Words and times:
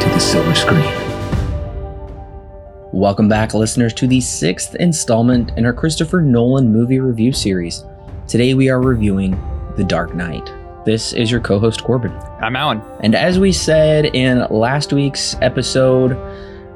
to 0.00 0.08
the 0.08 0.18
silver 0.18 0.54
screen. 0.54 0.92
Welcome 2.92 3.28
back, 3.28 3.52
listeners, 3.52 3.92
to 3.94 4.06
the 4.06 4.20
sixth 4.20 4.74
installment 4.76 5.52
in 5.58 5.66
our 5.66 5.74
Christopher 5.74 6.22
Nolan 6.22 6.72
movie 6.72 7.00
review 7.00 7.32
series. 7.32 7.84
Today 8.26 8.54
we 8.54 8.70
are 8.70 8.80
reviewing 8.80 9.32
The 9.76 9.84
Dark 9.84 10.14
Knight. 10.14 10.50
This 10.86 11.12
is 11.12 11.30
your 11.30 11.40
co 11.40 11.58
host, 11.58 11.84
Corbin. 11.84 12.12
I'm 12.40 12.56
Alan. 12.56 12.80
And 13.00 13.14
as 13.14 13.38
we 13.38 13.52
said 13.52 14.06
in 14.06 14.46
last 14.48 14.94
week's 14.94 15.36
episode, 15.42 16.14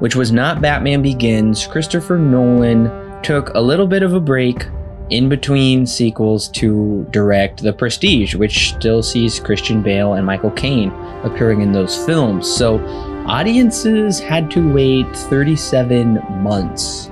which 0.01 0.15
was 0.15 0.31
not 0.31 0.61
Batman 0.61 1.01
Begins, 1.01 1.67
Christopher 1.67 2.19
Nolan 2.19 3.23
took 3.23 3.55
a 3.55 3.61
little 3.61 3.87
bit 3.87 4.03
of 4.03 4.13
a 4.13 4.21
break 4.21 4.67
in 5.11 5.29
between 5.29 5.87
sequels 5.87 6.49
to 6.49 7.07
direct 7.11 7.63
The 7.63 7.73
Prestige, 7.73 8.35
which 8.35 8.75
still 8.75 9.03
sees 9.03 9.41
Christian 9.41 9.83
Bale 9.83 10.15
and 10.15 10.27
Michael 10.27 10.51
Caine 10.51 10.91
appearing 11.25 11.63
in 11.63 11.73
those 11.73 12.05
films. 12.05 12.47
So 12.47 12.79
audiences 13.27 14.19
had 14.21 14.51
to 14.53 14.73
wait 14.73 15.07
37 15.17 16.15
months 16.43 17.11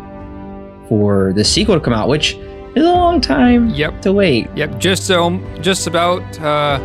for 0.88 1.32
the 1.34 1.44
sequel 1.44 1.74
to 1.76 1.80
come 1.80 1.92
out, 1.92 2.08
which 2.08 2.34
is 2.74 2.84
a 2.84 2.90
long 2.92 3.20
time 3.20 3.70
Yep. 3.70 4.02
to 4.02 4.12
wait. 4.12 4.48
Yep. 4.56 4.78
Just 4.78 5.10
um, 5.10 5.44
just 5.60 5.86
about 5.86 6.22
uh, 6.40 6.78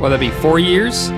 well, 0.00 0.10
that'd 0.10 0.20
be 0.20 0.30
four 0.40 0.58
years, 0.58 1.08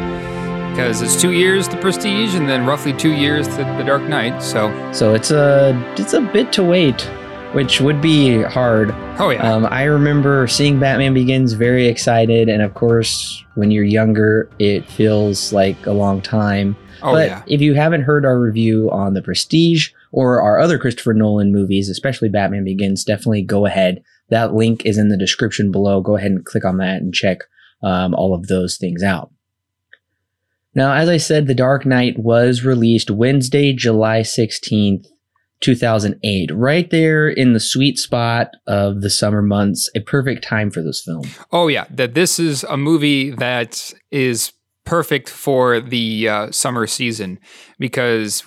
because 0.71 1.01
it's 1.03 1.21
two 1.21 1.33
years 1.33 1.67
the 1.69 1.77
Prestige, 1.79 2.35
and 2.35 2.48
then 2.48 2.67
roughly 2.67 2.93
two 2.93 3.13
years 3.13 3.48
the, 3.48 3.65
the 3.79 3.85
Dark 3.85 4.03
Knight. 4.03 4.43
So, 4.43 4.70
So 4.93 5.15
it's 5.15 5.31
a 5.31 5.73
it's 5.97 6.13
a 6.13 6.20
bit 6.20 6.53
to 6.55 6.63
wait, 6.65 7.09
which 7.52 7.80
would 7.80 8.00
be 8.02 8.42
hard. 8.42 8.91
oh 9.19 9.30
yeah, 9.30 9.52
Um, 9.55 9.66
I 9.66 9.84
remember 9.84 10.47
seeing 10.47 10.78
Batman 10.78 11.14
Begins 11.14 11.52
very 11.55 11.86
excited, 11.86 12.48
and 12.48 12.61
of 12.62 12.75
course, 12.75 13.42
when 13.55 13.70
you're 13.70 13.84
younger, 13.84 14.50
it 14.58 14.84
feels 14.91 15.52
like 15.52 15.86
a 15.86 15.92
long 15.92 16.20
time. 16.20 16.77
oh 17.02 17.12
but 17.12 17.28
yeah, 17.28 17.42
if 17.47 17.61
you 17.61 17.74
haven't 17.74 18.02
heard 18.02 18.24
our 18.27 18.39
review 18.39 18.91
on 18.91 19.14
The 19.14 19.22
Prestige 19.22 19.91
or 20.12 20.42
our 20.42 20.58
other 20.58 20.78
Christopher 20.78 21.14
Nolan 21.14 21.52
movies, 21.52 21.89
especially 21.89 22.28
Batman 22.28 22.64
Begins, 22.64 23.05
definitely 23.05 23.42
go 23.42 23.64
ahead. 23.67 24.02
That 24.28 24.52
link 24.55 24.84
is 24.84 24.98
in 24.98 25.08
the 25.08 25.17
description 25.17 25.70
below. 25.70 26.00
Go 26.00 26.17
ahead 26.17 26.33
and 26.33 26.44
click 26.44 26.64
on 26.64 26.77
that 26.78 27.00
and 27.00 27.14
check 27.14 27.39
um, 27.83 28.14
all 28.14 28.34
of 28.34 28.48
those 28.48 28.77
things 28.77 29.02
out. 29.02 29.30
Now, 30.74 30.92
as 30.92 31.08
I 31.08 31.17
said, 31.17 31.47
The 31.47 31.55
Dark 31.55 31.86
Knight 31.86 32.19
was 32.19 32.64
released 32.64 33.11
Wednesday, 33.11 33.72
July 33.72 34.20
16th, 34.20 35.06
2008, 35.61 36.51
right 36.55 36.91
there 36.91 37.29
in 37.29 37.53
the 37.53 37.61
sweet 37.61 37.99
spot 37.99 38.49
of 38.67 39.01
the 39.01 39.11
summer 39.11 39.43
months, 39.43 39.91
a 39.95 40.01
perfect 40.01 40.45
time 40.45 40.71
for 40.71 40.83
this 40.83 41.01
film. 41.03 41.25
oh 41.53 41.69
yeah. 41.69 41.87
That 41.91 42.15
this 42.15 42.39
is 42.39 42.65
a 42.65 42.77
movie 42.77 43.31
that 43.31 43.93
is 44.11 44.53
perfect 44.85 45.29
for 45.29 45.81
the 45.81 46.29
uh, 46.29 46.51
summer 46.53 46.87
season 46.87 47.39
because 47.79 48.45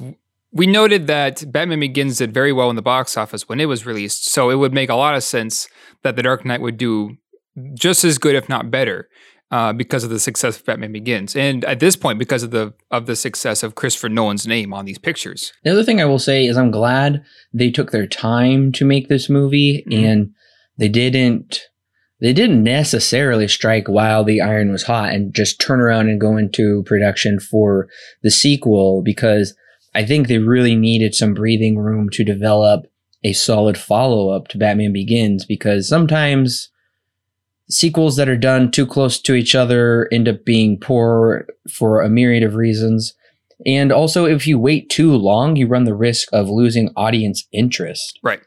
we 0.51 0.65
noted 0.65 1.07
that 1.07 1.51
Batman 1.51 1.79
Begins 1.79 2.17
did 2.17 2.33
very 2.33 2.51
well 2.51 2.69
in 2.69 2.75
the 2.75 2.81
box 2.81 3.17
office 3.17 3.47
when 3.47 3.59
it 3.59 3.65
was 3.65 3.85
released. 3.85 4.25
So 4.25 4.49
it 4.49 4.55
would 4.55 4.73
make 4.73 4.89
a 4.89 4.95
lot 4.95 5.15
of 5.15 5.23
sense 5.23 5.67
that 6.03 6.15
The 6.15 6.23
Dark 6.23 6.45
Knight 6.45 6.61
would 6.61 6.77
do 6.77 7.17
just 7.73 8.03
as 8.03 8.17
good, 8.17 8.35
if 8.35 8.47
not 8.47 8.71
better, 8.71 9.09
uh, 9.51 9.73
because 9.73 10.03
of 10.03 10.09
the 10.09 10.19
success 10.19 10.59
of 10.59 10.65
Batman 10.65 10.91
Begins, 10.91 11.35
and 11.35 11.65
at 11.65 11.79
this 11.79 11.95
point, 11.95 12.19
because 12.19 12.43
of 12.43 12.51
the 12.51 12.73
of 12.91 13.05
the 13.07 13.15
success 13.15 13.63
of 13.63 13.75
Christopher 13.75 14.09
Nolan's 14.09 14.45
name 14.47 14.73
on 14.73 14.85
these 14.85 14.99
pictures. 14.99 15.51
The 15.63 15.71
other 15.71 15.83
thing 15.83 15.99
I 16.01 16.05
will 16.05 16.19
say 16.19 16.45
is 16.45 16.57
I'm 16.57 16.71
glad 16.71 17.23
they 17.53 17.71
took 17.71 17.91
their 17.91 18.07
time 18.07 18.71
to 18.73 18.85
make 18.85 19.07
this 19.09 19.29
movie 19.29 19.83
Mhm. 19.89 20.03
and 20.03 20.29
they 20.77 20.87
didn't 20.89 21.61
they 22.21 22.33
didn't 22.33 22.61
necessarily 22.63 23.47
strike 23.47 23.87
while 23.87 24.25
the 24.25 24.41
iron 24.41 24.71
was 24.71 24.83
hot 24.83 25.13
and 25.13 25.33
just 25.33 25.59
turn 25.61 25.79
around 25.79 26.09
and 26.09 26.19
go 26.19 26.35
into 26.35 26.83
production 26.83 27.39
for 27.39 27.87
the 28.23 28.29
sequel 28.29 29.01
because 29.01 29.55
I 29.95 30.05
think 30.05 30.27
they 30.27 30.37
really 30.37 30.75
needed 30.75 31.15
some 31.15 31.33
breathing 31.33 31.77
room 31.77 32.09
to 32.11 32.23
develop 32.25 32.85
a 33.23 33.31
solid 33.33 33.77
follow 33.77 34.29
up 34.29 34.49
to 34.49 34.57
Batman 34.57 34.91
Begins 34.93 35.45
because 35.45 35.87
sometimes 35.87 36.69
sequels 37.69 38.15
that 38.15 38.29
are 38.29 38.37
done 38.37 38.71
too 38.71 38.85
close 38.85 39.19
to 39.21 39.33
each 39.33 39.55
other 39.55 40.07
end 40.11 40.27
up 40.27 40.43
being 40.45 40.79
poor 40.79 41.47
for 41.71 42.01
a 42.01 42.09
myriad 42.09 42.43
of 42.43 42.55
reasons. 42.55 43.13
And 43.65 43.91
also, 43.91 44.25
if 44.25 44.47
you 44.47 44.57
wait 44.57 44.89
too 44.89 45.15
long, 45.15 45.55
you 45.55 45.67
run 45.67 45.83
the 45.83 45.93
risk 45.93 46.29
of 46.31 46.49
losing 46.49 46.91
audience 46.95 47.45
interest. 47.51 48.19
Right. 48.23 48.41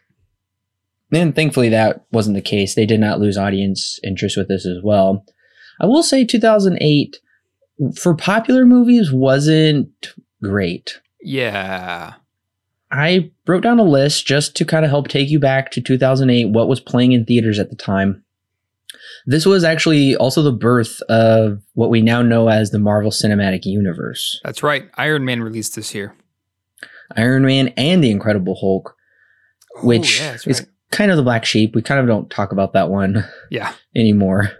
And 1.12 1.34
thankfully, 1.34 1.68
that 1.68 2.04
wasn't 2.10 2.36
the 2.36 2.42
case. 2.42 2.74
They 2.74 2.86
did 2.86 3.00
not 3.00 3.20
lose 3.20 3.36
audience 3.36 4.00
interest 4.02 4.36
with 4.36 4.48
this 4.48 4.66
as 4.66 4.78
well. 4.82 5.24
I 5.80 5.86
will 5.86 6.02
say 6.02 6.24
2008, 6.24 7.18
for 7.96 8.14
popular 8.14 8.64
movies, 8.64 9.12
wasn't 9.12 10.14
great. 10.42 11.00
Yeah, 11.20 12.14
I 12.90 13.30
wrote 13.46 13.62
down 13.62 13.78
a 13.78 13.84
list 13.84 14.26
just 14.26 14.54
to 14.56 14.64
kind 14.64 14.84
of 14.84 14.90
help 14.90 15.08
take 15.08 15.30
you 15.30 15.38
back 15.38 15.70
to 15.72 15.80
2008, 15.80 16.50
what 16.50 16.68
was 16.68 16.80
playing 16.80 17.12
in 17.12 17.24
theaters 17.24 17.58
at 17.58 17.70
the 17.70 17.76
time. 17.76 18.21
This 19.26 19.46
was 19.46 19.64
actually 19.64 20.16
also 20.16 20.42
the 20.42 20.52
birth 20.52 21.00
of 21.02 21.62
what 21.74 21.90
we 21.90 22.02
now 22.02 22.22
know 22.22 22.48
as 22.48 22.70
the 22.70 22.78
Marvel 22.78 23.10
Cinematic 23.10 23.64
Universe. 23.64 24.40
that's 24.44 24.62
right. 24.62 24.90
Iron 24.94 25.24
Man 25.24 25.42
released 25.42 25.76
this 25.76 25.94
year, 25.94 26.14
Iron 27.16 27.44
Man 27.44 27.68
and 27.76 28.02
the 28.02 28.10
Incredible 28.10 28.56
Hulk, 28.60 28.96
which 29.82 30.20
oh, 30.20 30.24
yeah, 30.24 30.30
that's 30.32 30.46
is 30.46 30.66
kind 30.90 31.10
of 31.10 31.16
the 31.16 31.22
black 31.22 31.44
sheep. 31.44 31.74
We 31.74 31.82
kind 31.82 32.00
of 32.00 32.06
don't 32.06 32.30
talk 32.30 32.52
about 32.52 32.72
that 32.74 32.90
one 32.90 33.24
yeah. 33.50 33.72
anymore. 33.96 34.50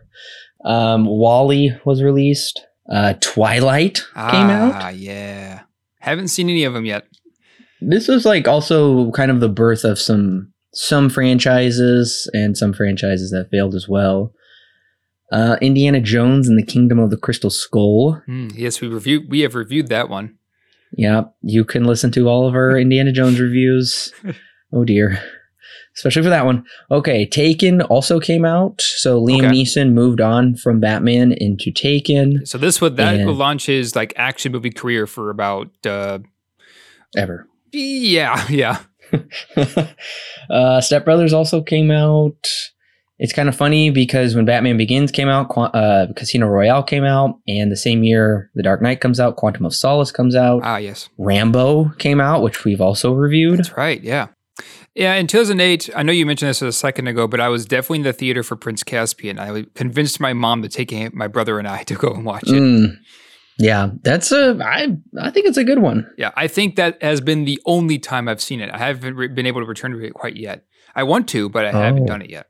Um, 0.64 1.06
WALL-E 1.06 1.72
was 1.84 2.02
released. 2.02 2.64
Uh, 2.90 3.14
Twilight 3.20 4.04
came 4.14 4.50
out. 4.50 4.74
Ah, 4.74 4.88
yeah. 4.90 5.62
Haven't 6.00 6.28
seen 6.28 6.48
any 6.48 6.64
of 6.64 6.74
them 6.74 6.84
yet. 6.84 7.06
This 7.80 8.08
was 8.08 8.24
like 8.24 8.46
also 8.46 9.10
kind 9.12 9.30
of 9.30 9.40
the 9.40 9.48
birth 9.48 9.84
of 9.84 9.98
some 9.98 10.51
some 10.72 11.08
franchises 11.10 12.30
and 12.32 12.56
some 12.56 12.72
franchises 12.72 13.30
that 13.30 13.48
failed 13.50 13.74
as 13.74 13.88
well. 13.88 14.32
Uh, 15.30 15.56
Indiana 15.62 16.00
Jones 16.00 16.48
and 16.48 16.58
the 16.58 16.64
Kingdom 16.66 16.98
of 16.98 17.10
the 17.10 17.16
Crystal 17.16 17.50
Skull. 17.50 18.20
Hmm, 18.26 18.48
yes, 18.54 18.80
we 18.80 18.88
reviewed. 18.88 19.30
We 19.30 19.40
have 19.40 19.54
reviewed 19.54 19.88
that 19.88 20.08
one. 20.08 20.36
Yeah, 20.94 21.22
you 21.42 21.64
can 21.64 21.84
listen 21.84 22.10
to 22.12 22.28
all 22.28 22.46
of 22.46 22.54
our 22.54 22.76
Indiana 22.78 23.12
Jones 23.12 23.40
reviews. 23.40 24.12
Oh 24.72 24.84
dear. 24.84 25.22
Especially 25.94 26.22
for 26.22 26.30
that 26.30 26.46
one. 26.46 26.64
Okay, 26.90 27.26
Taken 27.26 27.82
also 27.82 28.18
came 28.18 28.46
out. 28.46 28.80
So 28.80 29.20
Liam 29.20 29.38
Okay. 29.44 29.48
Neeson 29.48 29.92
moved 29.92 30.22
on 30.22 30.54
from 30.56 30.80
Batman 30.80 31.32
into 31.32 31.70
Taken. 31.70 32.46
So 32.46 32.56
this 32.56 32.80
would 32.80 32.96
that 32.96 33.16
And- 33.16 33.30
launch 33.30 33.66
his 33.66 33.94
like 33.94 34.14
action 34.16 34.52
movie 34.52 34.70
career 34.70 35.06
for 35.06 35.28
about 35.28 35.68
uh 35.86 36.20
Ever. 37.16 37.46
yeah 37.72 38.46
yeah 38.50 38.78
uh, 40.50 40.80
Step 40.80 41.04
Brothers 41.04 41.32
also 41.32 41.62
came 41.62 41.90
out. 41.90 42.46
It's 43.18 43.32
kind 43.32 43.48
of 43.48 43.54
funny 43.54 43.90
because 43.90 44.34
when 44.34 44.44
Batman 44.46 44.76
Begins 44.76 45.12
came 45.12 45.28
out, 45.28 45.46
uh, 45.56 46.06
Casino 46.16 46.48
Royale 46.48 46.82
came 46.82 47.04
out, 47.04 47.38
and 47.46 47.70
the 47.70 47.76
same 47.76 48.02
year 48.02 48.50
The 48.54 48.62
Dark 48.64 48.82
Knight 48.82 49.00
comes 49.00 49.20
out, 49.20 49.36
Quantum 49.36 49.64
of 49.64 49.74
Solace 49.74 50.10
comes 50.10 50.34
out, 50.34 50.62
ah 50.64 50.78
yes 50.78 51.08
Rambo 51.18 51.90
came 51.98 52.20
out, 52.20 52.42
which 52.42 52.64
we've 52.64 52.80
also 52.80 53.12
reviewed. 53.12 53.58
that's 53.60 53.76
right 53.76 54.02
yeah 54.02 54.28
yeah 54.96 55.14
in 55.14 55.26
2008 55.28 55.90
I 55.94 56.02
know 56.02 56.12
you 56.12 56.26
mentioned 56.26 56.48
this 56.48 56.62
a 56.62 56.72
second 56.72 57.06
ago 57.06 57.28
but 57.28 57.38
I 57.40 57.48
was 57.48 57.64
definitely 57.64 57.98
in 57.98 58.04
the 58.04 58.12
theater 58.12 58.42
for 58.42 58.56
Prince 58.56 58.82
Caspian 58.82 59.38
I 59.38 59.66
convinced 59.74 60.18
my 60.18 60.32
mom 60.32 60.62
to 60.62 60.68
take 60.68 60.92
my 61.14 61.28
brother 61.28 61.58
and 61.60 61.68
I 61.68 61.84
to 61.84 61.94
go 61.94 62.12
and 62.12 62.24
watch 62.24 62.44
it 62.48 62.52
Mm. 62.60 62.96
Yeah, 63.62 63.90
that's 64.02 64.32
a. 64.32 64.58
I 64.62 64.96
I 65.20 65.30
think 65.30 65.46
it's 65.46 65.56
a 65.58 65.64
good 65.70 65.78
one. 65.78 66.10
yeah 66.18 66.32
I 66.36 66.48
think 66.48 66.74
that 66.76 67.00
has 67.02 67.20
been 67.20 67.44
the 67.44 67.60
only 67.64 67.98
time 67.98 68.28
I've 68.28 68.42
seen 68.42 68.60
it 68.60 68.70
I 68.72 68.78
haven't 68.78 69.14
re- 69.16 69.28
been 69.28 69.46
able 69.46 69.60
to 69.60 69.66
return 69.66 69.92
to 69.92 70.04
it 70.04 70.14
quite 70.14 70.36
yet 70.36 70.64
I 70.96 71.02
want 71.04 71.28
to 71.28 71.48
but 71.48 71.64
I 71.66 71.70
haven't 71.72 72.02
Oh. 72.04 72.06
done 72.06 72.22
it 72.22 72.30
yet 72.30 72.46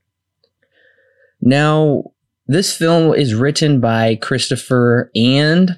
Now, 1.41 2.05
this 2.47 2.77
film 2.77 3.15
is 3.15 3.35
written 3.35 3.81
by 3.81 4.17
Christopher 4.17 5.11
and 5.15 5.77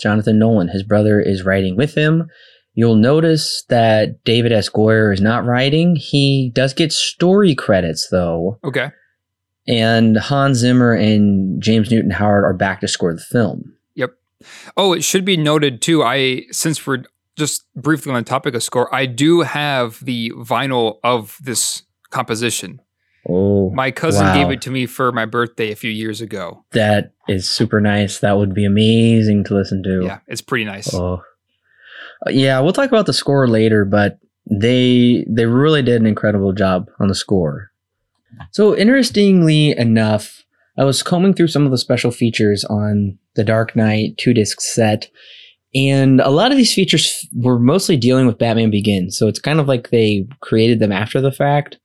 Jonathan 0.00 0.38
Nolan. 0.38 0.68
His 0.68 0.82
brother 0.82 1.20
is 1.20 1.44
writing 1.44 1.76
with 1.76 1.94
him. 1.94 2.28
You'll 2.74 2.96
notice 2.96 3.64
that 3.68 4.22
David 4.24 4.52
S. 4.52 4.68
Goyer 4.68 5.12
is 5.14 5.20
not 5.20 5.44
writing. 5.44 5.94
He 5.96 6.50
does 6.54 6.74
get 6.74 6.92
story 6.92 7.54
credits, 7.54 8.08
though. 8.10 8.58
okay 8.64 8.90
And 9.68 10.16
Hans 10.18 10.58
Zimmer 10.58 10.92
and 10.92 11.62
James 11.62 11.90
Newton 11.90 12.10
Howard 12.10 12.44
are 12.44 12.52
back 12.54 12.80
to 12.80 12.88
score 12.88 13.14
the 13.14 13.20
film. 13.20 13.62
Oh, 14.76 14.92
it 14.92 15.02
should 15.04 15.24
be 15.24 15.36
noted 15.36 15.80
too. 15.82 16.02
I 16.02 16.42
since 16.50 16.86
we're 16.86 17.04
just 17.36 17.64
briefly 17.74 18.12
on 18.12 18.18
the 18.22 18.28
topic 18.28 18.54
of 18.54 18.62
score, 18.62 18.94
I 18.94 19.06
do 19.06 19.40
have 19.42 20.04
the 20.04 20.30
vinyl 20.36 20.98
of 21.02 21.36
this 21.42 21.82
composition. 22.10 22.80
Oh, 23.28 23.70
My 23.70 23.90
cousin 23.90 24.26
wow. 24.26 24.34
gave 24.34 24.50
it 24.50 24.60
to 24.62 24.70
me 24.70 24.84
for 24.86 25.10
my 25.10 25.24
birthday 25.24 25.72
a 25.72 25.76
few 25.76 25.90
years 25.90 26.20
ago. 26.20 26.64
that 26.72 27.12
is 27.26 27.48
super 27.48 27.80
nice. 27.80 28.18
That 28.20 28.36
would 28.36 28.52
be 28.54 28.66
amazing 28.66 29.44
to 29.44 29.54
listen 29.54 29.82
to. 29.84 30.02
Yeah, 30.04 30.18
it's 30.28 30.42
pretty 30.42 30.66
nice. 30.66 30.92
Oh, 30.92 31.22
Uh, 32.26 32.30
yeah. 32.30 32.60
We'll 32.60 32.74
talk 32.74 32.88
about 32.88 33.06
the 33.06 33.12
score 33.14 33.48
later, 33.48 33.84
but 33.86 34.18
they 34.50 35.24
they 35.28 35.46
really 35.46 35.80
did 35.82 36.00
an 36.02 36.06
incredible 36.06 36.52
job 36.52 36.90
on 37.00 37.08
the 37.08 37.14
score. 37.14 37.70
So 38.50 38.76
interestingly 38.76 39.76
enough, 39.76 40.43
I 40.76 40.84
was 40.84 41.02
combing 41.02 41.34
through 41.34 41.48
some 41.48 41.64
of 41.64 41.70
the 41.70 41.78
special 41.78 42.10
features 42.10 42.64
on 42.64 43.18
the 43.36 43.44
Dark 43.44 43.76
Knight 43.76 44.16
two 44.18 44.34
disc 44.34 44.60
set, 44.60 45.08
and 45.74 46.20
a 46.20 46.30
lot 46.30 46.50
of 46.50 46.56
these 46.56 46.74
features 46.74 47.26
were 47.34 47.58
mostly 47.58 47.96
dealing 47.96 48.26
with 48.26 48.38
Batman 48.38 48.70
Begins. 48.70 49.16
So 49.16 49.28
it's 49.28 49.40
kind 49.40 49.60
of 49.60 49.68
like 49.68 49.90
they 49.90 50.26
created 50.40 50.78
them 50.80 50.92
after 50.92 51.20
the 51.20 51.32
fact, 51.32 51.78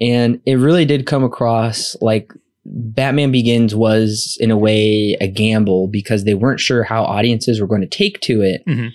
and 0.00 0.40
it 0.46 0.54
really 0.54 0.84
did 0.84 1.06
come 1.06 1.24
across 1.24 1.96
like 2.00 2.32
Batman 2.64 3.32
Begins 3.32 3.74
was 3.74 4.36
in 4.40 4.50
a 4.50 4.56
way 4.56 5.16
a 5.20 5.26
gamble 5.26 5.88
because 5.88 6.24
they 6.24 6.34
weren't 6.34 6.60
sure 6.60 6.84
how 6.84 7.02
audiences 7.02 7.60
were 7.60 7.66
going 7.66 7.80
to 7.80 7.86
take 7.88 8.20
to 8.20 8.40
it. 8.42 8.62
Mhm. 8.66 8.90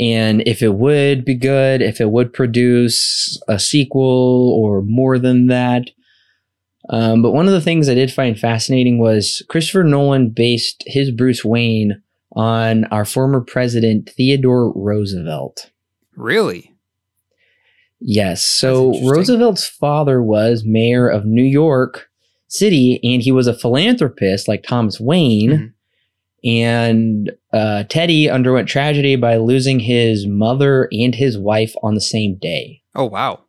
And 0.00 0.42
if 0.46 0.62
it 0.62 0.74
would 0.74 1.24
be 1.24 1.36
good, 1.36 1.80
if 1.80 2.00
it 2.00 2.10
would 2.10 2.32
produce 2.32 3.40
a 3.46 3.60
sequel 3.60 4.52
or 4.58 4.82
more 4.82 5.18
than 5.20 5.46
that. 5.46 5.90
Um, 6.90 7.22
but 7.22 7.32
one 7.32 7.46
of 7.46 7.52
the 7.52 7.60
things 7.60 7.88
I 7.88 7.94
did 7.94 8.12
find 8.12 8.38
fascinating 8.38 8.98
was 8.98 9.42
Christopher 9.48 9.84
Nolan 9.84 10.30
based 10.30 10.84
his 10.86 11.10
Bruce 11.10 11.44
Wayne 11.44 12.02
on 12.32 12.84
our 12.86 13.04
former 13.04 13.40
president, 13.40 14.10
Theodore 14.10 14.72
Roosevelt. 14.74 15.70
Really? 16.16 16.72
Yes. 18.00 18.44
So. 18.44 19.00
Roosevelt's 19.02 19.66
father 19.66 20.22
was 20.22 20.64
mayor 20.64 21.08
of 21.08 21.24
New 21.24 21.44
York 21.44 22.10
City, 22.48 23.00
and 23.02 23.22
he 23.22 23.32
was 23.32 23.46
a 23.46 23.54
philanthropist 23.54 24.46
like 24.46 24.62
Thomas 24.62 25.00
Wayne. 25.00 25.50
Mhm. 25.50 25.70
And 26.46 27.32
uh, 27.54 27.84
Teddy 27.84 28.28
underwent 28.28 28.68
tragedy 28.68 29.16
by 29.16 29.38
losing 29.38 29.80
his 29.80 30.26
mother 30.26 30.88
and 30.92 31.14
his 31.14 31.38
wife 31.38 31.74
on 31.82 31.94
the 31.94 32.02
same 32.02 32.36
day. 32.36 32.82
Oh 32.94 33.06
wow. 33.06 33.43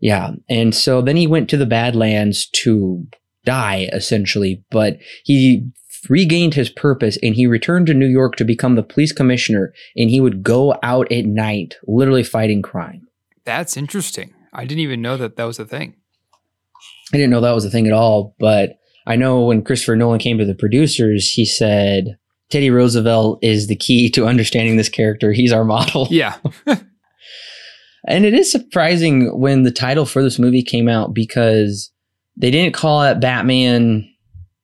Yeah. 0.00 0.32
And 0.48 0.74
so 0.74 1.02
then 1.02 1.16
he 1.16 1.26
went 1.26 1.48
to 1.50 1.56
the 1.56 1.66
Badlands 1.66 2.48
to 2.62 3.06
die, 3.44 3.88
essentially, 3.92 4.64
but 4.70 4.98
he 5.24 5.68
regained 6.08 6.54
his 6.54 6.70
purpose 6.70 7.18
and 7.22 7.34
he 7.34 7.46
returned 7.46 7.86
to 7.86 7.94
New 7.94 8.06
York 8.06 8.36
to 8.36 8.44
become 8.44 8.74
the 8.74 8.82
police 8.82 9.12
commissioner. 9.12 9.72
And 9.96 10.10
he 10.10 10.20
would 10.20 10.42
go 10.42 10.74
out 10.82 11.10
at 11.12 11.26
night, 11.26 11.76
literally 11.86 12.24
fighting 12.24 12.62
crime. 12.62 13.06
That's 13.44 13.76
interesting. 13.76 14.34
I 14.52 14.64
didn't 14.64 14.80
even 14.80 15.02
know 15.02 15.16
that 15.16 15.36
that 15.36 15.44
was 15.44 15.58
a 15.58 15.66
thing. 15.66 15.96
I 17.12 17.16
didn't 17.16 17.30
know 17.30 17.40
that 17.40 17.52
was 17.52 17.64
a 17.64 17.70
thing 17.70 17.86
at 17.86 17.92
all, 17.92 18.34
but 18.38 18.78
I 19.06 19.16
know 19.16 19.44
when 19.44 19.62
Christopher 19.62 19.96
Nolan 19.96 20.20
came 20.20 20.38
to 20.38 20.44
the 20.44 20.54
producers, 20.54 21.30
he 21.30 21.44
said, 21.44 22.16
Teddy 22.50 22.70
Roosevelt 22.70 23.38
is 23.42 23.66
the 23.66 23.76
key 23.76 24.10
to 24.10 24.26
understanding 24.26 24.76
this 24.76 24.88
character. 24.88 25.32
He's 25.32 25.52
our 25.52 25.64
model. 25.64 26.08
Yeah. 26.10 26.36
And 28.06 28.24
it 28.24 28.34
is 28.34 28.50
surprising 28.50 29.38
when 29.38 29.62
the 29.62 29.70
title 29.70 30.06
for 30.06 30.22
this 30.22 30.38
movie 30.38 30.62
came 30.62 30.88
out 30.88 31.14
because 31.14 31.92
they 32.36 32.50
didn't 32.50 32.74
call 32.74 33.02
it 33.02 33.20
Batman 33.20 34.08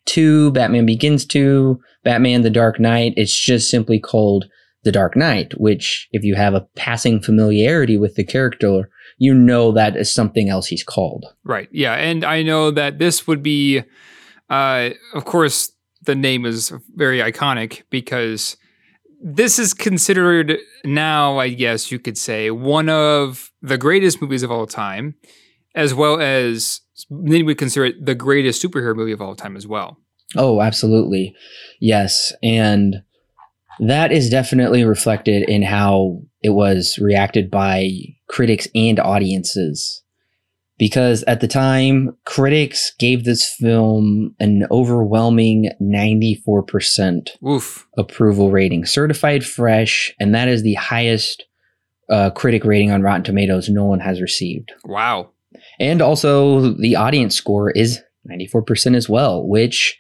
2, 0.06 0.52
Batman 0.52 0.86
Begins 0.86 1.26
2, 1.26 1.78
Batman 2.04 2.42
The 2.42 2.50
Dark 2.50 2.80
Knight. 2.80 3.14
It's 3.16 3.36
just 3.36 3.68
simply 3.70 3.98
called 3.98 4.46
The 4.84 4.92
Dark 4.92 5.16
Knight, 5.16 5.52
which, 5.60 6.08
if 6.12 6.24
you 6.24 6.34
have 6.34 6.54
a 6.54 6.66
passing 6.76 7.20
familiarity 7.20 7.98
with 7.98 8.14
the 8.14 8.24
character, 8.24 8.88
you 9.18 9.34
know 9.34 9.72
that 9.72 9.96
is 9.96 10.12
something 10.12 10.48
else 10.48 10.68
he's 10.68 10.84
called. 10.84 11.26
Right. 11.44 11.68
Yeah. 11.72 11.94
And 11.94 12.24
I 12.24 12.42
know 12.42 12.70
that 12.70 12.98
this 12.98 13.26
would 13.26 13.42
be, 13.42 13.82
uh, 14.48 14.90
of 15.14 15.24
course, 15.24 15.72
the 16.02 16.14
name 16.14 16.46
is 16.46 16.72
very 16.94 17.18
iconic 17.18 17.82
because 17.90 18.56
this 19.22 19.58
is 19.58 19.74
considered 19.74 20.58
now, 20.84 21.38
I 21.38 21.48
guess 21.50 21.90
you 21.90 21.98
could 21.98 22.18
say, 22.18 22.50
one 22.50 22.88
of 22.88 23.50
the 23.62 23.78
greatest 23.78 24.20
movies 24.20 24.42
of 24.42 24.50
all 24.50 24.66
time, 24.66 25.14
as 25.74 25.94
well 25.94 26.20
as 26.20 26.80
many 27.10 27.42
would 27.42 27.58
consider 27.58 27.86
it 27.86 28.04
the 28.04 28.14
greatest 28.14 28.62
superhero 28.62 28.94
movie 28.94 29.12
of 29.12 29.20
all 29.20 29.34
time 29.34 29.56
as 29.56 29.66
well. 29.66 29.98
Oh, 30.36 30.60
absolutely. 30.60 31.34
Yes. 31.80 32.32
And 32.42 32.96
that 33.80 34.12
is 34.12 34.30
definitely 34.30 34.84
reflected 34.84 35.48
in 35.48 35.62
how 35.62 36.22
it 36.42 36.50
was 36.50 36.98
reacted 37.00 37.50
by 37.50 37.90
critics 38.28 38.66
and 38.74 38.98
audiences. 38.98 40.02
Because 40.78 41.22
at 41.24 41.40
the 41.40 41.48
time, 41.48 42.16
critics 42.26 42.92
gave 42.98 43.24
this 43.24 43.48
film 43.48 44.34
an 44.38 44.66
overwhelming 44.70 45.70
94% 45.80 47.28
Oof. 47.46 47.86
approval 47.96 48.50
rating, 48.50 48.84
certified 48.84 49.44
fresh, 49.44 50.12
and 50.20 50.34
that 50.34 50.48
is 50.48 50.62
the 50.62 50.74
highest 50.74 51.46
uh, 52.10 52.30
critic 52.30 52.64
rating 52.64 52.90
on 52.90 53.02
Rotten 53.02 53.24
Tomatoes 53.24 53.68
no 53.68 53.84
one 53.84 54.00
has 54.00 54.20
received. 54.20 54.72
Wow. 54.84 55.30
And 55.80 56.02
also, 56.02 56.72
the 56.74 56.96
audience 56.96 57.34
score 57.34 57.70
is 57.70 58.00
94% 58.30 58.94
as 58.94 59.08
well, 59.08 59.46
which 59.46 59.98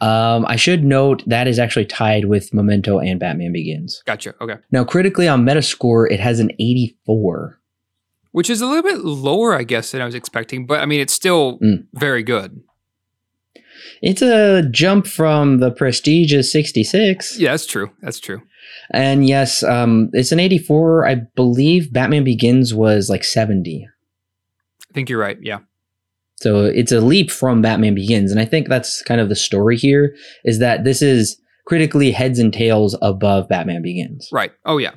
um, 0.00 0.44
I 0.46 0.56
should 0.56 0.84
note 0.84 1.22
that 1.26 1.46
is 1.46 1.58
actually 1.58 1.86
tied 1.86 2.26
with 2.26 2.52
Memento 2.52 2.98
and 2.98 3.20
Batman 3.20 3.52
Begins. 3.52 4.02
Gotcha. 4.06 4.34
Okay. 4.40 4.56
Now, 4.70 4.84
critically 4.84 5.28
on 5.28 5.44
Metascore, 5.44 6.10
it 6.10 6.20
has 6.20 6.40
an 6.40 6.50
84. 6.58 7.60
Which 8.34 8.50
is 8.50 8.60
a 8.60 8.66
little 8.66 8.82
bit 8.82 8.98
lower, 9.04 9.54
I 9.54 9.62
guess, 9.62 9.92
than 9.92 10.02
I 10.02 10.06
was 10.06 10.14
expecting, 10.16 10.66
but 10.66 10.80
I 10.80 10.86
mean, 10.86 10.98
it's 10.98 11.12
still 11.12 11.56
Mm. 11.60 11.84
very 11.94 12.24
good. 12.24 12.62
It's 14.02 14.22
a 14.22 14.68
jump 14.72 15.06
from 15.06 15.58
the 15.60 15.70
Prestige's 15.70 16.50
66. 16.50 17.38
Yeah, 17.38 17.52
that's 17.52 17.64
true. 17.64 17.92
That's 18.02 18.18
true. 18.18 18.42
And 18.92 19.28
yes, 19.28 19.62
um, 19.62 20.10
it's 20.14 20.32
an 20.32 20.40
84. 20.40 21.06
I 21.06 21.14
believe 21.36 21.92
Batman 21.92 22.24
Begins 22.24 22.74
was 22.74 23.08
like 23.08 23.22
70. 23.22 23.86
I 24.90 24.92
think 24.94 25.08
you're 25.08 25.20
right. 25.20 25.38
Yeah. 25.40 25.60
So 26.40 26.64
it's 26.64 26.90
a 26.90 27.00
leap 27.00 27.30
from 27.30 27.62
Batman 27.62 27.94
Begins. 27.94 28.32
And 28.32 28.40
I 28.40 28.46
think 28.46 28.68
that's 28.68 29.00
kind 29.02 29.20
of 29.20 29.28
the 29.28 29.36
story 29.36 29.76
here 29.76 30.16
is 30.44 30.58
that 30.58 30.82
this 30.82 31.02
is 31.02 31.40
critically 31.66 32.10
heads 32.10 32.40
and 32.40 32.52
tails 32.52 32.98
above 33.00 33.48
Batman 33.48 33.80
Begins. 33.82 34.28
Right. 34.32 34.50
Oh, 34.66 34.78
yeah. 34.78 34.94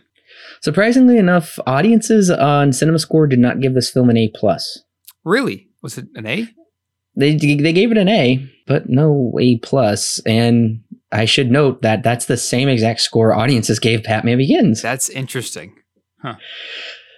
Surprisingly 0.61 1.17
enough, 1.17 1.59
audiences 1.67 2.29
on 2.29 2.71
CinemaScore 2.71 3.29
did 3.29 3.39
not 3.39 3.59
give 3.59 3.73
this 3.73 3.89
film 3.89 4.09
an 4.09 4.17
A 4.17 4.29
plus. 4.35 4.83
Really? 5.23 5.67
Was 5.83 5.97
it 5.97 6.05
an 6.15 6.25
A? 6.25 6.47
They 7.15 7.35
they 7.35 7.73
gave 7.73 7.91
it 7.91 7.97
an 7.97 8.09
A, 8.09 8.47
but 8.67 8.89
no 8.89 9.35
A 9.39 9.57
plus. 9.59 10.19
And 10.25 10.81
I 11.11 11.25
should 11.25 11.49
note 11.51 11.81
that 11.81 12.03
that's 12.03 12.25
the 12.25 12.37
same 12.37 12.67
exact 12.69 13.01
score 13.01 13.33
audiences 13.33 13.79
gave 13.79 14.03
Batman 14.03 14.37
Begins. 14.37 14.81
That's 14.81 15.09
interesting. 15.09 15.73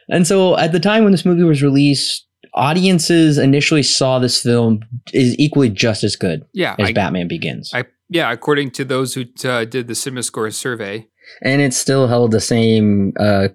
And 0.10 0.26
so 0.26 0.58
at 0.58 0.72
the 0.72 0.80
time 0.80 1.04
when 1.04 1.12
this 1.12 1.26
movie 1.26 1.44
was 1.44 1.62
released, 1.62 2.26
audiences 2.54 3.38
initially 3.38 3.84
saw 3.84 4.20
this 4.20 4.42
film 4.42 4.82
is 5.14 5.36
equally 5.40 5.70
just 5.70 6.04
as 6.04 6.16
good 6.16 6.44
Yeah. 6.54 6.76
as 6.80 6.90
I, 6.90 6.94
Batman 6.94 7.28
Begins. 7.28 7.72
I, 7.74 7.86
yeah. 8.10 8.32
According 8.32 8.72
to 8.72 8.86
those 8.86 9.14
who 9.14 9.26
uh, 9.48 9.66
did 9.66 9.88
the 9.88 9.94
CinemaScore 9.94 10.54
survey. 10.54 11.08
And 11.42 11.62
it 11.62 11.74
still 11.74 12.08
held 12.08 12.32
the 12.32 12.40
same 12.42 13.14
uh, 13.20 13.48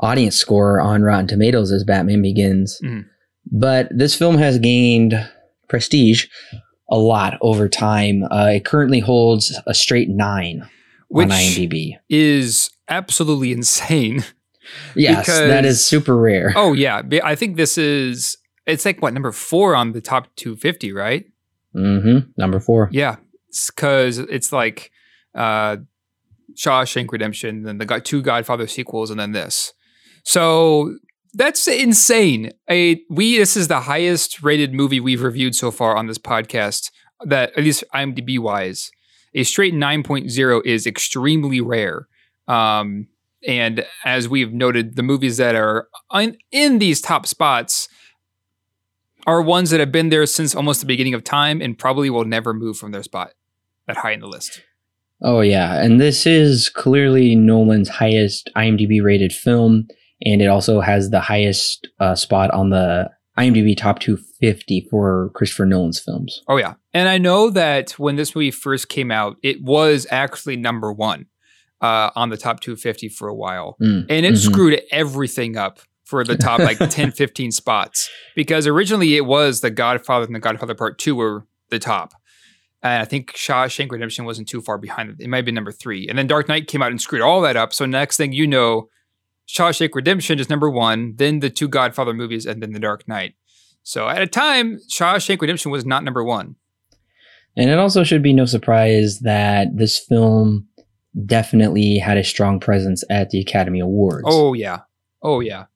audience 0.00 0.36
score 0.36 0.80
on 0.80 1.02
Rotten 1.02 1.26
Tomatoes 1.26 1.72
as 1.72 1.84
Batman 1.84 2.22
Begins. 2.22 2.80
Mhm. 2.82 3.06
But 3.50 3.88
this 3.90 4.14
film 4.14 4.38
has 4.38 4.58
gained 4.58 5.14
prestige 5.68 6.26
a 6.90 6.96
lot 6.98 7.38
over 7.40 7.68
time. 7.68 8.24
Uh, 8.30 8.50
it 8.54 8.64
currently 8.64 9.00
holds 9.00 9.58
a 9.66 9.74
straight 9.74 10.08
nine 10.08 10.68
Which 11.08 11.26
on 11.30 11.32
IMDb. 11.32 11.94
is 12.08 12.70
absolutely 12.88 13.52
insane. 13.52 14.24
Yes, 14.94 15.26
that 15.26 15.46
because- 15.62 15.66
is 15.80 15.84
super 15.84 16.16
rare. 16.16 16.52
Oh 16.54 16.72
yeah, 16.72 17.02
I 17.24 17.34
think 17.34 17.56
this 17.56 17.76
is. 17.76 18.36
It's 18.64 18.84
like 18.84 19.02
what 19.02 19.12
number 19.12 19.32
four 19.32 19.74
on 19.74 19.90
the 19.90 20.00
top 20.00 20.28
250, 20.36 20.92
right? 20.92 21.24
Mm 21.74 22.02
hmm 22.02 22.30
Number 22.36 22.60
four. 22.60 22.88
Yeah, 22.92 23.16
because 23.66 24.18
it's 24.18 24.52
like 24.52 24.92
uh, 25.34 25.78
Shawshank 26.56 27.10
Redemption, 27.10 27.62
then 27.62 27.78
the 27.78 28.00
two 28.00 28.22
Godfather 28.22 28.66
sequels, 28.66 29.10
and 29.10 29.18
then 29.18 29.32
this. 29.32 29.72
So 30.24 30.96
that's 31.34 31.66
insane. 31.66 32.52
A 32.70 33.02
we 33.08 33.38
this 33.38 33.56
is 33.56 33.68
the 33.68 33.80
highest 33.80 34.42
rated 34.42 34.74
movie 34.74 35.00
we've 35.00 35.22
reviewed 35.22 35.54
so 35.54 35.70
far 35.70 35.96
on 35.96 36.06
this 36.06 36.18
podcast. 36.18 36.90
That 37.24 37.52
at 37.56 37.62
least 37.62 37.84
IMDb 37.94 38.38
wise, 38.38 38.90
a 39.34 39.44
straight 39.44 39.74
9.0 39.74 40.66
is 40.66 40.86
extremely 40.86 41.60
rare. 41.60 42.08
Um, 42.48 43.06
and 43.46 43.84
as 44.04 44.28
we've 44.28 44.52
noted, 44.52 44.96
the 44.96 45.04
movies 45.04 45.36
that 45.36 45.54
are 45.54 45.88
in, 46.12 46.36
in 46.50 46.78
these 46.80 47.00
top 47.00 47.26
spots 47.26 47.88
are 49.26 49.40
ones 49.40 49.70
that 49.70 49.80
have 49.80 49.92
been 49.92 50.08
there 50.08 50.26
since 50.26 50.54
almost 50.54 50.80
the 50.80 50.86
beginning 50.86 51.14
of 51.14 51.22
time 51.22 51.60
and 51.60 51.78
probably 51.78 52.10
will 52.10 52.24
never 52.24 52.52
move 52.52 52.76
from 52.76 52.90
their 52.90 53.02
spot 53.02 53.32
that 53.86 53.98
high 53.98 54.12
in 54.12 54.20
the 54.20 54.26
list. 54.26 54.62
Oh 55.22 55.40
yeah, 55.40 55.82
and 55.82 56.00
this 56.00 56.26
is 56.26 56.68
clearly 56.68 57.34
Nolan's 57.34 57.88
highest 57.88 58.50
IMDb 58.56 59.02
rated 59.02 59.32
film, 59.32 59.86
and 60.24 60.42
it 60.42 60.46
also 60.46 60.80
has 60.80 61.10
the 61.10 61.20
highest 61.20 61.88
uh, 62.00 62.14
spot 62.14 62.50
on 62.50 62.70
the 62.70 63.10
IMDb 63.38 63.76
top 63.76 63.98
250 64.00 64.88
for 64.90 65.30
Christopher 65.34 65.64
Nolan's 65.66 66.00
films. 66.00 66.42
Oh 66.48 66.56
yeah, 66.56 66.74
and 66.92 67.08
I 67.08 67.18
know 67.18 67.50
that 67.50 67.92
when 67.92 68.16
this 68.16 68.34
movie 68.34 68.50
first 68.50 68.88
came 68.88 69.10
out, 69.10 69.36
it 69.42 69.62
was 69.62 70.06
actually 70.10 70.56
number 70.56 70.92
one 70.92 71.26
uh, 71.80 72.10
on 72.16 72.30
the 72.30 72.36
top 72.36 72.60
250 72.60 73.08
for 73.08 73.28
a 73.28 73.34
while, 73.34 73.76
Mm, 73.80 74.06
and 74.08 74.26
it 74.26 74.34
mhm. 74.34 74.38
screwed 74.38 74.82
everything 74.90 75.56
up 75.56 75.80
for 76.04 76.24
the 76.24 76.36
top 76.36 76.58
like 76.58 76.78
10, 76.90 77.12
15 77.12 77.52
spots 77.52 78.10
because 78.36 78.66
originally 78.66 79.16
it 79.16 79.24
was 79.24 79.60
The 79.60 79.70
Godfather 79.70 80.26
and 80.26 80.34
The 80.34 80.40
Godfather 80.40 80.74
Part 80.74 80.98
Two 80.98 81.14
were 81.16 81.46
the 81.70 81.78
top. 81.78 82.12
And 82.82 83.00
I 83.00 83.04
think 83.04 83.32
Shawshank 83.32 83.92
Redemption 83.92 84.24
wasn't 84.24 84.48
too 84.48 84.60
far 84.60 84.76
behind 84.76 85.10
it. 85.10 85.16
It 85.20 85.28
might 85.28 85.38
have 85.38 85.44
been 85.44 85.54
number 85.54 85.70
three. 85.70 86.08
And 86.08 86.18
then 86.18 86.26
Dark 86.26 86.48
Knight 86.48 86.66
came 86.66 86.82
out 86.82 86.90
and 86.90 87.00
screwed 87.00 87.22
all 87.22 87.40
that 87.42 87.56
up. 87.56 87.72
So 87.72 87.86
next 87.86 88.16
thing 88.16 88.32
you 88.32 88.46
know, 88.46 88.88
Shawshank 89.48 89.94
Redemption 89.94 90.38
is 90.38 90.50
number 90.50 90.68
one, 90.68 91.14
then 91.16 91.40
the 91.40 91.50
two 91.50 91.68
Godfather 91.68 92.14
movies, 92.14 92.46
and 92.46 92.62
then 92.62 92.72
The 92.72 92.80
Dark 92.80 93.06
Knight. 93.06 93.34
So 93.82 94.08
at 94.08 94.22
a 94.22 94.26
time, 94.26 94.78
Shawshank 94.88 95.40
Redemption 95.40 95.70
was 95.70 95.84
not 95.84 96.04
number 96.04 96.24
one. 96.24 96.56
And 97.56 97.68
it 97.68 97.78
also 97.78 98.02
should 98.02 98.22
be 98.22 98.32
no 98.32 98.46
surprise 98.46 99.20
that 99.20 99.76
this 99.76 99.98
film 99.98 100.68
definitely 101.26 101.98
had 101.98 102.16
a 102.16 102.24
strong 102.24 102.58
presence 102.58 103.04
at 103.10 103.30
the 103.30 103.40
Academy 103.40 103.80
Awards. 103.80 104.24
Oh 104.26 104.54
yeah. 104.54 104.80
Oh 105.22 105.40
yeah. 105.40 105.66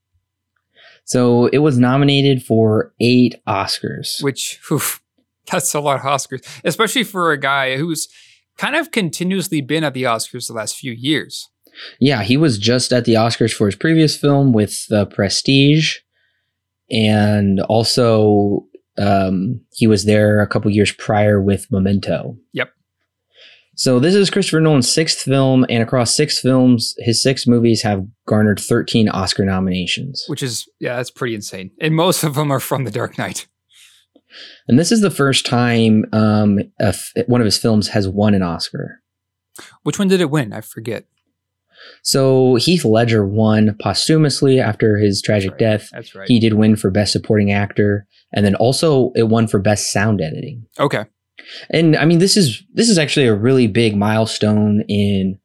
So 1.05 1.47
it 1.47 1.59
was 1.59 1.79
nominated 1.79 2.43
for 2.43 2.95
eight 2.99 3.37
Oscars. 3.47 4.23
Which 4.23 4.59
oof, 4.73 5.03
that's 5.51 5.75
a 5.75 5.81
lot 5.81 5.97
of 5.97 6.03
Oscars, 6.03 6.47
especially 6.65 7.05
for 7.05 7.33
a 7.33 7.41
guy 7.41 7.77
who's 7.77 8.09
kind 8.57 8.77
of 8.77 8.91
continuously 8.91 9.61
been 9.61 9.85
at 9.85 9.95
the 9.95 10.05
Oscars 10.05 10.47
the 10.47 10.55
last 10.55 10.77
few 10.77 10.93
years. 10.93 11.49
Yeah, 12.01 12.23
he 12.23 12.37
was 12.37 12.59
just 12.59 12.93
at 12.93 13.05
the 13.05 13.15
Oscars 13.15 13.53
for 13.53 13.67
his 13.67 13.77
previous 13.77 14.17
film 14.17 14.53
with 14.53 14.87
The 14.89 15.07
Prestige. 15.07 15.97
And 16.91 17.61
also, 17.63 18.67
um, 18.97 19.61
he 19.75 19.87
was 19.87 20.05
there 20.05 20.41
a 20.41 20.47
couple 20.47 20.71
years 20.71 20.93
prior 20.93 21.41
with 21.41 21.71
Memento. 21.71 22.37
Yep. 22.53 22.71
So 23.79 23.99
this 23.99 24.15
is 24.15 24.31
Christopher 24.31 24.61
Nolan's 24.61 24.91
sixth 24.91 25.19
film, 25.19 25.67
and 25.69 25.83
across 25.83 26.15
six 26.15 26.41
films, 26.41 26.95
his 26.99 27.23
six 27.23 27.47
movies 27.47 27.83
have 27.83 28.07
garnered 28.27 28.59
13 28.59 29.11
Oscar 29.11 29.45
nominations. 29.45 30.25
Which 30.29 30.43
is 30.43 30.67
yeah, 30.81 30.97
that's 30.97 31.11
pretty 31.11 31.35
insane. 31.35 31.73
And 31.79 31.95
most 31.95 32.25
of 32.25 32.37
them 32.37 32.51
are 32.51 32.61
from 32.61 32.85
The 32.85 32.91
Dark 32.91 33.19
Knight. 33.19 33.47
And 34.69 34.79
this 34.79 34.93
is 34.93 35.01
the 35.01 35.11
first 35.11 35.47
time 35.47 36.05
um, 36.13 36.59
a 36.81 36.87
f- 36.89 37.13
one 37.27 37.41
of 37.41 37.45
his 37.45 37.59
films 37.59 37.89
has 37.89 38.09
won 38.09 38.35
an 38.35 38.43
Oscar. 38.43 39.01
Which 39.83 39.99
one 39.99 40.09
did 40.09 40.21
it 40.21 40.31
win? 40.31 40.53
I 40.53 40.61
forget. 40.61 41.07
So 42.03 42.57
Heath 42.57 42.85
Ledger 42.85 43.27
won 43.27 43.77
posthumously 43.81 44.61
after 44.61 44.97
his 44.97 45.23
tragic 45.23 45.53
right. 45.53 45.59
death. 45.59 45.89
That's 45.93 46.15
right. 46.15 46.29
He 46.29 46.41
did 46.41 46.55
win 46.55 46.77
for 46.77 46.91
Best 46.91 47.13
Supporting 47.13 47.53
Actor, 47.53 48.07
and 48.33 48.45
then 48.45 48.55
also 48.57 49.13
it 49.15 49.25
won 49.25 49.47
for 49.47 49.59
Best 49.59 49.93
Sound 49.93 50.21
Editing. 50.21 50.67
okay. 50.79 51.05
And 51.71 51.97
I 51.97 52.07
mean, 52.07 52.19
this 52.19 52.37
is 52.37 52.65
this 52.73 52.89
is 52.89 52.99
actually 52.99 53.27
a 53.27 53.35
really 53.35 53.67
big 53.67 53.97
milestone 53.97 54.83
in 54.89 55.39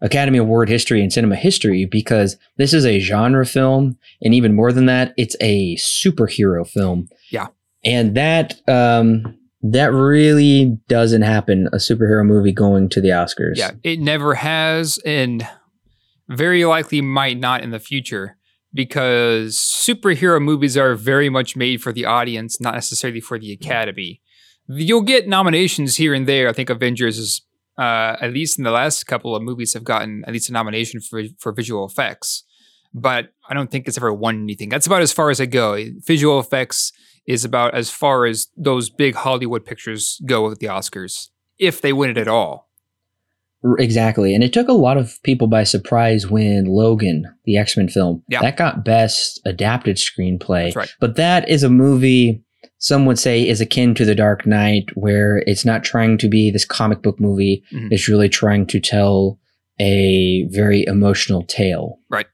Academy 0.00 0.38
Award 0.38 0.68
history 0.68 1.00
and 1.00 1.12
cinema 1.12 1.36
history 1.36 1.86
because 1.86 2.36
this 2.56 2.74
is 2.74 2.84
a 2.84 2.98
genre 2.98 3.46
film, 3.46 3.96
and 4.20 4.34
even 4.34 4.54
more 4.54 4.72
than 4.72 4.86
that, 4.86 5.14
it's 5.16 5.36
a 5.40 5.76
superhero 5.76 6.66
film. 6.66 7.08
Yeah. 7.30 7.48
And 7.84 8.14
that 8.16 8.60
um, 8.68 9.38
that 9.62 9.92
really 9.92 10.78
doesn't 10.88 11.22
happen. 11.22 11.68
A 11.72 11.76
superhero 11.76 12.24
movie 12.24 12.52
going 12.52 12.88
to 12.90 13.00
the 13.00 13.08
Oscars. 13.08 13.56
Yeah, 13.56 13.72
it 13.82 14.00
never 14.00 14.34
has, 14.34 14.98
and 15.04 15.46
very 16.28 16.64
likely 16.64 17.00
might 17.00 17.38
not 17.38 17.62
in 17.62 17.70
the 17.70 17.78
future 17.78 18.36
because 18.74 19.56
superhero 19.56 20.40
movies 20.42 20.76
are 20.76 20.94
very 20.94 21.30
much 21.30 21.56
made 21.56 21.82
for 21.82 21.92
the 21.92 22.04
audience, 22.04 22.60
not 22.60 22.74
necessarily 22.74 23.20
for 23.20 23.38
the 23.38 23.52
Academy. 23.52 24.20
You'll 24.68 25.02
get 25.02 25.26
nominations 25.26 25.96
here 25.96 26.12
and 26.12 26.26
there. 26.26 26.48
I 26.48 26.52
think 26.52 26.68
Avengers 26.68 27.16
is, 27.16 27.40
uh, 27.78 28.16
at 28.20 28.32
least 28.34 28.58
in 28.58 28.64
the 28.64 28.70
last 28.70 29.04
couple 29.06 29.34
of 29.34 29.42
movies, 29.42 29.72
have 29.72 29.84
gotten 29.84 30.22
at 30.26 30.32
least 30.32 30.50
a 30.50 30.52
nomination 30.52 31.00
for 31.00 31.22
for 31.38 31.52
visual 31.52 31.86
effects, 31.86 32.44
but 32.92 33.32
I 33.48 33.54
don't 33.54 33.70
think 33.70 33.88
it's 33.88 33.96
ever 33.96 34.12
won 34.12 34.42
anything. 34.42 34.68
That's 34.68 34.86
about 34.86 35.00
as 35.00 35.12
far 35.12 35.30
as 35.30 35.40
I 35.40 35.46
go. 35.46 35.82
Visual 36.04 36.38
effects 36.38 36.92
is 37.28 37.44
about 37.44 37.74
as 37.74 37.90
far 37.90 38.24
as 38.26 38.48
those 38.56 38.90
big 38.90 39.14
Hollywood 39.14 39.64
pictures 39.64 40.20
go 40.26 40.48
with 40.48 40.58
the 40.58 40.66
Oscars, 40.66 41.28
if 41.58 41.80
they 41.80 41.92
win 41.92 42.10
it 42.10 42.16
at 42.18 42.26
all. 42.26 42.68
Exactly. 43.78 44.34
And 44.34 44.42
it 44.44 44.52
took 44.52 44.68
a 44.68 44.72
lot 44.72 44.96
of 44.96 45.20
people 45.24 45.46
by 45.48 45.64
surprise 45.64 46.28
when 46.30 46.64
Logan, 46.66 47.24
the 47.44 47.56
X 47.56 47.76
Men 47.76 47.88
film, 47.88 48.22
Yeah. 48.28 48.40
that 48.40 48.56
got 48.56 48.84
best 48.84 49.40
adapted 49.44 49.96
screenplay. 49.96 50.74
Right. 50.74 50.88
But 51.00 51.16
that 51.16 51.48
is 51.48 51.62
a 51.62 51.68
movie 51.70 52.42
some 52.80 53.06
would 53.06 53.18
say 53.18 53.46
is 53.46 53.60
akin 53.60 53.92
to 53.96 54.04
The 54.04 54.14
Dark 54.14 54.46
Knight, 54.46 54.84
where 54.94 55.38
it's 55.48 55.64
not 55.64 55.82
trying 55.82 56.16
to 56.18 56.28
be 56.28 56.48
this 56.52 56.64
comic 56.64 57.02
book 57.02 57.18
movie. 57.18 57.64
Mhm. 57.72 57.88
It's 57.90 58.08
really 58.08 58.28
trying 58.28 58.66
to 58.66 58.78
tell 58.78 59.40
a 59.80 60.44
very 60.50 60.84
emotional 60.86 61.42
tale. 61.42 61.98
Right. 62.08 62.26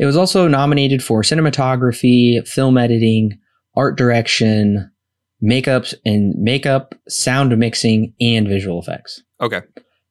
It 0.00 0.06
was 0.06 0.16
also 0.16 0.48
nominated 0.48 1.04
for 1.04 1.20
cinematography, 1.20 2.48
film 2.48 2.78
editing, 2.78 3.38
art 3.76 3.98
direction, 3.98 4.90
makeups 5.42 5.92
and 6.06 6.34
makeup, 6.36 6.94
sound 7.06 7.56
mixing, 7.58 8.14
and 8.18 8.48
visual 8.48 8.80
effects. 8.80 9.22
Okay. 9.42 9.60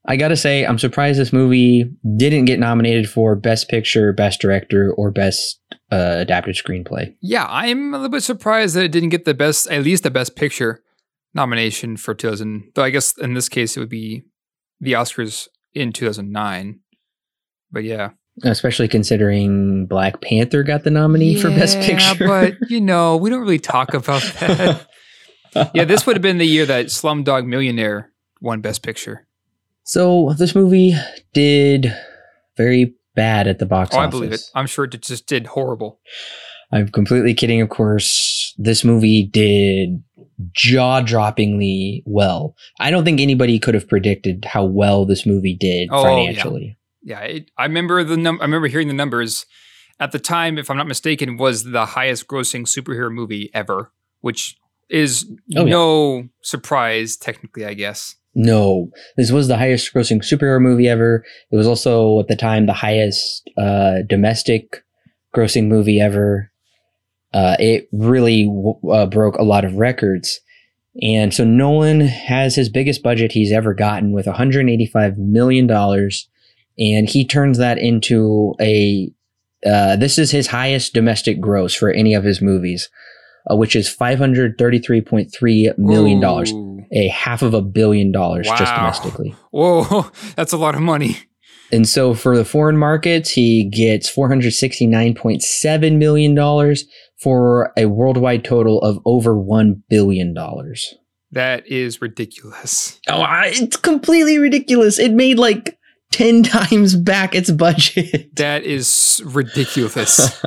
I 0.05 0.15
gotta 0.15 0.35
say, 0.35 0.63
I'm 0.63 0.77
surprised 0.77 1.19
this 1.19 1.33
movie 1.33 1.91
didn't 2.17 2.45
get 2.45 2.59
nominated 2.59 3.09
for 3.09 3.35
Best 3.35 3.67
Picture, 3.67 4.13
Best 4.13 4.39
Director, 4.39 4.93
or 4.93 5.09
Best 5.09 5.59
uh, 5.91 6.17
Adapted 6.17 6.55
Screenplay. 6.55 7.15
Yeah, 7.19 7.47
I'm 7.49 7.91
a 7.95 7.97
little 7.97 8.11
bit 8.11 8.21
surprised 8.21 8.75
that 8.75 8.85
it 8.85 8.91
didn't 8.91 9.09
get 9.09 9.25
the 9.25 9.33
best, 9.33 9.67
at 9.71 9.83
least 9.83 10.03
the 10.03 10.11
best 10.11 10.35
picture 10.35 10.83
nomination 11.33 11.97
for 11.97 12.13
2000. 12.13 12.73
Though 12.75 12.83
I 12.83 12.91
guess 12.91 13.17
in 13.17 13.33
this 13.33 13.49
case 13.49 13.75
it 13.75 13.79
would 13.79 13.89
be 13.89 14.23
the 14.79 14.93
Oscars 14.93 15.47
in 15.73 15.93
2009. 15.93 16.79
But 17.71 17.83
yeah, 17.83 18.11
Especially 18.43 18.87
considering 18.87 19.85
Black 19.85 20.21
Panther 20.21 20.63
got 20.63 20.83
the 20.83 20.91
nominee 20.91 21.35
for 21.39 21.49
Best 21.49 21.79
Picture. 21.79 22.27
but 22.27 22.53
you 22.69 22.79
know, 22.81 23.17
we 23.17 23.29
don't 23.29 23.41
really 23.41 23.59
talk 23.59 23.93
about 23.93 24.21
that. 24.39 24.87
yeah, 25.73 25.83
this 25.83 26.05
would 26.05 26.15
have 26.15 26.21
been 26.23 26.37
the 26.37 26.45
year 26.47 26.65
that 26.65 26.87
Slumdog 26.87 27.45
Millionaire 27.45 28.11
won 28.41 28.61
Best 28.61 28.81
Picture. 28.83 29.27
so 29.83 30.33
this 30.37 30.55
movie 30.55 30.93
did 31.33 31.93
very 32.55 32.95
bad 33.15 33.47
at 33.47 33.59
the 33.59 33.65
box 33.65 33.93
Oh, 33.93 33.99
office. 33.99 34.07
I 34.07 34.09
believe 34.11 34.31
it. 34.33 34.41
I'm 34.55 34.67
sure 34.67 34.85
it 34.85 35.01
just 35.01 35.25
did 35.27 35.47
horrible. 35.47 35.99
I'm 36.71 36.87
completely 36.89 37.33
kidding, 37.33 37.61
of 37.61 37.69
course. 37.69 38.53
This 38.57 38.83
movie 38.83 39.25
did 39.25 40.03
jaw 40.53 41.01
droppingly 41.01 42.03
well. 42.05 42.55
I 42.79 42.91
don't 42.91 43.03
think 43.03 43.19
anybody 43.19 43.59
could 43.59 43.73
have 43.73 43.87
predicted 43.89 44.45
how 44.45 44.63
well 44.65 45.05
this 45.05 45.25
movie 45.25 45.55
did 45.59 45.89
Oh, 45.91 46.03
financially. 46.03 46.65
Yeah, 46.67 46.73
it, 47.21 47.51
I 47.57 47.63
remember 47.65 48.03
the 48.03 48.17
num- 48.17 48.39
I 48.41 48.45
remember 48.45 48.67
hearing 48.67 48.87
the 48.87 48.93
numbers 48.93 49.45
at 49.99 50.11
the 50.11 50.19
time. 50.19 50.57
If 50.57 50.69
I'm 50.69 50.77
not 50.77 50.87
mistaken, 50.87 51.37
was 51.37 51.63
the 51.63 51.85
highest 51.85 52.27
grossing 52.27 52.61
superhero 52.61 53.11
movie 53.11 53.49
ever, 53.53 53.91
which 54.21 54.55
is 54.89 55.25
Oh, 55.55 55.65
yeah. 55.65 55.71
no 55.71 56.29
surprise 56.41 57.15
technically, 57.17 57.65
I 57.65 57.73
guess. 57.73 58.15
No, 58.35 58.89
this 59.17 59.31
was 59.31 59.47
the 59.47 59.57
highest 59.57 59.93
grossing 59.93 60.21
superhero 60.23 60.61
movie 60.61 60.87
ever. 60.87 61.23
It 61.51 61.55
was 61.55 61.67
also 61.67 62.19
at 62.19 62.27
the 62.27 62.35
time 62.35 62.65
the 62.67 62.73
highest 62.73 63.49
uh, 63.57 64.03
domestic 64.07 64.83
grossing 65.35 65.67
movie 65.67 65.99
ever. 65.99 66.51
Uh, 67.33 67.55
it 67.59 67.87
really 67.91 68.45
w- 68.45 68.79
uh, 68.91 69.05
broke 69.07 69.35
a 69.35 69.43
lot 69.43 69.65
of 69.65 69.75
records. 69.75 70.39
And 71.01 71.33
so 71.33 71.43
Nolan 71.43 72.01
has 72.01 72.55
his 72.55 72.69
biggest 72.69 73.03
budget 73.03 73.31
he's 73.31 73.51
ever 73.51 73.73
gotten 73.73 74.11
with 74.11 74.25
$185 74.25 75.17
million. 75.17 75.67
And 76.79 77.09
he 77.09 77.25
turns 77.25 77.57
that 77.57 77.77
into 77.77 78.53
a, 78.61 79.11
uh, 79.65 79.97
this 79.97 80.17
is 80.17 80.31
his 80.31 80.47
highest 80.47 80.93
domestic 80.93 81.41
gross 81.41 81.75
for 81.75 81.91
any 81.91 82.13
of 82.13 82.23
his 82.23 82.41
movies, 82.41 82.89
uh, 83.51 83.55
which 83.57 83.75
is 83.75 83.89
$533.3 83.93 85.77
million 85.77 86.85
a 86.91 87.07
half 87.09 87.41
of 87.43 87.53
a 87.53 87.61
billion 87.61 88.11
dollars 88.11 88.47
just 88.47 88.73
domestically. 88.73 89.35
Whoa, 89.51 90.09
that's 90.35 90.53
a 90.53 90.57
lot 90.57 90.73
of 90.75 90.81
money. 90.81 91.17
And 91.71 91.87
so 91.87 92.15
for 92.15 92.35
the 92.35 92.45
foreign 92.45 92.77
markets, 92.77 93.29
he 93.29 93.69
gets 93.69 94.09
$469.7 94.11 95.97
million 95.97 96.75
for 97.21 97.71
a 97.77 97.85
worldwide 97.85 98.43
total 98.43 98.81
of 98.81 98.99
over 99.05 99.35
$1 99.35 99.81
billion. 99.89 100.35
Oh, 100.37 100.63
That 101.31 101.67
is 101.67 102.01
ridiculous. 102.01 102.99
I- 103.07 103.51
it's 103.53 103.77
completely 103.77 104.39
ridiculous. 104.39 104.97
It 104.97 105.11
made 105.11 105.37
like 105.37 105.77
10 106.11 106.43
times 106.43 106.95
back 106.95 107.35
its 107.35 107.51
budget. 107.51 108.35
That 108.35 108.63
is 108.63 109.21
ridiculous. 109.25 110.41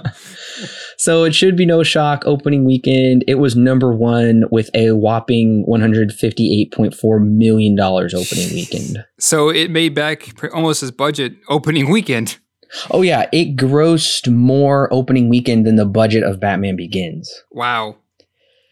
so 0.97 1.25
it 1.25 1.35
should 1.35 1.57
be 1.57 1.67
no 1.67 1.83
shock. 1.83 2.23
Opening 2.27 2.65
weekend, 2.65 3.25
it 3.27 3.37
was 3.37 3.57
number 3.57 3.93
one 3.93 4.45
with 4.51 4.71
a 4.75 4.93
whopping 4.93 5.63
one 5.67 5.81
hundred 5.81 6.13
fifty-eight 6.13 6.73
point 6.73 6.95
four 6.95 7.21
million 7.21 7.77
dollars 7.77 8.15
opening 8.15 8.49
weekend. 8.53 9.05
So 9.19 9.49
it 9.49 9.71
made 9.71 9.95
back 9.95 10.29
almost 10.53 10.83
its 10.83 10.91
budget 10.91 11.35
opening 11.49 11.91
weekend. 11.91 12.39
Oh 12.91 13.03
yeah, 13.03 13.29
it 13.33 13.57
grossed 13.57 14.33
more 14.33 14.93
opening 14.93 15.29
weekend 15.29 15.67
than 15.67 15.77
the 15.77 15.85
budget 15.87 16.23
of 16.23 16.41
Batman 16.41 16.77
Begins. 16.77 17.31
Wow. 17.51 17.97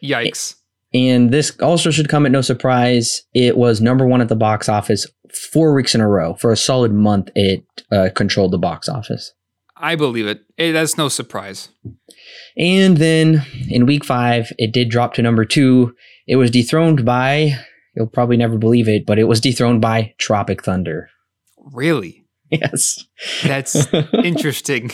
Yikes. 0.03 0.57
And 0.93 1.31
this 1.31 1.57
also 1.61 1.91
should 1.91 2.09
come 2.09 2.27
at 2.27 2.33
no 2.33 2.41
surprise. 2.41 3.23
It 3.35 3.57
was 3.57 3.81
number 3.81 4.07
one 4.07 4.21
at 4.21 4.29
the 4.29 4.37
box 4.37 4.69
office 4.69 5.07
four 5.35 5.75
weeks 5.75 5.95
in 5.95 6.01
a 6.01 6.09
row. 6.09 6.35
For 6.35 6.51
a 6.53 6.57
solid 6.57 6.93
month, 6.93 7.31
it 7.35 7.65
uh, 7.91 8.09
controlled 8.15 8.53
the 8.53 8.59
box 8.59 8.89
office. 8.89 9.33
I 9.77 9.97
believe 9.97 10.27
it. 10.27 10.43
it. 10.59 10.73
That's 10.73 10.99
no 10.99 11.09
surprise. 11.09 11.71
And 12.57 12.99
then 12.99 13.47
in 13.69 13.87
week 13.87 14.05
five, 14.05 14.53
it 14.59 14.73
did 14.73 14.91
drop 14.91 15.15
to 15.15 15.23
number 15.23 15.45
two. 15.45 15.95
It 16.27 16.37
was 16.37 16.51
dethroned 16.51 17.05
by, 17.05 17.57
you'll 17.97 18.07
probably 18.07 18.37
never 18.37 18.59
believe 18.59 18.89
it, 18.89 19.07
but 19.07 19.19
it 19.19 19.25
was 19.25 19.41
dethroned 19.41 19.81
by 19.81 20.15
Tropic 20.19 20.63
Thunder. 20.63 21.09
Really? 21.73 22.27
Yes. 22.51 23.05
That's 23.45 23.87
interesting. 24.25 24.91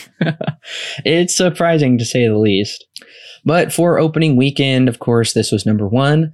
it's 1.04 1.36
surprising 1.36 1.98
to 1.98 2.04
say 2.04 2.26
the 2.28 2.38
least. 2.38 2.86
But 3.44 3.72
for 3.72 3.98
opening 3.98 4.36
weekend, 4.36 4.88
of 4.88 4.98
course, 4.98 5.32
this 5.32 5.50
was 5.50 5.66
number 5.66 5.88
one. 5.88 6.32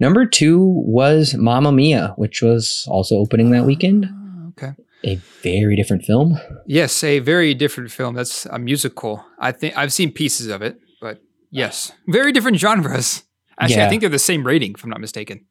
Number 0.00 0.26
two 0.26 0.60
was 0.86 1.34
Mamma 1.34 1.70
Mia, 1.72 2.14
which 2.16 2.42
was 2.42 2.84
also 2.88 3.16
opening 3.16 3.50
that 3.50 3.64
weekend. 3.66 4.06
Ah, 4.10 4.48
okay. 4.48 4.72
A 5.04 5.16
very 5.42 5.76
different 5.76 6.04
film. 6.04 6.38
Yes, 6.66 7.02
a 7.04 7.18
very 7.20 7.54
different 7.54 7.90
film. 7.90 8.14
That's 8.14 8.46
a 8.46 8.58
musical. 8.58 9.24
I 9.38 9.52
think 9.52 9.76
I've 9.76 9.92
seen 9.92 10.12
pieces 10.12 10.48
of 10.48 10.62
it, 10.62 10.78
but 11.00 11.20
yes, 11.50 11.92
very 12.08 12.32
different 12.32 12.58
genres. 12.58 13.22
Actually, 13.58 13.76
Yeah. 13.76 13.86
I 13.86 13.88
think 13.88 14.00
they're 14.00 14.10
the 14.10 14.18
same 14.18 14.46
rating, 14.46 14.72
if 14.76 14.82
I'm 14.84 14.90
not 14.90 15.00
mistaken. 15.00 15.44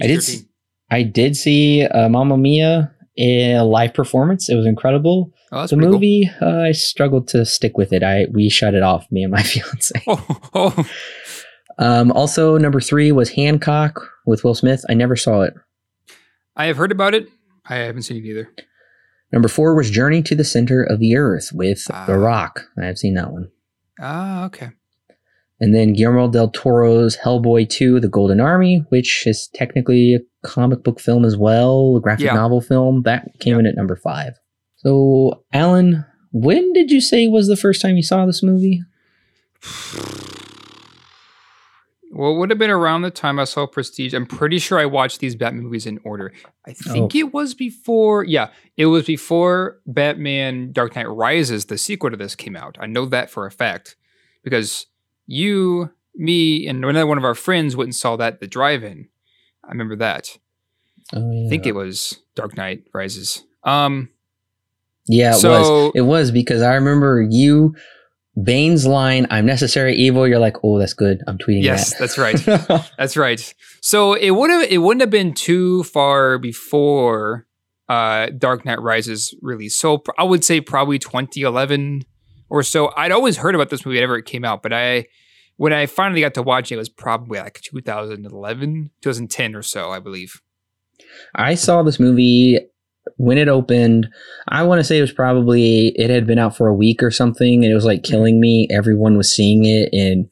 I 0.00 0.06
did, 0.06 0.18
s- 0.18 0.42
I 0.90 1.02
did 1.02 1.36
see 1.36 1.84
uh, 1.84 2.08
Mamma 2.08 2.36
Mia 2.36 2.92
in 3.16 3.56
a 3.56 3.64
live 3.64 3.94
performance. 3.94 4.48
It 4.48 4.54
was 4.56 4.66
incredible. 4.66 5.32
Oh, 5.52 5.66
the 5.66 5.76
pretty 5.76 5.82
cool. 5.84 5.92
movie, 5.92 6.30
uh, 6.40 6.60
I 6.62 6.72
struggled 6.72 7.28
to 7.28 7.44
stick 7.44 7.76
with 7.76 7.92
it. 7.92 8.02
I 8.02 8.26
we 8.32 8.48
shut 8.48 8.74
it 8.74 8.82
off, 8.82 9.06
me 9.10 9.22
and 9.22 9.30
my 9.32 9.42
fiance. 9.52 10.02
Oh, 10.06 10.38
oh, 10.54 10.88
Um, 11.82 12.12
also, 12.12 12.56
number 12.58 12.80
three 12.80 13.10
was 13.12 13.30
Hancock 13.30 14.00
with 14.24 14.44
Will 14.44 14.54
Smith. 14.54 14.84
I 14.88 14.94
never 14.94 15.16
saw 15.16 15.42
it. 15.42 15.54
I 16.56 16.66
have 16.66 16.76
heard 16.76 16.92
about 16.92 17.14
it. 17.14 17.28
I 17.66 17.76
haven't 17.76 18.02
seen 18.02 18.18
it 18.24 18.28
either. 18.28 18.48
Number 19.32 19.48
four 19.48 19.74
was 19.74 19.90
Journey 19.90 20.22
to 20.22 20.34
the 20.34 20.44
Center 20.44 20.82
of 20.82 21.00
the 21.00 21.16
Earth 21.16 21.50
with 21.52 21.82
Ah. 21.90 22.04
The 22.06 22.18
Rock. 22.18 22.66
I 22.80 22.84
have 22.86 22.98
seen 22.98 23.14
that 23.14 23.32
one. 23.32 23.48
Ah, 24.00 24.44
okay. 24.46 24.70
And 25.60 25.74
then 25.74 25.92
Guillermo 25.92 26.28
del 26.30 26.50
Toro's 26.50 27.16
Hellboy 27.16 27.68
2, 27.68 28.00
The 28.00 28.08
Golden 28.08 28.40
Army, 28.40 28.84
which 28.90 29.24
is 29.26 29.48
technically 29.54 30.14
a 30.14 30.20
comic 30.46 30.82
book 30.82 31.00
film 31.00 31.24
as 31.24 31.36
well, 31.36 31.96
a 31.96 32.00
graphic 32.00 32.26
Yeah. 32.26 32.34
novel 32.34 32.60
film. 32.60 33.02
That 33.04 33.38
came 33.40 33.58
in 33.58 33.66
at 33.66 33.76
number 33.76 33.96
five. 33.96 34.34
So, 34.76 35.44
Alan, 35.52 36.04
when 36.32 36.72
did 36.72 36.90
you 36.90 37.00
say 37.00 37.28
was 37.28 37.46
the 37.48 37.56
first 37.56 37.80
time 37.80 37.96
you 37.96 38.02
saw 38.02 38.26
this 38.26 38.42
movie? 38.42 38.82
Well, 42.14 42.32
it 42.34 42.38
would 42.38 42.50
have 42.50 42.58
been 42.58 42.70
around 42.70 43.02
the 43.02 43.10
time 43.10 43.38
I 43.38 43.44
saw 43.44 43.66
Prestige. 43.66 44.12
I'm 44.12 44.26
pretty 44.26 44.58
sure 44.58 44.78
I 44.78 44.84
watched 44.84 45.20
these 45.20 45.34
Batman 45.34 45.64
movies 45.64 45.86
in 45.86 45.98
order. 46.04 46.30
I 46.66 46.74
think 46.74 47.14
Oh. 47.14 47.18
it 47.18 47.32
was 47.32 47.54
before, 47.54 48.22
yeah, 48.24 48.48
it 48.76 48.86
was 48.86 49.06
before 49.06 49.80
Batman 49.86 50.72
Dark 50.72 50.94
Knight 50.94 51.08
Rises, 51.08 51.64
the 51.66 51.78
sequel 51.78 52.10
to 52.10 52.16
this, 52.18 52.34
came 52.34 52.54
out. 52.54 52.76
I 52.78 52.86
know 52.86 53.06
that 53.06 53.30
for 53.30 53.46
a 53.46 53.50
fact 53.50 53.96
because 54.44 54.86
you, 55.26 55.90
me, 56.14 56.66
and 56.68 56.84
another 56.84 57.06
one 57.06 57.16
of 57.16 57.24
our 57.24 57.34
friends 57.34 57.76
went 57.76 57.86
and 57.88 57.96
saw 57.96 58.16
that 58.16 58.40
the 58.40 58.46
drive 58.46 58.84
in. 58.84 59.08
I 59.64 59.68
remember 59.68 59.96
that. 59.96 60.36
Oh, 61.14 61.30
yeah. 61.30 61.46
I 61.46 61.48
think 61.48 61.66
it 61.66 61.74
was 61.74 62.20
Dark 62.34 62.56
Knight 62.58 62.84
Rises. 62.92 63.42
Um, 63.64 64.10
Yeah, 65.06 65.30
it 65.30 65.32
was. 65.32 65.40
so, 65.40 65.92
It 65.94 66.02
was 66.02 66.30
because 66.30 66.60
I 66.60 66.74
remember 66.74 67.26
you, 67.30 67.74
Bane's 68.40 68.86
line, 68.86 69.26
I'm 69.30 69.44
necessary 69.44 69.94
evil. 69.94 70.26
You're 70.26 70.38
like, 70.38 70.56
oh, 70.64 70.78
that's 70.78 70.94
good. 70.94 71.20
I'm 71.26 71.36
tweeting 71.38 71.62
Yes, 71.64 71.90
that. 71.90 71.98
that's 71.98 72.16
right. 72.18 72.90
That's 72.98 73.16
right. 73.16 73.54
So 73.82 74.14
it 74.14 74.30
would 74.30 74.50
have 74.50 74.62
it 74.70 74.78
wouldn't 74.78 75.02
have 75.02 75.10
been 75.10 75.34
too 75.34 75.82
far 75.84 76.38
before 76.38 77.46
uh, 77.88 78.28
Dark 78.38 78.64
Knight 78.64 78.80
Rises 78.80 79.34
release. 79.42 79.76
So 79.76 79.98
pr- 79.98 80.12
I 80.16 80.24
would 80.24 80.44
say 80.44 80.60
probably 80.62 80.98
2011 80.98 82.02
or 82.48 82.62
so. 82.62 82.90
I'd 82.96 83.12
always 83.12 83.36
heard 83.36 83.54
about 83.54 83.68
this 83.68 83.84
movie 83.84 83.98
whenever 83.98 84.16
it 84.16 84.24
came 84.24 84.44
out, 84.46 84.62
but 84.62 84.72
I 84.72 85.06
when 85.56 85.74
I 85.74 85.84
finally 85.86 86.22
got 86.22 86.32
to 86.34 86.42
watch 86.42 86.72
it, 86.72 86.76
it 86.76 86.78
was 86.78 86.88
probably 86.88 87.38
like 87.38 87.60
2011, 87.60 88.90
2010 89.02 89.54
or 89.54 89.62
so, 89.62 89.90
I 89.90 89.98
believe. 89.98 90.40
I 91.34 91.54
saw 91.54 91.82
this 91.82 92.00
movie 92.00 92.58
when 93.16 93.38
it 93.38 93.48
opened. 93.48 94.08
I 94.48 94.62
want 94.62 94.80
to 94.80 94.84
say 94.84 94.98
it 94.98 95.02
was 95.02 95.12
probably 95.12 95.88
it 95.96 96.10
had 96.10 96.26
been 96.26 96.38
out 96.38 96.56
for 96.56 96.68
a 96.68 96.74
week 96.74 97.02
or 97.02 97.10
something, 97.10 97.62
and 97.64 97.70
it 97.70 97.74
was 97.74 97.84
like 97.84 98.02
killing 98.02 98.40
me. 98.40 98.68
Everyone 98.70 99.16
was 99.16 99.34
seeing 99.34 99.64
it, 99.64 99.88
and 99.92 100.26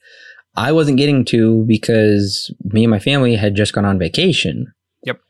I 0.57 0.73
wasn't 0.73 0.99
getting 0.99 1.25
to 1.27 1.65
because 1.67 2.53
me 2.65 2.85
and 2.85 2.91
my 2.91 2.99
family 2.99 3.37
had 3.37 3.55
just 3.55 3.73
gone 3.73 3.85
on 3.85 3.99
vacation. 3.99 4.73
Yep. 5.05 5.21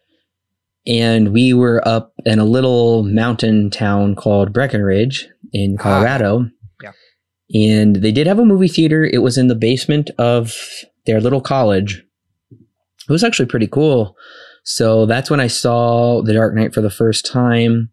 And 0.87 1.33
we 1.33 1.53
were 1.53 1.87
up 1.87 2.13
in 2.25 2.39
a 2.39 2.45
little 2.45 3.03
mountain 3.03 3.71
town 3.71 4.15
called 4.15 4.53
Breckenridge 4.53 5.29
in 5.53 5.77
Ah. 5.79 5.83
Colorado. 5.83 6.49
Yeah. 6.83 6.93
And 7.55 7.97
they 7.97 8.13
did 8.13 8.27
have 8.27 8.39
a 8.39 8.45
movie 8.45 8.69
theater. 8.69 9.05
It 9.05 9.19
was 9.19 9.37
in 9.37 9.49
the 9.49 9.55
basement 9.55 10.11
of 10.19 10.55
their 11.07 11.21
little 11.21 11.41
college. 11.41 12.03
It 12.53 13.13
was 13.13 13.25
actually 13.25 13.47
pretty 13.47 13.67
cool. 13.67 14.17
So 14.65 15.07
that's 15.07 15.31
when 15.31 15.41
I 15.41 15.47
saw 15.47 16.23
The 16.23 16.35
Dark 16.35 16.55
Knight 16.55 16.75
for 16.75 16.81
the 16.81 16.91
first 16.91 17.27
time. 17.27 17.91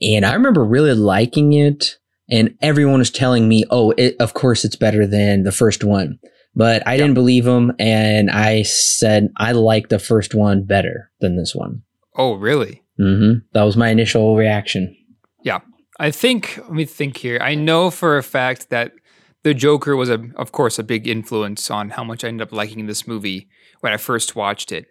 And 0.00 0.24
I 0.24 0.32
remember 0.34 0.64
really 0.64 0.94
liking 0.94 1.52
it. 1.52 1.96
And 2.30 2.56
everyone 2.60 2.98
was 2.98 3.10
telling 3.10 3.48
me, 3.48 3.64
oh, 3.70 3.92
it, 3.96 4.14
of 4.20 4.34
course 4.34 4.64
it's 4.64 4.76
better 4.76 5.06
than 5.06 5.44
the 5.44 5.52
first 5.52 5.82
one. 5.82 6.18
But 6.54 6.86
I 6.86 6.96
didn't 6.96 7.14
believe 7.14 7.44
them. 7.44 7.72
And 7.78 8.30
I 8.30 8.62
said, 8.62 9.28
I 9.36 9.52
like 9.52 9.88
the 9.88 9.98
first 9.98 10.34
one 10.34 10.64
better 10.64 11.10
than 11.20 11.36
this 11.36 11.54
one. 11.54 11.82
Oh, 12.16 12.34
really? 12.34 12.82
hmm 12.98 13.34
That 13.52 13.62
was 13.62 13.76
my 13.76 13.88
initial 13.88 14.36
reaction. 14.36 14.94
Yeah. 15.42 15.60
I 16.00 16.10
think 16.10 16.58
let 16.58 16.72
me 16.72 16.84
think 16.84 17.16
here. 17.16 17.38
I 17.40 17.54
know 17.54 17.90
for 17.90 18.18
a 18.18 18.22
fact 18.22 18.70
that 18.70 18.92
the 19.42 19.54
Joker 19.54 19.96
was 19.96 20.10
a 20.10 20.20
of 20.36 20.52
course 20.52 20.78
a 20.78 20.84
big 20.84 21.08
influence 21.08 21.70
on 21.70 21.90
how 21.90 22.04
much 22.04 22.24
I 22.24 22.28
ended 22.28 22.46
up 22.46 22.52
liking 22.52 22.86
this 22.86 23.06
movie 23.06 23.48
when 23.80 23.92
I 23.92 23.96
first 23.96 24.36
watched 24.36 24.70
it. 24.72 24.86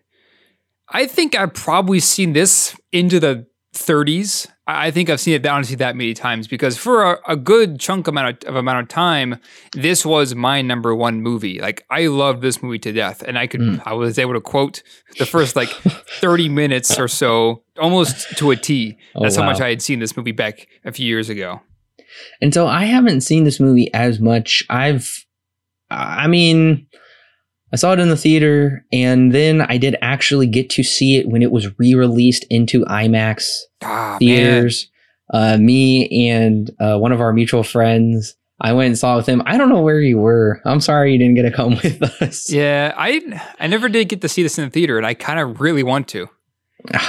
I 0.90 1.06
think 1.06 1.36
I've 1.36 1.54
probably 1.54 2.00
seen 2.00 2.34
this 2.34 2.76
into 2.92 3.20
the 3.20 3.46
30s. 3.74 4.48
I 4.70 4.92
think 4.92 5.10
I've 5.10 5.20
seen 5.22 5.34
it 5.36 5.46
honestly 5.46 5.76
that 5.78 5.96
many 5.96 6.14
times 6.14 6.48
because 6.48 6.78
for 6.78 7.04
a, 7.14 7.20
a 7.28 7.36
good 7.38 7.80
chunk 7.80 8.08
amount 8.08 8.44
of, 8.44 8.50
of 8.50 8.56
amount 8.56 8.80
of 8.82 8.88
time, 8.90 9.40
this 9.74 10.06
was 10.06 10.36
my 10.36 10.62
number 10.62 10.94
one 10.96 11.22
movie. 11.22 11.60
Like 11.60 11.86
I 11.90 12.08
loved 12.08 12.42
this 12.42 12.62
movie 12.62 12.80
to 12.80 12.92
death, 12.92 13.22
and 13.24 13.38
I 13.38 13.48
could 13.48 13.62
Mm. 13.62 13.82
I 13.86 13.94
was 13.94 14.20
able 14.20 14.34
to 14.34 14.42
quote 14.42 14.84
the 15.20 15.26
first 15.26 15.56
like 15.56 15.70
30 16.20 16.50
minutes 16.50 17.00
or 17.00 17.08
so 17.08 17.64
almost 17.80 18.38
to 18.38 18.52
a 18.52 18.56
T. 18.56 18.98
Oh, 19.16 19.24
That's 19.24 19.36
how 19.38 19.46
much. 19.46 19.62
I 19.62 19.70
had 19.70 19.82
seen 19.82 20.00
this 20.00 20.18
movie 20.18 20.32
back 20.34 20.68
a 20.84 20.92
few 20.92 21.06
years 21.08 21.30
ago. 21.30 21.62
And 22.42 22.54
so 22.54 22.68
I 22.68 22.86
haven't 22.86 23.22
seen 23.22 23.44
this 23.46 23.60
movie 23.60 23.94
as 23.94 24.20
much. 24.20 24.64
I've, 24.70 25.26
I 25.90 26.28
mean, 26.28 26.88
I 27.74 27.76
saw 27.76 27.92
it 27.94 28.00
in 28.00 28.10
the 28.10 28.16
theater, 28.18 28.86
and 28.94 29.34
then 29.34 29.62
I 29.62 29.78
did 29.78 29.98
actually 30.02 30.48
get 30.48 30.70
to 30.72 30.84
see 30.84 31.18
it 31.18 31.28
when 31.28 31.42
it 31.42 31.52
was 31.52 31.68
re 31.78 31.94
released 31.94 32.46
into 32.50 32.86
IMAX 32.86 33.46
Ah, 33.82 34.18
theaters. 34.20 34.90
Uh, 35.34 35.58
me 35.58 36.30
and 36.30 36.72
uh, 36.80 36.98
one 36.98 37.12
of 37.12 37.20
our 37.20 37.34
mutual 37.34 37.64
friends, 37.64 38.36
I 38.62 38.72
went 38.72 38.88
and 38.88 38.98
saw 38.98 39.16
it 39.16 39.18
with 39.18 39.26
him. 39.28 39.44
I 39.46 39.58
don't 39.58 39.68
know 39.68 39.82
where 39.82 40.00
you 40.00 40.18
were. 40.18 40.62
I'm 40.66 40.80
sorry 40.80 41.12
you 41.12 41.20
didn't 41.20 41.36
get 41.36 41.42
to 41.44 41.52
come 41.52 41.72
with 41.84 42.02
us. 42.22 42.50
Yeah, 42.50 42.94
I 42.98 43.22
I 43.60 43.68
never 43.68 43.90
did 43.90 44.08
get 44.08 44.22
to 44.22 44.30
see 44.30 44.44
this 44.44 44.58
in 44.58 44.64
the 44.64 44.72
theater, 44.72 44.98
and 44.98 45.06
I 45.06 45.14
kind 45.14 45.40
of 45.40 45.60
really 45.60 45.84
want 45.84 46.08
to. 46.10 46.30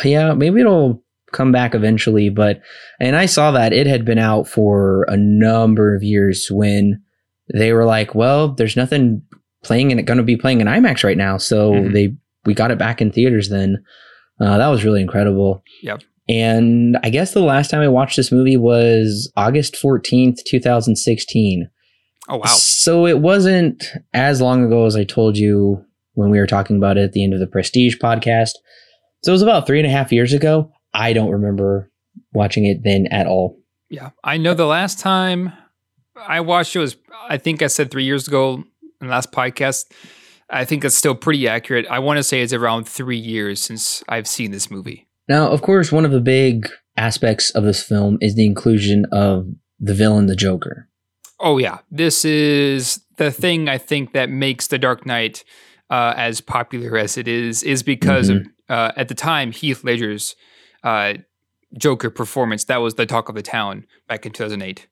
yeah, 0.04 0.34
maybe 0.34 0.60
it'll 0.60 1.02
come 1.32 1.52
back 1.52 1.74
eventually. 1.76 2.30
But 2.30 2.60
and 2.98 3.14
I 3.14 3.26
saw 3.26 3.52
that 3.52 3.72
it 3.72 3.86
had 3.86 4.04
been 4.04 4.18
out 4.18 4.48
for 4.48 5.04
a 5.04 5.16
number 5.16 5.94
of 5.94 6.02
years 6.02 6.48
when 6.50 7.00
they 7.54 7.72
were 7.72 7.84
like, 7.84 8.14
"Well, 8.16 8.48
there's 8.54 8.76
nothing 8.76 9.22
playing 9.64 9.90
and 9.90 10.00
it 10.00 10.04
going 10.04 10.18
to 10.18 10.22
be 10.24 10.36
playing 10.36 10.60
in 10.60 10.66
IMAX 10.66 11.02
right 11.04 11.16
now," 11.16 11.36
so 11.38 11.72
Mhm. 11.72 11.92
they 11.92 12.14
we 12.44 12.54
got 12.54 12.70
it 12.70 12.78
back 12.78 13.00
in 13.02 13.10
theaters. 13.10 13.48
Then 13.48 13.82
uh, 14.40 14.58
that 14.58 14.68
was 14.68 14.84
really 14.84 15.00
incredible. 15.02 15.62
Yep. 15.82 16.02
And 16.28 16.98
I 17.02 17.10
guess 17.10 17.32
the 17.32 17.40
last 17.40 17.70
time 17.70 17.80
I 17.80 17.88
watched 17.88 18.16
this 18.16 18.30
movie 18.30 18.56
was 18.56 19.32
August 19.36 19.74
14th, 19.76 20.36
2016. 20.46 21.68
Oh 22.28 22.36
wow! 22.36 22.44
So 22.44 23.06
it 23.06 23.20
wasn't 23.20 23.84
as 24.12 24.40
long 24.42 24.64
ago 24.64 24.84
as 24.84 24.94
I 24.96 25.04
told 25.04 25.38
you 25.38 25.82
when 26.14 26.30
we 26.30 26.38
were 26.38 26.46
talking 26.46 26.76
about 26.76 26.98
it 26.98 27.02
at 27.04 27.12
the 27.12 27.24
end 27.24 27.32
of 27.32 27.40
the 27.40 27.46
Prestige 27.46 27.96
podcast. 27.96 28.52
So 29.22 29.30
it 29.30 29.32
was 29.32 29.42
about 29.42 29.66
three 29.66 29.78
and 29.78 29.86
a 29.86 29.90
half 29.90 30.12
years 30.12 30.32
ago. 30.34 30.70
I 30.92 31.12
don't 31.14 31.30
remember 31.30 31.90
watching 32.34 32.66
it 32.66 32.82
then 32.84 33.06
at 33.10 33.26
all. 33.26 33.58
Yeah, 33.88 34.10
I 34.22 34.36
know 34.36 34.52
the 34.52 34.66
last 34.66 34.98
time 34.98 35.52
I 36.16 36.40
watched 36.40 36.76
it 36.76 36.80
was 36.80 36.96
I 37.30 37.38
think 37.38 37.62
I 37.62 37.66
said 37.68 37.90
three 37.90 38.04
years 38.04 38.28
ago 38.28 38.62
in 39.00 39.08
last 39.08 39.32
podcast. 39.32 39.86
I 40.50 40.64
think 40.64 40.82
that's 40.82 40.94
still 40.94 41.14
pretty 41.14 41.46
accurate. 41.46 41.86
I 41.90 41.98
want 41.98 42.16
to 42.16 42.22
say 42.22 42.40
it's 42.40 42.52
around 42.52 42.88
three 42.88 43.18
years 43.18 43.60
since 43.60 44.02
I've 44.08 44.26
seen 44.26 44.50
this 44.50 44.70
movie. 44.70 45.06
Now, 45.28 45.50
of 45.50 45.60
course, 45.60 45.92
one 45.92 46.04
of 46.04 46.10
the 46.10 46.20
big 46.20 46.70
aspects 46.96 47.50
of 47.50 47.64
this 47.64 47.82
film 47.82 48.18
is 48.20 48.34
the 48.34 48.46
inclusion 48.46 49.04
of 49.12 49.46
the 49.78 49.94
villain, 49.94 50.26
the 50.26 50.36
Joker. 50.36 50.88
Oh 51.40 51.58
yeah, 51.58 51.78
this 51.90 52.24
is 52.24 53.00
the 53.16 53.30
thing 53.30 53.68
I 53.68 53.78
think 53.78 54.12
that 54.12 54.30
makes 54.30 54.66
The 54.66 54.78
Dark 54.78 55.06
Knight 55.06 55.44
uh, 55.90 56.14
as 56.16 56.40
popular 56.40 56.98
as 56.98 57.16
it 57.16 57.28
is, 57.28 57.62
is 57.62 57.82
because 57.82 58.30
mm-hmm. 58.30 58.48
of 58.72 58.78
uh, 58.78 58.92
at 58.96 59.08
the 59.08 59.14
time 59.14 59.52
Heath 59.52 59.84
Ledger's 59.84 60.34
uh, 60.82 61.14
Joker 61.76 62.10
performance. 62.10 62.64
That 62.64 62.78
was 62.78 62.94
the 62.94 63.06
talk 63.06 63.28
of 63.28 63.34
the 63.34 63.42
town 63.42 63.86
back 64.08 64.26
in 64.26 64.32
2008. 64.32 64.88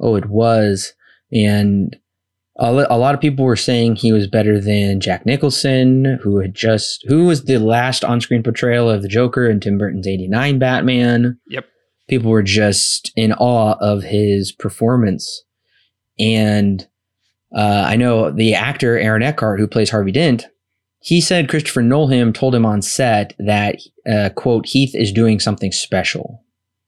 Oh, 0.00 0.16
it 0.16 0.26
was, 0.26 0.94
and 1.32 1.96
a, 2.56 2.86
a 2.90 2.98
lot 2.98 3.14
of 3.14 3.20
people 3.20 3.44
were 3.44 3.56
saying 3.56 3.96
he 3.96 4.12
was 4.12 4.26
better 4.26 4.60
than 4.60 5.00
Jack 5.00 5.26
Nicholson, 5.26 6.18
who 6.22 6.38
had 6.38 6.54
just 6.54 7.04
who 7.08 7.26
was 7.26 7.44
the 7.44 7.58
last 7.58 8.04
on-screen 8.04 8.42
portrayal 8.42 8.90
of 8.90 9.02
the 9.02 9.08
Joker 9.08 9.48
in 9.48 9.60
Tim 9.60 9.78
Burton's 9.78 10.06
'89 10.06 10.58
Batman. 10.58 11.38
Yep, 11.48 11.66
people 12.08 12.30
were 12.30 12.42
just 12.42 13.12
in 13.16 13.32
awe 13.32 13.76
of 13.80 14.02
his 14.02 14.52
performance, 14.52 15.44
and 16.18 16.86
uh, 17.56 17.84
I 17.86 17.96
know 17.96 18.30
the 18.30 18.54
actor 18.54 18.98
Aaron 18.98 19.22
Eckhart, 19.22 19.60
who 19.60 19.66
plays 19.66 19.90
Harvey 19.90 20.12
Dent, 20.12 20.46
he 21.04 21.20
said 21.20 21.50
Christopher 21.50 21.82
Nolan 21.82 22.32
told 22.32 22.54
him 22.54 22.64
on 22.64 22.80
set 22.80 23.34
that, 23.38 23.76
uh, 24.10 24.30
quote, 24.34 24.64
Heath 24.64 24.94
is 24.94 25.12
doing 25.12 25.38
something 25.38 25.70
special. 25.70 26.42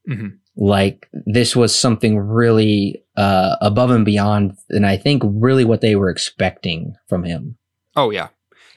Mm-hmm. 0.09 0.27
Like 0.57 1.07
this 1.25 1.55
was 1.55 1.73
something 1.73 2.17
really 2.17 3.03
uh, 3.15 3.55
above 3.61 3.91
and 3.91 4.03
beyond, 4.03 4.57
and 4.69 4.85
I 4.85 4.97
think 4.97 5.21
really 5.25 5.63
what 5.63 5.81
they 5.81 5.95
were 5.95 6.09
expecting 6.09 6.95
from 7.07 7.23
him. 7.23 7.57
Oh, 7.95 8.09
yeah. 8.09 8.29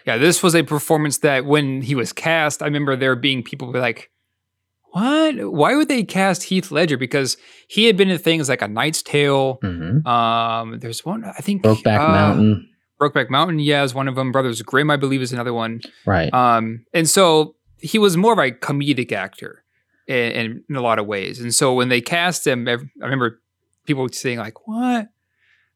Yeah, 0.07 0.19
this 0.19 0.43
was 0.43 0.55
a 0.55 0.63
performance 0.63 1.19
that 1.19 1.45
when 1.45 1.83
he 1.83 1.95
was 1.95 2.13
cast, 2.13 2.63
I 2.63 2.67
remember 2.67 2.97
there 2.97 3.17
being 3.17 3.43
people 3.43 3.71
like, 3.73 4.11
what? 4.93 5.53
Why 5.53 5.75
would 5.77 5.89
they 5.89 6.03
cast 6.03 6.45
Heath 6.45 6.71
Ledger? 6.71 6.97
Because 6.97 7.37
he 7.69 7.85
had 7.85 7.97
been 7.97 8.11
in 8.11 8.19
things 8.19 8.49
like 8.49 8.63
A 8.63 8.69
Knight's 8.69 9.03
Tale. 9.03 9.59
Mm-hmm. 9.63 10.07
Um, 10.07 10.81
there's 10.81 11.05
one, 11.05 11.25
I 11.25 11.41
think. 11.41 11.63
Brokeback 11.63 12.01
uh, 12.01 12.09
Mountain. 12.09 12.69
Brokeback 13.01 13.31
Mountain, 13.31 13.61
yeah, 13.61 13.83
is 13.83 13.95
one 13.95 14.09
of 14.09 14.17
them. 14.17 14.33
Brothers 14.33 14.61
Grimm, 14.63 14.91
I 14.91 14.97
believe, 14.97 15.23
is 15.23 15.33
another 15.33 15.55
one. 15.55 15.81
Right. 16.05 16.33
Um, 16.35 16.85
and 16.93 17.09
so 17.09 17.55
he 17.79 17.99
was 17.99 18.17
more 18.17 18.33
of 18.33 18.39
a 18.39 18.51
comedic 18.51 19.13
actor 19.13 19.60
in, 20.11 20.33
in, 20.33 20.65
in 20.69 20.77
a 20.77 20.81
lot 20.83 20.99
of 20.99 21.07
ways. 21.07 21.41
And 21.41 21.55
so 21.55 21.75
when 21.75 21.89
they 21.89 22.01
cast 22.01 22.47
him, 22.47 22.69
I 22.69 22.77
remember 23.01 23.41
people 23.87 24.09
saying 24.09 24.39
like, 24.39 24.67
"What? 24.67 25.09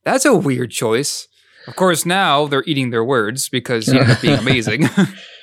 That's 0.04 0.24
a 0.24 0.34
weird 0.34 0.70
choice." 0.70 1.28
Of 1.66 1.76
course, 1.76 2.04
now 2.04 2.46
they're 2.46 2.64
eating 2.66 2.90
their 2.90 3.04
words 3.04 3.48
because 3.48 3.86
he 3.86 3.98
ended 3.98 4.16
up 4.16 4.20
being 4.20 4.38
amazing. 4.38 4.88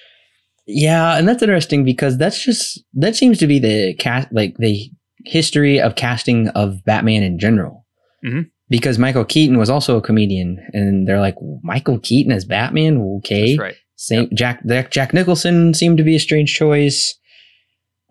yeah, 0.68 1.18
and 1.18 1.28
that's 1.28 1.42
interesting 1.42 1.84
because 1.84 2.18
that's 2.18 2.44
just 2.44 2.84
that 2.94 3.16
seems 3.16 3.40
to 3.40 3.48
be 3.48 3.60
the 3.60 3.96
cast 3.96 4.32
like 4.32 4.56
the 4.58 4.92
history 5.26 5.80
of 5.80 5.96
casting 5.96 6.50
of 6.50 6.84
Batman 6.86 7.24
in 7.24 7.40
general. 7.40 7.86
Mm-hmm 8.26 8.42
because 8.72 8.98
Michael 8.98 9.26
Keaton 9.26 9.58
was 9.58 9.70
also 9.70 9.98
a 9.98 10.02
comedian, 10.02 10.58
and 10.72 11.06
they're 11.06 11.20
like 11.20 11.36
Michael 11.62 12.00
Keaton 12.00 12.32
as 12.32 12.46
Batman. 12.46 13.00
Okay, 13.18 13.58
That's 13.58 13.60
right. 13.60 13.76
Same 13.98 14.22
yep. 14.22 14.58
Jack 14.64 14.90
Jack 14.90 15.14
Nicholson 15.14 15.76
seemed 15.76 15.98
to 15.98 16.04
be 16.04 16.16
a 16.16 16.20
strange 16.20 16.56
choice. 16.56 17.14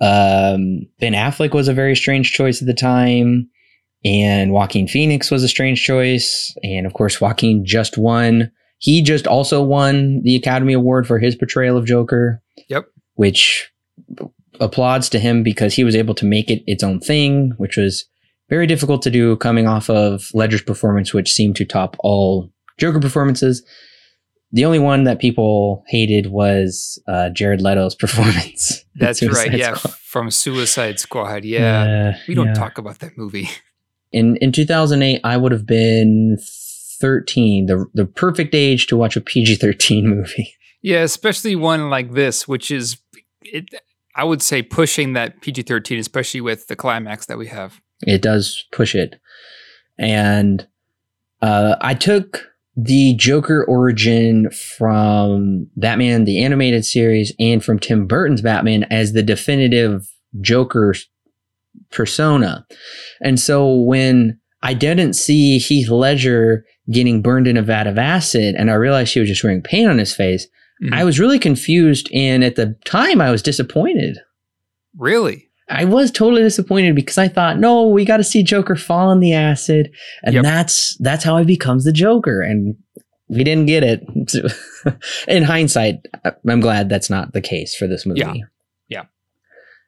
Um, 0.01 0.87
ben 0.99 1.13
Affleck 1.13 1.53
was 1.53 1.69
a 1.69 1.75
very 1.75 1.95
strange 1.95 2.33
choice 2.33 2.61
at 2.63 2.67
the 2.67 2.75
time, 2.75 3.49
and 4.05 4.53
Joaquin 4.53 4.89
Phoenix 4.89 5.31
was 5.31 5.43
a 5.43 5.49
strange 5.49 5.83
choice, 5.83 6.55
and 6.63 6.87
of 6.87 6.95
course 6.95 7.21
Joaquin 7.21 7.65
just 7.65 7.99
won. 7.99 8.51
He 8.79 9.03
just 9.03 9.27
also 9.27 9.63
won 9.63 10.23
the 10.23 10.37
Academy 10.37 10.73
Award 10.73 11.07
for 11.07 11.19
his 11.19 11.37
portrayal 11.37 11.77
of 11.77 11.85
Joker. 11.85 12.43
Yep. 12.69 12.87
Which 13.15 13.71
applauds 14.59 15.09
to 15.11 15.19
him 15.19 15.43
because 15.43 15.75
he 15.75 15.85
was 15.85 15.95
able 15.95 16.15
to 16.15 16.25
make 16.25 16.51
it 16.51 16.63
its 16.67 16.83
own 16.83 17.01
thing, 17.01 17.53
which 17.59 17.77
was 17.77 18.07
very 18.49 18.67
difficult 18.67 19.03
to 19.03 19.11
do 19.11 19.37
coming 19.37 19.69
off 19.69 19.91
of 19.91 20.31
Ledger's 20.33 20.63
performance, 20.63 21.13
which 21.13 21.33
seemed 21.33 21.57
to 21.57 21.65
top 21.65 21.97
all 22.01 22.51
Joker 22.79 23.01
performances. 23.01 23.63
The 24.53 24.65
only 24.65 24.79
one 24.81 25.05
that 25.05 25.21
people 25.21 25.85
hated 25.87 26.27
was 26.27 27.01
uh, 27.07 27.31
Jared 27.31 27.61
Leto's 27.61 27.95
performance. 28.05 28.85
That's 28.95 29.23
right. 29.23 29.53
Yeah, 29.53 29.75
Squad. 29.75 29.95
from 29.95 30.31
Suicide 30.31 30.99
Squad. 30.99 31.45
Yeah, 31.45 32.15
uh, 32.15 32.19
we 32.27 32.35
don't 32.35 32.49
yeah. 32.49 32.55
talk 32.55 32.79
about 32.79 32.99
that 33.01 33.17
movie. 33.17 33.49
In 34.13 34.37
in 34.37 34.53
2008, 34.53 35.21
I 35.23 35.37
would 35.37 35.53
have 35.53 35.67
been 35.67 36.39
13, 37.01 37.67
the 37.67 37.87
the 37.95 38.05
perfect 38.05 38.55
age 38.55 38.87
to 38.89 38.97
watch 38.97 39.17
a 39.17 39.21
PG-13 39.21 40.05
movie. 40.17 40.55
Yeah, 40.83 41.03
especially 41.03 41.57
one 41.57 41.91
like 41.91 42.13
this, 42.13 42.49
which 42.49 42.71
is 42.71 42.99
it. 43.43 43.69
I 44.17 44.25
would 44.25 44.43
say 44.43 44.63
pushing 44.63 45.13
that 45.13 45.41
PG-13, 45.41 45.99
especially 45.99 46.41
with 46.41 46.67
the 46.67 46.75
climax 46.75 47.27
that 47.27 47.39
we 47.39 47.47
have. 47.47 47.81
It 48.07 48.23
does 48.23 48.65
push 48.73 48.95
it. 48.95 49.21
And 49.99 50.67
uh, 51.43 51.77
I 51.81 51.95
took 51.95 52.51
the 52.77 53.15
Joker 53.17 53.65
origin 53.65 54.51
from 54.51 55.69
Batman, 55.77 56.25
the 56.25 56.43
animated 56.43 56.85
series, 56.85 57.33
and 57.39 57.65
from 57.65 57.79
Tim 57.79 58.07
Burton's 58.07 58.43
Batman 58.43 58.85
as 58.85 59.13
the 59.13 59.23
definitive 59.23 60.09
Joker 60.41 60.95
persona. 61.91 62.67
And 63.21 63.39
so 63.39 63.75
when 63.75 64.39
I 64.63 64.75
didn't 64.75 65.15
see 65.15 65.59
Heath 65.59 65.89
Ledger 65.89 66.65
getting 66.91 67.23
burned 67.23 67.47
in 67.47 67.57
a 67.57 67.63
vat 67.63 67.87
of 67.87 67.99
acid 67.99 68.55
and 68.57 68.71
I 68.71 68.75
realized 68.75 69.15
he 69.15 69.21
was 69.21 69.29
just 69.29 69.45
wearing 69.45 69.63
paint 69.63 69.91
on 69.91 69.99
his 69.99 70.15
face, 70.15 70.47
mm-hmm. 70.83 70.95
I 70.95 71.05
was 71.05 71.21
really 71.21 71.39
confused. 71.39 72.09
And 72.13 72.45
at 72.45 72.57
the 72.57 72.77
time, 72.85 73.21
I 73.21 73.31
was 73.31 73.43
disappointed. 73.43 74.19
Really? 74.97 75.50
I 75.71 75.85
was 75.85 76.11
totally 76.11 76.43
disappointed 76.43 76.97
because 76.97 77.17
I 77.17 77.29
thought, 77.29 77.59
no, 77.59 77.87
we 77.87 78.05
got 78.05 78.17
to 78.17 78.25
see 78.25 78.43
Joker 78.43 78.75
fall 78.75 79.13
in 79.13 79.21
the 79.21 79.33
acid, 79.33 79.91
and 80.25 80.35
yep. 80.35 80.43
that's 80.43 80.97
that's 80.99 81.25
how 81.25 81.39
he 81.39 81.45
becomes 81.45 81.85
the 81.85 81.93
Joker, 81.93 82.43
and 82.43 82.75
we 83.29 83.45
didn't 83.45 83.67
get 83.67 83.85
it. 83.85 84.05
in 85.29 85.45
hindsight, 85.45 86.07
I'm 86.49 86.61
glad 86.61 86.89
that's 86.89 87.09
not 87.09 87.33
the 87.33 87.41
case 87.41 87.77
for 87.77 87.87
this 87.87 88.05
movie. 88.05 88.21
Yeah. 88.21 88.35
yeah. 88.89 89.05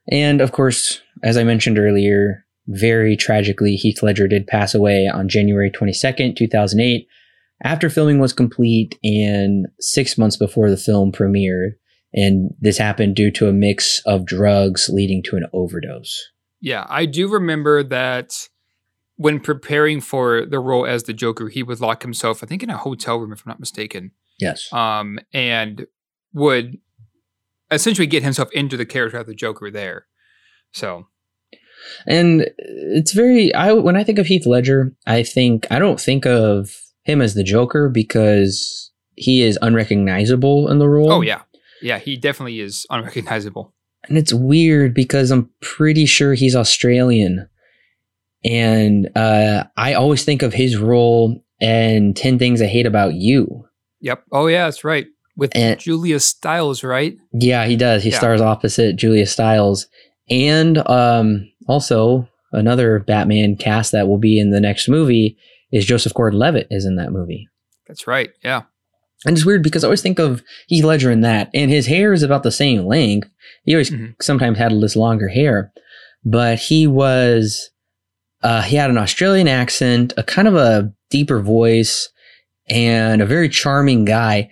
And 0.09 0.41
of 0.41 0.53
course, 0.53 1.03
as 1.25 1.37
I 1.37 1.43
mentioned 1.43 1.79
earlier, 1.79 2.47
very 2.69 3.17
tragically, 3.17 3.75
Heath 3.75 4.03
Ledger 4.03 4.29
did 4.29 4.47
pass 4.47 4.75
away 4.75 5.09
on 5.09 5.29
January 5.29 5.71
22nd, 5.71 6.37
2008, 6.37 7.09
after 7.65 7.91
filming 7.91 8.21
was 8.21 8.33
complete 8.33 8.99
and 9.03 9.67
six 9.81 10.17
months 10.17 10.37
before 10.37 10.71
the 10.71 10.77
film 10.77 11.11
premiered. 11.11 11.73
And 12.15 12.55
this 12.61 12.79
happened 12.79 13.17
due 13.17 13.31
to 13.33 13.49
a 13.49 13.53
mix 13.53 14.01
of 14.05 14.27
drugs 14.27 14.89
leading 14.93 15.23
to 15.25 15.37
an 15.37 15.47
overdose. 15.53 16.31
Yeah, 16.61 16.87
I 16.89 17.07
do 17.07 17.29
remember 17.29 17.83
that 17.83 18.49
when 19.17 19.41
preparing 19.41 20.01
for 20.01 20.45
the 20.45 20.59
role 20.59 20.87
as 20.87 21.05
the 21.05 21.13
Joker, 21.13 21.49
he 21.49 21.63
would 21.63 21.81
lock 21.81 22.03
himself, 22.03 22.43
I 22.43 22.47
think, 22.47 22.63
in 22.63 22.71
a 22.71 22.77
hotel 22.77 23.19
room, 23.19 23.33
if 23.33 23.41
I'm 23.45 23.51
not 23.51 23.61
mistaken. 23.61 24.13
Yes. 24.39 24.73
Um, 24.73 25.19
and 25.33 25.87
would 26.33 26.79
essentially 27.71 28.07
get 28.07 28.23
himself 28.23 28.51
into 28.53 28.77
the 28.77 28.87
character 28.87 29.19
of 29.19 29.27
the 29.27 29.35
Joker 29.35 29.71
there. 29.71 30.07
So. 30.73 31.07
And 32.07 32.49
it's 32.59 33.13
very 33.13 33.53
I 33.55 33.73
when 33.73 33.97
I 33.97 34.05
think 34.05 34.21
of 34.21 34.27
Heath 34.27 34.47
Ledger, 34.47 34.95
I 35.05 35.25
think 35.25 35.67
I 35.71 35.81
don't 35.81 36.01
think 36.01 36.25
of 36.27 36.71
him 37.03 37.21
as 37.21 37.35
the 37.35 37.43
Joker 37.43 37.89
because 37.89 38.93
he 39.17 39.43
is 39.43 39.59
unrecognizable 39.61 40.71
in 40.71 40.79
the 40.79 40.89
role. 40.89 41.13
Oh 41.13 41.21
yeah. 41.23 41.43
Yeah, 41.83 41.99
he 41.99 42.17
definitely 42.17 42.61
is 42.61 42.87
unrecognizable. 42.91 43.75
And 44.09 44.19
it's 44.19 44.33
weird 44.33 44.95
because 44.95 45.31
I'm 45.31 45.51
pretty 45.61 46.07
sure 46.07 46.35
he's 46.35 46.57
Australian. 46.57 47.49
And 48.45 49.09
uh, 49.17 49.65
I 49.77 49.95
always 49.95 50.25
think 50.25 50.43
of 50.43 50.53
his 50.53 50.77
role 50.77 51.45
in 51.61 52.15
10 52.15 52.39
Things 52.39 52.61
I 52.61 52.67
Hate 52.67 52.87
About 52.87 53.15
You. 53.15 53.65
Yep. 54.01 54.25
Oh, 54.33 54.49
yeah, 54.49 54.65
that's 54.65 54.83
right. 54.83 55.07
With 55.37 55.55
and, 55.55 55.79
Julia 55.79 56.19
Stiles, 56.19 56.83
right? 56.83 57.17
Yeah, 57.33 57.65
he 57.67 57.77
does. 57.77 58.03
He 58.03 58.11
yeah. 58.11 58.19
stars 58.19 58.41
opposite 58.41 58.97
Julia 58.97 59.27
Stiles. 59.27 59.87
And 60.29 60.79
um, 60.89 61.49
also, 61.69 62.29
another 62.51 62.99
Batman 62.99 63.57
cast 63.57 63.93
that 63.93 64.09
will 64.09 64.19
be 64.19 64.39
in 64.39 64.51
the 64.51 64.61
next 64.61 64.89
movie 64.89 65.39
is 65.71 65.87
Joseph 65.87 66.13
Gordon 66.15 66.39
Levitt 66.39 66.67
is 66.71 66.85
in 66.85 66.97
that 66.97 67.13
movie. 67.13 67.49
That's 67.87 68.07
right. 68.07 68.31
Yeah. 68.43 68.63
And 69.25 69.37
it's 69.37 69.47
weird 69.47 69.63
because 69.63 69.85
I 69.85 69.87
always 69.87 70.03
think 70.03 70.19
of 70.19 70.43
Heath 70.67 70.85
Ledger 70.85 71.11
in 71.11 71.21
that, 71.21 71.51
and 71.55 71.71
his 71.71 71.87
hair 71.87 72.13
is 72.13 72.23
about 72.23 72.43
the 72.43 72.51
same 72.51 72.85
length. 72.87 73.29
He 73.65 73.75
always 73.75 73.91
mm-hmm. 73.91 74.13
sometimes 74.21 74.59
had 74.59 74.73
this 74.81 74.97
longer 74.97 75.29
hair, 75.29 75.73
but 76.25 76.59
he 76.59 76.87
was, 76.87 77.71
uh, 78.43 78.63
he 78.63 78.77
had 78.77 78.91
an 78.91 78.99
Australian 78.99 79.47
accent, 79.47 80.13
a 80.17 80.23
kind 80.23 80.49
of 80.49 80.57
a 80.57 80.93
deeper 81.11 81.41
voice, 81.41 82.09
and 82.69 83.23
a 83.23 83.27
very 83.27 83.49
charming 83.49 84.05
guy. 84.05 84.51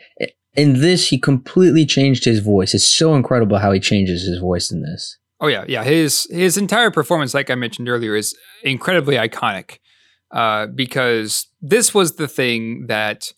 In 0.54 0.80
this, 0.80 1.08
he 1.08 1.18
completely 1.18 1.86
changed 1.86 2.24
his 2.24 2.40
voice. 2.40 2.74
It's 2.74 2.86
so 2.86 3.14
incredible 3.14 3.58
how 3.58 3.72
he 3.72 3.80
changes 3.80 4.22
his 4.22 4.38
voice 4.38 4.70
in 4.70 4.82
this. 4.82 5.16
Oh 5.40 5.46
yeah, 5.48 5.64
yeah. 5.66 5.84
His 5.84 6.26
his 6.30 6.56
entire 6.56 6.90
performance, 6.90 7.34
like 7.34 7.50
I 7.50 7.54
mentioned 7.54 7.88
earlier, 7.88 8.14
is 8.14 8.36
incredibly 8.62 9.16
iconic. 9.16 9.78
uh, 10.30 10.66
because 10.66 11.46
this 11.60 11.92
was 11.94 12.16
the 12.16 12.28
thing 12.28 12.86
that 12.86 13.32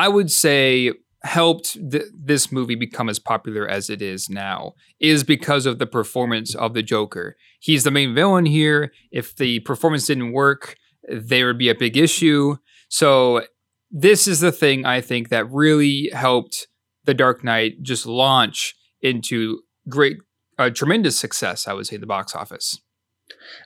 I 0.00 0.08
would 0.08 0.30
say 0.30 0.92
helped 1.24 1.74
th- 1.90 2.04
this 2.18 2.50
movie 2.50 2.74
become 2.74 3.10
as 3.10 3.18
popular 3.18 3.68
as 3.68 3.90
it 3.90 4.00
is 4.00 4.30
now 4.30 4.72
is 4.98 5.24
because 5.24 5.66
of 5.66 5.78
the 5.78 5.86
performance 5.86 6.54
of 6.54 6.72
the 6.72 6.82
Joker. 6.82 7.36
He's 7.60 7.84
the 7.84 7.90
main 7.90 8.14
villain 8.14 8.46
here. 8.46 8.92
If 9.12 9.36
the 9.36 9.60
performance 9.60 10.06
didn't 10.06 10.32
work, 10.32 10.76
there 11.06 11.48
would 11.48 11.58
be 11.58 11.68
a 11.68 11.74
big 11.74 11.98
issue. 11.98 12.56
So 12.88 13.42
this 13.90 14.26
is 14.26 14.40
the 14.40 14.52
thing 14.52 14.86
I 14.86 15.02
think 15.02 15.28
that 15.28 15.50
really 15.50 16.08
helped 16.14 16.68
The 17.04 17.12
Dark 17.12 17.44
Knight 17.44 17.82
just 17.82 18.06
launch 18.06 18.74
into 19.02 19.60
great, 19.86 20.16
uh, 20.58 20.70
tremendous 20.70 21.20
success. 21.20 21.68
I 21.68 21.74
would 21.74 21.86
say 21.86 21.96
in 21.96 22.00
the 22.00 22.06
box 22.06 22.34
office. 22.34 22.80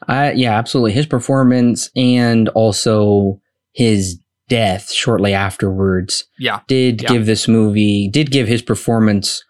Uh, 0.09 0.33
yeah, 0.35 0.59
absolutely. 0.59 0.95
His 0.95 1.07
performance 1.07 1.91
and 1.95 2.49
also 2.49 3.41
his 3.71 4.19
death 4.49 4.93
shortly 4.93 5.33
afterwards 5.33 6.25
Yeah. 6.39 6.61
did 6.67 7.03
Yeah. 7.03 7.09
give 7.09 7.27
this 7.27 7.49
movie 7.49 8.09
did 8.13 8.31
give 8.31 8.47
his 8.47 8.61
performance 8.63 9.43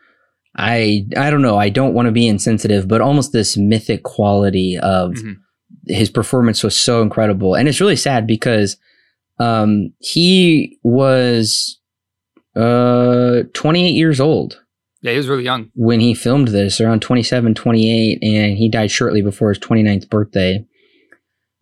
i 0.57 1.05
i 1.17 1.31
don't 1.31 1.43
know 1.43 1.59
i 1.59 1.69
don't 1.69 1.95
want 1.95 2.07
to 2.07 2.13
be 2.13 2.29
insensitive 2.29 2.87
but 2.87 3.01
almost 3.01 3.33
this 3.33 3.57
mythic 3.57 4.05
quality 4.05 4.79
of 4.81 5.13
Mhm. 5.15 5.37
his 5.89 6.11
performance 6.11 6.63
was 6.63 6.77
so 6.77 7.03
incredible 7.03 7.55
and 7.57 7.69
it's 7.69 7.81
really 7.81 7.97
sad 7.97 8.27
because 8.27 8.77
um 9.41 9.93
he 9.99 10.79
was 10.85 11.81
uh 12.55 13.43
28 13.53 13.91
years 13.95 14.21
old 14.21 14.61
Yeah, 15.03 15.11
he 15.11 15.17
was 15.17 15.27
really 15.29 15.43
young. 15.45 15.71
when 15.75 15.99
he 15.99 16.15
filmed 16.15 16.49
this 16.49 16.81
around 16.81 17.01
27 17.03 17.55
28 17.55 18.19
and 18.23 18.57
he 18.57 18.69
died 18.69 18.93
shortly 18.93 19.23
before 19.23 19.49
his 19.49 19.59
29th 19.59 20.09
birthday 20.09 20.65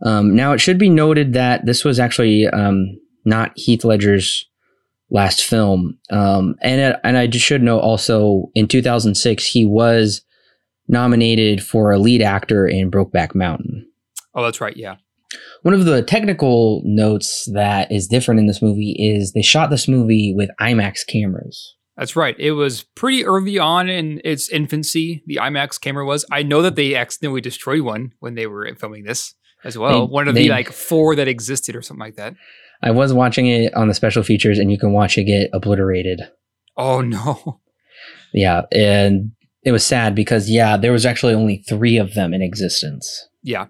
um, 0.05 0.35
now 0.35 0.53
it 0.53 0.59
should 0.61 0.79
be 0.79 0.91
noted 0.91 1.33
that 1.33 1.65
this 1.65 1.85
was 1.85 1.99
actually 2.01 2.47
um, 2.49 2.99
not 3.25 3.53
heath 3.57 3.85
ledger's 3.85 4.47
last 5.11 5.43
film 5.45 5.99
um, 6.11 6.55
and, 6.63 6.97
and 7.05 7.19
i 7.19 7.27
just 7.27 7.45
should 7.45 7.63
know 7.63 7.79
also 7.79 8.51
in 8.55 8.67
2006 8.67 9.45
he 9.47 9.65
was 9.65 10.23
nominated 10.89 11.63
for 11.63 11.91
a 11.93 11.99
lead 11.99 12.23
actor 12.23 12.67
in 12.67 12.91
brokeback 12.91 13.35
mountain 13.35 13.89
Oh, 14.35 14.43
that's 14.43 14.63
right. 14.63 14.75
Yeah. 14.75 14.97
one 15.61 15.75
of 15.75 15.85
the 15.85 16.01
technical 16.03 16.81
notes 16.87 17.47
that 17.53 17.93
is 17.93 18.07
different 18.09 18.41
in 18.41 18.47
this 18.47 18.63
movie 18.63 18.97
is 18.99 19.33
they 19.33 19.43
shot 19.43 19.69
this 19.69 19.87
movie 19.87 20.33
with 20.35 20.49
imax 20.59 21.07
cameras 21.07 21.77
That's 21.99 22.17
right. 22.17 22.35
It 22.39 22.53
was 22.53 22.85
pretty 22.95 23.27
early 23.27 23.59
on 23.59 23.91
in 23.91 24.23
its 24.25 24.49
infancy. 24.49 25.23
The 25.27 25.37
IMAX 25.37 25.79
camera 25.79 26.07
was. 26.07 26.25
I 26.33 26.43
know 26.43 26.63
that 26.63 26.75
they 26.75 26.95
accidentally 26.95 27.43
destroyed 27.43 27.83
one 27.83 28.13
when 28.21 28.35
they 28.35 28.47
were 28.47 28.67
filming 28.81 29.05
this 29.05 29.35
as 29.63 29.77
well. 29.77 30.07
They- 30.07 30.13
one 30.13 30.27
of 30.29 30.35
they- 30.35 30.45
the 30.45 30.49
like 30.49 30.73
four 30.73 31.15
that 31.17 31.29
existed 31.29 31.77
or 31.77 31.83
something 31.83 32.01
like 32.01 32.17
that. 32.17 32.33
I 32.83 32.91
was 32.91 33.13
watching 33.13 33.47
it 33.47 33.73
on 33.75 33.89
the 33.89 33.95
special 33.95 34.23
features, 34.23 34.59
and 34.59 34.71
you 34.73 34.79
can 34.79 34.93
watch 34.93 35.17
it 35.19 35.25
get 35.25 35.51
obliterated. 35.53 36.21
Oh 36.77 37.01
no. 37.01 37.61
Yeah, 38.35 38.63
and 38.73 39.33
it 39.63 39.73
was 39.73 39.85
sad 39.85 40.15
because 40.15 40.49
yeah, 40.49 40.79
there 40.79 40.91
was 40.91 41.05
actually 41.05 41.35
only 41.35 41.59
three 41.69 41.99
of 41.99 42.15
them 42.15 42.33
in 42.33 42.41
existence. 42.41 43.29
Yeah. 43.43 43.67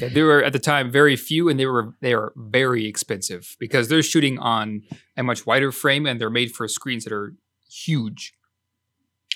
yeah. 0.00 0.06
They 0.08 0.22
were 0.22 0.40
at 0.44 0.52
the 0.52 0.60
time 0.60 0.88
very 0.92 1.16
few 1.16 1.48
and 1.48 1.58
they 1.58 1.66
were 1.66 1.96
they 2.00 2.14
are 2.14 2.32
very 2.36 2.86
expensive 2.86 3.56
because 3.58 3.88
they're 3.88 4.04
shooting 4.04 4.38
on 4.38 4.82
a 5.16 5.24
much 5.24 5.46
wider 5.46 5.72
frame 5.72 6.06
and 6.06 6.20
they're 6.20 6.30
made 6.30 6.52
for 6.52 6.68
screens 6.68 7.02
that 7.02 7.12
are 7.12 7.34
huge. 7.68 8.34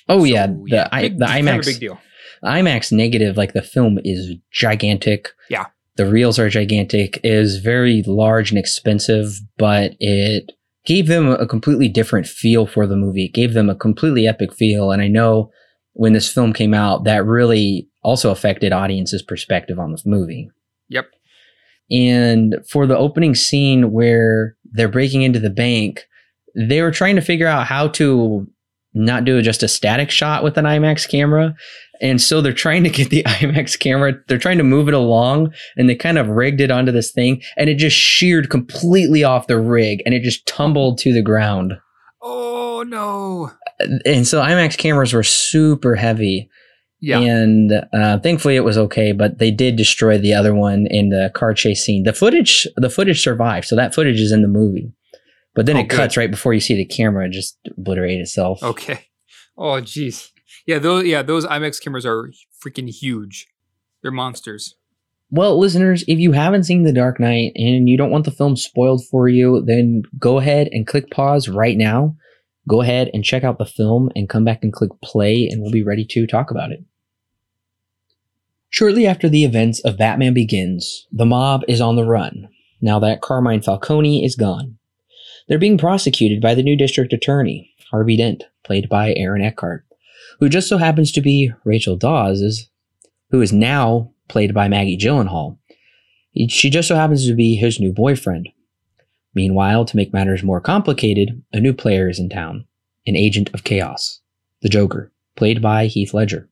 Oh 0.08 0.20
So, 0.20 0.24
yeah, 0.26 0.46
the 0.46 0.88
I, 0.94 1.02
big- 1.08 1.18
the 1.18 1.24
IMAX 1.26 1.64
big 1.66 1.80
deal. 1.80 1.98
IMAX 2.44 2.92
negative, 2.92 3.36
like 3.36 3.52
the 3.52 3.62
film 3.62 3.98
is 4.04 4.36
gigantic. 4.52 5.30
Yeah. 5.50 5.66
The 5.98 6.08
reels 6.08 6.38
are 6.38 6.48
gigantic. 6.48 7.20
is 7.24 7.58
very 7.58 8.02
large 8.06 8.50
and 8.50 8.58
expensive, 8.58 9.40
but 9.58 9.94
it 9.98 10.52
gave 10.86 11.08
them 11.08 11.28
a 11.28 11.46
completely 11.46 11.88
different 11.88 12.26
feel 12.26 12.66
for 12.66 12.86
the 12.86 12.96
movie. 12.96 13.26
It 13.26 13.34
gave 13.34 13.52
them 13.52 13.68
a 13.68 13.74
completely 13.74 14.26
epic 14.26 14.54
feel. 14.54 14.92
And 14.92 15.02
I 15.02 15.08
know 15.08 15.50
when 15.94 16.12
this 16.12 16.32
film 16.32 16.52
came 16.52 16.72
out, 16.72 17.02
that 17.04 17.26
really 17.26 17.88
also 18.04 18.30
affected 18.30 18.72
audiences' 18.72 19.22
perspective 19.22 19.80
on 19.80 19.90
this 19.90 20.06
movie. 20.06 20.48
Yep. 20.88 21.06
And 21.90 22.56
for 22.70 22.86
the 22.86 22.96
opening 22.96 23.34
scene 23.34 23.90
where 23.90 24.56
they're 24.70 24.88
breaking 24.88 25.22
into 25.22 25.40
the 25.40 25.50
bank, 25.50 26.04
they 26.54 26.80
were 26.80 26.92
trying 26.92 27.16
to 27.16 27.22
figure 27.22 27.48
out 27.48 27.66
how 27.66 27.88
to 27.88 28.46
not 28.94 29.24
do 29.24 29.40
just 29.42 29.62
a 29.62 29.68
static 29.68 30.10
shot 30.10 30.42
with 30.42 30.56
an 30.56 30.64
IMAX 30.64 31.08
camera. 31.08 31.54
And 32.00 32.20
so 32.20 32.40
they're 32.40 32.52
trying 32.52 32.84
to 32.84 32.90
get 32.90 33.10
the 33.10 33.22
IMAX 33.26 33.78
camera, 33.78 34.14
they're 34.28 34.38
trying 34.38 34.58
to 34.58 34.64
move 34.64 34.88
it 34.88 34.94
along 34.94 35.52
and 35.76 35.88
they 35.88 35.94
kind 35.94 36.18
of 36.18 36.28
rigged 36.28 36.60
it 36.60 36.70
onto 36.70 36.92
this 36.92 37.10
thing 37.10 37.42
and 37.56 37.68
it 37.68 37.76
just 37.76 37.96
sheared 37.96 38.50
completely 38.50 39.24
off 39.24 39.46
the 39.46 39.60
rig 39.60 40.02
and 40.04 40.14
it 40.14 40.22
just 40.22 40.46
tumbled 40.46 40.98
to 40.98 41.12
the 41.12 41.22
ground. 41.22 41.74
Oh 42.22 42.84
no. 42.86 43.50
And 44.04 44.26
so 44.26 44.40
IMAX 44.40 44.76
cameras 44.76 45.12
were 45.12 45.22
super 45.22 45.94
heavy. 45.94 46.48
Yeah. 47.00 47.20
And 47.20 47.72
uh, 47.92 48.18
thankfully 48.18 48.56
it 48.56 48.64
was 48.64 48.76
okay, 48.76 49.12
but 49.12 49.38
they 49.38 49.52
did 49.52 49.76
destroy 49.76 50.18
the 50.18 50.34
other 50.34 50.52
one 50.52 50.86
in 50.90 51.10
the 51.10 51.30
car 51.34 51.54
chase 51.54 51.84
scene. 51.84 52.02
The 52.02 52.12
footage, 52.12 52.66
the 52.76 52.90
footage 52.90 53.22
survived, 53.22 53.68
so 53.68 53.76
that 53.76 53.94
footage 53.94 54.20
is 54.20 54.32
in 54.32 54.42
the 54.42 54.48
movie. 54.48 54.92
But 55.58 55.66
then 55.66 55.76
it 55.76 55.88
cuts 55.88 56.16
right 56.16 56.30
before 56.30 56.54
you 56.54 56.60
see 56.60 56.76
the 56.76 56.84
camera 56.84 57.28
just 57.28 57.58
obliterate 57.76 58.20
itself. 58.20 58.62
Okay. 58.62 59.08
Oh 59.56 59.80
jeez. 59.82 60.30
Yeah, 60.68 60.78
those 60.78 61.04
yeah, 61.04 61.22
those 61.22 61.44
IMAX 61.44 61.82
cameras 61.82 62.06
are 62.06 62.30
freaking 62.64 62.88
huge. 62.88 63.48
They're 64.00 64.12
monsters. 64.12 64.76
Well, 65.32 65.58
listeners, 65.58 66.04
if 66.06 66.20
you 66.20 66.30
haven't 66.30 66.62
seen 66.62 66.84
The 66.84 66.92
Dark 66.92 67.18
Knight 67.18 67.54
and 67.56 67.88
you 67.88 67.96
don't 67.96 68.12
want 68.12 68.24
the 68.24 68.30
film 68.30 68.54
spoiled 68.54 69.04
for 69.10 69.28
you, 69.28 69.64
then 69.66 70.02
go 70.16 70.38
ahead 70.38 70.68
and 70.70 70.86
click 70.86 71.10
pause 71.10 71.48
right 71.48 71.76
now. 71.76 72.14
Go 72.68 72.80
ahead 72.80 73.10
and 73.12 73.24
check 73.24 73.42
out 73.42 73.58
the 73.58 73.66
film 73.66 74.10
and 74.14 74.28
come 74.28 74.44
back 74.44 74.60
and 74.62 74.72
click 74.72 74.92
play, 75.02 75.48
and 75.50 75.60
we'll 75.60 75.72
be 75.72 75.82
ready 75.82 76.06
to 76.08 76.26
talk 76.28 76.52
about 76.52 76.70
it. 76.70 76.84
Shortly 78.70 79.08
after 79.08 79.28
the 79.28 79.42
events 79.42 79.80
of 79.80 79.98
Batman 79.98 80.34
Begins, 80.34 81.08
the 81.10 81.26
mob 81.26 81.62
is 81.66 81.80
on 81.80 81.96
the 81.96 82.04
run 82.04 82.48
now 82.80 83.00
that 83.00 83.22
Carmine 83.22 83.62
Falcone 83.62 84.24
is 84.24 84.36
gone. 84.36 84.77
They're 85.48 85.58
being 85.58 85.78
prosecuted 85.78 86.40
by 86.40 86.54
the 86.54 86.62
new 86.62 86.76
district 86.76 87.12
attorney, 87.12 87.74
Harvey 87.90 88.16
Dent, 88.16 88.44
played 88.64 88.88
by 88.88 89.14
Aaron 89.14 89.42
Eckhart, 89.42 89.84
who 90.40 90.48
just 90.48 90.68
so 90.68 90.76
happens 90.76 91.10
to 91.12 91.20
be 91.20 91.52
Rachel 91.64 91.96
Dawes' 91.96 92.68
who 93.30 93.40
is 93.40 93.52
now 93.52 94.12
played 94.28 94.54
by 94.54 94.68
Maggie 94.68 94.96
Gyllenhaal. 94.96 95.58
She 96.48 96.70
just 96.70 96.88
so 96.88 96.96
happens 96.96 97.26
to 97.26 97.34
be 97.34 97.56
his 97.56 97.80
new 97.80 97.92
boyfriend. 97.92 98.48
Meanwhile, 99.34 99.84
to 99.86 99.96
make 99.96 100.12
matters 100.12 100.42
more 100.42 100.60
complicated, 100.60 101.42
a 101.52 101.60
new 101.60 101.72
player 101.72 102.08
is 102.08 102.18
in 102.18 102.28
town 102.28 102.66
an 103.06 103.16
agent 103.16 103.48
of 103.54 103.64
chaos, 103.64 104.20
the 104.60 104.68
Joker, 104.68 105.10
played 105.34 105.62
by 105.62 105.86
Heath 105.86 106.12
Ledger. 106.12 106.50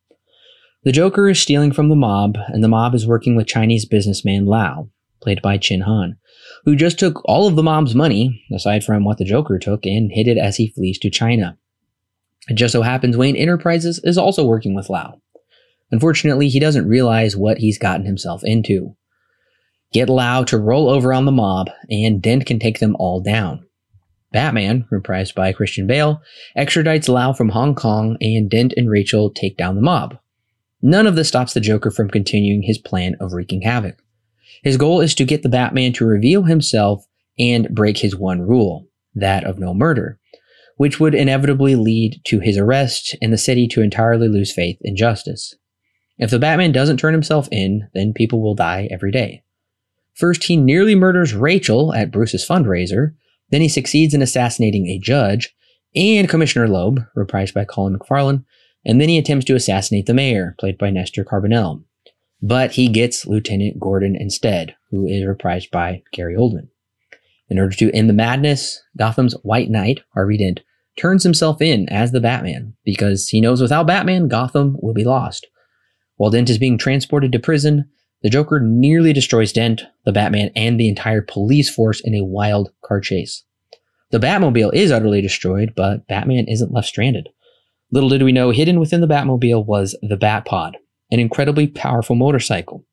The 0.85 0.93
Joker 0.93 1.29
is 1.29 1.39
stealing 1.39 1.71
from 1.73 1.91
the 1.91 1.97
mob, 1.97 2.39
and 2.49 2.65
the 2.65 2.69
mob 2.69 2.95
is 2.95 3.07
working 3.07 3.37
with 3.37 3.47
Chinese 3.47 3.85
businessman 3.85 4.47
Lau, 4.47 4.89
played 5.21 5.43
by 5.43 5.59
Chin 5.59 5.83
Han, 5.83 6.17
who 6.65 6.77
just 6.77 6.99
took 6.99 7.23
all 7.25 7.47
of 7.47 7.57
the 7.57 7.63
mob's 7.63 7.95
money, 7.95 8.45
aside 8.55 8.85
from 8.85 9.05
what 9.05 9.19
the 9.19 9.25
Joker 9.25 9.59
took, 9.59 9.87
and 9.87 10.11
hid 10.13 10.29
it 10.29 10.39
as 10.39 10.57
he 10.57 10.69
flees 10.69 10.99
to 11.01 11.11
China. 11.11 11.59
It 12.49 12.55
just 12.55 12.73
so 12.73 12.83
happens 12.83 13.17
Wayne 13.17 13.37
Enterprises 13.37 14.01
is 14.05 14.19
also 14.19 14.45
working 14.45 14.75
with 14.75 14.89
Lau. 14.89 15.21
Unfortunately, 15.91 16.49
he 16.49 16.61
doesn't 16.61 16.89
realize 16.89 17.37
what 17.37 17.59
he's 17.59 17.79
gotten 17.79 18.07
himself 18.07 18.43
into. 18.45 18.97
Get 19.93 20.09
Lau 20.09 20.45
to 20.45 20.59
roll 20.59 20.89
over 20.89 21.13
on 21.13 21.25
the 21.25 21.33
mob, 21.33 21.71
and 21.91 22.21
Dent 22.21 22.47
can 22.47 22.59
take 22.59 22.81
them 22.81 22.97
all 22.99 23.21
down. 23.21 23.67
Batman, 24.33 24.87
reprised 24.93 25.35
by 25.35 25.53
Christian 25.53 25.87
Bale, 25.87 26.21
extradites 26.57 27.09
Lau 27.09 27.33
from 27.33 27.51
Hong 27.51 27.75
Kong, 27.75 28.17
and 28.21 28.51
Dent 28.51 28.75
and 28.77 28.91
Rachel 28.91 29.31
take 29.31 29.57
down 29.57 29.77
the 29.77 29.83
mob. 29.83 30.19
None 30.83 31.07
of 31.07 31.17
this 31.17 31.29
stops 31.29 31.55
the 31.55 31.61
Joker 31.61 31.91
from 31.91 32.11
continuing 32.11 32.63
his 32.63 32.79
plan 32.79 33.17
of 33.21 33.33
wreaking 33.33 33.63
havoc. 33.63 33.97
His 34.67 34.77
goal 34.77 35.01
is 35.01 35.15
to 35.15 35.25
get 35.25 35.45
the 35.45 35.49
Batman 35.49 35.93
to 35.93 36.05
reveal 36.05 36.43
himself 36.43 37.07
and 37.39 37.69
break 37.73 37.99
his 37.99 38.17
one 38.17 38.43
rule, 38.43 38.89
that 39.15 39.45
of 39.45 39.61
no 39.61 39.73
murder, 39.73 40.19
which 40.77 40.99
would 40.99 41.15
inevitably 41.15 41.77
lead 41.77 42.21
to 42.25 42.41
his 42.41 42.59
arrest 42.59 43.15
and 43.23 43.33
the 43.33 43.39
city 43.39 43.69
to 43.69 43.81
entirely 43.81 44.27
lose 44.27 44.53
faith 44.53 44.77
in 44.81 44.97
justice. 44.97 45.55
If 46.19 46.31
the 46.31 46.41
Batman 46.41 46.73
doesn't 46.73 46.97
turn 46.97 47.15
himself 47.15 47.49
in, 47.53 47.89
then 47.95 48.13
people 48.13 48.43
will 48.43 48.57
die 48.57 48.89
every 48.91 49.13
day. 49.13 49.45
First, 50.15 50.43
he 50.43 50.57
nearly 50.57 50.97
murders 50.97 51.33
Rachel 51.33 51.95
at 51.95 52.11
Bruce's 52.11 52.45
fundraiser. 52.45 53.15
Then 53.51 53.61
he 53.61 53.69
succeeds 53.69 54.15
in 54.15 54.21
assassinating 54.21 54.89
a 54.89 54.99
judge 54.99 55.55
and 55.95 56.29
Commissioner 56.29 56.67
Loeb, 56.67 57.05
reprised 57.17 57.55
by 57.55 57.65
Colin 57.65 57.97
McFarlane. 57.97 58.45
And 58.85 59.01
then 59.01 59.11
he 59.11 59.17
attempts 59.17 59.45
to 59.45 59.55
assassinate 59.55 60.07
the 60.07 60.13
mayor, 60.13 60.57
played 60.59 60.77
by 60.77 60.91
Nestor 60.91 61.25
Carbonell. 61.25 61.85
But 62.43 62.73
he 62.73 62.89
gets 62.89 63.27
Lieutenant 63.27 63.81
Gordon 63.81 64.15
instead, 64.15 64.77
who 64.91 65.07
is 65.07 65.25
reprised 65.25 65.71
by 65.71 66.03
Gary 66.13 66.37
Oldman. 66.37 66.69
In 67.49 67.59
order 67.59 67.75
to 67.77 67.93
end 67.93 68.09
the 68.09 68.15
madness, 68.15 68.83
Gotham's 68.97 69.35
White 69.43 69.71
Knight, 69.71 70.01
Harvey 70.15 70.39
Dent, 70.39 70.61
turns 70.97 71.23
himself 71.23 71.63
in 71.63 71.89
as 71.89 72.13
the 72.13 72.21
Batman 72.21 72.75
because 72.85 73.29
he 73.29 73.41
knows 73.41 73.63
without 73.63 73.87
Batman, 73.87 74.29
Gotham 74.29 74.77
will 74.81 74.95
be 74.95 75.05
lost. 75.05 75.47
While 76.17 76.31
Dent 76.31 76.51
is 76.51 76.59
being 76.59 76.79
transported 76.79 77.33
to 77.33 77.39
prison, 77.39 77.89
the 78.23 78.31
Joker 78.31 78.59
nearly 78.61 79.13
destroys 79.13 79.53
Dent, 79.53 79.83
the 80.05 80.13
Batman, 80.13 80.51
and 80.57 80.81
the 80.81 80.89
entire 80.89 81.23
police 81.23 81.73
force 81.73 82.01
in 82.01 82.15
a 82.15 82.25
wild 82.25 82.73
car 82.83 83.01
chase. 83.01 83.45
The 84.11 84.19
Batmobile 84.19 84.75
is 84.75 84.91
utterly 84.91 85.21
destroyed, 85.21 85.75
but 85.77 86.07
Batman 86.07 86.47
isn't 86.49 86.73
left 86.73 86.89
stranded. 86.89 87.29
Little 87.91 88.09
did 88.09 88.23
we 88.23 88.33
know, 88.33 88.51
hidden 88.51 88.81
within 88.81 89.01
the 89.01 89.07
Batmobile 89.07 89.65
was 89.67 89.97
the 90.03 90.17
Batpod, 90.17 90.75
an 91.11 91.21
incredibly 91.21 91.67
powerful 91.67 92.17
motorcycle. 92.17 92.85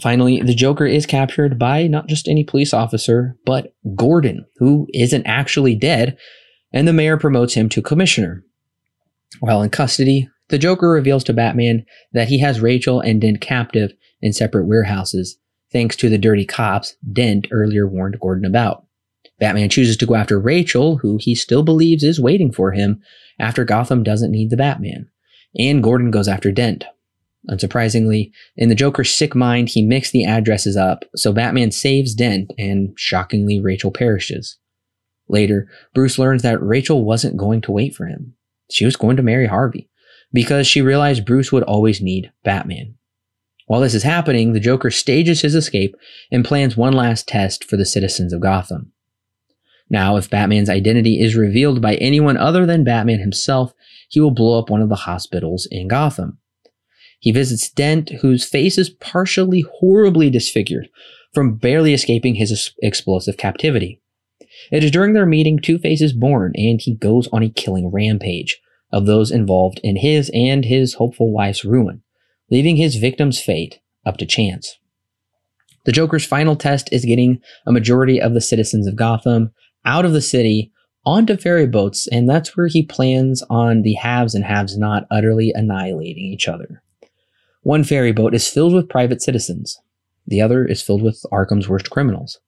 Finally, 0.00 0.40
the 0.42 0.54
Joker 0.54 0.86
is 0.86 1.06
captured 1.06 1.58
by 1.58 1.86
not 1.88 2.06
just 2.06 2.28
any 2.28 2.44
police 2.44 2.72
officer, 2.72 3.36
but 3.44 3.74
Gordon, 3.96 4.46
who 4.56 4.86
isn't 4.94 5.26
actually 5.26 5.74
dead, 5.74 6.16
and 6.72 6.86
the 6.86 6.92
mayor 6.92 7.16
promotes 7.16 7.54
him 7.54 7.68
to 7.70 7.82
commissioner. 7.82 8.44
While 9.40 9.62
in 9.62 9.70
custody, 9.70 10.28
the 10.48 10.58
Joker 10.58 10.88
reveals 10.88 11.24
to 11.24 11.32
Batman 11.32 11.84
that 12.12 12.28
he 12.28 12.38
has 12.38 12.60
Rachel 12.60 13.00
and 13.00 13.20
Dent 13.20 13.40
captive 13.40 13.92
in 14.22 14.32
separate 14.32 14.66
warehouses, 14.66 15.38
thanks 15.72 15.96
to 15.96 16.08
the 16.08 16.18
dirty 16.18 16.44
cops 16.44 16.96
Dent 17.12 17.48
earlier 17.50 17.86
warned 17.86 18.20
Gordon 18.20 18.44
about. 18.44 18.84
Batman 19.38 19.68
chooses 19.68 19.96
to 19.98 20.06
go 20.06 20.14
after 20.14 20.40
Rachel, 20.40 20.98
who 20.98 21.18
he 21.20 21.34
still 21.34 21.62
believes 21.62 22.02
is 22.02 22.20
waiting 22.20 22.52
for 22.52 22.72
him 22.72 23.02
after 23.38 23.64
Gotham 23.64 24.02
doesn't 24.02 24.32
need 24.32 24.50
the 24.50 24.56
Batman. 24.56 25.08
And 25.58 25.82
Gordon 25.82 26.10
goes 26.10 26.28
after 26.28 26.50
Dent. 26.50 26.84
Unsurprisingly, 27.50 28.30
in 28.56 28.68
the 28.68 28.74
Joker's 28.74 29.12
sick 29.12 29.34
mind, 29.34 29.70
he 29.70 29.82
mixed 29.82 30.12
the 30.12 30.24
addresses 30.24 30.76
up, 30.76 31.04
so 31.16 31.32
Batman 31.32 31.70
saves 31.70 32.14
Dent, 32.14 32.52
and 32.58 32.92
shockingly, 32.96 33.60
Rachel 33.60 33.90
perishes. 33.90 34.58
Later, 35.28 35.68
Bruce 35.94 36.18
learns 36.18 36.42
that 36.42 36.62
Rachel 36.62 37.04
wasn't 37.04 37.36
going 37.36 37.60
to 37.62 37.72
wait 37.72 37.94
for 37.94 38.06
him. 38.06 38.34
She 38.70 38.84
was 38.84 38.96
going 38.96 39.16
to 39.16 39.22
marry 39.22 39.46
Harvey, 39.46 39.88
because 40.32 40.66
she 40.66 40.82
realized 40.82 41.24
Bruce 41.24 41.50
would 41.50 41.62
always 41.62 42.02
need 42.02 42.30
Batman. 42.44 42.96
While 43.66 43.80
this 43.80 43.94
is 43.94 44.02
happening, 44.02 44.52
the 44.52 44.60
Joker 44.60 44.90
stages 44.90 45.42
his 45.42 45.54
escape 45.54 45.94
and 46.32 46.44
plans 46.44 46.76
one 46.76 46.94
last 46.94 47.28
test 47.28 47.64
for 47.64 47.76
the 47.76 47.86
citizens 47.86 48.32
of 48.32 48.40
Gotham. 48.40 48.92
Now, 49.90 50.16
if 50.16 50.30
Batman's 50.30 50.70
identity 50.70 51.20
is 51.20 51.36
revealed 51.36 51.80
by 51.80 51.96
anyone 51.96 52.36
other 52.36 52.66
than 52.66 52.84
Batman 52.84 53.20
himself, 53.20 53.72
he 54.08 54.20
will 54.20 54.30
blow 54.30 54.58
up 54.58 54.70
one 54.70 54.82
of 54.82 54.88
the 54.88 54.96
hospitals 54.96 55.66
in 55.70 55.88
Gotham. 55.88 56.37
He 57.18 57.32
visits 57.32 57.70
Dent, 57.70 58.10
whose 58.20 58.48
face 58.48 58.78
is 58.78 58.90
partially 58.90 59.64
horribly 59.80 60.30
disfigured 60.30 60.88
from 61.34 61.56
barely 61.56 61.92
escaping 61.92 62.36
his 62.36 62.72
explosive 62.82 63.36
captivity. 63.36 64.00
It 64.70 64.84
is 64.84 64.90
during 64.90 65.12
their 65.12 65.26
meeting 65.26 65.58
Two 65.58 65.78
Face 65.78 66.00
is 66.00 66.12
born, 66.12 66.52
and 66.54 66.80
he 66.80 66.94
goes 66.94 67.28
on 67.32 67.42
a 67.42 67.50
killing 67.50 67.90
rampage 67.92 68.60
of 68.92 69.06
those 69.06 69.30
involved 69.30 69.80
in 69.82 69.96
his 69.96 70.30
and 70.32 70.64
his 70.64 70.94
hopeful 70.94 71.32
wife's 71.32 71.64
ruin 71.64 72.02
leaving 72.50 72.76
his 72.76 72.96
victim's 72.96 73.40
fate 73.40 73.80
up 74.06 74.16
to 74.18 74.26
chance. 74.26 74.78
The 75.84 75.92
Joker's 75.92 76.26
final 76.26 76.56
test 76.56 76.88
is 76.92 77.04
getting 77.04 77.40
a 77.66 77.72
majority 77.72 78.20
of 78.20 78.34
the 78.34 78.40
citizens 78.40 78.86
of 78.86 78.96
Gotham 78.96 79.52
out 79.84 80.04
of 80.04 80.12
the 80.12 80.20
city 80.20 80.72
onto 81.04 81.36
ferry 81.36 81.66
boats, 81.66 82.06
and 82.08 82.28
that's 82.28 82.56
where 82.56 82.66
he 82.66 82.82
plans 82.82 83.42
on 83.48 83.82
the 83.82 83.94
haves 83.94 84.34
and 84.34 84.44
haves 84.44 84.76
not 84.76 85.06
utterly 85.10 85.52
annihilating 85.54 86.24
each 86.24 86.48
other. 86.48 86.82
One 87.68 87.84
ferry 87.84 88.12
boat 88.12 88.34
is 88.34 88.48
filled 88.48 88.72
with 88.72 88.88
private 88.88 89.20
citizens, 89.20 89.78
the 90.26 90.40
other 90.40 90.64
is 90.64 90.80
filled 90.80 91.02
with 91.02 91.22
Arkham's 91.30 91.68
worst 91.68 91.90
criminals. 91.90 92.40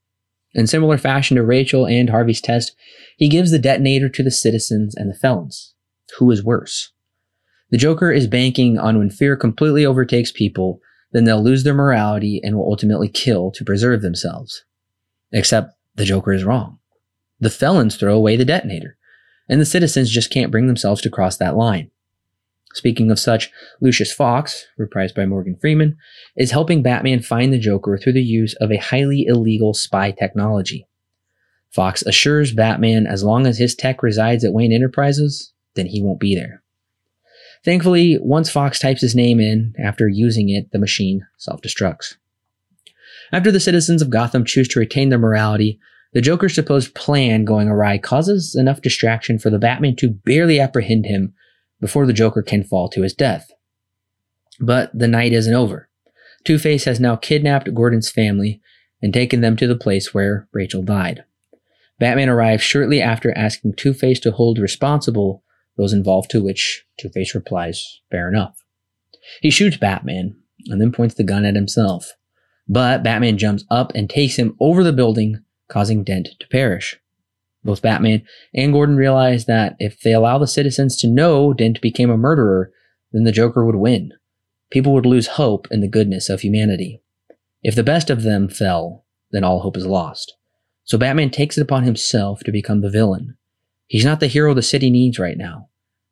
In 0.55 0.67
similar 0.67 0.97
fashion 0.97 1.37
to 1.37 1.43
Rachel 1.43 1.87
and 1.87 2.09
Harvey's 2.09 2.41
test, 2.41 2.75
he 3.19 3.29
gives 3.29 3.51
the 3.51 3.59
detonator 3.59 4.09
to 4.09 4.23
the 4.23 4.31
citizens 4.31 4.95
and 4.95 5.11
the 5.11 5.15
felons. 5.15 5.75
Who 6.19 6.31
is 6.31 6.43
worse? 6.43 6.93
The 7.69 7.77
Joker 7.77 8.11
is 8.11 8.29
banking 8.29 8.79
on 8.79 8.97
when 8.97 9.11
fear 9.11 9.37
completely 9.37 9.85
overtakes 9.85 10.33
people, 10.33 10.81
then 11.13 11.25
they'll 11.25 11.45
lose 11.45 11.65
their 11.65 11.75
morality 11.75 12.41
and 12.43 12.57
will 12.57 12.71
ultimately 12.71 13.11
kill 13.11 13.51
to 13.51 13.63
preserve 13.63 14.01
themselves. 14.01 14.65
Except 15.33 15.75
the 15.97 16.07
Joker 16.07 16.33
is 16.33 16.45
wrong. 16.45 16.79
The 17.39 17.51
felons 17.51 17.97
throw 17.97 18.17
away 18.17 18.37
the 18.37 18.47
detonator, 18.47 18.97
and 19.51 19.61
the 19.61 19.67
citizens 19.67 20.09
just 20.09 20.31
can't 20.31 20.51
bring 20.51 20.67
themselves 20.67 21.03
to 21.03 21.11
cross 21.11 21.37
that 21.37 21.57
line. 21.57 21.91
Speaking 22.73 23.11
of 23.11 23.19
such, 23.19 23.51
Lucius 23.81 24.13
Fox, 24.13 24.67
reprised 24.79 25.15
by 25.15 25.27
Morgan 25.27 25.57
Freeman, 25.61 25.97
is 26.37 26.53
helping 26.53 26.83
Batman 26.83 27.21
find 27.21 27.53
the 27.53 27.59
Joker 27.59 27.99
through 27.99 28.13
the 28.13 28.23
use 28.23 28.55
of 28.61 28.71
a 28.71 28.77
highly 28.77 29.25
illegal 29.27 29.75
spy 29.75 30.13
technology. 30.13 30.87
Fox 31.71 32.03
assures 32.03 32.53
Batman 32.53 33.07
as 33.07 33.25
long 33.25 33.47
as 33.47 33.59
his 33.59 33.75
tech 33.75 34.03
resides 34.03 34.45
at 34.45 34.53
Wayne 34.53 34.73
Enterprises, 34.73 35.53
then 35.75 35.87
he 35.87 36.03
won't 36.03 36.21
be 36.21 36.35
there. 36.35 36.63
Thankfully, 37.65 38.19
once 38.21 38.51
Fox 38.51 38.79
types 38.79 39.03
his 39.03 39.15
name 39.15 39.41
in, 39.41 39.75
after 39.79 40.09
using 40.09 40.49
it, 40.49 40.71
the 40.73 40.79
machine 40.79 41.27
self 41.37 41.61
destructs. 41.61 42.17
After 43.33 43.53
the 43.53 43.61
citizens 43.61 44.01
of 44.01 44.11
Gotham 44.11 44.45
choose 44.45 44.69
to 44.69 44.81
retain 44.81 45.09
their 45.09 45.19
morality, 45.19 45.79
the 46.13 46.21
Joker's 46.21 46.55
supposed 46.55 46.95
plan 46.95 47.45
going 47.45 47.69
awry 47.69 47.99
causes 47.99 48.57
enough 48.57 48.81
distraction 48.81 49.39
for 49.39 49.51
the 49.51 49.59
Batman 49.59 49.95
to 49.97 50.09
barely 50.09 50.59
apprehend 50.59 51.07
him 51.07 51.35
before 51.81 52.07
the 52.07 52.13
Joker 52.13 52.43
can 52.43 52.65
fall 52.65 52.89
to 52.91 53.03
his 53.03 53.15
death. 53.15 53.51
But 54.61 54.91
the 54.97 55.09
night 55.09 55.33
isn't 55.33 55.55
over. 55.55 55.89
Two 56.45 56.59
Face 56.59 56.85
has 56.85 57.01
now 57.01 57.17
kidnapped 57.17 57.75
Gordon's 57.75 58.11
family 58.11 58.61
and 59.03 59.13
taken 59.13 59.41
them 59.41 59.57
to 59.57 59.67
the 59.67 59.77
place 59.77 60.13
where 60.13 60.49
Rachel 60.53 60.83
died. 60.83 61.25
Batman 61.99 62.29
arrives 62.29 62.63
shortly 62.63 63.01
after 63.01 63.37
asking 63.37 63.75
Two 63.75 63.93
Face 63.93 64.21
to 64.21 64.33
hold 64.33 64.59
responsible 64.59 65.43
those 65.77 65.93
involved, 65.93 66.31
to 66.31 66.43
which 66.43 66.85
Two 66.99 67.09
Face 67.09 67.35
replies, 67.35 68.01
Fair 68.11 68.29
enough. 68.29 68.63
He 69.41 69.51
shoots 69.51 69.77
Batman 69.77 70.37
and 70.67 70.81
then 70.81 70.93
points 70.93 71.15
the 71.15 71.25
gun 71.25 71.45
at 71.45 71.55
himself. 71.55 72.13
But 72.69 73.03
Batman 73.03 73.39
jumps 73.39 73.65
up 73.71 73.93
and 73.95 74.09
takes 74.09 74.37
him 74.37 74.57
over 74.61 74.85
the 74.85 74.93
building, 74.93 75.43
causing 75.69 76.05
Dent 76.05 76.29
to 76.39 76.49
perish. 76.49 76.99
Both 77.63 77.83
Batman 77.83 78.23
and 78.55 78.73
Gordon 78.73 78.97
realize 78.97 79.45
that 79.45 79.77
if 79.79 80.01
they 80.01 80.15
allow 80.15 80.39
the 80.39 80.47
citizens 80.47 80.97
to 80.99 81.09
know 81.09 81.53
Dent 81.53 81.81
became 81.81 82.11
a 82.11 82.17
murderer, 82.17 82.73
then 83.13 83.25
the 83.25 83.33
Joker 83.33 83.65
would 83.65 83.77
win. 83.77 84.13
People 84.71 84.93
would 84.95 85.07
lose 85.07 85.27
hope 85.27 85.67
in 85.71 85.81
the 85.81 85.89
goodness 85.89 86.29
of 86.29 86.41
humanity. 86.41 87.03
If 87.63 87.75
the 87.75 87.83
best 87.83 88.09
of 88.09 88.23
them 88.23 88.49
fell, 88.49 89.05
then 89.31 89.45
all 89.45 89.61
hope 89.61 89.77
is 89.77 89.87
lost. 89.87 90.35
So 90.85 90.97
Batman 90.97 91.31
takes 91.31 91.59
it 91.59 91.63
upon 91.63 91.85
himself 91.85 92.41
to 92.45 92.53
become 92.53 92.81
the 92.81 92.91
villain. 92.91 93.37
He's 93.87 94.05
not 94.05 94.21
the 94.21 94.27
hero 94.27 94.55
the 94.55 94.63
city 94.63 94.91
needs 94.91 95.19
right 95.19 95.37
now. 95.37 95.69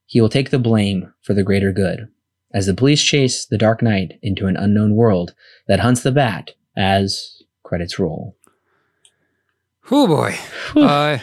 He 0.07 0.21
will 0.21 0.29
take 0.29 0.51
the 0.51 0.59
blame 0.59 1.13
for 1.23 1.35
the 1.35 1.43
greater 1.43 1.73
good, 1.73 2.09
as 2.53 2.67
the 2.67 2.75
police 2.75 3.03
chase 3.03 3.47
the 3.47 3.59
Dark 3.59 3.83
Knight 3.83 4.19
into 4.23 4.47
an 4.47 4.57
unknown 4.57 4.95
world 4.95 5.35
that 5.67 5.81
hunts 5.81 6.03
the 6.03 6.13
bat 6.13 6.53
as 6.77 7.43
credits 7.63 7.99
roll. 7.99 8.37
Oh 9.90 10.07
boy. 10.07 10.37
uh, 10.77 11.18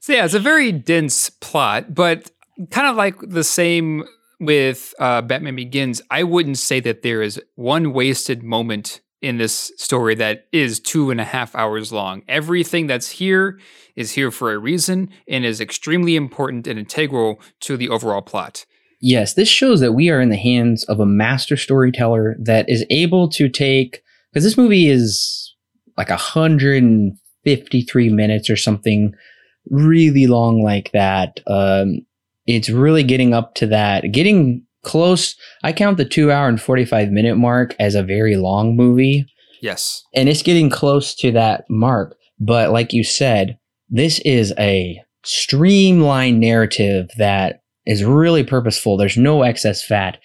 so 0.00 0.12
yeah, 0.12 0.24
it's 0.24 0.34
a 0.34 0.40
very 0.40 0.72
dense 0.72 1.30
plot, 1.30 1.94
but 1.94 2.30
kind 2.70 2.88
of 2.88 2.96
like 2.96 3.16
the 3.20 3.44
same 3.44 4.04
with 4.40 4.94
uh, 4.98 5.22
Batman 5.22 5.56
Begins. 5.56 6.02
I 6.10 6.22
wouldn't 6.22 6.58
say 6.58 6.80
that 6.80 7.02
there 7.02 7.22
is 7.22 7.40
one 7.54 7.92
wasted 7.92 8.42
moment 8.42 9.00
in 9.22 9.38
this 9.38 9.72
story 9.78 10.14
that 10.16 10.46
is 10.52 10.78
two 10.78 11.10
and 11.10 11.20
a 11.20 11.24
half 11.24 11.54
hours 11.54 11.92
long. 11.92 12.22
Everything 12.28 12.86
that's 12.86 13.08
here 13.08 13.58
is 13.96 14.12
here 14.12 14.30
for 14.30 14.52
a 14.52 14.58
reason 14.58 15.08
and 15.26 15.46
is 15.46 15.60
extremely 15.60 16.14
important 16.14 16.66
and 16.66 16.78
integral 16.78 17.40
to 17.60 17.78
the 17.78 17.88
overall 17.88 18.20
plot. 18.20 18.66
Yes, 19.00 19.34
this 19.34 19.48
shows 19.48 19.80
that 19.80 19.92
we 19.92 20.10
are 20.10 20.20
in 20.20 20.28
the 20.28 20.36
hands 20.36 20.84
of 20.84 21.00
a 21.00 21.06
master 21.06 21.56
storyteller 21.56 22.36
that 22.38 22.68
is 22.68 22.84
able 22.90 23.28
to 23.30 23.48
take 23.48 24.02
because 24.30 24.44
this 24.44 24.58
movie 24.58 24.88
is 24.88 25.53
like 25.96 26.10
153 26.10 28.08
minutes 28.10 28.50
or 28.50 28.56
something 28.56 29.14
really 29.70 30.26
long 30.26 30.62
like 30.62 30.92
that. 30.92 31.40
Um, 31.46 32.00
it's 32.46 32.68
really 32.68 33.02
getting 33.02 33.32
up 33.32 33.54
to 33.56 33.66
that, 33.68 34.12
getting 34.12 34.64
close. 34.82 35.34
I 35.62 35.72
count 35.72 35.96
the 35.96 36.04
two 36.04 36.30
hour 36.30 36.48
and 36.48 36.60
45 36.60 37.10
minute 37.10 37.36
mark 37.36 37.74
as 37.78 37.94
a 37.94 38.02
very 38.02 38.36
long 38.36 38.76
movie. 38.76 39.26
Yes. 39.60 40.04
And 40.14 40.28
it's 40.28 40.42
getting 40.42 40.68
close 40.68 41.14
to 41.16 41.32
that 41.32 41.64
mark. 41.70 42.16
But 42.38 42.70
like 42.70 42.92
you 42.92 43.02
said, 43.02 43.58
this 43.88 44.18
is 44.20 44.52
a 44.58 45.00
streamlined 45.24 46.40
narrative 46.40 47.08
that 47.16 47.62
is 47.86 48.04
really 48.04 48.44
purposeful. 48.44 48.96
There's 48.96 49.16
no 49.16 49.42
excess 49.42 49.84
fat. 49.84 50.18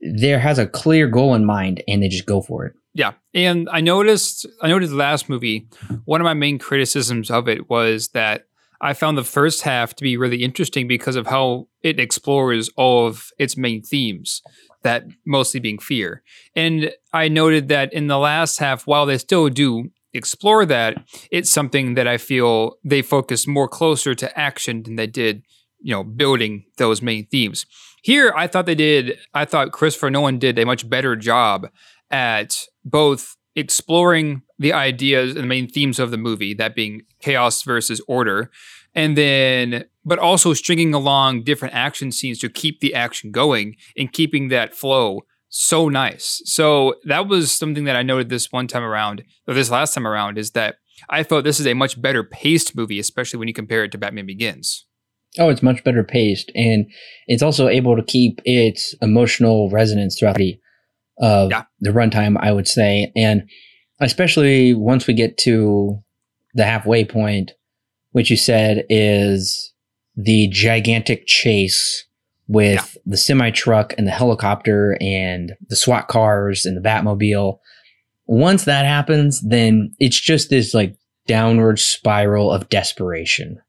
There 0.00 0.40
has 0.40 0.58
a 0.58 0.66
clear 0.66 1.08
goal 1.08 1.34
in 1.34 1.44
mind 1.44 1.82
and 1.86 2.02
they 2.02 2.08
just 2.08 2.26
go 2.26 2.40
for 2.40 2.66
it. 2.66 2.72
Yeah. 3.00 3.12
And 3.32 3.66
I 3.72 3.80
noticed 3.80 4.46
I 4.60 4.68
noticed 4.68 4.90
the 4.90 4.98
last 4.98 5.30
movie, 5.30 5.66
one 6.04 6.20
of 6.20 6.26
my 6.26 6.34
main 6.34 6.58
criticisms 6.58 7.30
of 7.30 7.48
it 7.48 7.70
was 7.70 8.08
that 8.08 8.44
I 8.82 8.92
found 8.92 9.16
the 9.16 9.24
first 9.24 9.62
half 9.62 9.94
to 9.94 10.02
be 10.02 10.18
really 10.18 10.44
interesting 10.44 10.86
because 10.86 11.16
of 11.16 11.26
how 11.26 11.68
it 11.82 11.98
explores 11.98 12.68
all 12.76 13.06
of 13.06 13.30
its 13.38 13.56
main 13.56 13.80
themes, 13.80 14.42
that 14.82 15.04
mostly 15.24 15.60
being 15.60 15.78
fear. 15.78 16.22
And 16.54 16.92
I 17.14 17.28
noted 17.28 17.68
that 17.68 17.90
in 17.94 18.08
the 18.08 18.18
last 18.18 18.58
half, 18.58 18.86
while 18.86 19.06
they 19.06 19.16
still 19.16 19.48
do 19.48 19.88
explore 20.12 20.66
that, 20.66 21.02
it's 21.30 21.48
something 21.50 21.94
that 21.94 22.06
I 22.06 22.18
feel 22.18 22.76
they 22.84 23.00
focus 23.00 23.46
more 23.46 23.66
closer 23.66 24.14
to 24.14 24.38
action 24.38 24.82
than 24.82 24.96
they 24.96 25.06
did, 25.06 25.42
you 25.80 25.94
know, 25.94 26.04
building 26.04 26.66
those 26.76 27.00
main 27.00 27.24
themes. 27.28 27.64
Here, 28.02 28.30
I 28.36 28.46
thought 28.46 28.66
they 28.66 28.74
did, 28.74 29.16
I 29.32 29.46
thought 29.46 29.72
Christopher 29.72 30.10
Nolan 30.10 30.38
did 30.38 30.58
a 30.58 30.66
much 30.66 30.86
better 30.86 31.16
job 31.16 31.70
at 32.10 32.66
both 32.84 33.36
exploring 33.56 34.42
the 34.58 34.72
ideas 34.72 35.34
and 35.34 35.44
the 35.44 35.48
main 35.48 35.68
themes 35.68 35.98
of 35.98 36.10
the 36.10 36.16
movie, 36.16 36.54
that 36.54 36.74
being 36.74 37.02
chaos 37.20 37.62
versus 37.62 38.00
order, 38.06 38.50
and 38.94 39.16
then 39.16 39.84
but 40.04 40.18
also 40.18 40.54
stringing 40.54 40.94
along 40.94 41.44
different 41.44 41.74
action 41.74 42.10
scenes 42.10 42.38
to 42.38 42.48
keep 42.48 42.80
the 42.80 42.94
action 42.94 43.30
going 43.30 43.76
and 43.96 44.12
keeping 44.12 44.48
that 44.48 44.74
flow 44.74 45.20
so 45.48 45.88
nice. 45.88 46.40
So 46.44 46.94
that 47.04 47.28
was 47.28 47.52
something 47.52 47.84
that 47.84 47.96
I 47.96 48.02
noted 48.02 48.28
this 48.28 48.50
one 48.52 48.66
time 48.66 48.84
around, 48.84 49.24
or 49.46 49.54
this 49.54 49.70
last 49.70 49.94
time 49.94 50.06
around, 50.06 50.38
is 50.38 50.52
that 50.52 50.76
I 51.08 51.22
felt 51.22 51.44
this 51.44 51.60
is 51.60 51.66
a 51.66 51.74
much 51.74 52.00
better 52.00 52.22
paced 52.22 52.76
movie, 52.76 52.98
especially 52.98 53.38
when 53.38 53.48
you 53.48 53.54
compare 53.54 53.84
it 53.84 53.92
to 53.92 53.98
Batman 53.98 54.26
Begins. 54.26 54.86
Oh, 55.38 55.48
it's 55.48 55.62
much 55.62 55.84
better 55.84 56.02
paced, 56.02 56.50
and 56.54 56.86
it's 57.26 57.42
also 57.42 57.68
able 57.68 57.96
to 57.96 58.02
keep 58.02 58.40
its 58.44 58.94
emotional 59.00 59.70
resonance 59.70 60.18
throughout 60.18 60.36
the 60.36 60.58
of 61.20 61.50
yeah. 61.50 61.64
the 61.80 61.90
runtime. 61.90 62.36
I 62.40 62.52
would 62.52 62.66
say, 62.68 63.12
and 63.14 63.48
especially 64.00 64.74
once 64.74 65.06
we 65.06 65.14
get 65.14 65.38
to 65.38 66.02
the 66.54 66.64
halfway 66.64 67.04
point, 67.04 67.52
which 68.12 68.30
you 68.30 68.36
said 68.36 68.84
is 68.88 69.72
the 70.16 70.48
gigantic 70.48 71.26
chase 71.26 72.06
with 72.48 72.74
yeah. 72.96 73.02
the 73.06 73.16
semi 73.16 73.50
truck 73.50 73.94
and 73.96 74.06
the 74.06 74.12
helicopter 74.12 74.98
and 75.00 75.52
the 75.68 75.76
SWAT 75.76 76.08
cars 76.08 76.66
and 76.66 76.76
the 76.76 76.80
Batmobile. 76.80 77.58
Once 78.26 78.64
that 78.64 78.84
happens, 78.84 79.40
then 79.42 79.92
it's 79.98 80.20
just 80.20 80.50
this 80.50 80.74
like 80.74 80.96
downward 81.26 81.78
spiral 81.78 82.50
of 82.50 82.68
desperation. 82.68 83.60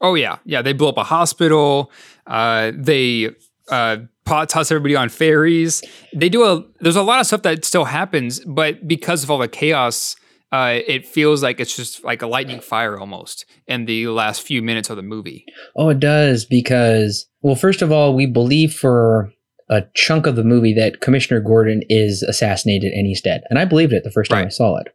Oh 0.00 0.14
yeah, 0.14 0.38
yeah. 0.44 0.62
They 0.62 0.72
blow 0.72 0.88
up 0.88 0.96
a 0.96 1.04
hospital. 1.04 1.92
Uh, 2.26 2.72
they 2.74 3.30
uh, 3.68 3.98
toss 4.26 4.70
everybody 4.70 4.96
on 4.96 5.08
ferries. 5.08 5.82
They 6.14 6.28
do 6.28 6.44
a. 6.44 6.64
There's 6.80 6.96
a 6.96 7.02
lot 7.02 7.20
of 7.20 7.26
stuff 7.26 7.42
that 7.42 7.64
still 7.64 7.84
happens, 7.84 8.40
but 8.40 8.86
because 8.86 9.22
of 9.22 9.30
all 9.30 9.38
the 9.38 9.48
chaos 9.48 10.16
uh, 10.52 10.80
it 10.86 11.06
feels 11.06 11.42
like 11.42 11.58
it's 11.58 11.74
just 11.74 12.04
like 12.04 12.20
a 12.20 12.26
lightning 12.26 12.60
fire 12.60 12.98
almost 12.98 13.46
in 13.66 13.86
the 13.86 14.06
last 14.08 14.42
few 14.42 14.60
minutes 14.60 14.90
of 14.90 14.96
the 14.96 15.02
movie. 15.02 15.46
Oh, 15.76 15.88
it 15.88 15.98
does 15.98 16.44
because 16.44 17.26
well, 17.40 17.54
first 17.54 17.80
of 17.80 17.90
all, 17.90 18.14
we 18.14 18.26
believe 18.26 18.74
for 18.74 19.32
a 19.70 19.84
chunk 19.94 20.26
of 20.26 20.36
the 20.36 20.44
movie 20.44 20.74
that 20.74 21.00
Commissioner 21.00 21.40
Gordon 21.40 21.82
is 21.88 22.22
assassinated 22.22 22.92
and 22.92 23.06
he's 23.06 23.22
dead, 23.22 23.42
and 23.48 23.58
I 23.58 23.64
believed 23.64 23.94
it 23.94 24.04
the 24.04 24.10
first 24.10 24.30
time 24.30 24.40
right. 24.40 24.46
I 24.46 24.50
saw 24.50 24.76
it. 24.76 24.88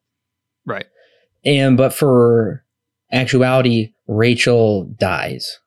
Right. 0.64 0.86
And 1.44 1.76
but 1.76 1.92
for 1.92 2.64
actuality, 3.12 3.94
Rachel 4.08 4.84
dies. 5.00 5.60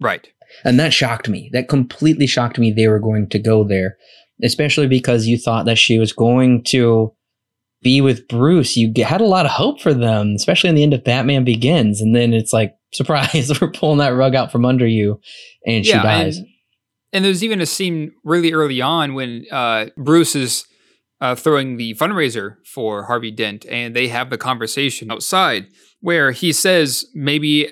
Right. 0.00 0.28
And 0.64 0.78
that 0.78 0.92
shocked 0.92 1.28
me. 1.28 1.50
That 1.52 1.68
completely 1.68 2.26
shocked 2.26 2.58
me. 2.58 2.72
They 2.72 2.88
were 2.88 2.98
going 2.98 3.28
to 3.28 3.38
go 3.38 3.64
there, 3.64 3.96
especially 4.42 4.86
because 4.86 5.26
you 5.26 5.38
thought 5.38 5.66
that 5.66 5.78
she 5.78 5.98
was 5.98 6.12
going 6.12 6.64
to 6.64 7.14
be 7.82 8.00
with 8.00 8.28
Bruce, 8.28 8.76
you 8.76 8.92
had 9.04 9.20
a 9.20 9.26
lot 9.26 9.46
of 9.46 9.52
hope 9.52 9.80
for 9.80 9.94
them, 9.94 10.34
especially 10.36 10.68
in 10.68 10.76
the 10.76 10.82
end 10.82 10.94
of 10.94 11.04
Batman 11.04 11.44
Begins. 11.44 12.00
And 12.00 12.14
then 12.14 12.32
it's 12.32 12.52
like, 12.52 12.74
surprise, 12.92 13.60
we're 13.60 13.70
pulling 13.70 13.98
that 13.98 14.08
rug 14.08 14.34
out 14.34 14.50
from 14.50 14.64
under 14.64 14.86
you, 14.86 15.20
and 15.64 15.84
she 15.84 15.92
yeah, 15.92 16.02
dies. 16.02 16.38
And, 16.38 16.46
and, 17.12 17.24
there's 17.24 17.44
even 17.44 17.60
a 17.60 17.66
scene 17.66 18.12
really 18.24 18.52
early 18.52 18.80
on 18.80 19.14
when 19.14 19.46
uh, 19.52 19.86
Bruce 19.96 20.34
is 20.34 20.66
uh, 21.20 21.36
throwing 21.36 21.76
the 21.76 21.94
fundraiser 21.94 22.56
for 22.66 23.04
Harvey 23.04 23.30
Dent, 23.30 23.64
and 23.66 23.94
they 23.94 24.08
have 24.08 24.28
the 24.28 24.38
conversation 24.38 25.10
outside 25.12 25.68
where 26.00 26.32
he 26.32 26.52
says 26.52 27.06
maybe, 27.14 27.68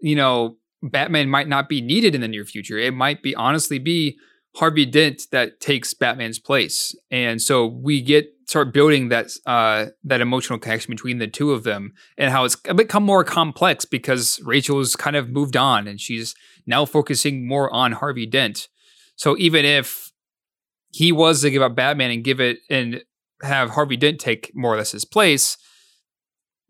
you 0.00 0.14
know, 0.14 0.56
Batman 0.82 1.28
might 1.28 1.48
not 1.48 1.68
be 1.68 1.80
needed 1.80 2.14
in 2.14 2.20
the 2.20 2.28
near 2.28 2.44
future. 2.44 2.78
It 2.78 2.94
might 2.94 3.22
be 3.22 3.34
honestly 3.34 3.78
be 3.78 4.18
Harvey 4.56 4.84
Dent 4.84 5.22
that 5.30 5.60
takes 5.60 5.94
Batman's 5.94 6.38
place. 6.38 6.94
And 7.10 7.40
so 7.40 7.66
we 7.66 8.02
get 8.02 8.28
start 8.46 8.74
building 8.74 9.08
that 9.08 9.30
uh, 9.46 9.86
that 10.04 10.20
emotional 10.20 10.58
connection 10.58 10.90
between 10.90 11.18
the 11.18 11.26
two 11.26 11.52
of 11.52 11.64
them 11.64 11.94
and 12.18 12.30
how 12.30 12.44
it's 12.44 12.56
become 12.56 13.02
more 13.02 13.24
complex 13.24 13.84
because 13.84 14.40
Rachel's 14.44 14.94
kind 14.96 15.16
of 15.16 15.30
moved 15.30 15.56
on 15.56 15.86
and 15.88 16.00
she's 16.00 16.34
now 16.66 16.84
focusing 16.84 17.46
more 17.46 17.72
on 17.72 17.92
Harvey 17.92 18.26
Dent. 18.26 18.68
So 19.16 19.36
even 19.38 19.64
if 19.64 20.12
he 20.90 21.12
was 21.12 21.40
to 21.40 21.50
give 21.50 21.62
up 21.62 21.74
Batman 21.74 22.10
and 22.10 22.24
give 22.24 22.40
it 22.40 22.58
and 22.68 23.02
have 23.42 23.70
Harvey 23.70 23.96
Dent 23.96 24.20
take 24.20 24.50
more 24.54 24.74
or 24.74 24.76
less 24.76 24.92
his 24.92 25.06
place, 25.06 25.56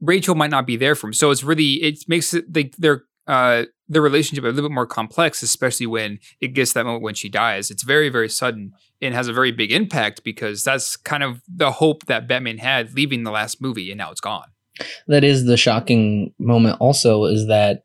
Rachel 0.01 0.37
might 0.37 0.51
not 0.51 0.67
be 0.67 0.77
there 0.77 0.95
for 0.95 1.09
him. 1.09 1.13
So 1.13 1.31
it's 1.31 1.43
really 1.43 1.83
it 1.83 2.05
makes 2.07 2.33
it 2.33 2.53
they, 2.53 2.71
they're 2.79 3.05
uh, 3.27 3.65
the 3.89 4.01
relationship 4.01 4.45
a 4.45 4.49
little 4.49 4.69
bit 4.69 4.75
more 4.75 4.87
complex, 4.87 5.43
especially 5.43 5.87
when 5.87 6.19
it 6.41 6.49
gets 6.49 6.73
to 6.73 6.79
that 6.79 6.85
moment 6.85 7.03
when 7.03 7.15
she 7.15 7.29
dies. 7.29 7.71
It's 7.71 7.83
very, 7.83 8.09
very 8.09 8.29
sudden 8.29 8.73
and 9.01 9.15
has 9.15 9.29
a 9.29 9.33
very 9.33 9.53
big 9.53 9.73
impact 9.73 10.25
because 10.25 10.65
that's 10.65 10.97
kind 10.97 11.23
of 11.23 11.43
the 11.49 11.73
hope 11.73 12.07
that 12.07 12.27
Batman 12.27 12.59
had 12.59 12.95
leaving 12.95 13.25
the 13.25 13.31
last 13.31 13.61
movie, 13.61 13.91
and 13.91 13.99
now 13.99 14.11
it's 14.11 14.21
gone. 14.21 14.49
That 15.07 15.25
is 15.25 15.45
the 15.45 15.57
shocking 15.57 16.33
moment. 16.39 16.79
Also, 16.81 17.25
is 17.25 17.47
that 17.49 17.85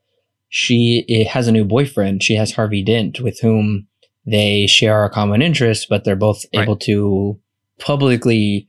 she 0.49 1.27
has 1.29 1.47
a 1.47 1.51
new 1.51 1.65
boyfriend. 1.65 2.23
She 2.23 2.35
has 2.35 2.53
Harvey 2.53 2.83
Dent, 2.83 3.19
with 3.19 3.39
whom 3.41 3.87
they 4.25 4.67
share 4.67 5.03
a 5.03 5.09
common 5.09 5.41
interest, 5.41 5.87
but 5.89 6.03
they're 6.03 6.15
both 6.15 6.45
right. 6.55 6.63
able 6.63 6.77
to 6.77 7.39
publicly 7.79 8.67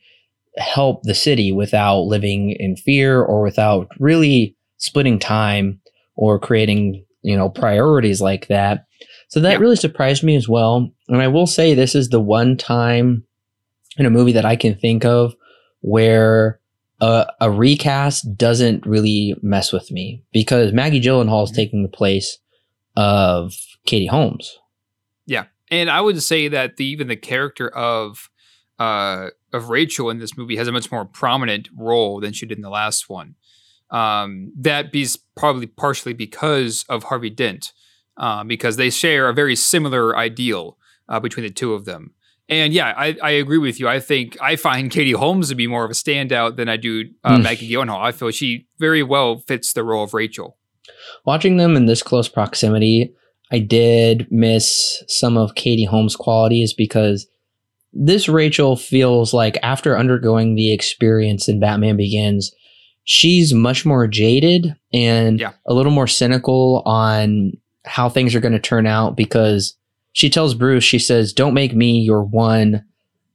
help 0.57 1.03
the 1.05 1.15
city 1.15 1.53
without 1.53 2.01
living 2.01 2.51
in 2.59 2.77
fear 2.77 3.23
or 3.23 3.43
without 3.43 3.89
really 3.99 4.57
splitting 4.77 5.19
time 5.19 5.81
or 6.19 6.39
creating 6.39 7.05
you 7.23 7.37
know 7.37 7.49
priorities 7.49 8.21
like 8.21 8.49
that. 8.49 8.85
So 9.29 9.41
that 9.41 9.53
yeah. 9.53 9.59
really 9.59 9.77
surprised 9.77 10.23
me 10.23 10.37
as 10.37 10.49
well. 10.49 10.91
And 11.09 11.23
i 11.23 11.29
will 11.29 11.47
say 11.47 11.73
this 11.73 11.95
is 11.95 12.11
the 12.11 12.21
one 12.21 12.57
time 12.57 13.25
in 13.97 14.05
a 14.05 14.11
movie 14.11 14.33
that 14.33 14.45
i 14.45 14.57
can 14.57 14.75
think 14.75 15.05
of 15.05 15.35
where 15.81 16.61
a, 17.01 17.27
a 17.41 17.51
recast 17.51 18.37
doesn't 18.37 18.85
really 18.85 19.35
mess 19.43 19.73
with 19.73 19.91
me 19.91 20.23
because 20.33 20.73
maggie 20.73 21.01
gyllenhaal 21.01 21.45
is 21.45 21.51
mm-hmm. 21.51 21.57
taking 21.57 21.83
the 21.83 21.89
place 21.89 22.39
of 22.97 23.55
katie 23.87 24.07
holmes. 24.07 24.59
Yeah. 25.25 25.45
And 25.71 25.89
i 25.91 26.01
would 26.01 26.21
say 26.23 26.49
that 26.49 26.77
the 26.77 26.85
even 26.85 27.07
the 27.07 27.17
character 27.17 27.69
of 27.69 28.29
uh 28.79 29.29
of 29.53 29.71
rachel 29.71 30.11
in 30.11 30.19
this 30.19 30.37
movie 30.37 30.57
has 30.57 30.69
a 30.69 30.73
much 30.73 30.91
more 30.91 31.05
prominent 31.05 31.69
role 31.77 32.21
than 32.21 32.33
she 32.33 32.47
did 32.47 32.59
in 32.59 32.63
the 32.63 32.71
last 32.71 33.09
one 33.09 33.35
um, 33.91 34.53
that 34.57 34.93
be 34.93 35.07
probably 35.37 35.67
partially 35.67 36.13
because 36.13 36.85
of 36.89 37.05
Harvey 37.05 37.31
Dent, 37.31 37.73
uh, 38.17 38.45
because 38.45 38.77
they 38.77 38.91
share 38.91 39.29
a 39.29 39.35
very 39.35 39.57
similar 39.57 40.17
ideal 40.17 40.77
uh, 41.09 41.21
between 41.21 41.45
the 41.45 41.53
two 41.53 41.75
of 41.75 41.85
them. 41.85 42.15
And 42.51 42.73
yeah, 42.73 42.95
I, 42.97 43.17
I, 43.23 43.31
agree 43.33 43.59
with 43.59 43.79
you. 43.79 43.89
I 43.89 44.01
think 44.01 44.39
I 44.41 44.57
find 44.57 44.91
Katie 44.91 45.13
Holmes 45.13 45.51
to 45.51 45.55
be 45.55 45.67
more 45.67 45.85
of 45.85 45.91
a 45.91 45.95
standout 45.95 46.57
than 46.57 46.69
I 46.69 46.77
do 46.77 47.05
uh, 47.25 47.37
mm. 47.37 47.43
Maggie 47.43 47.71
Gyllenhaal. 47.71 48.03
I 48.03 48.13
feel 48.13 48.31
she 48.31 48.67
very 48.79 49.03
well 49.03 49.39
fits 49.47 49.73
the 49.73 49.85
role 49.85 50.05
of 50.05 50.15
Rachel. 50.15 50.57
Watching 51.25 51.59
them 51.59 51.77
in 51.77 51.87
this 51.87 52.03
close 52.03 52.29
proximity, 52.29 53.15
I 53.53 53.59
did 53.59 54.27
miss 54.31 55.03
some 55.09 55.37
of 55.37 55.55
Katie 55.55 55.85
Holmes' 55.85 56.17
qualities 56.17 56.73
because 56.73 57.27
this 57.93 58.29
Rachel 58.29 58.77
feels 58.77 59.33
like 59.33 59.59
after 59.63 59.99
undergoing 59.99 60.55
the 60.55 60.73
experience 60.73 61.49
in 61.49 61.61
Batman 61.61 61.97
Begins, 61.97 62.53
she's 63.11 63.55
much 63.55 63.87
more 63.87 64.07
jaded 64.07 64.77
and 64.93 65.41
yeah. 65.41 65.53
a 65.65 65.73
little 65.73 65.91
more 65.91 66.07
cynical 66.07 66.83
on 66.85 67.53
how 67.87 68.07
things 68.07 68.35
are 68.35 68.41
going 68.41 68.53
to 68.53 68.59
turn 68.59 68.87
out 68.87 69.17
because 69.17 69.75
she 70.13 70.29
tells 70.29 70.53
Bruce, 70.53 70.85
she 70.85 70.99
says, 70.99 71.33
"Don't 71.33 71.55
make 71.55 71.75
me 71.75 72.01
your 72.01 72.23
one 72.23 72.85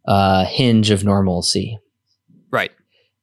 uh, 0.07 0.45
hinge 0.45 0.91
of 0.91 1.03
normalcy." 1.03 1.79
Right. 2.51 2.69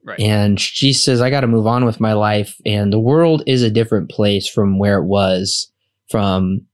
Right. 0.02 0.18
And 0.18 0.58
she 0.58 0.92
says, 0.92 1.20
"I 1.20 1.30
got 1.30 1.42
to 1.42 1.46
move 1.46 1.68
on 1.68 1.84
with 1.84 2.00
my 2.00 2.14
life, 2.14 2.56
and 2.66 2.92
the 2.92 2.98
world 2.98 3.44
is 3.46 3.62
a 3.62 3.70
different 3.70 4.10
place 4.10 4.48
from 4.48 4.80
where 4.80 4.98
it 4.98 5.06
was 5.06 5.70
from 6.10 6.66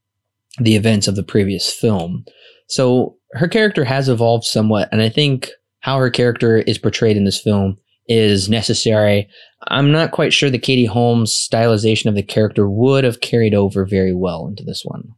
the 0.59 0.74
events 0.74 1.07
of 1.07 1.16
the 1.16 1.22
previous 1.22 1.70
film." 1.70 2.24
So 2.66 3.18
her 3.33 3.47
character 3.47 3.85
has 3.85 4.09
evolved 4.09 4.45
somewhat, 4.45 4.89
and 4.91 5.03
I 5.03 5.11
think 5.11 5.51
how 5.81 5.99
her 5.99 6.09
character 6.09 6.57
is 6.57 6.79
portrayed 6.79 7.18
in 7.18 7.24
this 7.24 7.39
film 7.39 7.77
is 8.09 8.48
necessary. 8.48 9.28
I'm 9.68 9.90
not 9.90 10.12
quite 10.12 10.32
sure 10.32 10.50
the 10.50 10.59
Katie 10.59 10.86
Holmes 10.86 11.32
stylization 11.32 12.07
of 12.07 12.14
the 12.14 12.22
character 12.22 12.68
would 12.68 13.04
have 13.04 13.20
carried 13.20 13.54
over 13.54 13.84
very 13.84 14.14
well 14.14 14.46
into 14.46 14.62
this 14.62 14.82
one. 14.84 15.12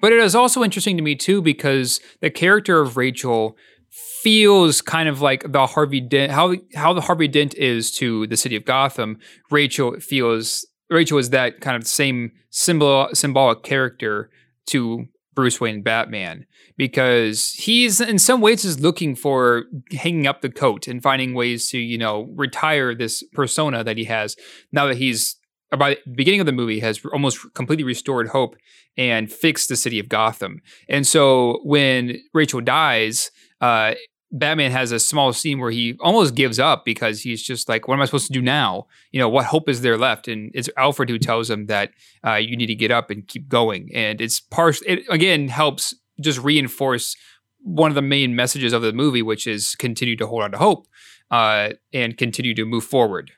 But 0.00 0.12
it 0.12 0.18
is 0.18 0.34
also 0.34 0.64
interesting 0.64 0.96
to 0.96 1.02
me 1.02 1.14
too 1.14 1.40
because 1.42 2.00
the 2.20 2.30
character 2.30 2.80
of 2.80 2.96
Rachel 2.96 3.56
feels 3.90 4.80
kind 4.80 5.08
of 5.08 5.20
like 5.20 5.50
the 5.50 5.66
Harvey 5.66 6.00
Dent 6.00 6.32
how 6.32 6.54
how 6.74 6.92
the 6.92 7.02
Harvey 7.02 7.28
Dent 7.28 7.54
is 7.54 7.90
to 7.92 8.26
the 8.26 8.36
city 8.36 8.56
of 8.56 8.64
Gotham. 8.64 9.18
Rachel 9.50 9.98
feels 10.00 10.66
Rachel 10.90 11.18
is 11.18 11.30
that 11.30 11.60
kind 11.60 11.76
of 11.76 11.86
same 11.86 12.32
symbol 12.50 13.08
symbolic 13.12 13.62
character 13.62 14.30
to 14.66 15.06
Bruce 15.34 15.60
Wayne 15.60 15.82
Batman 15.82 16.46
because 16.76 17.52
he's 17.52 18.00
in 18.00 18.18
some 18.18 18.40
ways 18.40 18.64
is 18.64 18.80
looking 18.80 19.14
for 19.14 19.64
hanging 19.92 20.26
up 20.26 20.40
the 20.40 20.50
coat 20.50 20.88
and 20.88 21.02
finding 21.02 21.34
ways 21.34 21.68
to 21.70 21.78
you 21.78 21.98
know 21.98 22.28
retire 22.34 22.94
this 22.94 23.22
persona 23.32 23.84
that 23.84 23.96
he 23.96 24.04
has 24.04 24.36
now 24.72 24.86
that 24.86 24.96
he's 24.96 25.36
by 25.76 25.96
the 26.04 26.12
beginning 26.14 26.40
of 26.40 26.46
the 26.46 26.52
movie 26.52 26.80
has 26.80 27.00
almost 27.12 27.52
completely 27.54 27.84
restored 27.84 28.28
hope 28.28 28.56
and 28.96 29.32
fixed 29.32 29.68
the 29.68 29.76
city 29.76 29.98
of 29.98 30.08
Gotham. 30.08 30.60
And 30.88 31.06
so 31.06 31.60
when 31.64 32.18
Rachel 32.34 32.60
dies, 32.60 33.30
uh, 33.60 33.94
Batman 34.32 34.70
has 34.70 34.92
a 34.92 34.98
small 34.98 35.32
scene 35.32 35.58
where 35.58 35.70
he 35.70 35.96
almost 36.00 36.34
gives 36.34 36.58
up 36.58 36.84
because 36.86 37.20
he's 37.20 37.42
just 37.42 37.68
like, 37.68 37.86
"What 37.86 37.94
am 37.94 38.00
I 38.00 38.06
supposed 38.06 38.28
to 38.28 38.32
do 38.32 38.40
now? 38.40 38.86
You 39.10 39.20
know, 39.20 39.28
what 39.28 39.44
hope 39.46 39.68
is 39.68 39.82
there 39.82 39.98
left?" 39.98 40.26
And 40.26 40.50
it's 40.54 40.70
Alfred 40.76 41.10
who 41.10 41.18
tells 41.18 41.50
him 41.50 41.66
that 41.66 41.90
uh, 42.26 42.36
you 42.36 42.56
need 42.56 42.66
to 42.66 42.74
get 42.74 42.90
up 42.90 43.10
and 43.10 43.28
keep 43.28 43.48
going. 43.48 43.90
And 43.94 44.22
it's 44.22 44.40
part. 44.40 44.78
It 44.86 45.04
again 45.10 45.48
helps 45.48 45.94
just 46.22 46.42
reinforce 46.42 47.16
one 47.62 47.90
of 47.90 47.94
the 47.94 48.02
main 48.02 48.34
messages 48.34 48.72
of 48.72 48.82
the 48.82 48.92
movie, 48.92 49.22
which 49.22 49.46
is 49.46 49.74
continue 49.76 50.16
to 50.16 50.26
hold 50.26 50.42
on 50.42 50.52
to 50.52 50.58
hope 50.58 50.86
uh, 51.30 51.70
and 51.92 52.16
continue 52.16 52.54
to 52.54 52.64
move 52.64 52.84
forward. 52.84 53.32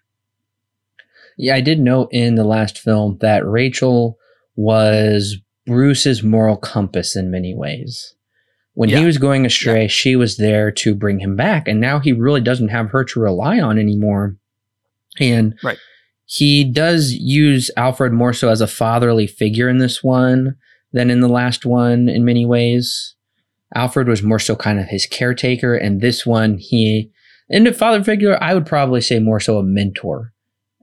Yeah, 1.37 1.55
I 1.55 1.61
did 1.61 1.81
note 1.81 2.09
in 2.13 2.37
the 2.37 2.45
last 2.45 2.79
film 2.79 3.19
that 3.21 3.47
Rachel 3.47 4.19
was 4.57 5.37
Bruce's 5.67 6.23
moral 6.23 6.57
compass 6.57 7.17
in 7.17 7.31
many 7.31 7.55
ways. 7.55 8.15
When 8.75 8.89
yeah. 8.89 8.99
he 8.99 9.05
was 9.05 9.19
going 9.19 9.47
astray, 9.47 9.83
yeah. 9.83 9.89
she 9.89 10.17
was 10.17 10.37
there 10.37 10.71
to 10.73 10.95
bring 10.95 11.21
him 11.21 11.37
back. 11.37 11.69
And 11.69 11.81
now 11.81 12.01
he 12.01 12.13
really 12.13 12.41
doesn't 12.41 12.69
have 12.69 12.91
her 12.91 13.05
to 13.05 13.21
rely 13.21 13.61
on 13.61 13.79
anymore. 13.79 14.37
And 15.21 15.55
right. 15.63 15.79
he 16.25 16.65
does 16.65 17.13
use 17.13 17.71
Alfred 17.77 18.13
more 18.13 18.33
so 18.33 18.49
as 18.49 18.61
a 18.61 18.67
fatherly 18.67 19.29
figure 19.29 19.69
in 19.69 19.79
this 19.79 20.03
one 20.03 20.57
than 20.95 21.11
in 21.11 21.21
the 21.21 21.29
last 21.29 21.67
one 21.67 22.09
in 22.09 22.25
many 22.25 22.47
ways. 22.47 23.17
Alfred 23.75 24.09
was 24.09 24.23
more 24.23 24.39
so 24.39 24.55
kind 24.55 24.79
of 24.79 24.87
his 24.87 25.07
caretaker. 25.07 25.75
And 25.75 26.01
this 26.01 26.25
one, 26.25 26.57
he, 26.57 27.11
in 27.49 27.65
the 27.65 27.73
father 27.73 28.03
figure, 28.03 28.39
I 28.41 28.55
would 28.55 28.65
probably 28.65 29.01
say 29.01 29.19
more 29.19 29.41
so 29.41 29.59
a 29.59 29.63
mentor, 29.63 30.33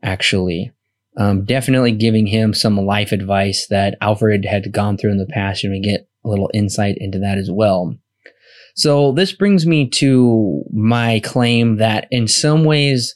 actually. 0.04 0.74
Um, 1.18 1.46
definitely 1.46 1.94
giving 1.94 2.28
him 2.28 2.54
some 2.54 2.78
life 2.78 3.12
advice 3.12 3.68
that 3.70 3.98
Alfred 4.02 4.46
had 4.46 4.72
gone 4.72 4.98
through 4.98 5.12
in 5.12 5.18
the 5.18 5.26
past, 5.26 5.64
and 5.64 5.72
we 5.72 5.82
get 5.82 6.08
a 6.24 6.30
little 6.30 6.52
insight 6.54 6.96
into 7.00 7.20
that 7.20 7.38
as 7.38 7.50
well. 7.52 7.96
So, 8.76 9.12
this 9.12 9.34
brings 9.34 9.66
me 9.66 9.90
to 9.90 10.64
my 10.72 11.20
claim 11.22 11.78
that 11.78 12.08
in 12.12 12.30
some 12.30 12.64
ways, 12.64 13.16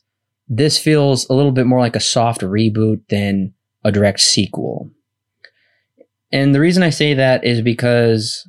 this 0.49 0.77
feels 0.77 1.27
a 1.29 1.33
little 1.33 1.53
bit 1.53 1.67
more 1.67 1.79
like 1.79 1.95
a 1.95 2.01
soft 2.01 2.41
reboot 2.41 3.01
than 3.07 3.53
a 3.85 3.93
direct 3.93 4.19
sequel. 4.19 4.91
And 6.35 6.53
the 6.53 6.59
reason 6.59 6.83
I 6.83 6.89
say 6.89 7.13
that 7.13 7.45
is 7.45 7.61
because, 7.61 8.47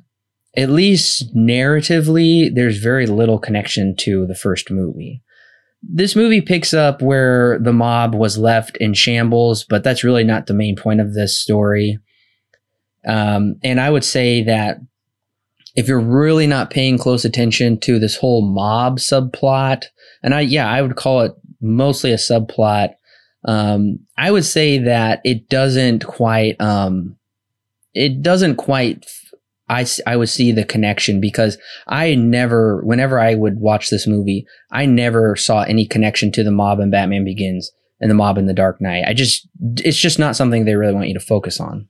at 0.55 0.69
least 0.69 1.35
narratively, 1.35 2.53
there's 2.53 2.77
very 2.77 3.05
little 3.07 3.39
connection 3.39 3.95
to 3.99 4.27
the 4.27 4.35
first 4.35 4.69
movie 4.69 5.21
this 5.81 6.15
movie 6.15 6.41
picks 6.41 6.73
up 6.73 7.01
where 7.01 7.59
the 7.59 7.73
mob 7.73 8.15
was 8.15 8.37
left 8.37 8.77
in 8.77 8.93
shambles, 8.93 9.63
but 9.63 9.83
that's 9.83 10.03
really 10.03 10.23
not 10.23 10.47
the 10.47 10.53
main 10.53 10.75
point 10.75 10.99
of 10.99 11.13
this 11.13 11.39
story. 11.39 11.99
Um, 13.05 13.55
and 13.63 13.79
I 13.79 13.89
would 13.89 14.03
say 14.03 14.43
that 14.43 14.79
if 15.75 15.87
you're 15.87 15.99
really 15.99 16.47
not 16.47 16.71
paying 16.71 16.97
close 16.97 17.23
attention 17.23 17.79
to 17.81 17.99
this 17.99 18.15
whole 18.15 18.41
mob 18.41 18.97
subplot, 18.97 19.85
and 20.23 20.33
I, 20.33 20.41
yeah, 20.41 20.69
I 20.69 20.81
would 20.81 20.95
call 20.95 21.21
it 21.21 21.33
mostly 21.61 22.11
a 22.11 22.17
subplot. 22.17 22.95
Um, 23.45 23.99
I 24.17 24.31
would 24.31 24.45
say 24.45 24.79
that 24.79 25.21
it 25.23 25.47
doesn't 25.47 26.05
quite, 26.05 26.59
um, 26.59 27.15
it 27.97 28.21
doesn't 28.21 28.55
quite 28.55 29.05
I, 29.69 29.85
I 30.05 30.15
would 30.15 30.29
see 30.29 30.51
the 30.51 30.63
connection 30.63 31.19
because 31.19 31.57
I 31.87 32.15
never, 32.15 32.81
whenever 32.83 33.19
I 33.19 33.35
would 33.35 33.59
watch 33.59 33.89
this 33.89 34.07
movie, 34.07 34.45
I 34.71 34.85
never 34.85 35.35
saw 35.35 35.63
any 35.63 35.85
connection 35.85 36.31
to 36.33 36.43
the 36.43 36.51
mob 36.51 36.79
and 36.79 36.91
Batman 36.91 37.25
Begins 37.25 37.71
and 37.99 38.09
the 38.09 38.15
mob 38.15 38.37
in 38.37 38.45
the 38.45 38.53
Dark 38.53 38.79
Knight. 38.79 39.03
I 39.05 39.13
just, 39.13 39.47
it's 39.77 39.97
just 39.97 40.19
not 40.19 40.37
something 40.37 40.63
they 40.63 40.75
really 40.75 40.93
want 40.93 41.09
you 41.09 41.13
to 41.15 41.19
focus 41.19 41.59
on. 41.59 41.89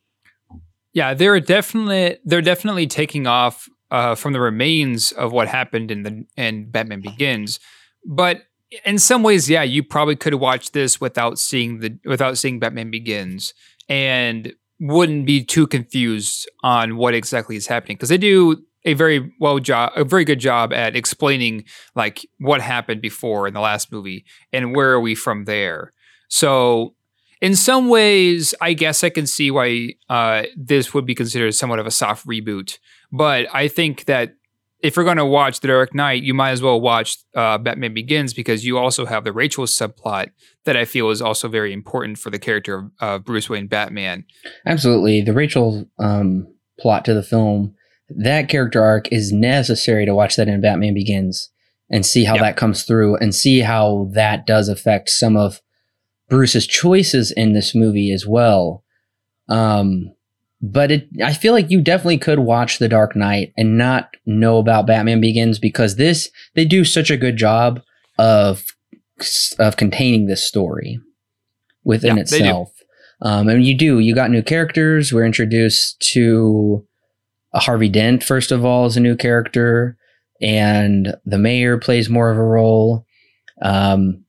Yeah, 0.94 1.14
they're 1.14 1.40
definitely 1.40 2.18
they're 2.26 2.42
definitely 2.42 2.88
taking 2.88 3.28
off 3.28 3.70
uh, 3.92 4.16
from 4.16 4.34
the 4.34 4.40
remains 4.40 5.12
of 5.12 5.32
what 5.32 5.48
happened 5.48 5.92
in 5.92 6.02
the 6.02 6.26
in 6.36 6.72
Batman 6.72 7.02
Begins, 7.02 7.60
but 8.04 8.42
in 8.84 8.98
some 8.98 9.22
ways, 9.22 9.48
yeah, 9.48 9.62
you 9.62 9.84
probably 9.84 10.16
could 10.16 10.34
have 10.34 10.42
watched 10.42 10.74
this 10.74 11.00
without 11.00 11.38
seeing 11.38 11.82
the 11.82 12.00
without 12.04 12.40
seeing 12.40 12.60
Batman 12.60 12.90
Begins, 12.90 13.54
and 13.88 14.54
wouldn't 14.80 15.26
be 15.26 15.44
too 15.44 15.68
confused 15.68 16.50
on 16.64 16.98
what 16.98 17.14
exactly 17.14 17.56
is 17.56 17.68
happening 17.68 17.98
because 17.98 18.10
they 18.10 18.18
do 18.18 18.64
a 18.86 18.94
very 18.94 19.34
well 19.40 19.60
job 19.60 19.92
a 19.96 20.04
very 20.04 20.24
good 20.24 20.40
job 20.40 20.72
at 20.72 20.96
explaining 20.96 21.64
like 21.96 22.26
what 22.40 22.62
happened 22.62 23.02
before 23.02 23.48
in 23.48 23.54
the 23.54 23.60
last 23.60 23.92
movie 23.92 24.26
and 24.54 24.76
where 24.76 24.92
are 24.92 25.02
we 25.02 25.16
from 25.16 25.46
there. 25.46 25.94
So 26.30 26.96
in 27.42 27.56
some 27.56 27.90
ways 27.90 28.54
i 28.62 28.74
guess 28.74 29.04
i 29.04 29.10
can 29.10 29.28
see 29.28 29.52
why 29.52 29.94
uh, 30.10 30.44
this 30.56 30.94
would 30.94 31.06
be 31.06 31.16
considered 31.16 31.54
somewhat 31.54 31.80
of 31.80 31.86
a 31.86 31.92
soft 31.92 32.26
reboot 32.26 32.78
but 33.12 33.46
i 33.54 33.68
think 33.68 34.06
that 34.06 34.36
if 34.80 34.96
you're 34.96 35.06
going 35.06 35.18
to 35.18 35.26
watch 35.26 35.60
The 35.60 35.70
Dark 35.70 35.96
Knight, 35.96 36.24
you 36.24 36.34
might 36.34 36.52
as 36.52 36.62
well 36.62 36.80
watch 36.80 37.18
uh, 37.36 37.58
Batman 37.58 37.94
Begins 37.94 38.34
because 38.34 38.64
you 38.64 38.78
also 38.78 39.06
have 39.06 39.24
the 39.24 39.34
Rachel 39.34 39.66
subplot 39.66 40.30
that 40.66 40.78
I 40.78 40.86
feel 40.86 41.10
is 41.10 41.22
also 41.22 41.48
very 41.48 41.74
important 41.74 42.20
for 42.20 42.30
the 42.30 42.40
character 42.40 42.78
of 42.78 42.92
uh, 43.00 43.20
Bruce 43.20 43.50
Wayne 43.50 43.68
Batman. 43.68 44.26
Absolutely. 44.66 45.22
The 45.22 45.34
Rachel 45.34 45.90
um, 45.98 46.48
plot 46.80 47.06
to 47.06 47.14
the 47.14 47.24
film, 47.24 47.74
that 48.10 48.50
character 48.50 48.84
arc 48.84 49.12
is 49.12 49.32
necessary 49.32 50.06
to 50.06 50.14
watch 50.14 50.36
that 50.36 50.48
in 50.48 50.62
Batman 50.62 50.94
Begins 50.94 51.52
and 51.90 52.06
see 52.06 52.26
how 52.26 52.36
yep. 52.36 52.42
that 52.42 52.58
comes 52.58 52.84
through 52.84 53.16
and 53.18 53.34
see 53.34 53.62
how 53.62 54.10
that 54.14 54.46
does 54.46 54.70
affect 54.70 55.10
some 55.10 55.36
of 55.36 55.62
Bruce's 56.30 56.68
choices 56.68 57.32
in 57.32 57.54
this 57.54 57.74
movie 57.74 58.12
as 58.12 58.28
well. 58.28 58.84
Um, 59.50 60.14
but 60.62 60.92
it 60.92 61.08
I 61.24 61.34
feel 61.34 61.54
like 61.54 61.70
you 61.70 61.82
definitely 61.82 62.18
could 62.18 62.40
watch 62.40 62.80
The 62.80 62.90
Dark 62.90 63.16
Knight 63.16 63.54
and 63.58 63.78
not 63.78 64.16
know 64.26 64.58
about 64.58 64.88
Batman 64.88 65.22
Begins 65.22 65.60
because 65.60 65.96
this 65.96 66.30
they 66.56 66.66
do 66.66 66.84
such 66.84 67.12
a 67.12 67.18
good 67.18 67.38
job 67.38 67.82
of 68.18 68.66
of 69.60 69.78
containing 69.78 70.28
this 70.28 70.44
story 70.44 71.00
within 71.84 72.18
yeah, 72.18 72.22
itself. 72.22 72.72
Um, 73.22 73.48
and 73.50 73.66
you 73.66 73.76
do 73.76 74.00
you 74.00 74.16
got 74.16 74.32
new 74.32 74.44
characters. 74.44 75.14
We're 75.14 75.26
introduced 75.26 76.00
to 76.14 76.86
Harvey 77.54 77.90
Dent 77.90 78.24
first 78.24 78.52
of 78.52 78.66
all 78.66 78.86
as 78.86 78.98
a 78.98 79.02
new 79.02 79.16
character, 79.16 79.98
and 80.42 81.16
the 81.26 81.38
mayor 81.38 81.78
plays 81.78 82.10
more 82.10 82.32
of 82.32 82.38
a 82.38 82.44
role. 82.44 83.06
Um, 83.62 84.24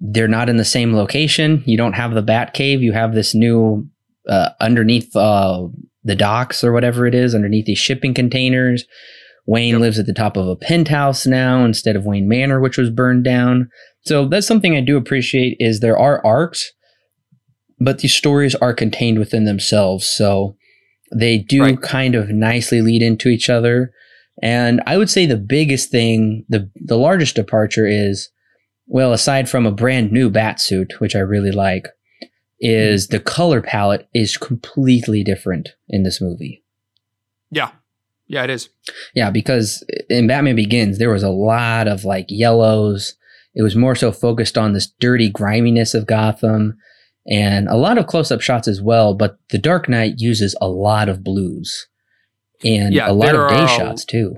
they're 0.00 0.28
not 0.28 0.48
in 0.48 0.56
the 0.56 0.64
same 0.64 0.94
location. 0.94 1.62
You 1.66 1.76
don't 1.76 1.92
have 1.92 2.14
the 2.14 2.22
Bat 2.22 2.54
Cave. 2.54 2.82
You 2.82 2.92
have 2.92 3.14
this 3.14 3.34
new 3.34 3.88
uh, 4.28 4.50
underneath 4.60 5.14
uh, 5.16 5.66
the 6.04 6.14
docks 6.14 6.62
or 6.64 6.72
whatever 6.72 7.06
it 7.06 7.14
is, 7.14 7.34
underneath 7.34 7.66
these 7.66 7.78
shipping 7.78 8.14
containers. 8.14 8.84
Wayne 9.46 9.72
yep. 9.72 9.80
lives 9.80 9.98
at 9.98 10.06
the 10.06 10.14
top 10.14 10.36
of 10.36 10.46
a 10.46 10.56
penthouse 10.56 11.26
now 11.26 11.64
instead 11.64 11.96
of 11.96 12.04
Wayne 12.04 12.28
Manor, 12.28 12.60
which 12.60 12.78
was 12.78 12.90
burned 12.90 13.24
down. 13.24 13.68
So 14.02 14.26
that's 14.26 14.46
something 14.46 14.76
I 14.76 14.80
do 14.80 14.96
appreciate 14.96 15.56
is 15.58 15.80
there 15.80 15.98
are 15.98 16.24
arcs, 16.24 16.72
but 17.78 17.98
these 17.98 18.14
stories 18.14 18.54
are 18.56 18.72
contained 18.72 19.18
within 19.18 19.44
themselves. 19.44 20.08
So 20.08 20.56
they 21.12 21.38
do 21.38 21.62
right. 21.62 21.82
kind 21.82 22.14
of 22.14 22.30
nicely 22.30 22.80
lead 22.80 23.02
into 23.02 23.28
each 23.28 23.50
other. 23.50 23.92
And 24.42 24.80
I 24.86 24.96
would 24.96 25.10
say 25.10 25.26
the 25.26 25.36
biggest 25.36 25.90
thing, 25.90 26.44
the 26.48 26.70
the 26.76 26.96
largest 26.96 27.34
departure 27.34 27.86
is, 27.86 28.30
well, 28.86 29.12
aside 29.12 29.48
from 29.48 29.66
a 29.66 29.72
brand 29.72 30.12
new 30.12 30.30
bat 30.30 30.60
suit, 30.60 31.00
which 31.00 31.16
I 31.16 31.20
really 31.20 31.52
like, 31.52 31.88
is 32.60 33.08
the 33.08 33.20
color 33.20 33.62
palette 33.62 34.08
is 34.14 34.36
completely 34.36 35.24
different 35.24 35.70
in 35.88 36.02
this 36.02 36.20
movie. 36.20 36.62
Yeah. 37.50 37.70
Yeah, 38.26 38.44
it 38.44 38.50
is. 38.50 38.68
Yeah, 39.14 39.30
because 39.30 39.84
in 40.08 40.28
Batman 40.28 40.54
Begins, 40.54 40.98
there 40.98 41.10
was 41.10 41.24
a 41.24 41.30
lot 41.30 41.88
of 41.88 42.04
like 42.04 42.26
yellows. 42.28 43.14
It 43.54 43.62
was 43.62 43.74
more 43.74 43.96
so 43.96 44.12
focused 44.12 44.56
on 44.56 44.72
this 44.72 44.86
dirty 45.00 45.28
griminess 45.28 45.94
of 45.94 46.06
Gotham 46.06 46.78
and 47.26 47.66
a 47.68 47.76
lot 47.76 47.98
of 47.98 48.06
close 48.06 48.30
up 48.30 48.40
shots 48.40 48.68
as 48.68 48.80
well. 48.80 49.14
But 49.14 49.38
The 49.48 49.58
Dark 49.58 49.88
Knight 49.88 50.14
uses 50.18 50.54
a 50.60 50.68
lot 50.68 51.08
of 51.08 51.24
blues 51.24 51.88
and 52.64 52.94
yeah, 52.94 53.10
a 53.10 53.12
lot 53.12 53.34
of 53.34 53.50
day 53.50 53.64
are, 53.64 53.68
shots 53.68 54.04
too. 54.04 54.36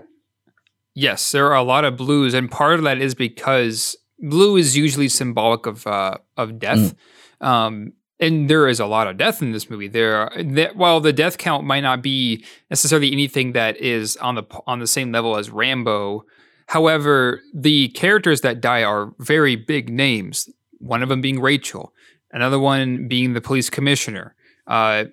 Yes, 0.94 1.32
there 1.32 1.48
are 1.48 1.56
a 1.56 1.62
lot 1.62 1.84
of 1.84 1.96
blues. 1.96 2.34
And 2.34 2.50
part 2.50 2.74
of 2.74 2.84
that 2.84 2.98
is 2.98 3.14
because 3.14 3.96
blue 4.18 4.56
is 4.56 4.76
usually 4.76 5.08
symbolic 5.08 5.66
of, 5.66 5.86
uh, 5.86 6.18
of 6.36 6.58
death. 6.58 6.94
Mm. 7.42 7.46
Um, 7.46 7.92
and 8.20 8.48
there 8.48 8.68
is 8.68 8.80
a 8.80 8.86
lot 8.86 9.08
of 9.08 9.16
death 9.16 9.42
in 9.42 9.52
this 9.52 9.68
movie. 9.68 9.88
There, 9.88 10.30
that, 10.36 10.76
while 10.76 11.00
the 11.00 11.12
death 11.12 11.38
count 11.38 11.64
might 11.64 11.80
not 11.80 12.02
be 12.02 12.44
necessarily 12.70 13.12
anything 13.12 13.52
that 13.52 13.76
is 13.78 14.16
on 14.18 14.36
the 14.36 14.44
on 14.66 14.78
the 14.78 14.86
same 14.86 15.12
level 15.12 15.36
as 15.36 15.50
Rambo, 15.50 16.24
however, 16.66 17.40
the 17.54 17.88
characters 17.88 18.40
that 18.42 18.60
die 18.60 18.84
are 18.84 19.12
very 19.18 19.56
big 19.56 19.90
names. 19.90 20.48
One 20.78 21.02
of 21.02 21.08
them 21.08 21.20
being 21.20 21.40
Rachel, 21.40 21.92
another 22.30 22.58
one 22.58 23.08
being 23.08 23.34
the 23.34 23.40
police 23.40 23.70
commissioner, 23.70 24.34
uh, 24.66 25.04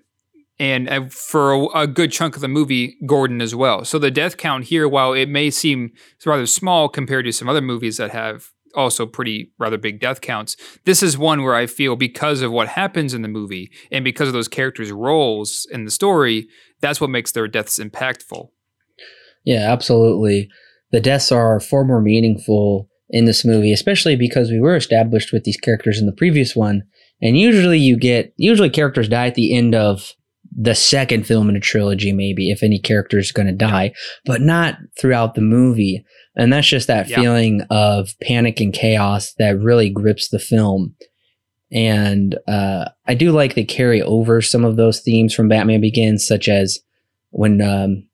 and 0.60 0.89
uh, 0.89 1.06
for 1.10 1.54
a, 1.54 1.66
a, 1.82 1.88
good 1.88 2.12
chunk 2.12 2.36
of 2.36 2.41
the 2.41 2.47
movie, 2.47 2.97
Gordon 3.06 3.41
as 3.41 3.56
well. 3.56 3.86
So 3.86 3.97
the 3.97 4.12
death 4.12 4.36
count 4.38 4.66
here, 4.66 4.88
while 4.88 5.14
it 5.14 5.30
may 5.30 5.50
seem 5.50 5.93
rather 6.26 6.45
small 6.45 6.89
compared 6.89 7.26
to 7.26 7.32
some 7.32 7.47
other 7.47 7.62
movies 7.62 7.97
that 7.97 8.12
have 8.12 8.52
also 8.76 9.05
pretty 9.05 9.51
rather 9.57 9.78
big 9.78 9.99
death 9.99 10.22
counts. 10.22 10.55
This 10.86 11.01
is 11.03 11.17
one 11.17 11.43
where 11.43 11.55
I 11.55 11.65
feel 11.65 11.95
because 11.95 12.41
of 12.41 12.51
what 12.51 12.67
happens 12.70 13.13
in 13.13 13.22
the 13.22 13.28
movie 13.28 13.72
and 13.91 14.03
because 14.03 14.28
of 14.28 14.34
those 14.34 14.47
characters' 14.47 14.91
roles 14.91 15.67
in 15.72 15.86
the 15.86 15.91
story, 15.91 16.47
that's 16.82 17.01
what 17.01 17.09
makes 17.09 17.32
their 17.32 17.47
deaths 17.47 17.80
impactful. 17.80 18.49
Yeah, 19.45 19.72
absolutely. 19.72 20.49
the 20.91 20.99
deaths 20.99 21.32
are 21.32 21.59
far 21.59 21.84
more 21.84 22.01
meaningful 22.01 22.89
in 23.09 23.26
this 23.26 23.43
movie, 23.45 23.74
especially 23.74 24.15
because 24.15 24.51
we 24.51 24.59
were 24.59 24.76
established 24.76 25.34
with 25.34 25.43
these 25.43 25.57
characters 25.57 25.99
in 25.99 26.05
the 26.05 26.11
previous 26.15 26.55
one. 26.55 26.84
And 27.22 27.38
usually 27.38 27.80
you 27.80 27.97
get, 27.97 28.34
usually 28.38 28.70
characters 28.70 29.09
die 29.09 29.28
at 29.28 29.36
the 29.36 29.55
end 29.55 29.76
of 29.76 30.13
the 30.51 30.76
second 30.76 31.26
film 31.28 31.49
in 31.49 31.55
a 31.55 31.59
trilogy, 31.59 32.11
maybe 32.11 32.49
if 32.49 32.63
any 32.63 32.80
character 32.80 33.17
is 33.17 33.32
going 33.32 33.47
to 33.47 33.53
die, 33.53 33.93
but 34.26 34.41
not 34.41 34.78
throughout 34.99 35.36
the 35.36 35.41
movie. 35.41 36.03
And 36.39 36.51
that's 36.53 36.67
just 36.67 36.87
that 36.87 37.09
Yeah. 37.09 37.17
feeling 37.21 37.61
of 37.69 38.15
panic 38.21 38.59
and 38.59 38.73
chaos 38.73 39.33
that 39.39 39.59
really 39.59 39.89
grips 39.89 40.29
the 40.29 40.39
film. 40.39 40.95
And 41.71 42.37
uh, 42.47 42.89
I 43.05 43.13
do 43.13 43.31
like 43.31 43.53
they 43.53 43.63
carry 43.63 44.01
over 44.01 44.41
some 44.41 44.65
of 44.65 44.75
those 44.75 45.01
themes 45.01 45.33
from 45.35 45.49
Batman 45.49 45.81
Begins, 45.81 46.25
such 46.25 46.47
as 46.49 46.79
when 47.29 47.61
um, 47.61 48.07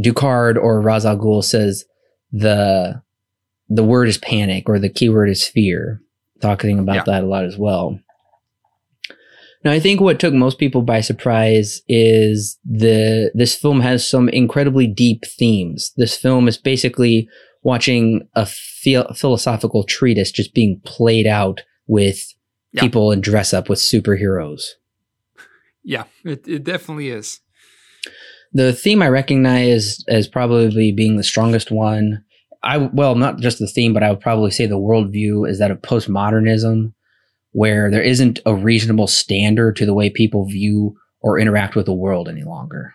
Ducard 0.00 0.56
or 0.56 0.80
Ra's 0.82 1.06
al 1.06 1.16
Ghul 1.16 1.42
says 1.42 1.84
the 2.32 3.00
the 3.70 3.84
word 3.84 4.08
is 4.08 4.18
panic 4.18 4.68
or 4.68 4.78
the 4.78 4.90
keyword 4.90 5.30
is 5.30 5.46
fear, 5.48 6.02
talking 6.42 6.78
about 6.78 6.96
Yeah. 6.96 7.02
that 7.06 7.24
a 7.24 7.26
lot 7.26 7.44
as 7.46 7.56
well. 7.56 7.98
Now, 9.64 9.72
I 9.72 9.80
think 9.80 10.00
what 10.00 10.20
took 10.20 10.34
most 10.34 10.58
people 10.58 10.82
by 10.82 11.00
surprise 11.00 11.80
is 11.88 12.58
the 12.64 13.30
this 13.34 13.54
film 13.54 13.80
has 13.80 14.06
some 14.06 14.28
incredibly 14.28 14.86
deep 14.86 15.24
themes. 15.38 15.92
This 15.96 16.16
film 16.16 16.48
is 16.48 16.58
basically 16.58 17.28
watching 17.62 18.28
a 18.34 18.44
phil- 18.44 19.12
philosophical 19.14 19.84
treatise 19.84 20.30
just 20.30 20.52
being 20.54 20.80
played 20.84 21.26
out 21.26 21.62
with 21.86 22.34
Yeah. 22.72 22.82
people 22.82 23.10
in 23.10 23.22
dress 23.22 23.54
up 23.54 23.70
with 23.70 23.78
superheroes. 23.78 24.62
Yeah, 25.82 26.04
it, 26.24 26.46
it 26.46 26.64
definitely 26.64 27.08
is. 27.08 27.40
The 28.52 28.72
theme 28.72 29.02
I 29.02 29.08
recognize 29.08 30.04
as 30.08 30.28
probably 30.28 30.92
being 30.92 31.16
the 31.16 31.24
strongest 31.24 31.70
one. 31.70 32.22
I 32.62 32.78
well, 32.78 33.14
not 33.14 33.40
just 33.40 33.58
the 33.58 33.66
theme, 33.66 33.92
but 33.92 34.02
I 34.02 34.10
would 34.10 34.20
probably 34.20 34.50
say 34.50 34.66
the 34.66 34.78
worldview 34.78 35.48
is 35.48 35.58
that 35.58 35.70
of 35.70 35.80
postmodernism, 35.82 36.92
where 37.54 37.90
there 37.90 38.02
isn't 38.02 38.40
a 38.44 38.54
reasonable 38.54 39.06
standard 39.06 39.76
to 39.76 39.86
the 39.86 39.94
way 39.94 40.10
people 40.10 40.44
view 40.44 40.96
or 41.20 41.38
interact 41.38 41.74
with 41.76 41.86
the 41.86 41.92
world 41.94 42.28
any 42.28 42.42
longer. 42.42 42.94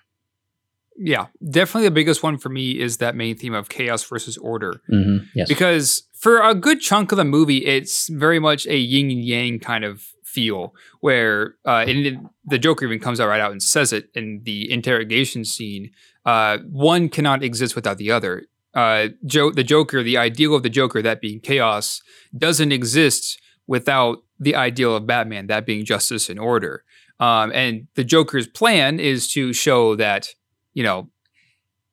Yeah, 1.01 1.27
definitely 1.49 1.87
the 1.87 1.91
biggest 1.95 2.23
one 2.23 2.37
for 2.37 2.49
me 2.49 2.79
is 2.79 2.97
that 2.97 3.15
main 3.15 3.37
theme 3.37 3.53
of 3.53 3.69
chaos 3.69 4.03
versus 4.03 4.37
order. 4.37 4.81
hmm 4.89 5.17
Yes. 5.33 5.47
because 5.47 6.03
for 6.13 6.41
a 6.41 6.53
good 6.53 6.81
chunk 6.81 7.11
of 7.13 7.17
the 7.17 7.23
movie, 7.23 7.65
it's 7.65 8.09
very 8.09 8.37
much 8.39 8.67
a 8.67 8.77
yin 8.77 9.09
and 9.09 9.23
yang 9.23 9.59
kind 9.59 9.85
of 9.85 10.03
feel, 10.25 10.75
where 10.99 11.55
uh, 11.65 11.85
and 11.87 12.27
the 12.45 12.59
Joker 12.59 12.85
even 12.85 12.99
comes 12.99 13.19
out 13.21 13.29
right 13.29 13.39
out 13.39 13.51
and 13.53 13.63
says 13.63 13.93
it 13.93 14.09
in 14.13 14.41
the 14.43 14.69
interrogation 14.69 15.45
scene. 15.45 15.91
Uh, 16.25 16.57
one 16.69 17.07
cannot 17.07 17.43
exist 17.43 17.75
without 17.75 17.97
the 17.97 18.11
other. 18.11 18.43
Uh, 18.73 19.07
jo- 19.25 19.51
the 19.51 19.63
Joker, 19.63 20.03
the 20.03 20.17
ideal 20.17 20.53
of 20.53 20.63
the 20.63 20.69
Joker, 20.69 21.01
that 21.01 21.21
being 21.21 21.39
chaos, 21.39 22.01
doesn't 22.37 22.73
exist 22.73 23.39
without 23.65 24.17
the 24.39 24.55
ideal 24.55 24.95
of 24.95 25.05
Batman, 25.05 25.47
that 25.47 25.65
being 25.65 25.85
justice 25.85 26.29
and 26.29 26.39
order. 26.39 26.83
Um, 27.19 27.51
and 27.53 27.87
the 27.95 28.03
Joker's 28.03 28.47
plan 28.47 28.99
is 28.99 29.31
to 29.33 29.51
show 29.51 29.95
that, 29.95 30.29
you 30.73 30.83
know, 30.83 31.09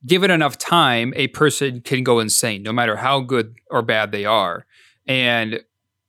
given 0.05 0.31
enough 0.31 0.57
time, 0.57 1.13
a 1.17 1.27
person 1.29 1.81
can 1.81 2.05
go 2.05 2.21
insane, 2.21 2.63
no 2.63 2.73
matter 2.73 2.97
how 2.97 3.21
good 3.21 3.57
or 3.71 3.83
bad 3.83 4.13
they 4.13 4.25
are. 4.25 4.67
And 5.07 5.61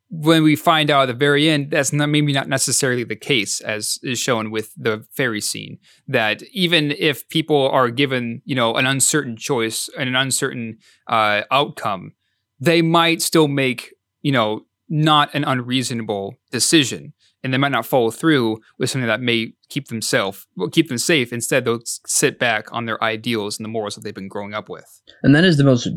when 0.09 0.43
we 0.43 0.55
find 0.55 0.89
out 0.89 1.03
at 1.03 1.05
the 1.07 1.13
very 1.13 1.49
end, 1.49 1.71
that's 1.71 1.91
not 1.91 2.07
maybe 2.07 2.31
not 2.31 2.47
necessarily 2.47 3.03
the 3.03 3.15
case, 3.15 3.59
as 3.59 3.99
is 4.03 4.19
shown 4.19 4.51
with 4.51 4.73
the 4.77 5.05
ferry 5.11 5.41
scene. 5.41 5.79
That 6.07 6.43
even 6.53 6.91
if 6.91 7.27
people 7.27 7.69
are 7.69 7.89
given, 7.89 8.41
you 8.45 8.55
know, 8.55 8.75
an 8.75 8.85
uncertain 8.85 9.35
choice 9.35 9.89
and 9.97 10.07
an 10.07 10.15
uncertain 10.15 10.77
uh, 11.07 11.41
outcome, 11.51 12.13
they 12.59 12.81
might 12.81 13.21
still 13.21 13.47
make, 13.47 13.93
you 14.21 14.31
know, 14.31 14.66
not 14.89 15.33
an 15.33 15.43
unreasonable 15.43 16.35
decision, 16.51 17.13
and 17.43 17.53
they 17.53 17.57
might 17.57 17.71
not 17.71 17.85
follow 17.85 18.11
through 18.11 18.59
with 18.79 18.89
something 18.89 19.07
that 19.07 19.21
may 19.21 19.53
keep 19.69 19.87
themselves 19.87 20.47
well, 20.55 20.69
keep 20.69 20.87
them 20.87 20.97
safe. 20.97 21.31
Instead, 21.33 21.65
they'll 21.65 21.81
sit 21.85 22.39
back 22.39 22.71
on 22.71 22.85
their 22.85 23.01
ideals 23.03 23.57
and 23.57 23.65
the 23.65 23.69
morals 23.69 23.95
that 23.95 24.03
they've 24.03 24.15
been 24.15 24.27
growing 24.27 24.53
up 24.53 24.69
with. 24.69 25.01
And 25.23 25.35
that 25.35 25.43
is 25.43 25.57
the 25.57 25.63
most 25.63 25.87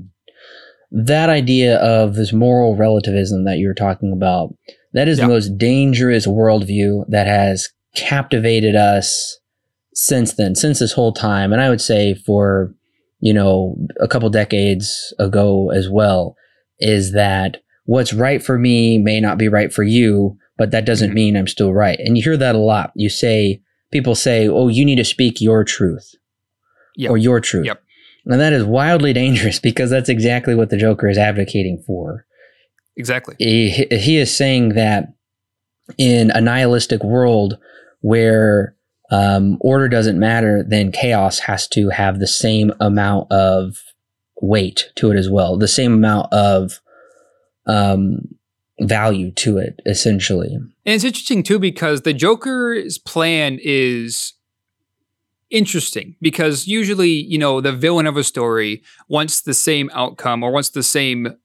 that 0.92 1.30
idea 1.30 1.76
of 1.76 2.14
this 2.16 2.32
moral 2.32 2.74
relativism 2.76 3.44
that 3.44 3.58
you're 3.58 3.74
talking 3.74 4.12
about. 4.12 4.54
That 4.92 5.06
is 5.06 5.18
Yeah. 5.18 5.26
the 5.26 5.32
most 5.34 5.56
dangerous 5.56 6.26
worldview 6.26 7.04
that 7.08 7.28
has 7.28 7.68
captivated 7.94 8.74
us 8.74 9.38
since 9.94 10.34
then, 10.34 10.54
since 10.56 10.80
this 10.80 10.92
whole 10.92 11.12
time. 11.12 11.52
And 11.52 11.60
I 11.62 11.68
would 11.68 11.80
say 11.80 12.14
for, 12.14 12.74
you 13.20 13.32
know, 13.32 13.76
a 14.00 14.08
couple 14.08 14.28
decades 14.30 15.14
ago 15.20 15.70
as 15.70 15.88
well, 15.88 16.34
is 16.80 17.12
that 17.12 17.58
what's 17.84 18.12
right 18.12 18.42
for 18.42 18.58
me 18.58 18.98
may 18.98 19.20
not 19.20 19.38
be 19.38 19.48
right 19.48 19.72
for 19.72 19.82
you, 19.82 20.36
but 20.58 20.70
that 20.70 20.84
doesn't 20.84 21.10
Mhm. 21.10 21.14
mean 21.14 21.36
I'm 21.36 21.46
still 21.46 21.72
right. 21.72 21.98
And 21.98 22.16
you 22.16 22.22
hear 22.22 22.36
that 22.36 22.54
a 22.54 22.58
lot. 22.58 22.92
You 22.94 23.08
say, 23.08 23.62
people 23.90 24.14
say, 24.14 24.46
oh, 24.48 24.68
you 24.68 24.84
need 24.84 24.96
to 24.96 25.04
speak 25.04 25.40
your 25.40 25.64
truth 25.64 26.14
Yep. 26.96 27.10
or 27.10 27.18
your 27.18 27.40
truth. 27.40 27.66
Yep. 27.66 27.80
And 28.26 28.40
that 28.40 28.52
is 28.52 28.64
wildly 28.64 29.12
dangerous 29.24 29.58
because 29.58 29.90
that's 29.90 30.08
exactly 30.08 30.54
what 30.54 30.70
the 30.70 30.76
Joker 30.76 31.08
is 31.08 31.18
advocating 31.18 31.82
for. 31.86 32.26
Exactly. 32.96 33.34
He, 33.38 33.70
he 33.70 34.18
is 34.18 34.36
saying 34.36 34.70
that 34.70 35.08
in 35.98 36.30
a 36.30 36.40
nihilistic 36.40 37.02
world 37.02 37.58
where 38.00 38.76
um, 39.10 39.58
order 39.60 39.88
doesn't 39.88 40.20
matter, 40.20 40.64
then 40.68 40.92
chaos 40.92 41.40
has 41.40 41.66
to 41.68 41.88
have 41.88 42.18
the 42.20 42.28
same 42.28 42.72
amount 42.78 43.30
of 43.32 43.76
weight 44.40 44.90
to 44.96 45.10
it 45.10 45.16
as 45.16 45.28
well, 45.28 45.56
the 45.56 45.66
same 45.66 45.92
amount 45.92 46.32
of 46.32 46.80
um, 47.70 48.22
value 48.80 49.30
to 49.32 49.58
it, 49.58 49.80
essentially. 49.86 50.54
And 50.54 50.70
it's 50.84 51.04
interesting 51.04 51.42
too 51.42 51.58
because 51.58 52.02
the 52.02 52.12
Joker's 52.12 52.98
plan 52.98 53.58
is 53.62 54.34
interesting 55.50 56.16
because 56.20 56.66
usually, 56.66 57.10
you 57.10 57.38
know, 57.38 57.60
the 57.60 57.72
villain 57.72 58.06
of 58.06 58.16
a 58.16 58.24
story 58.24 58.82
wants 59.08 59.40
the 59.40 59.54
same 59.54 59.90
outcome 59.92 60.42
or 60.42 60.50
wants 60.50 60.70
the 60.70 60.82
same 60.82 61.36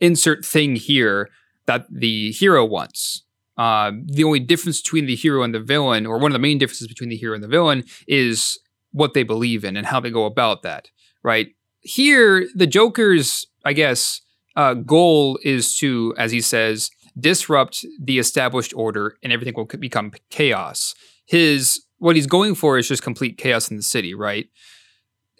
insert 0.00 0.44
thing 0.44 0.76
here 0.76 1.30
that 1.66 1.86
the 1.90 2.32
hero 2.32 2.64
wants. 2.64 3.22
Uh, 3.56 3.92
the 4.06 4.24
only 4.24 4.40
difference 4.40 4.80
between 4.80 5.06
the 5.06 5.14
hero 5.14 5.42
and 5.42 5.54
the 5.54 5.60
villain, 5.60 6.06
or 6.06 6.18
one 6.18 6.32
of 6.32 6.34
the 6.34 6.38
main 6.38 6.58
differences 6.58 6.88
between 6.88 7.10
the 7.10 7.16
hero 7.16 7.34
and 7.34 7.44
the 7.44 7.48
villain, 7.48 7.84
is 8.08 8.58
what 8.92 9.14
they 9.14 9.22
believe 9.22 9.64
in 9.64 9.76
and 9.76 9.86
how 9.86 10.00
they 10.00 10.10
go 10.10 10.24
about 10.24 10.62
that, 10.62 10.88
right? 11.22 11.54
Here, 11.80 12.48
the 12.54 12.66
Joker's, 12.66 13.46
I 13.64 13.74
guess, 13.74 14.22
uh, 14.56 14.74
goal 14.74 15.38
is 15.42 15.76
to, 15.78 16.14
as 16.18 16.32
he 16.32 16.40
says, 16.40 16.90
disrupt 17.18 17.84
the 18.00 18.18
established 18.18 18.72
order 18.74 19.16
and 19.22 19.32
everything 19.32 19.54
will 19.54 19.64
become 19.64 20.12
chaos. 20.30 20.94
His 21.26 21.84
what 21.98 22.16
he's 22.16 22.26
going 22.26 22.54
for 22.56 22.78
is 22.78 22.88
just 22.88 23.02
complete 23.02 23.38
chaos 23.38 23.70
in 23.70 23.76
the 23.76 23.82
city, 23.82 24.12
right? 24.12 24.48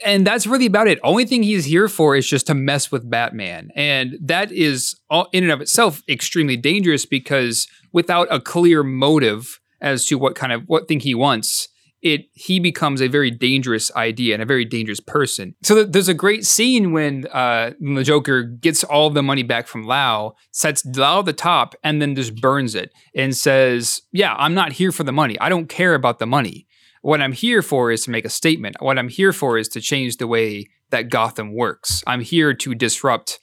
And 0.05 0.27
that's 0.27 0.47
really 0.47 0.67
about 0.67 0.89
it. 0.89 0.99
Only 1.03 1.25
thing 1.25 1.43
he's 1.43 1.65
here 1.65 1.89
for 1.89 2.17
is 2.17 2.29
just 2.29 2.47
to 2.49 2.55
mess 2.55 2.91
with 2.91 3.09
Batman. 3.09 3.71
And 3.75 4.17
that 4.21 4.51
is 4.53 4.97
all 5.11 5.29
in 5.33 5.45
and 5.45 5.53
of 5.53 5.61
itself 5.61 6.03
extremely 6.09 6.57
dangerous 6.57 7.05
because 7.07 7.67
without 7.93 8.29
a 8.31 8.41
clear 8.41 8.83
motive 8.83 9.61
as 9.81 10.05
to 10.07 10.17
what 10.17 10.35
kind 10.35 10.53
of 10.53 10.63
what 10.67 10.89
thing 10.89 11.01
he 11.01 11.15
wants, 11.15 11.69
it 12.03 12.27
he 12.33 12.59
becomes 12.59 13.01
a 13.01 13.09
very 13.09 13.31
dangerous 13.31 13.95
idea 13.95 14.35
and 14.35 14.43
a 14.43 14.47
very 14.47 14.65
dangerous 14.65 15.01
person. 15.01 15.55
So 15.63 15.77
th- 15.77 15.89
there's 15.93 16.09
a 16.09 16.15
great 16.15 16.45
scene 16.45 16.93
when 16.93 17.27
uh, 17.29 17.73
the 17.81 18.03
Joker 18.03 18.43
gets 18.43 18.83
all 18.83 19.09
the 19.09 19.23
money 19.23 19.45
back 19.45 19.69
from 19.69 19.85
Lau, 19.85 20.35
sets 20.51 20.85
Lau 20.85 21.21
at 21.21 21.27
the 21.27 21.33
top, 21.33 21.75
and 21.85 22.03
then 22.03 22.17
just 22.17 22.41
burns 22.41 22.75
it 22.75 22.93
and 23.15 23.37
says, 23.37 24.03
"Yeah, 24.11 24.35
I'm 24.37 24.55
not 24.55 24.73
here 24.73 24.93
for 24.93 25.05
the 25.05 25.13
money. 25.13 25.39
I 25.41 25.49
don't 25.49 25.69
care 25.69 25.95
about 25.95 26.19
the 26.19 26.27
money. 26.27 26.67
What 27.03 27.21
I'm 27.21 27.33
here 27.33 27.63
for 27.63 27.91
is 27.91 28.05
to 28.05 28.11
make 28.11 28.25
a 28.25 28.31
statement. 28.31 28.77
What 28.81 28.99
I'm 28.99 29.09
here 29.09 29.33
for 29.33 29.57
is 29.57 29.69
to 29.69 29.81
change 29.81 30.17
the 30.17 30.27
way 30.27 30.69
that 30.91 31.09
Gotham 31.09 31.55
works. 31.55 32.03
I'm 32.07 32.21
here 32.21 32.53
to 32.53 32.75
disrupt 32.75 33.39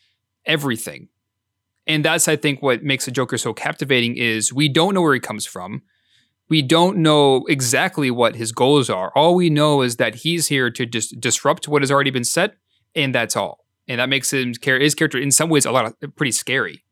everything." 0.46 1.08
And 1.88 2.06
that's 2.06 2.28
I 2.28 2.36
think 2.36 2.62
what 2.62 2.84
makes 2.84 3.06
the 3.06 3.12
Joker 3.12 3.38
so 3.38 3.54
captivating 3.54 4.18
is 4.18 4.54
we 4.54 4.70
don't 4.70 4.94
know 4.94 5.02
where 5.02 5.14
he 5.14 5.20
comes 5.20 5.46
from 5.46 5.82
we 6.50 6.62
don't 6.62 6.98
know 6.98 7.46
exactly 7.48 8.10
what 8.12 8.36
his 8.36 8.52
goals 8.52 8.90
are. 8.90 9.12
All 9.16 9.36
we 9.36 9.50
know 9.50 9.82
is 9.82 9.98
that 9.98 10.16
he's 10.16 10.48
here 10.48 10.70
to 10.72 10.86
just 10.86 11.20
disrupt 11.20 11.68
what 11.68 11.82
has 11.82 11.92
already 11.92 12.10
been 12.10 12.24
set, 12.24 12.56
and 12.96 13.14
that's 13.14 13.36
all. 13.36 13.66
And 13.88 14.00
that 14.00 14.10
makes 14.10 14.34
him 14.34 14.54
his 14.62 14.96
character 14.96 15.18
in 15.18 15.32
some 15.32 15.50
ways 15.50 15.66
a 15.66 15.72
lot 15.72 15.86
of 15.86 16.16
pretty 16.16 16.32
scary. 16.32 16.84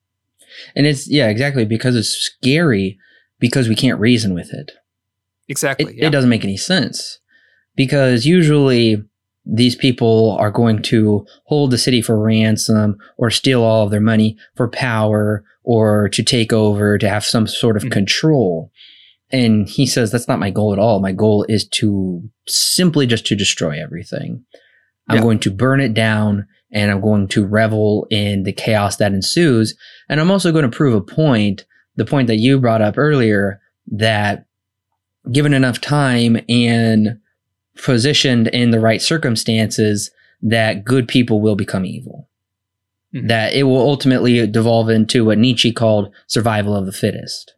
And 0.76 0.86
it's, 0.86 1.08
yeah, 1.10 1.28
exactly, 1.28 1.66
because 1.66 1.96
it's 1.96 2.10
scary 2.10 2.98
because 3.40 3.68
we 3.68 3.76
can't 3.76 4.00
reason 4.00 4.34
with 4.34 4.54
it. 4.54 4.72
Exactly. 5.48 5.94
it, 5.94 5.98
yeah. 5.98 6.08
it 6.08 6.10
doesn't 6.12 6.30
make 6.30 6.44
any 6.44 6.58
sense 6.58 7.20
because 7.76 8.26
usually 8.26 9.02
these 9.46 9.76
people 9.76 10.36
are 10.40 10.52
going 10.52 10.82
to 10.82 11.26
hold 11.46 11.72
the 11.72 11.78
city 11.78 12.02
for 12.02 12.20
ransom 12.20 12.98
or 13.18 13.30
steal 13.30 13.64
all 13.64 13.86
of 13.86 13.92
their 13.92 14.02
money 14.02 14.36
for 14.56 14.68
power 14.68 15.46
or 15.64 16.10
to 16.10 16.22
take 16.22 16.52
over 16.52 16.98
to 16.98 17.08
have 17.08 17.24
some 17.24 17.48
sort 17.48 17.78
of 17.78 17.84
Mhm. 17.84 17.92
control 17.92 18.72
and 19.32 19.68
he 19.68 19.86
says 19.86 20.12
that's 20.12 20.28
not 20.28 20.40
my 20.40 20.50
goal 20.50 20.74
at 20.74 20.80
all 20.80 21.00
my 21.00 21.12
goal 21.12 21.46
is 21.50 21.68
to 21.68 22.22
simply 22.48 23.06
just 23.06 23.26
to 23.26 23.36
destroy 23.36 23.82
everything 23.82 24.44
i'm 25.08 25.18
Yeah. 25.18 25.22
going 25.24 25.40
to 25.40 25.52
burn 25.52 25.80
it 25.82 25.94
down 25.94 26.48
and 26.72 26.92
I'm 26.92 27.02
going 27.02 27.28
to 27.30 27.46
revel 27.46 28.08
in 28.10 28.44
the 28.44 28.52
chaos 28.52 28.98
that 28.98 29.14
ensues. 29.14 29.76
And 30.10 30.20
I'm 30.20 30.32
also 30.32 30.52
going 30.52 30.70
to 30.70 30.76
prove 30.76 30.94
a 30.94 31.02
point, 31.02 31.66
the 31.96 32.06
point 32.06 32.28
that 32.28 32.38
you 32.38 32.60
brought 32.60 32.82
up 32.82 32.98
earlier, 32.98 33.62
that 33.88 34.46
given 35.32 35.54
enough 35.54 35.80
time 35.80 36.38
and 36.50 37.20
positioned 37.78 38.48
in 38.50 38.72
the 38.72 38.80
right 38.80 39.02
circumstances, 39.02 40.12
that 40.42 40.84
good 40.84 41.08
people 41.08 41.42
will 41.42 41.56
become 41.56 41.86
evil. 41.86 42.30
Mm-hmm. 43.16 43.28
That 43.28 43.54
it 43.54 43.64
will 43.64 43.80
ultimately 43.80 44.46
devolve 44.46 44.90
into 44.90 45.24
what 45.24 45.38
Nietzsche 45.38 45.72
called 45.72 46.14
survival 46.28 46.76
of 46.76 46.86
the 46.86 46.92
fittest. 46.92 47.54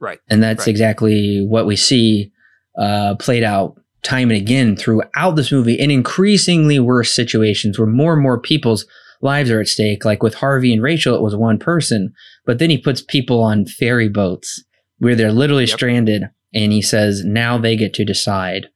Right. 0.00 0.18
And 0.28 0.42
that's 0.42 0.62
right. 0.62 0.68
exactly 0.68 1.44
what 1.46 1.66
we 1.66 1.76
see 1.76 2.32
uh, 2.78 3.14
played 3.16 3.44
out 3.44 3.80
time 4.02 4.30
and 4.30 4.40
again 4.40 4.76
throughout 4.76 5.36
this 5.36 5.52
movie 5.52 5.74
in 5.74 5.90
increasingly 5.90 6.78
worse 6.78 7.14
situations 7.14 7.78
where 7.78 7.86
more 7.86 8.14
and 8.14 8.22
more 8.22 8.40
people's 8.40 8.86
lives 9.20 9.50
are 9.50 9.60
at 9.60 9.68
stake. 9.68 10.04
Like 10.04 10.22
with 10.22 10.34
Harvey 10.34 10.72
and 10.72 10.82
Rachel, 10.82 11.14
it 11.14 11.22
was 11.22 11.36
one 11.36 11.58
person, 11.58 12.12
but 12.46 12.58
then 12.58 12.70
he 12.70 12.78
puts 12.78 13.02
people 13.02 13.42
on 13.42 13.66
ferry 13.66 14.08
boats 14.08 14.62
where 14.98 15.14
they're 15.14 15.32
literally 15.32 15.64
yep. 15.64 15.76
stranded 15.76 16.24
and 16.54 16.72
he 16.72 16.82
says, 16.82 17.24
now 17.24 17.58
they 17.58 17.76
get 17.76 17.94
to 17.94 18.04
decide 18.04 18.68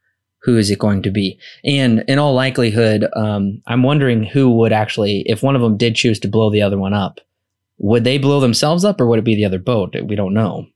who 0.42 0.58
is 0.58 0.70
it 0.70 0.78
going 0.78 1.02
to 1.02 1.10
be. 1.10 1.38
And 1.64 2.04
in 2.06 2.18
all 2.18 2.34
likelihood, 2.34 3.06
um, 3.16 3.62
I'm 3.66 3.82
wondering 3.82 4.24
who 4.24 4.50
would 4.58 4.72
actually, 4.72 5.22
if 5.26 5.42
one 5.42 5.56
of 5.56 5.62
them 5.62 5.78
did 5.78 5.96
choose 5.96 6.20
to 6.20 6.28
blow 6.28 6.50
the 6.50 6.62
other 6.62 6.78
one 6.78 6.92
up, 6.92 7.20
would 7.78 8.04
they 8.04 8.18
blow 8.18 8.40
themselves 8.40 8.84
up 8.84 9.00
or 9.00 9.06
would 9.06 9.18
it 9.18 9.24
be 9.24 9.34
the 9.34 9.46
other 9.46 9.58
boat? 9.58 9.96
We 10.04 10.14
don't 10.16 10.34
know. 10.34 10.66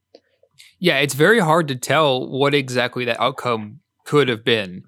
Yeah, 0.79 0.99
it's 0.99 1.15
very 1.15 1.41
hard 1.41 1.69
to 1.69 1.77
tell 1.77 2.29
what 2.29 2.55
exactly 2.55 3.05
that 3.05 3.21
outcome 3.21 3.81
could 4.05 4.29
have 4.29 4.45
been. 4.45 4.85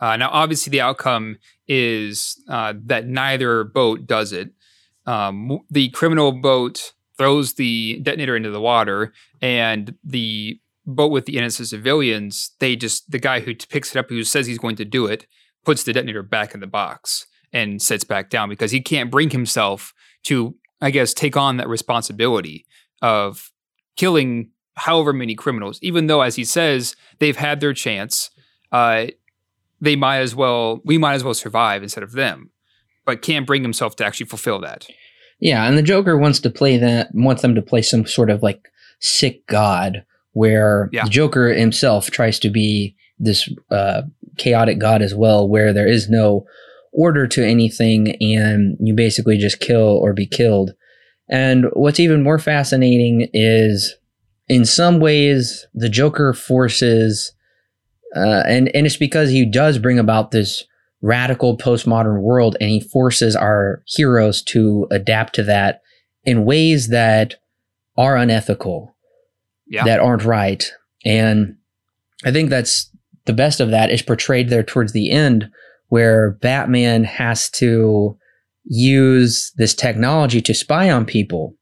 Uh, 0.00 0.16
now, 0.16 0.28
obviously, 0.30 0.70
the 0.70 0.80
outcome 0.80 1.38
is 1.68 2.42
uh, 2.48 2.74
that 2.84 3.06
neither 3.06 3.64
boat 3.64 4.06
does 4.06 4.32
it. 4.32 4.50
Um, 5.06 5.60
the 5.70 5.90
criminal 5.90 6.32
boat 6.32 6.92
throws 7.16 7.54
the 7.54 8.00
detonator 8.02 8.36
into 8.36 8.50
the 8.50 8.60
water, 8.60 9.12
and 9.40 9.94
the 10.02 10.58
boat 10.86 11.12
with 11.12 11.26
the 11.26 11.36
innocent 11.36 11.68
civilians, 11.68 12.52
they 12.58 12.76
just, 12.76 13.10
the 13.10 13.18
guy 13.18 13.40
who 13.40 13.54
picks 13.54 13.94
it 13.94 13.98
up, 13.98 14.08
who 14.08 14.24
says 14.24 14.46
he's 14.46 14.58
going 14.58 14.76
to 14.76 14.84
do 14.84 15.06
it, 15.06 15.26
puts 15.64 15.84
the 15.84 15.92
detonator 15.92 16.22
back 16.22 16.54
in 16.54 16.60
the 16.60 16.66
box 16.66 17.26
and 17.52 17.80
sits 17.80 18.04
back 18.04 18.28
down 18.28 18.48
because 18.48 18.70
he 18.70 18.80
can't 18.80 19.10
bring 19.10 19.30
himself 19.30 19.94
to, 20.24 20.54
I 20.80 20.90
guess, 20.90 21.14
take 21.14 21.36
on 21.36 21.56
that 21.56 21.68
responsibility 21.68 22.66
of 23.00 23.50
killing 23.96 24.50
however 24.76 25.12
many 25.12 25.34
criminals, 25.34 25.78
even 25.82 26.06
though, 26.06 26.22
as 26.22 26.36
he 26.36 26.44
says, 26.44 26.96
they've 27.18 27.36
had 27.36 27.60
their 27.60 27.72
chance 27.72 28.30
uh, 28.74 29.06
they 29.80 29.94
might 29.94 30.18
as 30.18 30.34
well 30.34 30.80
we 30.84 30.98
might 30.98 31.14
as 31.14 31.24
well 31.24 31.32
survive 31.32 31.82
instead 31.82 32.02
of 32.02 32.12
them, 32.12 32.50
but 33.04 33.22
can't 33.22 33.46
bring 33.46 33.62
himself 33.62 33.94
to 33.96 34.04
actually 34.04 34.26
fulfill 34.26 34.60
that. 34.60 34.86
Yeah, 35.38 35.64
and 35.64 35.78
the 35.78 35.82
Joker 35.82 36.18
wants 36.18 36.40
to 36.40 36.50
play 36.50 36.76
that 36.78 37.08
wants 37.14 37.42
them 37.42 37.54
to 37.54 37.62
play 37.62 37.82
some 37.82 38.04
sort 38.04 38.30
of 38.30 38.42
like 38.42 38.68
sick 39.00 39.46
god 39.46 40.04
where 40.32 40.88
yeah. 40.92 41.04
the 41.04 41.10
Joker 41.10 41.52
himself 41.52 42.10
tries 42.10 42.40
to 42.40 42.50
be 42.50 42.96
this 43.18 43.48
uh, 43.70 44.02
chaotic 44.38 44.80
god 44.80 45.02
as 45.02 45.14
well, 45.14 45.48
where 45.48 45.72
there 45.72 45.86
is 45.86 46.10
no 46.10 46.44
order 46.92 47.28
to 47.28 47.46
anything 47.46 48.16
and 48.20 48.76
you 48.80 48.94
basically 48.94 49.38
just 49.38 49.60
kill 49.60 49.98
or 50.02 50.12
be 50.12 50.26
killed. 50.26 50.72
And 51.28 51.66
what's 51.74 52.00
even 52.00 52.22
more 52.22 52.38
fascinating 52.38 53.28
is 53.32 53.94
in 54.48 54.64
some 54.64 55.00
ways 55.00 55.66
the 55.74 55.88
Joker 55.88 56.32
forces 56.32 57.32
uh, 58.14 58.44
and 58.46 58.74
and 58.74 58.86
it's 58.86 58.96
because 58.96 59.30
he 59.30 59.44
does 59.44 59.78
bring 59.78 59.98
about 59.98 60.30
this 60.30 60.64
radical 61.02 61.56
postmodern 61.58 62.22
world, 62.22 62.56
and 62.60 62.70
he 62.70 62.80
forces 62.80 63.36
our 63.36 63.82
heroes 63.86 64.42
to 64.42 64.86
adapt 64.90 65.34
to 65.34 65.42
that 65.42 65.82
in 66.24 66.46
ways 66.46 66.88
that 66.88 67.34
are 67.98 68.16
unethical, 68.16 68.96
yeah. 69.66 69.84
that 69.84 70.00
aren't 70.00 70.24
right. 70.24 70.72
And 71.04 71.56
I 72.24 72.32
think 72.32 72.48
that's 72.48 72.90
the 73.26 73.34
best 73.34 73.60
of 73.60 73.70
that 73.70 73.90
is 73.90 74.00
portrayed 74.00 74.48
there 74.48 74.62
towards 74.62 74.92
the 74.92 75.10
end, 75.10 75.50
where 75.88 76.32
Batman 76.40 77.04
has 77.04 77.50
to 77.50 78.16
use 78.64 79.52
this 79.56 79.74
technology 79.74 80.40
to 80.40 80.54
spy 80.54 80.90
on 80.90 81.04
people 81.04 81.54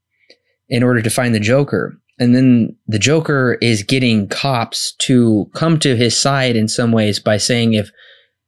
in 0.68 0.82
order 0.82 1.02
to 1.02 1.10
find 1.10 1.34
the 1.34 1.40
Joker 1.40 1.98
and 2.22 2.36
then 2.36 2.76
the 2.86 3.00
Joker 3.00 3.58
is 3.60 3.82
getting 3.82 4.28
cops 4.28 4.94
to 5.00 5.50
come 5.54 5.76
to 5.80 5.96
his 5.96 6.18
side 6.18 6.54
in 6.54 6.68
some 6.68 6.92
ways 6.92 7.18
by 7.18 7.36
saying 7.36 7.74
if 7.74 7.90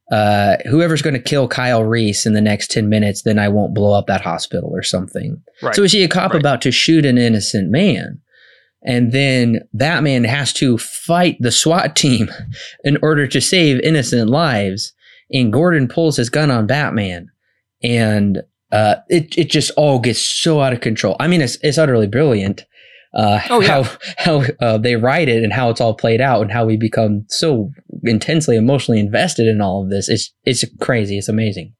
uh, 0.09 0.55
whoever's 0.69 1.01
going 1.01 1.13
to 1.13 1.19
kill 1.19 1.49
Kyle 1.49 1.83
Reese 1.83 2.25
in 2.25 2.31
the 2.31 2.41
next 2.41 2.71
10 2.71 2.87
minutes, 2.87 3.23
then 3.23 3.37
I 3.37 3.49
won't 3.49 3.73
blow 3.73 3.91
up 3.91 4.07
that 4.07 4.21
hospital 4.21 4.69
or 4.71 4.81
something. 4.81 5.41
Right. 5.61 5.75
So 5.75 5.81
we 5.81 5.89
see 5.89 6.03
a 6.03 6.07
cop 6.07 6.31
right. 6.31 6.39
about 6.39 6.61
to 6.61 6.71
shoot 6.71 7.05
an 7.05 7.17
innocent 7.17 7.69
man. 7.69 8.21
And 8.81 9.11
then 9.11 9.67
Batman 9.73 10.23
has 10.23 10.53
to 10.53 10.77
fight 10.77 11.35
the 11.41 11.51
SWAT 11.51 11.97
team 11.97 12.29
in 12.85 12.97
order 13.01 13.27
to 13.27 13.41
save 13.41 13.81
innocent 13.81 14.29
lives. 14.29 14.93
And 15.33 15.51
Gordon 15.51 15.89
pulls 15.89 16.15
his 16.15 16.29
gun 16.29 16.49
on 16.49 16.65
Batman. 16.65 17.29
And 17.83 18.41
uh, 18.71 18.95
it, 19.09 19.37
it 19.37 19.49
just 19.49 19.71
all 19.71 19.99
gets 19.99 20.21
so 20.21 20.61
out 20.61 20.71
of 20.71 20.79
control. 20.79 21.17
I 21.19 21.27
mean, 21.27 21.41
it's, 21.41 21.57
it's 21.61 21.77
utterly 21.77 22.07
brilliant 22.07 22.63
uh, 23.15 23.39
oh, 23.49 23.61
yeah. 23.61 23.83
how 23.83 23.97
how 24.17 24.43
uh, 24.59 24.77
they 24.77 24.95
write 24.95 25.29
it 25.29 25.43
and 25.43 25.53
how 25.53 25.69
it's 25.69 25.81
all 25.81 25.93
played 25.93 26.21
out 26.21 26.41
and 26.41 26.51
how 26.51 26.65
we 26.65 26.77
become 26.77 27.25
so 27.29 27.71
intensely 28.03 28.55
emotionally 28.55 28.99
invested 28.99 29.47
in 29.47 29.61
all 29.61 29.83
of 29.83 29.89
this. 29.89 30.09
It's 30.09 30.33
it's 30.43 30.65
crazy. 30.81 31.17
It's 31.17 31.29
amazing. 31.29 31.73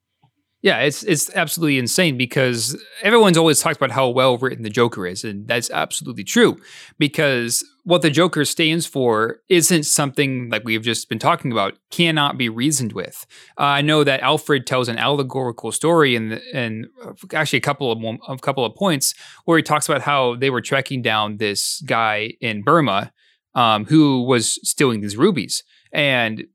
Yeah, 0.62 0.80
it's 0.80 1.04
it's 1.04 1.30
absolutely 1.36 1.78
insane 1.78 2.18
because 2.18 2.82
everyone's 3.04 3.38
always 3.38 3.60
talked 3.60 3.78
about 3.78 3.92
how 3.92 4.10
well 4.10 4.38
written 4.38 4.64
the 4.64 4.70
Joker 4.70 5.06
is, 5.06 5.24
and 5.24 5.48
that's 5.48 5.70
absolutely 5.70 6.24
true. 6.24 6.58
Because 6.98 7.64
what 7.86 8.02
the 8.02 8.10
Joker 8.10 8.46
stands 8.46 8.88
for 8.88 9.42
isn't 9.48 9.84
something 9.84 10.50
like 10.50 10.64
we've 10.66 10.82
just 10.82 11.08
been 11.08 11.20
talking 11.20 11.52
about, 11.52 11.78
cannot 11.92 12.36
be 12.36 12.50
reasoned 12.50 12.94
with. 12.94 13.28
Uh, 13.60 13.64
I 13.64 13.82
know 13.82 14.04
that 14.04 14.22
Alfred 14.22 14.66
tells 14.66 14.90
an 14.90 14.98
allegorical 14.98 15.72
story 15.72 16.16
and 16.16 16.42
and 16.54 16.88
actually 17.34 17.58
a 17.58 17.62
couple 17.62 17.92
of 17.92 18.20
a 18.28 18.38
couple 18.40 18.66
of 18.66 18.76
points 18.76 19.14
where 19.46 19.58
he 19.58 19.64
talks 19.64 19.88
about 19.88 20.02
how 20.02 20.36
they 20.36 20.50
were 20.50 20.62
tracking 20.62 21.04
down 21.04 21.38
this 21.38 21.82
guy 21.86 22.34
in 22.42 22.64
Burma 22.64 23.14
um, 23.54 23.86
who 23.86 24.24
was 24.24 24.60
stealing 24.68 25.02
these 25.02 25.16
rubies, 25.16 25.64
and 25.94 26.46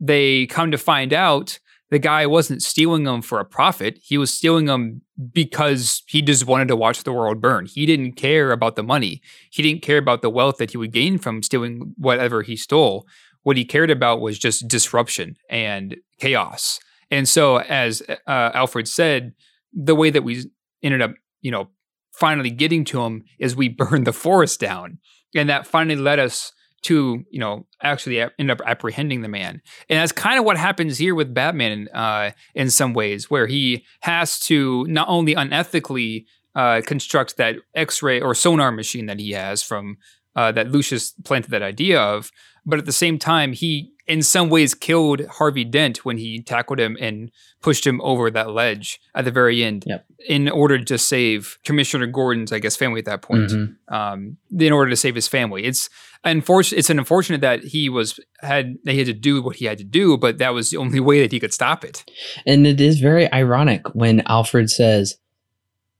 they 0.00 0.46
come 0.46 0.70
to 0.70 0.78
find 0.78 1.12
out 1.12 1.58
the 1.90 1.98
guy 1.98 2.26
wasn't 2.26 2.62
stealing 2.62 3.04
them 3.04 3.20
for 3.20 3.38
a 3.38 3.44
profit. 3.44 3.98
He 4.02 4.16
was 4.16 4.32
stealing 4.32 4.64
them 4.64 5.02
because 5.32 6.02
he 6.06 6.22
just 6.22 6.46
wanted 6.46 6.68
to 6.68 6.76
watch 6.76 7.02
the 7.02 7.12
world 7.12 7.40
burn. 7.40 7.66
He 7.66 7.86
didn't 7.86 8.12
care 8.12 8.52
about 8.52 8.76
the 8.76 8.82
money. 8.82 9.20
He 9.50 9.62
didn't 9.62 9.82
care 9.82 9.98
about 9.98 10.22
the 10.22 10.30
wealth 10.30 10.56
that 10.58 10.70
he 10.70 10.76
would 10.76 10.92
gain 10.92 11.18
from 11.18 11.42
stealing 11.42 11.94
whatever 11.96 12.42
he 12.42 12.56
stole. 12.56 13.06
What 13.42 13.56
he 13.56 13.64
cared 13.64 13.90
about 13.90 14.20
was 14.20 14.38
just 14.38 14.68
disruption 14.68 15.36
and 15.50 15.96
chaos. 16.18 16.80
And 17.10 17.28
so, 17.28 17.58
as 17.58 18.02
uh, 18.08 18.50
Alfred 18.54 18.88
said, 18.88 19.34
the 19.72 19.94
way 19.94 20.10
that 20.10 20.22
we 20.22 20.44
ended 20.82 21.02
up, 21.02 21.12
you 21.40 21.50
know, 21.50 21.68
finally 22.12 22.50
getting 22.50 22.84
to 22.84 23.02
him 23.02 23.24
is 23.38 23.56
we 23.56 23.68
burned 23.80 24.06
the 24.06 24.12
forest 24.12 24.60
down. 24.60 24.98
And 25.34 25.48
that 25.48 25.66
finally 25.66 25.96
led 25.96 26.18
us 26.18 26.52
to 26.82 27.24
you 27.30 27.38
know 27.38 27.66
actually 27.82 28.20
end 28.38 28.50
up 28.50 28.60
apprehending 28.66 29.22
the 29.22 29.28
man. 29.28 29.60
And 29.88 29.98
that's 29.98 30.12
kind 30.12 30.38
of 30.38 30.44
what 30.44 30.56
happens 30.56 30.98
here 30.98 31.14
with 31.14 31.34
batman 31.34 31.88
uh, 31.94 32.30
in 32.54 32.70
some 32.70 32.92
ways 32.94 33.30
where 33.30 33.46
he 33.46 33.84
has 34.00 34.38
to 34.40 34.84
not 34.88 35.08
only 35.08 35.34
unethically 35.34 36.26
uh, 36.54 36.82
construct 36.84 37.36
that 37.36 37.56
x-ray 37.74 38.20
or 38.20 38.34
sonar 38.34 38.72
machine 38.72 39.06
that 39.06 39.18
he 39.18 39.32
has 39.32 39.62
from 39.62 39.96
uh, 40.36 40.52
that 40.52 40.70
lucius 40.70 41.14
planted 41.24 41.50
that 41.50 41.62
idea 41.62 42.00
of 42.00 42.30
but 42.64 42.78
at 42.78 42.86
the 42.86 42.92
same 42.92 43.18
time 43.18 43.52
he 43.52 43.92
in 44.06 44.22
some 44.22 44.50
ways 44.50 44.74
killed 44.74 45.24
Harvey 45.26 45.64
Dent 45.64 46.04
when 46.04 46.18
he 46.18 46.42
tackled 46.42 46.80
him 46.80 46.96
and 47.00 47.30
pushed 47.60 47.86
him 47.86 48.00
over 48.02 48.30
that 48.30 48.50
ledge 48.50 49.00
at 49.14 49.24
the 49.24 49.30
very 49.30 49.62
end 49.62 49.84
yep. 49.86 50.04
in 50.28 50.48
order 50.48 50.82
to 50.82 50.98
save 50.98 51.58
Commissioner 51.64 52.06
Gordon's, 52.06 52.52
I 52.52 52.58
guess, 52.58 52.76
family 52.76 52.98
at 52.98 53.04
that 53.04 53.22
point. 53.22 53.50
Mm-hmm. 53.50 53.94
Um, 53.94 54.36
in 54.58 54.72
order 54.72 54.90
to 54.90 54.96
save 54.96 55.14
his 55.14 55.28
family, 55.28 55.64
it's 55.64 55.88
unfortunate. 56.24 56.78
It's 56.78 56.90
an 56.90 56.98
unfortunate 56.98 57.40
that 57.42 57.62
he 57.62 57.88
was 57.88 58.18
had 58.40 58.76
he 58.84 58.98
had 58.98 59.06
to 59.06 59.12
do 59.12 59.40
what 59.40 59.56
he 59.56 59.66
had 59.66 59.78
to 59.78 59.84
do, 59.84 60.16
but 60.16 60.38
that 60.38 60.52
was 60.52 60.70
the 60.70 60.78
only 60.78 61.00
way 61.00 61.20
that 61.22 61.30
he 61.30 61.38
could 61.38 61.54
stop 61.54 61.84
it. 61.84 62.04
And 62.44 62.66
it 62.66 62.80
is 62.80 62.98
very 62.98 63.32
ironic 63.32 63.94
when 63.94 64.22
Alfred 64.26 64.68
says, 64.68 65.16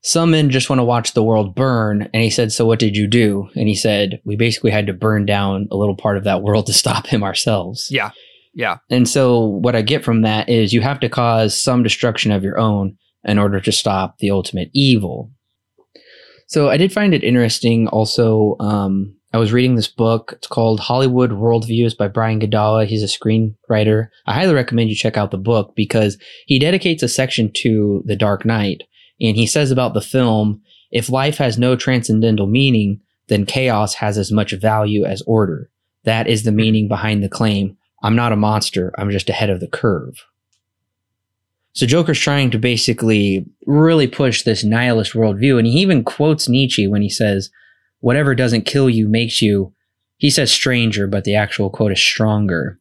some 0.03 0.33
men 0.33 0.51
just 0.51 0.69
want 0.69 0.81
to 0.81 0.85
watch 0.85 1.15
the 1.15 1.23
world 1.23 1.55
burn. 1.55 2.09
And 2.13 2.23
he 2.23 2.31
said, 2.31 2.53
So 2.53 2.67
what 2.67 2.79
did 2.79 2.97
you 2.97 3.07
do? 3.07 3.49
And 3.55 3.69
he 3.69 3.75
said, 3.75 4.21
We 4.25 4.37
basically 4.37 4.71
had 4.71 4.87
to 4.89 4.93
burn 4.93 5.27
down 5.27 5.69
a 5.71 5.77
little 5.77 5.97
part 5.97 6.17
of 6.17 6.25
that 6.25 6.43
world 6.43 6.67
to 6.67 6.73
stop 6.83 7.07
him 7.07 7.23
ourselves. 7.23 7.89
Yeah. 7.91 8.11
Yeah. 8.55 8.79
And 8.91 9.09
so 9.09 9.47
what 9.47 9.75
I 9.75 9.83
get 9.83 10.05
from 10.05 10.23
that 10.23 10.49
is 10.49 10.73
you 10.73 10.83
have 10.83 11.01
to 11.01 11.09
cause 11.09 11.61
some 11.61 11.83
destruction 11.83 12.33
of 12.33 12.43
your 12.43 12.59
own 12.59 12.97
in 13.25 13.39
order 13.39 13.61
to 13.61 13.73
stop 13.73 14.19
the 14.19 14.31
ultimate 14.31 14.69
evil. 14.75 15.31
So 16.49 16.69
I 16.69 16.77
did 16.77 16.93
find 16.93 17.15
it 17.15 17.25
interesting 17.25 17.89
also. 17.89 18.57
Um, 18.61 19.17
I 19.33 19.39
was 19.39 19.53
reading 19.53 19.77
this 19.77 19.89
book. 19.89 20.35
It's 20.37 20.47
called 20.47 20.81
Hollywood 20.81 21.31
Worldviews 21.31 21.97
by 21.97 22.09
Brian 22.09 22.41
Godawa. 22.41 22.87
He's 22.87 23.03
a 23.03 23.07
screenwriter. 23.07 24.09
I 24.27 24.35
highly 24.35 24.53
recommend 24.53 24.91
you 24.91 24.97
check 24.97 25.17
out 25.17 25.31
the 25.31 25.39
book 25.39 25.73
because 25.75 26.19
he 26.45 26.59
dedicates 26.59 27.03
a 27.03 27.09
section 27.09 27.51
to 27.59 28.03
The 28.05 28.17
Dark 28.17 28.45
Knight. 28.45 28.83
And 29.23 29.37
he 29.37 29.47
says 29.47 29.71
about 29.71 29.95
the 29.95 30.01
film 30.01 30.61
if 30.91 31.09
life 31.09 31.39
has 31.39 31.57
no 31.57 31.75
transcendental 31.75 32.47
meaning, 32.47 33.01
then 33.29 33.47
chaos 33.47 33.95
has 33.95 34.19
as 34.19 34.31
much 34.31 34.53
value 34.53 35.05
as 35.05 35.23
order. 35.23 35.71
That 36.05 36.27
is 36.27 36.43
the 36.43 36.53
meaning 36.53 36.89
behind 36.89 37.23
the 37.23 37.29
claim 37.29 37.79
I'm 38.03 38.17
not 38.17 38.33
a 38.33 38.37
monster, 38.37 38.93
I'm 38.99 39.11
just 39.11 39.31
ahead 39.31 39.49
of 39.49 39.61
the 39.61 39.69
curve. 39.69 40.25
So 41.73 41.87
Joker's 41.87 42.19
trying 42.19 42.51
to 42.51 42.59
basically 42.59 43.47
really 43.65 44.07
push 44.07 44.43
this 44.43 44.65
nihilist 44.65 45.13
worldview. 45.13 45.57
And 45.59 45.67
he 45.67 45.81
even 45.81 46.05
quotes 46.05 46.49
Nietzsche 46.49 46.87
when 46.87 47.01
he 47.01 47.09
says, 47.09 47.51
whatever 48.01 48.35
doesn't 48.35 48.67
kill 48.67 48.91
you 48.91 49.09
makes 49.09 49.41
you, 49.41 49.73
he 50.19 50.31
says 50.31 50.51
stranger, 50.51 51.07
but 51.07 51.25
the 51.25 51.35
actual 51.35 51.71
quote 51.71 51.93
is 51.93 52.01
stronger. 52.01 52.79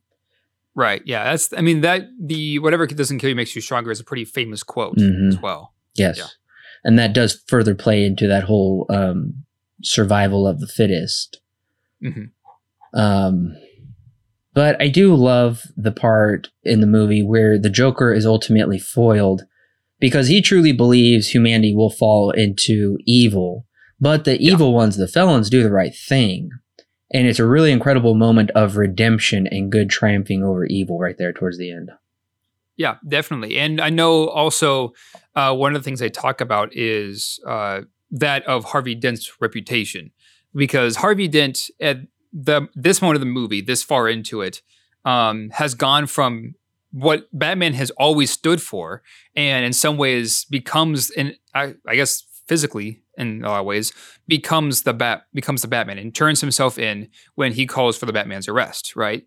Right. 0.76 1.02
Yeah. 1.06 1.24
That's, 1.26 1.54
I 1.54 1.62
mean, 1.62 1.82
that 1.82 2.08
the 2.20 2.60
whatever 2.60 2.86
doesn't 2.88 3.20
kill 3.20 3.30
you 3.30 3.36
makes 3.36 3.56
you 3.56 3.62
stronger 3.62 3.92
is 3.92 4.00
a 4.00 4.04
pretty 4.04 4.26
famous 4.26 4.64
quote 4.64 4.98
mm-hmm. 4.98 5.30
as 5.30 5.38
well. 5.40 5.74
Yes. 5.96 6.18
Yeah. 6.18 6.28
And 6.84 6.98
that 6.98 7.14
does 7.14 7.44
further 7.48 7.76
play 7.76 8.06
into 8.06 8.28
that 8.28 8.44
whole 8.44 8.86
um, 8.90 9.44
survival 9.84 10.48
of 10.48 10.60
the 10.60 10.68
fittest. 10.68 11.40
Mm-hmm. 12.04 13.00
Um, 13.00 13.56
but 14.54 14.82
I 14.82 14.88
do 14.90 15.16
love 15.16 15.64
the 15.78 15.92
part 15.92 16.50
in 16.64 16.82
the 16.82 16.88
movie 16.88 17.24
where 17.24 17.58
the 17.58 17.70
Joker 17.70 18.14
is 18.14 18.26
ultimately 18.26 18.80
foiled 18.80 19.44
because 20.00 20.28
he 20.28 20.42
truly 20.42 20.74
believes 20.74 21.30
humanity 21.30 21.74
will 21.76 21.92
fall 21.92 22.32
into 22.32 22.98
evil. 23.06 23.66
But 24.00 24.26
the 24.26 24.42
yeah. 24.42 24.54
evil 24.54 24.74
ones, 24.74 24.98
the 24.98 25.08
felons, 25.08 25.50
do 25.50 25.64
the 25.64 25.72
right 25.72 25.96
thing. 25.96 26.50
And 27.14 27.28
it's 27.28 27.40
a 27.40 27.46
really 27.46 27.72
incredible 27.72 28.16
moment 28.16 28.52
of 28.52 28.78
redemption 28.78 29.48
and 29.48 29.72
good 29.72 29.90
triumphing 29.90 30.44
over 30.44 30.66
evil 30.66 30.98
right 30.98 31.16
there 31.18 31.34
towards 31.34 31.58
the 31.58 31.72
end. 31.72 31.92
Yeah, 32.82 32.96
definitely. 33.08 33.60
And 33.60 33.80
I 33.80 33.92
know 33.92 34.28
also 34.28 34.94
uh, 35.36 35.54
one 35.54 35.76
of 35.76 35.82
the 35.82 35.86
things 35.86 36.00
they 36.00 36.10
talk 36.10 36.42
about 36.42 36.76
is 36.76 37.40
uh, 37.46 37.82
that 38.10 38.44
of 38.48 38.66
Harvey 38.66 38.96
Dent's 38.96 39.40
reputation. 39.40 40.10
Because 40.56 40.96
Harvey 40.96 41.28
Dent, 41.28 41.70
at 41.80 42.00
the 42.34 42.68
this 42.74 43.00
moment 43.00 43.18
of 43.18 43.20
the 43.20 43.28
movie, 43.28 43.62
this 43.62 43.84
far 43.84 44.10
into 44.10 44.42
it, 44.42 44.64
um, 45.06 45.52
has 45.52 45.76
gone 45.76 46.08
from 46.08 46.56
what 46.92 47.28
Batman 47.32 47.74
has 47.74 47.92
always 47.92 48.32
stood 48.32 48.62
for, 48.64 49.04
and 49.36 49.64
in 49.64 49.74
some 49.74 49.96
ways 49.96 50.46
becomes, 50.46 51.12
in 51.12 51.36
I, 51.54 51.76
I 51.88 51.96
guess 51.96 52.24
physically 52.48 53.04
in 53.16 53.46
a 53.46 53.50
lot 53.50 53.60
of 53.60 53.66
ways, 53.68 53.94
becomes 54.28 54.82
the 54.82 54.94
bat 54.94 55.28
becomes 55.36 55.62
the 55.62 55.68
Batman 55.68 56.00
and 56.00 56.16
turns 56.16 56.42
himself 56.42 56.80
in 56.80 57.10
when 57.36 57.54
he 57.54 57.68
calls 57.68 57.96
for 57.96 58.08
the 58.08 58.14
Batman's 58.14 58.48
arrest. 58.48 58.96
Right. 58.96 59.24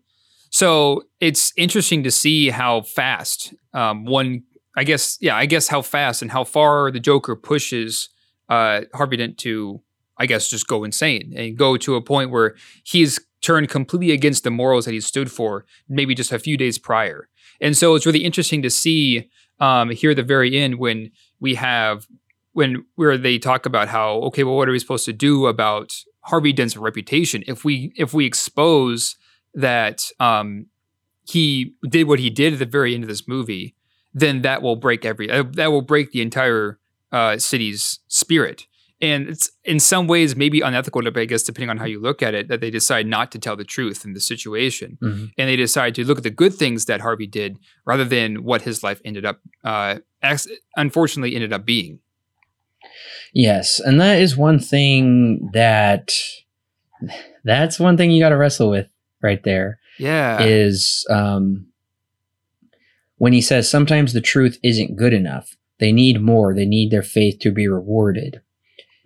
So 0.55 1.03
it's 1.19 1.51
interesting 1.57 2.03
to 2.03 2.11
see 2.11 2.49
how 2.49 2.83
fast 2.83 3.53
um, 3.73 4.05
one. 4.05 4.43
I 4.77 4.85
guess 4.85 5.17
yeah. 5.19 5.35
I 5.35 5.47
guess 5.47 5.67
how 5.67 5.81
fast 5.81 6.21
and 6.21 6.31
how 6.31 6.45
far 6.45 6.91
the 6.91 6.99
Joker 7.01 7.35
pushes 7.35 8.07
uh, 8.47 8.83
Harvey 8.93 9.17
Dent 9.17 9.37
to 9.39 9.81
I 10.17 10.27
guess, 10.27 10.49
just 10.49 10.67
go 10.67 10.85
insane 10.85 11.33
and 11.35 11.57
go 11.57 11.75
to 11.75 11.95
a 11.95 12.01
point 12.01 12.31
where 12.31 12.55
he's 12.85 13.19
turned 13.41 13.67
completely 13.67 14.13
against 14.13 14.45
the 14.45 14.49
morals 14.49 14.85
that 14.85 14.93
he 14.93 15.01
stood 15.01 15.29
for 15.29 15.65
maybe 15.89 16.15
just 16.15 16.31
a 16.31 16.39
few 16.39 16.55
days 16.55 16.77
prior. 16.79 17.27
And 17.59 17.75
so 17.75 17.93
it's 17.95 18.05
really 18.05 18.23
interesting 18.23 18.61
to 18.61 18.69
see 18.69 19.29
um, 19.59 19.89
here 19.89 20.11
at 20.11 20.15
the 20.15 20.23
very 20.23 20.57
end 20.57 20.79
when 20.79 21.11
we 21.41 21.55
have 21.55 22.07
when 22.53 22.85
where 22.95 23.17
they 23.17 23.39
talk 23.39 23.65
about 23.65 23.89
how 23.89 24.19
okay, 24.27 24.45
well, 24.45 24.55
what 24.55 24.69
are 24.69 24.71
we 24.71 24.79
supposed 24.79 25.03
to 25.03 25.11
do 25.11 25.47
about 25.47 25.93
Harvey 26.21 26.53
Dent's 26.53 26.77
reputation 26.77 27.43
if 27.45 27.65
we 27.65 27.91
if 27.97 28.13
we 28.13 28.25
expose 28.25 29.17
that 29.55 30.11
um, 30.19 30.67
he 31.27 31.75
did 31.89 32.07
what 32.07 32.19
he 32.19 32.29
did 32.29 32.53
at 32.53 32.59
the 32.59 32.65
very 32.65 32.93
end 32.93 33.03
of 33.03 33.09
this 33.09 33.27
movie, 33.27 33.75
then 34.13 34.41
that 34.43 34.61
will 34.61 34.75
break 34.75 35.05
every 35.05 35.29
uh, 35.29 35.43
that 35.53 35.71
will 35.71 35.81
break 35.81 36.11
the 36.11 36.21
entire 36.21 36.79
uh, 37.11 37.37
city's 37.37 37.99
spirit 38.07 38.67
and 39.01 39.27
it's 39.29 39.51
in 39.63 39.79
some 39.79 40.07
ways 40.07 40.35
maybe 40.35 40.61
unethical, 40.61 41.05
I 41.05 41.25
guess, 41.25 41.43
depending 41.43 41.69
on 41.69 41.77
how 41.77 41.85
you 41.85 41.99
look 41.99 42.23
at 42.23 42.33
it, 42.33 42.47
that 42.47 42.61
they 42.61 42.71
decide 42.71 43.05
not 43.07 43.31
to 43.33 43.39
tell 43.39 43.55
the 43.55 43.63
truth 43.63 44.05
in 44.05 44.13
the 44.13 44.21
situation, 44.21 44.97
mm-hmm. 45.01 45.25
and 45.37 45.49
they 45.49 45.55
decide 45.55 45.95
to 45.95 46.05
look 46.05 46.17
at 46.17 46.23
the 46.23 46.29
good 46.29 46.53
things 46.53 46.85
that 46.85 47.01
Harvey 47.01 47.27
did 47.27 47.59
rather 47.85 48.05
than 48.05 48.43
what 48.43 48.61
his 48.61 48.83
life 48.83 49.01
ended 49.03 49.25
up, 49.25 49.41
uh, 49.63 49.97
unfortunately, 50.77 51.35
ended 51.35 51.51
up 51.51 51.65
being. 51.65 51.99
Yes, 53.33 53.79
and 53.79 53.99
that 53.99 54.19
is 54.19 54.37
one 54.37 54.59
thing 54.59 55.49
that 55.53 56.11
that's 57.43 57.79
one 57.79 57.97
thing 57.97 58.11
you 58.11 58.21
got 58.21 58.29
to 58.29 58.37
wrestle 58.37 58.69
with 58.69 58.87
right 59.21 59.43
there. 59.43 59.79
Yeah, 59.97 60.41
is 60.41 61.05
um, 61.09 61.67
when 63.17 63.33
he 63.33 63.41
says 63.41 63.69
sometimes 63.69 64.13
the 64.13 64.21
truth 64.21 64.57
isn't 64.63 64.95
good 64.95 65.13
enough. 65.13 65.55
They 65.79 65.91
need 65.91 66.21
more. 66.21 66.53
They 66.55 66.65
need 66.65 66.91
their 66.91 67.03
faith 67.03 67.39
to 67.39 67.51
be 67.51 67.67
rewarded. 67.67 68.41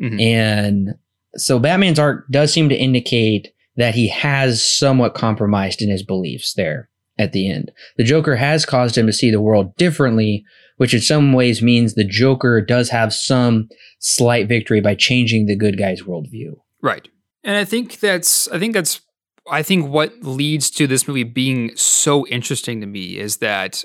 Mm-hmm. 0.01 0.19
And 0.19 0.89
so 1.35 1.59
Batman's 1.59 1.99
art 1.99 2.29
does 2.31 2.53
seem 2.53 2.69
to 2.69 2.75
indicate 2.75 3.53
that 3.75 3.95
he 3.95 4.07
has 4.09 4.63
somewhat 4.63 5.15
compromised 5.15 5.81
in 5.81 5.89
his 5.89 6.03
beliefs 6.03 6.53
there 6.53 6.89
at 7.17 7.31
the 7.33 7.49
end. 7.49 7.71
The 7.97 8.03
Joker 8.03 8.35
has 8.35 8.65
caused 8.65 8.97
him 8.97 9.05
to 9.07 9.13
see 9.13 9.31
the 9.31 9.41
world 9.41 9.75
differently, 9.75 10.43
which 10.77 10.93
in 10.93 11.01
some 11.01 11.33
ways 11.33 11.61
means 11.61 11.93
the 11.93 12.05
Joker 12.05 12.61
does 12.61 12.89
have 12.89 13.13
some 13.13 13.69
slight 13.99 14.47
victory 14.47 14.81
by 14.81 14.95
changing 14.95 15.45
the 15.45 15.55
good 15.55 15.77
guy's 15.77 16.03
worldview. 16.03 16.55
Right. 16.81 17.07
And 17.43 17.57
I 17.57 17.65
think 17.65 17.99
that's 17.99 18.47
I 18.49 18.59
think 18.59 18.73
that's 18.73 19.01
I 19.49 19.63
think 19.63 19.89
what 19.89 20.23
leads 20.23 20.69
to 20.71 20.87
this 20.87 21.07
movie 21.07 21.23
being 21.23 21.75
so 21.75 22.25
interesting 22.27 22.81
to 22.81 22.87
me 22.87 23.17
is 23.17 23.37
that 23.37 23.83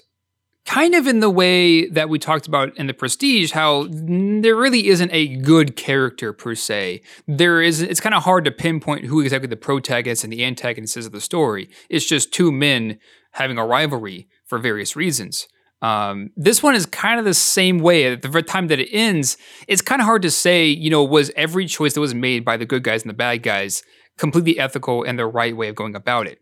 kind 0.66 0.94
of 0.94 1.06
in 1.06 1.20
the 1.20 1.30
way 1.30 1.88
that 1.88 2.08
we 2.08 2.18
talked 2.18 2.46
about 2.46 2.76
in 2.76 2.86
the 2.86 2.94
prestige 2.94 3.52
how 3.52 3.86
there 3.90 4.56
really 4.56 4.88
isn't 4.88 5.12
a 5.12 5.36
good 5.36 5.76
character 5.76 6.32
per 6.32 6.54
se. 6.54 7.02
There 7.28 7.60
is 7.60 7.82
it's 7.82 8.00
kind 8.00 8.14
of 8.14 8.22
hard 8.22 8.44
to 8.46 8.50
pinpoint 8.50 9.04
who 9.04 9.20
exactly 9.20 9.48
the 9.48 9.56
protagonist 9.56 10.24
and 10.24 10.32
the 10.32 10.44
antagonist 10.44 10.96
is 10.96 11.06
of 11.06 11.12
the 11.12 11.20
story. 11.20 11.68
It's 11.90 12.06
just 12.06 12.32
two 12.32 12.50
men 12.50 12.98
having 13.32 13.58
a 13.58 13.66
rivalry 13.66 14.28
for 14.44 14.58
various 14.58 14.96
reasons. 14.96 15.48
Um, 15.82 16.30
this 16.34 16.62
one 16.62 16.74
is 16.74 16.86
kind 16.86 17.18
of 17.18 17.26
the 17.26 17.34
same 17.34 17.78
way. 17.78 18.06
At 18.06 18.22
the 18.22 18.42
time 18.42 18.68
that 18.68 18.80
it 18.80 18.88
ends 18.90 19.36
it's 19.68 19.82
kind 19.82 20.00
of 20.00 20.06
hard 20.06 20.22
to 20.22 20.30
say 20.30 20.66
you 20.66 20.88
know 20.88 21.04
was 21.04 21.30
every 21.36 21.66
choice 21.66 21.92
that 21.92 22.00
was 22.00 22.14
made 22.14 22.44
by 22.44 22.56
the 22.56 22.64
good 22.64 22.82
guys 22.82 23.02
and 23.02 23.10
the 23.10 23.14
bad 23.14 23.42
guys 23.42 23.82
completely 24.18 24.58
ethical 24.58 25.02
and 25.02 25.18
the 25.18 25.26
right 25.26 25.56
way 25.56 25.68
of 25.68 25.74
going 25.74 25.94
about 25.94 26.26
it 26.26 26.40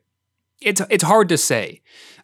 it's 0.60 0.80
it's 0.90 1.04
hard 1.04 1.28
to 1.28 1.36
say 1.36 1.82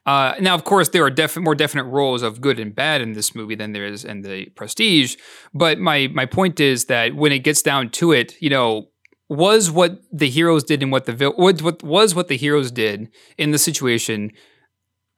uh, 0.08 0.34
now, 0.40 0.54
of 0.54 0.64
course, 0.64 0.88
there 0.88 1.04
are 1.04 1.10
def- 1.10 1.36
more 1.36 1.54
definite 1.54 1.84
roles 1.84 2.22
of 2.22 2.40
good 2.40 2.58
and 2.58 2.74
bad 2.74 3.02
in 3.02 3.12
this 3.12 3.34
movie 3.34 3.54
than 3.54 3.72
there 3.72 3.84
is 3.84 4.06
in 4.06 4.22
the 4.22 4.46
Prestige. 4.56 5.16
But 5.52 5.78
my 5.78 6.08
my 6.14 6.24
point 6.24 6.60
is 6.60 6.86
that 6.86 7.14
when 7.14 7.30
it 7.30 7.40
gets 7.40 7.60
down 7.60 7.90
to 7.90 8.12
it, 8.12 8.34
you 8.40 8.48
know, 8.48 8.88
was 9.28 9.70
what 9.70 10.00
the 10.10 10.30
heroes 10.30 10.64
did 10.64 10.82
and 10.82 10.90
what 10.90 11.04
the 11.04 11.12
vil- 11.12 11.36
what 11.36 11.82
was 11.82 12.14
what 12.14 12.28
the 12.28 12.38
heroes 12.38 12.70
did 12.70 13.10
in 13.36 13.50
the 13.50 13.58
situation 13.58 14.32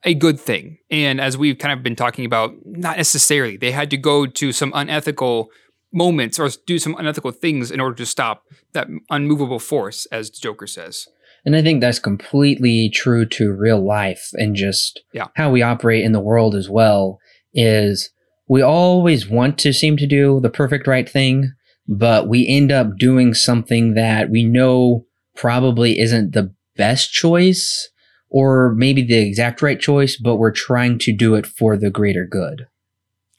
a 0.03 0.13
good 0.13 0.37
thing? 0.37 0.77
And 0.89 1.21
as 1.21 1.37
we've 1.37 1.57
kind 1.57 1.71
of 1.71 1.83
been 1.83 1.95
talking 1.95 2.25
about, 2.25 2.53
not 2.65 2.97
necessarily. 2.97 3.55
They 3.55 3.71
had 3.71 3.89
to 3.91 3.97
go 3.97 4.25
to 4.25 4.51
some 4.51 4.73
unethical 4.75 5.51
moments 5.93 6.39
or 6.39 6.49
do 6.65 6.79
some 6.79 6.95
unethical 6.97 7.31
things 7.31 7.71
in 7.71 7.79
order 7.79 7.95
to 7.95 8.05
stop 8.05 8.43
that 8.73 8.87
unmovable 9.09 9.59
force, 9.59 10.05
as 10.07 10.29
Joker 10.29 10.67
says. 10.67 11.07
And 11.45 11.55
I 11.55 11.61
think 11.61 11.81
that's 11.81 11.99
completely 11.99 12.89
true 12.93 13.25
to 13.25 13.51
real 13.51 13.83
life 13.83 14.29
and 14.33 14.55
just 14.55 15.01
yeah. 15.13 15.27
how 15.35 15.49
we 15.49 15.61
operate 15.61 16.03
in 16.03 16.11
the 16.11 16.19
world 16.19 16.55
as 16.55 16.69
well 16.69 17.19
is 17.53 18.11
we 18.47 18.61
always 18.61 19.27
want 19.27 19.57
to 19.59 19.73
seem 19.73 19.97
to 19.97 20.07
do 20.07 20.39
the 20.39 20.49
perfect 20.49 20.85
right 20.87 21.09
thing, 21.09 21.51
but 21.87 22.27
we 22.27 22.47
end 22.47 22.71
up 22.71 22.97
doing 22.97 23.33
something 23.33 23.95
that 23.95 24.29
we 24.29 24.43
know 24.43 25.05
probably 25.35 25.99
isn't 25.99 26.33
the 26.33 26.53
best 26.75 27.11
choice 27.11 27.89
or 28.29 28.73
maybe 28.75 29.03
the 29.03 29.17
exact 29.17 29.61
right 29.61 29.79
choice, 29.79 30.17
but 30.17 30.37
we're 30.37 30.51
trying 30.51 30.97
to 30.99 31.11
do 31.11 31.35
it 31.35 31.45
for 31.45 31.75
the 31.75 31.89
greater 31.89 32.25
good. 32.25 32.67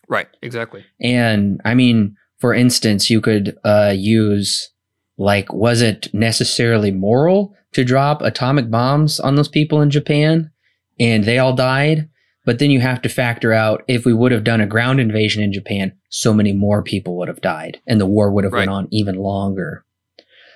Right, 0.08 0.28
exactly. 0.42 0.84
And 1.00 1.60
I 1.64 1.74
mean, 1.74 2.16
for 2.42 2.52
instance, 2.52 3.08
you 3.08 3.20
could 3.20 3.56
uh, 3.64 3.94
use 3.96 4.72
like, 5.16 5.52
was 5.52 5.80
it 5.80 6.12
necessarily 6.12 6.90
moral 6.90 7.54
to 7.70 7.84
drop 7.84 8.20
atomic 8.20 8.68
bombs 8.68 9.20
on 9.20 9.36
those 9.36 9.46
people 9.46 9.80
in 9.80 9.90
Japan 9.90 10.50
and 10.98 11.22
they 11.22 11.38
all 11.38 11.54
died. 11.54 12.08
But 12.44 12.58
then 12.58 12.72
you 12.72 12.80
have 12.80 13.00
to 13.02 13.08
factor 13.08 13.52
out 13.52 13.84
if 13.86 14.04
we 14.04 14.12
would 14.12 14.32
have 14.32 14.42
done 14.42 14.60
a 14.60 14.66
ground 14.66 14.98
invasion 14.98 15.40
in 15.40 15.52
Japan, 15.52 15.92
so 16.08 16.34
many 16.34 16.52
more 16.52 16.82
people 16.82 17.16
would 17.18 17.28
have 17.28 17.40
died 17.42 17.80
and 17.86 18.00
the 18.00 18.06
war 18.06 18.32
would 18.32 18.42
have 18.42 18.52
right. 18.52 18.62
went 18.66 18.70
on 18.70 18.88
even 18.90 19.14
longer. 19.14 19.84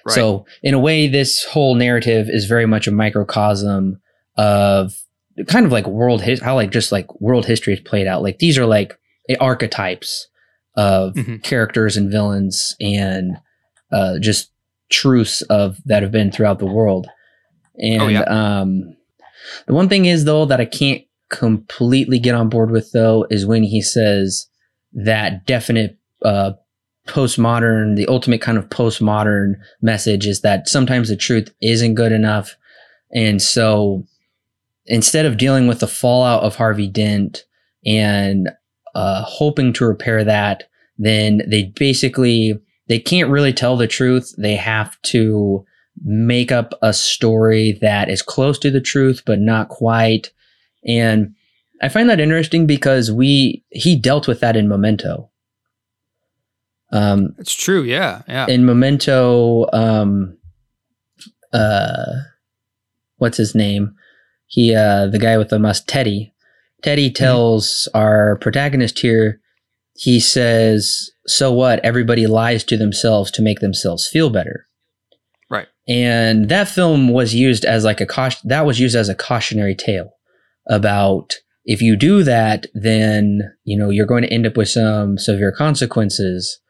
Right. 0.05 0.13
So 0.13 0.45
in 0.65 0.75
a 0.75 0.81
way, 0.81 1.07
this 1.07 1.45
whole 1.45 1.77
narrative 1.77 2.27
is 2.29 2.47
very 2.47 2.67
much 2.67 2.89
a 2.89 2.91
microcosm 2.91 4.01
of 4.37 4.93
kind 5.47 5.65
of 5.65 5.71
like 5.71 5.87
world 5.87 6.23
his 6.23 6.43
how 6.43 6.57
like 6.57 6.73
just 6.73 6.91
like 6.91 7.21
world 7.21 7.47
history 7.47 7.75
is 7.75 7.81
played 7.81 8.09
out. 8.09 8.25
Like 8.25 8.41
these 8.41 8.59
are 8.59 8.67
like 8.67 8.99
archetypes 9.39 10.27
of 10.77 11.15
mm-hmm. 11.15 11.37
characters 11.39 11.97
and 11.97 12.11
villains 12.11 12.77
and 12.81 13.39
uh, 13.93 14.19
just 14.21 14.51
truths 14.91 15.43
of 15.43 15.79
that 15.85 16.03
have 16.03 16.13
been 16.13 16.31
throughout 16.31 16.59
the 16.59 16.67
world. 16.67 17.09
And 17.77 18.03
Oh, 18.03 18.09
yeah. 18.09 18.23
um, 18.23 18.97
the 19.67 19.75
one 19.75 19.89
thing 19.89 20.07
is 20.07 20.25
though 20.25 20.45
that 20.45 20.61
I 20.61 20.65
can't 20.65 21.03
completely 21.29 22.19
get 22.19 22.35
on 22.35 22.49
board 22.49 22.71
with 22.71 22.93
though 22.93 23.27
is 23.31 23.47
when 23.47 23.65
he 23.65 23.83
says 23.83 24.47
that 24.93 25.45
definite 25.47 25.99
uh, 26.23 26.53
postmodern, 27.07 27.97
the 27.97 28.07
ultimate 28.09 28.41
kind 28.41 28.59
of 28.59 28.69
postmodern 28.69 29.55
message 29.81 30.27
is 30.27 30.41
that 30.41 30.69
sometimes 30.69 31.09
the 31.09 31.17
truth 31.17 31.53
isn't 31.61 31.95
good 31.95 32.13
enough, 32.13 32.57
and 33.13 33.41
so 33.41 34.05
instead 34.87 35.27
of 35.27 35.37
dealing 35.37 35.67
with 35.67 35.81
the 35.81 35.87
fallout 35.87 36.43
of 36.43 36.57
Harvey 36.57 36.89
Dent 36.89 37.45
and 37.85 38.51
uh, 38.97 39.23
hoping 39.23 39.73
to 39.75 39.87
repair 39.87 40.25
that, 40.25 40.65
then 40.99 41.43
they 41.47 41.65
basically 41.77 42.59
they 42.89 42.99
can't 42.99 43.31
really 43.31 43.53
tell 43.53 43.77
the 43.77 43.87
truth. 43.87 44.35
They 44.39 44.57
have 44.57 45.01
to 45.03 45.65
make 46.05 46.51
up 46.51 46.73
a 46.83 46.93
story 46.93 47.79
that 47.81 48.09
is 48.09 48.23
close 48.23 48.59
to 48.61 48.71
the 48.71 48.81
truth 48.81 49.23
but 49.27 49.39
not 49.39 49.69
quite. 49.69 50.33
And 50.87 51.35
I 51.83 51.89
find 51.89 52.09
that 52.09 52.21
interesting 52.21 52.67
because 52.67 53.13
we 53.13 53.63
he 53.71 53.97
dealt 53.97 54.27
with 54.27 54.41
that 54.41 54.57
in 54.57 54.69
Memento. 54.69 55.31
Um, 56.93 57.35
It's 57.39 57.55
true. 57.55 57.83
Yeah. 57.83 58.23
Yeah. 58.29 58.47
in 58.47 58.65
Memento, 58.65 59.67
um, 59.73 60.39
uh, 61.53 62.13
what's 63.19 63.37
his 63.37 63.55
name? 63.55 63.95
He, 64.47 64.75
uh, 64.75 65.09
the 65.09 65.19
guy 65.19 65.37
with 65.37 65.49
the 65.49 65.59
must, 65.59 65.89
Teddy. 65.89 66.33
Teddy 66.87 67.11
tells 67.11 67.89
our 67.95 68.37
protagonist 68.37 69.01
here, 69.01 69.41
he 69.97 70.21
says, 70.21 71.11
So 71.27 71.53
what? 71.53 71.85
Everybody 71.85 72.29
lies 72.29 72.63
to 72.63 72.77
themselves 72.77 73.33
to 73.33 73.43
make 73.43 73.59
themselves 73.59 74.07
feel 74.07 74.31
better. 74.31 74.69
Right. 75.51 75.67
And 75.89 76.49
that 76.49 76.69
film 76.69 77.09
was 77.09 77.35
used 77.35 77.65
as 77.65 77.83
like 77.83 78.01
a 78.01 78.07
caution, 78.07 78.49
that 78.49 78.67
was 78.67 78.79
used 78.79 78.95
as 78.95 79.09
a 79.09 79.17
cautionary 79.17 79.75
tale 79.75 80.13
about 80.69 81.35
if 81.65 81.83
you 81.83 81.97
do 81.97 82.23
that, 82.23 82.67
then, 82.73 83.41
you 83.65 83.77
know, 83.77 83.91
you're 83.91 84.07
going 84.07 84.23
to 84.23 84.33
end 84.33 84.47
up 84.47 84.57
with 84.57 84.69
some 84.69 85.19
severe 85.19 85.51
consequences. 85.51 86.61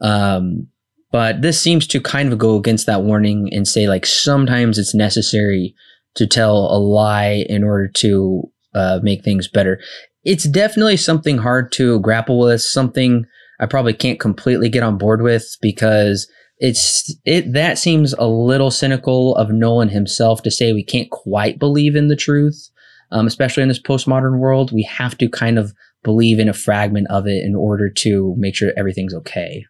Um, 0.00 0.68
but 1.10 1.42
this 1.42 1.60
seems 1.60 1.88
to 1.88 2.00
kind 2.00 2.32
of 2.32 2.38
go 2.38 2.54
against 2.54 2.86
that 2.86 3.02
warning 3.02 3.48
and 3.50 3.66
say 3.66 3.88
like 3.88 4.06
sometimes 4.06 4.78
it's 4.78 4.94
necessary 4.94 5.74
to 6.14 6.28
tell 6.28 6.68
a 6.70 6.78
lie 6.78 7.44
in 7.48 7.64
order 7.64 7.88
to 7.88 8.48
uh, 8.74 9.00
make 9.02 9.24
things 9.24 9.48
better. 9.48 9.80
It's 10.24 10.44
definitely 10.44 10.96
something 10.96 11.38
hard 11.38 11.72
to 11.72 12.00
grapple 12.00 12.38
with, 12.38 12.60
something 12.60 13.24
I 13.60 13.66
probably 13.66 13.94
can't 13.94 14.20
completely 14.20 14.68
get 14.68 14.82
on 14.82 14.98
board 14.98 15.22
with 15.22 15.56
because 15.60 16.30
it's 16.58 17.14
it 17.24 17.52
that 17.52 17.78
seems 17.78 18.12
a 18.14 18.26
little 18.26 18.70
cynical 18.70 19.34
of 19.36 19.50
Nolan 19.50 19.88
himself 19.88 20.42
to 20.42 20.50
say 20.50 20.72
we 20.72 20.84
can't 20.84 21.10
quite 21.10 21.58
believe 21.58 21.94
in 21.96 22.08
the 22.08 22.16
truth, 22.16 22.68
um, 23.10 23.26
especially 23.26 23.62
in 23.62 23.68
this 23.68 23.80
postmodern 23.80 24.38
world. 24.38 24.72
We 24.72 24.82
have 24.82 25.16
to 25.18 25.28
kind 25.28 25.58
of 25.58 25.72
believe 26.02 26.38
in 26.38 26.48
a 26.48 26.54
fragment 26.54 27.06
of 27.10 27.26
it 27.26 27.44
in 27.44 27.54
order 27.54 27.90
to 27.90 28.34
make 28.36 28.54
sure 28.54 28.72
everything's 28.76 29.14
okay. 29.14 29.66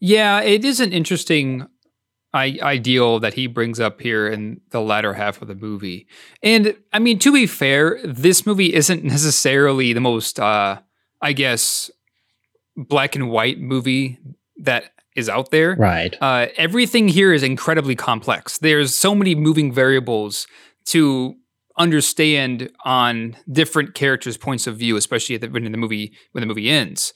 Yeah, 0.00 0.40
it 0.42 0.64
is 0.64 0.80
an 0.80 0.92
interesting 0.92 1.66
ideal 2.34 3.20
that 3.20 3.34
he 3.34 3.46
brings 3.46 3.78
up 3.78 4.00
here 4.00 4.26
in 4.26 4.60
the 4.70 4.80
latter 4.80 5.14
half 5.14 5.40
of 5.40 5.48
the 5.48 5.54
movie. 5.54 6.08
And 6.42 6.76
I 6.92 6.98
mean, 6.98 7.18
to 7.20 7.32
be 7.32 7.46
fair, 7.46 8.00
this 8.04 8.44
movie 8.44 8.74
isn't 8.74 9.04
necessarily 9.04 9.92
the 9.92 10.00
most, 10.00 10.40
uh, 10.40 10.80
I 11.22 11.32
guess, 11.32 11.90
black 12.76 13.14
and 13.14 13.30
white 13.30 13.60
movie 13.60 14.18
that 14.58 14.92
is 15.14 15.28
out 15.28 15.50
there. 15.52 15.76
Right. 15.76 16.16
Uh, 16.20 16.48
everything 16.56 17.06
here 17.06 17.32
is 17.32 17.42
incredibly 17.42 17.94
complex. 17.94 18.58
There's 18.58 18.94
so 18.94 19.14
many 19.14 19.36
moving 19.36 19.72
variables 19.72 20.48
to 20.86 21.36
understand 21.78 22.70
on 22.84 23.36
different 23.50 23.94
characters' 23.94 24.36
points 24.36 24.66
of 24.66 24.76
view, 24.76 24.96
especially 24.96 25.36
at 25.36 25.40
the, 25.40 25.48
when 25.48 25.70
the 25.70 25.78
movie 25.78 26.14
when 26.32 26.42
the 26.42 26.46
movie 26.46 26.68
ends, 26.68 27.12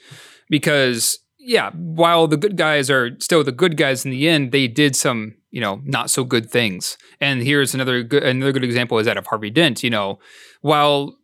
because 0.49 1.19
yeah, 1.39 1.71
while 1.71 2.27
the 2.27 2.37
good 2.37 2.57
guys 2.57 2.91
are 2.91 3.19
still 3.21 3.45
the 3.45 3.53
good 3.53 3.77
guys 3.77 4.05
in 4.05 4.11
the 4.11 4.29
end, 4.29 4.53
they 4.53 4.69
did 4.69 4.97
some 4.97 5.35
you 5.51 5.61
know 5.61 5.81
not 5.85 6.11
so 6.11 6.25
good 6.25 6.51
things. 6.51 6.99
And 7.21 7.43
here's 7.43 7.75
another 7.75 8.03
good 8.03 8.23
another 8.23 8.53
good 8.53 8.65
example 8.65 8.99
is 8.99 9.07
that 9.07 9.17
of 9.17 9.27
Harvey 9.27 9.51
Dent. 9.51 9.83
You 9.83 9.91
know, 9.91 10.19
while 10.61 11.17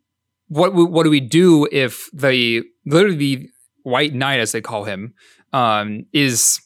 what 0.48 0.74
what 0.74 1.02
do 1.02 1.10
we 1.10 1.20
do 1.20 1.68
if 1.72 2.08
the 2.12 2.62
literally 2.86 3.16
the 3.16 3.50
White 3.82 4.14
Knight, 4.14 4.40
as 4.40 4.52
they 4.52 4.60
call 4.60 4.84
him, 4.84 5.14
um, 5.52 6.06
is 6.12 6.60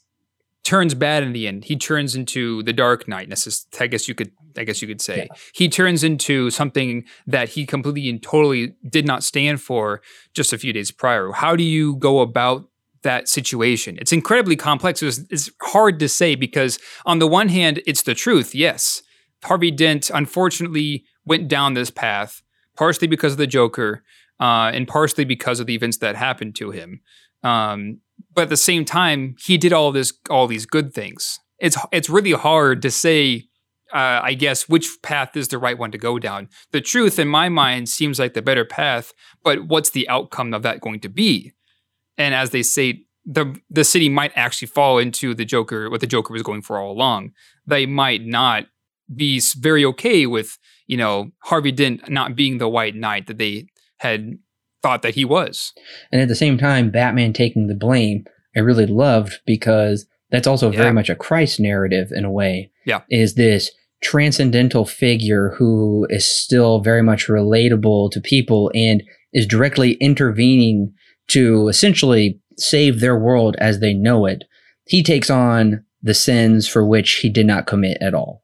turns 0.62 0.94
bad 0.94 1.22
in 1.22 1.32
the 1.32 1.48
end. 1.48 1.64
He 1.64 1.76
turns 1.76 2.14
into 2.14 2.62
the 2.62 2.72
Dark 2.72 3.08
Knight. 3.08 3.28
Necess- 3.30 3.66
I 3.80 3.86
guess 3.86 4.08
you 4.08 4.14
could. 4.14 4.30
I 4.56 4.64
guess 4.64 4.82
you 4.82 4.88
could 4.88 5.00
say 5.00 5.28
he 5.54 5.68
turns 5.68 6.02
into 6.02 6.50
something 6.50 7.04
that 7.28 7.50
he 7.50 7.64
completely 7.64 8.10
and 8.10 8.20
totally 8.20 8.74
did 8.88 9.06
not 9.06 9.22
stand 9.22 9.60
for 9.62 10.02
just 10.34 10.52
a 10.52 10.58
few 10.58 10.72
days 10.72 10.90
prior. 10.90 11.30
How 11.30 11.54
do 11.54 11.62
you 11.62 11.94
go 11.96 12.18
about 12.20 12.68
that 13.02 13.28
situation? 13.28 13.98
It's 14.00 14.12
incredibly 14.12 14.56
complex. 14.56 15.02
It's, 15.02 15.20
it's 15.30 15.50
hard 15.62 15.98
to 16.00 16.08
say 16.08 16.34
because 16.34 16.78
on 17.06 17.18
the 17.18 17.26
one 17.26 17.48
hand, 17.48 17.82
it's 17.86 18.02
the 18.02 18.14
truth. 18.14 18.54
Yes, 18.54 19.02
Harvey 19.44 19.70
Dent 19.70 20.10
unfortunately 20.10 21.04
went 21.24 21.48
down 21.48 21.74
this 21.74 21.90
path 21.90 22.42
partially 22.78 23.08
because 23.08 23.32
of 23.32 23.38
the 23.38 23.46
Joker, 23.46 24.04
uh, 24.40 24.70
and 24.72 24.86
partially 24.86 25.24
because 25.24 25.58
of 25.58 25.66
the 25.66 25.74
events 25.74 25.98
that 25.98 26.14
happened 26.14 26.54
to 26.54 26.70
him. 26.70 27.00
Um, 27.42 28.00
but 28.32 28.42
at 28.42 28.48
the 28.48 28.56
same 28.56 28.84
time, 28.84 29.34
he 29.44 29.58
did 29.58 29.72
all 29.72 29.90
this, 29.90 30.12
all 30.30 30.46
these 30.46 30.64
good 30.64 30.94
things. 30.94 31.40
It's 31.58 31.76
it's 31.90 32.08
really 32.08 32.32
hard 32.32 32.82
to 32.82 32.90
say, 32.90 33.48
uh, 33.92 34.20
I 34.22 34.34
guess, 34.34 34.68
which 34.68 34.88
path 35.02 35.36
is 35.36 35.48
the 35.48 35.58
right 35.58 35.76
one 35.76 35.90
to 35.90 35.98
go 35.98 36.20
down. 36.20 36.48
The 36.70 36.80
truth, 36.80 37.18
in 37.18 37.26
my 37.26 37.48
mind, 37.48 37.88
seems 37.88 38.20
like 38.20 38.34
the 38.34 38.42
better 38.42 38.64
path. 38.64 39.12
But 39.42 39.66
what's 39.66 39.90
the 39.90 40.08
outcome 40.08 40.54
of 40.54 40.62
that 40.62 40.80
going 40.80 41.00
to 41.00 41.08
be? 41.08 41.52
And 42.18 42.34
as 42.34 42.50
they 42.50 42.62
say, 42.62 43.04
the 43.24 43.54
the 43.70 43.84
city 43.84 44.08
might 44.08 44.32
actually 44.34 44.68
fall 44.68 44.98
into 44.98 45.34
the 45.34 45.44
Joker, 45.44 45.88
what 45.88 46.00
the 46.00 46.06
Joker 46.06 46.32
was 46.32 46.42
going 46.42 46.62
for 46.62 46.78
all 46.78 46.90
along. 46.90 47.32
They 47.66 47.86
might 47.86 48.24
not 48.24 48.66
be 49.14 49.40
very 49.58 49.84
okay 49.84 50.26
with, 50.26 50.58
you 50.86 50.96
know, 50.96 51.30
Harvey 51.44 51.72
Dent 51.72 52.10
not 52.10 52.36
being 52.36 52.58
the 52.58 52.68
White 52.68 52.94
Knight 52.94 53.26
that 53.26 53.38
they 53.38 53.68
had 53.98 54.38
thought 54.82 55.02
that 55.02 55.14
he 55.14 55.24
was. 55.24 55.72
And 56.12 56.20
at 56.20 56.28
the 56.28 56.34
same 56.34 56.58
time, 56.58 56.90
Batman 56.90 57.32
taking 57.32 57.66
the 57.66 57.74
blame, 57.74 58.24
I 58.56 58.60
really 58.60 58.86
loved 58.86 59.40
because 59.46 60.06
that's 60.30 60.46
also 60.46 60.70
very 60.70 60.92
much 60.92 61.08
a 61.08 61.14
Christ 61.14 61.58
narrative 61.58 62.08
in 62.12 62.24
a 62.24 62.30
way. 62.30 62.70
Yeah. 62.84 63.00
Is 63.08 63.34
this 63.34 63.70
transcendental 64.02 64.84
figure 64.84 65.54
who 65.58 66.06
is 66.10 66.28
still 66.28 66.80
very 66.80 67.02
much 67.02 67.26
relatable 67.26 68.10
to 68.12 68.20
people 68.20 68.70
and 68.74 69.02
is 69.32 69.46
directly 69.46 69.92
intervening 69.94 70.92
to 71.28 71.68
essentially 71.68 72.40
save 72.56 73.00
their 73.00 73.18
world 73.18 73.56
as 73.58 73.80
they 73.80 73.94
know 73.94 74.26
it. 74.26 74.44
He 74.86 75.02
takes 75.02 75.30
on 75.30 75.84
the 76.02 76.14
sins 76.14 76.68
for 76.68 76.84
which 76.84 77.16
he 77.16 77.28
did 77.28 77.46
not 77.46 77.66
commit 77.66 77.98
at 78.00 78.14
all. 78.14 78.42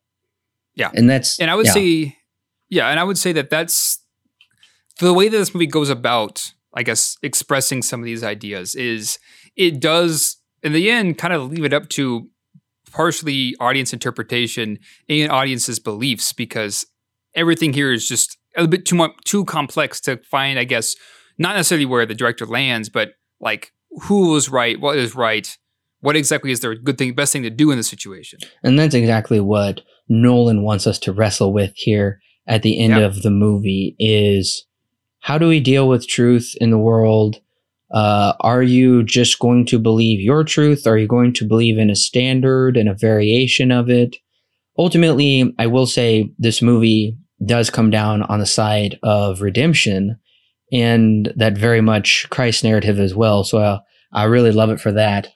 Yeah. 0.74 0.90
And 0.94 1.08
that's 1.08 1.38
And 1.38 1.50
I 1.50 1.54
would 1.54 1.66
yeah. 1.66 1.72
say, 1.72 2.16
yeah, 2.68 2.88
and 2.88 2.98
I 2.98 3.04
would 3.04 3.18
say 3.18 3.32
that 3.32 3.50
that's 3.50 3.98
the 5.00 5.14
way 5.14 5.28
that 5.28 5.36
this 5.36 5.54
movie 5.54 5.66
goes 5.66 5.90
about, 5.90 6.52
I 6.74 6.82
guess, 6.82 7.16
expressing 7.22 7.82
some 7.82 8.00
of 8.00 8.04
these 8.04 8.24
ideas 8.24 8.74
is 8.74 9.18
it 9.56 9.80
does, 9.80 10.36
in 10.62 10.72
the 10.72 10.90
end, 10.90 11.18
kind 11.18 11.32
of 11.32 11.50
leave 11.50 11.64
it 11.64 11.72
up 11.72 11.88
to 11.90 12.28
partially 12.90 13.56
audience 13.58 13.92
interpretation 13.92 14.78
and 15.08 15.30
audience's 15.30 15.78
beliefs 15.78 16.32
because 16.32 16.86
everything 17.34 17.72
here 17.72 17.92
is 17.92 18.08
just 18.08 18.38
a 18.56 18.68
bit 18.68 18.84
too 18.84 18.94
much 18.94 19.12
too 19.24 19.44
complex 19.44 20.00
to 20.02 20.16
find, 20.18 20.58
I 20.58 20.64
guess, 20.64 20.94
not 21.38 21.56
necessarily 21.56 21.86
where 21.86 22.06
the 22.06 22.14
director 22.14 22.46
lands, 22.46 22.88
but 22.88 23.14
like 23.40 23.72
who 24.02 24.30
was 24.32 24.48
right, 24.48 24.80
what 24.80 24.96
is 24.96 25.14
right, 25.14 25.56
what 26.00 26.16
exactly 26.16 26.50
is 26.50 26.60
the 26.60 26.74
good 26.74 26.98
thing, 26.98 27.14
best 27.14 27.32
thing 27.32 27.42
to 27.42 27.50
do 27.50 27.70
in 27.70 27.76
the 27.78 27.82
situation. 27.84 28.38
And 28.62 28.78
that's 28.78 28.94
exactly 28.94 29.40
what 29.40 29.80
Nolan 30.08 30.62
wants 30.62 30.86
us 30.86 30.98
to 31.00 31.12
wrestle 31.12 31.52
with 31.52 31.72
here 31.76 32.20
at 32.46 32.62
the 32.62 32.78
end 32.78 32.92
Yeah. 32.94 33.00
of 33.00 33.22
the 33.22 33.30
movie 33.30 33.96
is 33.98 34.66
how 35.20 35.38
do 35.38 35.48
we 35.48 35.60
deal 35.60 35.88
with 35.88 36.06
truth 36.06 36.54
in 36.60 36.70
the 36.70 36.78
world? 36.78 37.40
Uh, 37.90 38.34
are 38.40 38.62
you 38.62 39.02
just 39.02 39.38
going 39.38 39.64
to 39.66 39.78
believe 39.78 40.20
your 40.20 40.44
truth? 40.44 40.86
Are 40.86 40.98
you 40.98 41.06
going 41.06 41.32
to 41.34 41.46
believe 41.48 41.78
in 41.78 41.88
a 41.90 41.96
standard 41.96 42.76
and 42.76 42.88
a 42.88 42.94
variation 42.94 43.70
of 43.70 43.88
it? 43.88 44.16
Ultimately, 44.76 45.54
I 45.58 45.66
will 45.68 45.86
say 45.86 46.30
this 46.38 46.60
movie 46.60 47.16
does 47.44 47.70
come 47.70 47.90
down 47.90 48.22
on 48.22 48.40
the 48.40 48.46
side 48.46 48.98
of 49.02 49.40
redemption 49.40 50.18
and 50.72 51.32
that 51.36 51.56
very 51.56 51.80
much 51.80 52.26
Christ 52.30 52.64
narrative 52.64 52.98
as 52.98 53.14
well. 53.14 53.44
So 53.44 53.58
I, 53.58 53.80
I 54.12 54.24
really 54.24 54.52
love 54.52 54.70
it 54.70 54.80
for 54.80 54.92
that. 54.92 55.28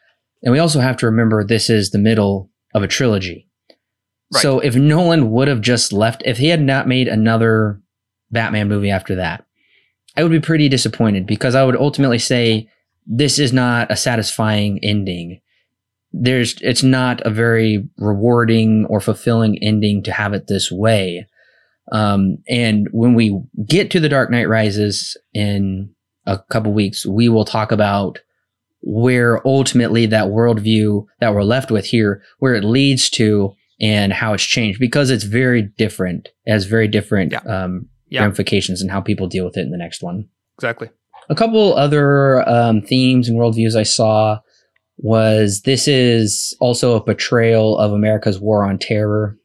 And 0.42 0.52
we 0.52 0.58
also 0.58 0.80
have 0.80 0.96
to 0.98 1.06
remember 1.06 1.42
this 1.42 1.68
is 1.68 1.90
the 1.90 1.98
middle 1.98 2.50
of 2.74 2.82
a 2.82 2.88
trilogy. 2.88 3.48
Right. 4.32 4.42
So 4.42 4.60
if 4.60 4.76
Nolan 4.76 5.30
would 5.30 5.48
have 5.48 5.60
just 5.60 5.92
left, 5.92 6.22
if 6.24 6.38
he 6.38 6.48
had 6.48 6.60
not 6.62 6.86
made 6.86 7.08
another 7.08 7.80
Batman 8.30 8.68
movie 8.68 8.90
after 8.90 9.14
that, 9.16 9.44
I 10.16 10.22
would 10.22 10.32
be 10.32 10.40
pretty 10.40 10.68
disappointed 10.68 11.26
because 11.26 11.54
I 11.54 11.64
would 11.64 11.76
ultimately 11.76 12.18
say 12.18 12.68
this 13.06 13.38
is 13.38 13.52
not 13.52 13.90
a 13.90 13.96
satisfying 13.96 14.80
ending. 14.82 15.40
there's 16.12 16.60
it's 16.62 16.82
not 16.82 17.20
a 17.26 17.30
very 17.30 17.88
rewarding 17.98 18.86
or 18.88 19.00
fulfilling 19.00 19.58
ending 19.62 20.02
to 20.02 20.12
have 20.12 20.32
it 20.32 20.46
this 20.46 20.70
way. 20.72 21.26
Um, 21.92 22.38
and 22.48 22.88
when 22.92 23.14
we 23.14 23.40
get 23.66 23.90
to 23.92 24.00
the 24.00 24.08
Dark 24.08 24.30
Knight 24.30 24.48
Rises 24.48 25.16
in 25.32 25.90
a 26.26 26.38
couple 26.50 26.72
weeks, 26.72 27.06
we 27.06 27.28
will 27.28 27.44
talk 27.44 27.72
about 27.72 28.18
where 28.82 29.46
ultimately 29.46 30.06
that 30.06 30.26
worldview 30.28 31.04
that 31.20 31.34
we're 31.34 31.42
left 31.42 31.70
with 31.70 31.86
here, 31.86 32.22
where 32.38 32.54
it 32.54 32.64
leads 32.64 33.10
to 33.10 33.54
and 33.80 34.12
how 34.12 34.34
it's 34.34 34.44
changed 34.44 34.78
because 34.80 35.10
it's 35.10 35.24
very 35.24 35.62
different. 35.62 36.28
It 36.44 36.52
has 36.52 36.64
very 36.66 36.88
different 36.88 37.32
Yeah. 37.32 37.40
um, 37.40 37.88
Yeah. 38.08 38.22
ramifications 38.22 38.80
and 38.82 38.90
how 38.90 39.00
people 39.00 39.26
deal 39.26 39.44
with 39.44 39.56
it 39.56 39.62
in 39.62 39.70
the 39.70 39.76
next 39.78 40.02
one. 40.02 40.26
Exactly. 40.58 40.90
A 41.30 41.34
couple 41.34 41.74
other 41.74 42.48
um, 42.48 42.80
themes 42.82 43.28
and 43.28 43.38
worldviews 43.38 43.76
I 43.76 43.82
saw 43.82 44.38
was 44.96 45.62
this 45.62 45.86
is 45.86 46.56
also 46.60 46.94
a 46.96 47.00
portrayal 47.00 47.78
of 47.78 47.92
America's 47.92 48.40
war 48.40 48.64
on 48.64 48.78
terror. 48.78 49.36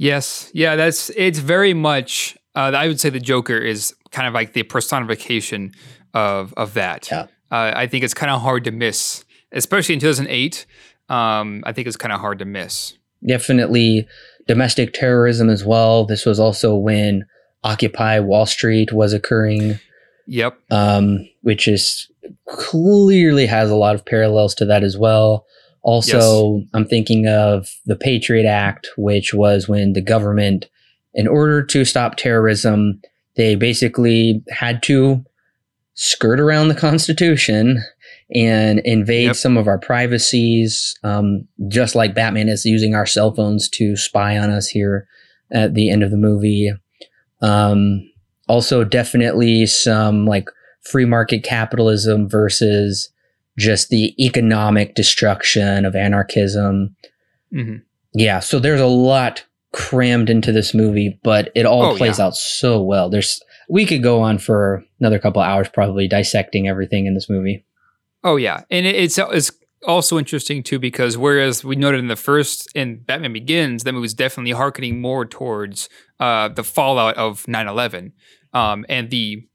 Yes. 0.00 0.50
Yeah, 0.54 0.76
that's 0.76 1.10
it's 1.10 1.38
very 1.40 1.74
much 1.74 2.34
uh, 2.54 2.72
I 2.74 2.88
would 2.88 2.98
say 2.98 3.10
the 3.10 3.20
Joker 3.20 3.58
is 3.58 3.94
kind 4.12 4.26
of 4.26 4.32
like 4.32 4.54
the 4.54 4.62
personification 4.62 5.72
of 6.14 6.54
of 6.56 6.72
that. 6.74 7.10
Yeah. 7.10 7.26
Uh, 7.52 7.72
I 7.76 7.86
think 7.86 8.02
it's 8.04 8.14
kind 8.14 8.30
of 8.32 8.40
hard 8.40 8.64
to 8.64 8.70
miss, 8.70 9.24
especially 9.52 9.94
in 9.94 10.00
2008. 10.00 10.64
Um, 11.10 11.62
I 11.66 11.72
think 11.72 11.86
it's 11.86 11.96
kind 11.98 12.12
of 12.12 12.20
hard 12.20 12.38
to 12.38 12.44
miss. 12.46 12.94
Definitely 13.26 14.06
domestic 14.46 14.94
terrorism 14.94 15.50
as 15.50 15.64
well. 15.64 16.06
This 16.06 16.24
was 16.24 16.40
also 16.40 16.74
when 16.74 17.26
Occupy 17.62 18.20
Wall 18.20 18.46
Street 18.46 18.92
was 18.92 19.12
occurring, 19.12 19.80
Yep. 20.26 20.56
um, 20.70 21.28
which 21.42 21.68
is 21.68 22.10
clearly 22.48 23.46
has 23.46 23.70
a 23.70 23.76
lot 23.76 23.94
of 23.94 24.06
parallels 24.06 24.54
to 24.56 24.64
that 24.64 24.82
as 24.82 24.96
well. 24.96 25.44
Also, 25.82 26.62
I'm 26.74 26.86
thinking 26.86 27.26
of 27.26 27.68
the 27.86 27.96
Patriot 27.96 28.46
Act, 28.46 28.88
which 28.96 29.32
was 29.32 29.68
when 29.68 29.94
the 29.94 30.02
government, 30.02 30.68
in 31.14 31.26
order 31.26 31.62
to 31.64 31.84
stop 31.84 32.16
terrorism, 32.16 33.00
they 33.36 33.54
basically 33.54 34.42
had 34.50 34.82
to 34.84 35.24
skirt 35.94 36.38
around 36.38 36.68
the 36.68 36.74
Constitution 36.74 37.82
and 38.34 38.80
invade 38.80 39.26
Yep. 39.28 39.36
some 39.36 39.56
of 39.56 39.66
our 39.66 39.78
privacies, 39.78 40.94
um, 41.02 41.46
just 41.68 41.94
like 41.94 42.14
Batman 42.14 42.48
is 42.48 42.64
using 42.64 42.94
our 42.94 43.06
cell 43.06 43.34
phones 43.34 43.68
to 43.70 43.96
spy 43.96 44.38
on 44.38 44.50
us 44.50 44.68
here 44.68 45.06
at 45.50 45.74
the 45.74 45.90
end 45.90 46.02
of 46.02 46.10
the 46.10 46.16
movie. 46.16 46.72
Um, 47.42 48.08
also, 48.48 48.84
definitely 48.84 49.66
some 49.66 50.26
like 50.26 50.48
free 50.82 51.04
market 51.06 51.42
capitalism 51.42 52.28
versus 52.28 53.10
just 53.58 53.88
the 53.88 54.14
economic 54.24 54.94
destruction 54.94 55.84
of 55.84 55.94
anarchism. 55.96 56.94
hmm 57.52 57.76
Yeah, 58.14 58.40
so 58.40 58.58
there's 58.58 58.80
a 58.80 58.86
lot 58.86 59.44
crammed 59.72 60.28
into 60.30 60.50
this 60.52 60.74
movie, 60.74 61.18
but 61.22 61.50
it 61.54 61.64
all 61.66 61.86
Oh, 61.92 61.96
plays 61.96 62.18
yeah. 62.18 62.26
out 62.26 62.36
so 62.36 62.82
well. 62.82 63.08
There's 63.10 63.40
we 63.68 63.86
could 63.86 64.02
go 64.02 64.20
on 64.20 64.38
for 64.38 64.82
another 64.98 65.18
couple 65.20 65.40
hours 65.42 65.68
probably 65.68 66.08
dissecting 66.08 66.66
everything 66.68 67.06
in 67.06 67.14
this 67.14 67.30
movie. 67.30 67.64
Oh 68.24 68.36
yeah, 68.36 68.62
and 68.70 68.84
it's 68.86 69.16
it's 69.18 69.52
also 69.86 70.18
interesting 70.18 70.62
too 70.62 70.78
because 70.78 71.16
whereas 71.16 71.64
we 71.64 71.76
noted 71.76 72.00
in 72.00 72.08
the 72.08 72.16
first 72.16 72.68
in 72.74 72.98
Batman 72.98 73.32
Begins, 73.32 73.84
that 73.84 73.92
movie 73.92 74.02
was 74.02 74.12
definitely 74.14 74.52
harkening 74.52 75.00
more 75.00 75.24
towards 75.24 75.88
uh, 76.18 76.48
the 76.48 76.64
fallout 76.64 77.16
of 77.16 77.44
9/11 77.46 78.12
um, 78.52 78.84
and 78.88 79.08
the, 79.10 79.46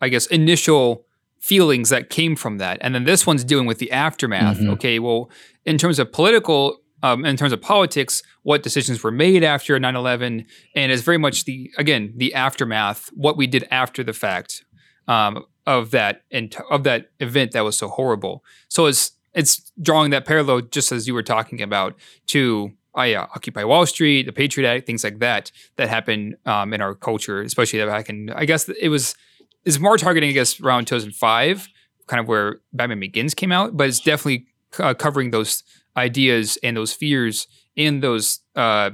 I 0.00 0.08
guess, 0.08 0.26
initial 0.26 1.06
feelings 1.42 1.88
that 1.90 2.08
came 2.08 2.36
from 2.36 2.58
that, 2.58 2.78
and 2.80 2.94
then 2.94 3.04
this 3.04 3.26
one's 3.26 3.44
dealing 3.44 3.66
with 3.66 3.78
the 3.78 3.90
aftermath. 3.90 4.58
Mhm. 4.58 4.70
Okay, 4.74 4.98
well, 4.98 5.30
in 5.64 5.76
terms 5.78 5.98
of 5.98 6.10
political. 6.12 6.78
Um, 7.04 7.24
in 7.24 7.36
terms 7.36 7.52
of 7.52 7.60
politics, 7.60 8.22
what 8.44 8.62
decisions 8.62 9.02
were 9.02 9.10
made 9.10 9.42
after 9.42 9.76
9/11, 9.76 10.46
and 10.76 10.92
it's 10.92 11.02
very 11.02 11.18
much 11.18 11.44
the 11.46 11.68
again 11.76 12.12
the 12.16 12.32
aftermath, 12.32 13.10
what 13.12 13.36
we 13.36 13.48
did 13.48 13.66
after 13.72 14.04
the 14.04 14.12
fact, 14.12 14.64
um, 15.08 15.44
of 15.66 15.90
that 15.90 16.22
and 16.30 16.54
of 16.70 16.84
that 16.84 17.10
event 17.18 17.50
that 17.54 17.62
was 17.64 17.76
so 17.76 17.88
horrible. 17.88 18.44
So 18.68 18.86
it's 18.86 19.10
it's 19.34 19.72
drawing 19.82 20.10
that 20.12 20.24
parallel, 20.26 20.60
just 20.60 20.92
as 20.92 21.08
you 21.08 21.14
were 21.14 21.24
talking 21.24 21.60
about, 21.60 21.98
to 22.28 22.70
uh, 22.96 23.02
yeah, 23.02 23.22
Occupy 23.34 23.64
Wall 23.64 23.84
Street, 23.86 24.26
the 24.26 24.32
Patriot 24.32 24.68
Act, 24.72 24.86
things 24.86 25.02
like 25.02 25.18
that 25.18 25.50
that 25.76 25.88
happened 25.88 26.36
um, 26.46 26.72
in 26.72 26.80
our 26.80 26.94
culture, 26.94 27.42
especially 27.42 27.84
back 27.84 28.10
in. 28.10 28.30
I 28.30 28.44
guess 28.44 28.68
it 28.68 28.90
was 28.90 29.16
is 29.64 29.78
more 29.78 29.96
targeting, 29.96 30.30
I 30.30 30.32
guess, 30.32 30.60
around 30.60 30.86
2005, 30.86 31.68
kind 32.06 32.20
of 32.20 32.28
where 32.28 32.60
Batman 32.72 33.00
Begins 33.00 33.34
came 33.34 33.52
out, 33.52 33.76
but 33.76 33.88
it's 33.88 34.00
definitely 34.00 34.46
uh, 34.78 34.94
covering 34.94 35.30
those 35.30 35.62
ideas 35.96 36.58
and 36.62 36.76
those 36.76 36.92
fears 36.92 37.46
and 37.76 38.02
those 38.02 38.40
uh, 38.56 38.90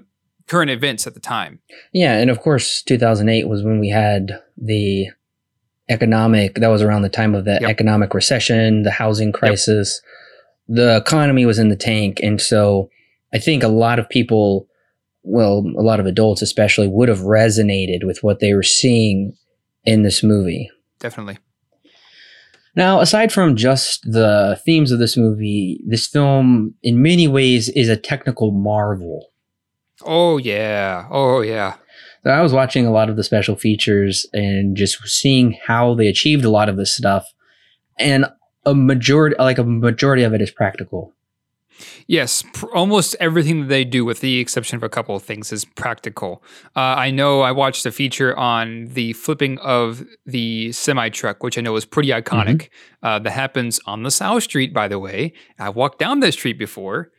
current 0.47 0.71
events 0.71 1.07
at 1.07 1.15
the 1.15 1.21
time. 1.21 1.61
Yeah, 1.93 2.15
and 2.19 2.31
of 2.31 2.41
course 2.41 2.83
2008 2.83 3.49
was 3.49 3.63
when 3.63 3.79
we 3.79 3.89
had 3.91 4.41
the 4.57 5.09
economic 5.89 6.57
that 6.57 6.69
was 6.69 6.83
around 6.83 7.03
the 7.03 7.09
time 7.09 7.35
of 7.35 7.45
the 7.45 7.59
Yep. 7.61 7.71
economic 7.71 8.15
recession, 8.15 8.83
the 8.83 8.91
housing 8.91 9.33
crisis. 9.33 10.01
The 10.69 10.97
economy 10.97 11.47
was 11.47 11.59
in 11.59 11.69
the 11.69 11.77
tank 11.77 12.21
and 12.23 12.41
so 12.41 12.91
I 13.33 13.39
think 13.39 13.63
a 13.63 13.69
lot 13.69 13.99
of 13.99 14.09
people 14.09 14.67
well, 15.25 15.59
a 15.77 15.83
lot 15.83 16.01
of 16.01 16.07
adults 16.07 16.41
especially 16.41 16.89
would 16.89 17.09
have 17.09 17.19
resonated 17.21 18.05
with 18.05 18.23
what 18.23 18.41
they 18.41 18.55
were 18.55 18.63
seeing 18.63 19.35
in 19.89 20.03
this 20.03 20.23
movie. 20.23 20.71
Definitely. 20.99 21.39
Now, 22.77 23.01
aside 23.01 23.33
from 23.33 23.57
just 23.57 24.03
the 24.03 24.61
themes 24.65 24.93
of 24.93 24.99
this 24.99 25.17
movie, 25.17 25.81
this 25.87 26.07
film 26.07 26.75
in 26.83 27.03
many 27.03 27.27
ways 27.27 27.71
is 27.71 27.89
a 27.89 27.97
technical 27.97 28.51
marvel. 28.53 29.31
Oh 30.05 30.37
yeah. 30.37 31.09
Oh 31.11 31.41
yeah. 31.41 31.77
So 32.23 32.31
I 32.31 32.43
was 32.43 32.53
watching 32.53 32.85
a 32.87 32.93
lot 32.93 33.09
of 33.09 33.17
the 33.17 33.25
special 33.25 33.57
features 33.57 34.27
and 34.33 34.77
just 34.77 34.99
seeing 35.09 35.59
how 35.67 35.95
they 35.95 36.07
achieved 36.07 36.45
a 36.45 36.51
lot 36.51 36.69
of 36.69 36.77
this 36.77 36.95
stuff, 36.95 37.33
and 37.99 38.27
a 38.67 38.75
majority, 38.75 39.37
like 39.39 39.59
a 39.59 39.65
majority 39.65 40.23
of 40.23 40.35
it, 40.35 40.43
is 40.43 40.51
practical. 40.51 41.15
Yes, 42.07 42.43
pr- 42.53 42.67
almost 42.75 43.17
everything 43.21 43.61
that 43.63 43.69
they 43.69 43.85
do, 43.85 44.05
with 44.05 44.21
the 44.21 44.39
exception 44.39 44.77
of 44.77 44.83
a 44.83 44.89
couple 44.89 45.15
of 45.15 45.23
things, 45.23 45.53
is 45.53 45.65
practical. 45.65 46.43
Uh, 46.77 46.81
I 46.81 47.11
know 47.11 47.41
I 47.43 47.53
watched 47.53 47.87
a 47.87 47.93
feature 47.93 48.37
on 48.37 48.87
the 48.87 49.13
flipping 49.15 49.59
of 49.59 50.05
the 50.27 50.73
semi 50.73 51.09
truck, 51.09 51.43
which 51.43 51.59
I 51.59 51.61
know 51.61 51.77
is 51.77 51.85
pretty 51.85 52.11
iconic. 52.11 52.69
Uh, 53.03 53.19
that 53.21 53.31
happens 53.31 53.81
on 53.87 54.03
the 54.03 54.11
South 54.11 54.43
Street, 54.43 54.73
by 54.75 54.89
the 54.89 54.99
way. 54.99 55.33
I 55.59 55.69
walked 55.71 55.99
down 55.99 56.21
that 56.21 56.33
street 56.33 56.59
before, 56.59 57.13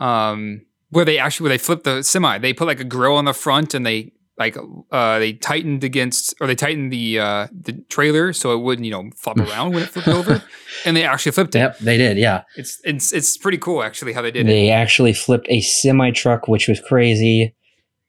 um, 0.00 0.62
where 0.90 1.04
they 1.04 1.18
actually 1.18 1.44
where 1.44 1.54
they 1.56 1.58
flip 1.58 1.82
the 1.84 2.02
semi. 2.02 2.38
They 2.38 2.52
put 2.52 2.66
like 2.66 2.80
a 2.80 2.84
grill 2.84 3.16
on 3.16 3.24
the 3.24 3.34
front, 3.34 3.74
and 3.74 3.84
they 3.84 4.12
like 4.36 4.56
uh, 4.90 5.18
they 5.18 5.32
tightened 5.34 5.84
against 5.84 6.34
or 6.40 6.46
they 6.46 6.54
tightened 6.56 6.92
the 6.92 7.18
uh, 7.20 7.46
the 7.52 7.72
trailer 7.88 8.32
so 8.32 8.52
it 8.52 8.62
wouldn't 8.62 8.84
you 8.84 8.90
know 8.90 9.10
flop 9.16 9.38
around 9.46 9.74
when 9.74 9.82
it 9.84 9.88
flipped 9.90 10.08
over, 10.08 10.42
and 10.84 10.96
they 10.96 11.04
actually 11.04 11.32
flipped 11.32 11.54
it. 11.54 11.58
Yep, 11.58 11.78
they 11.78 11.96
did. 11.96 12.18
Yeah, 12.18 12.42
It's 12.56 12.80
it's 12.84 13.12
it's 13.12 13.36
pretty 13.36 13.58
cool 13.58 13.82
actually 13.82 14.12
how 14.12 14.22
they 14.22 14.30
did 14.30 14.46
it. 14.46 14.50
they 14.50 14.70
actually 14.70 15.12
flipped 15.12 15.46
a 15.48 15.60
semi 15.60 16.10
truck, 16.10 16.48
which 16.48 16.66
was 16.68 16.80
crazy. 16.80 17.54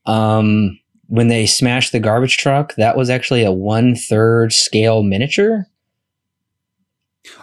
Um, 0.05 0.79
when 1.07 1.27
they 1.27 1.45
smashed 1.45 1.91
the 1.91 1.99
garbage 1.99 2.37
truck, 2.37 2.73
that 2.75 2.97
was 2.97 3.09
actually 3.09 3.43
a 3.43 3.51
one 3.51 3.95
third 3.95 4.51
scale 4.51 5.03
miniature. 5.03 5.67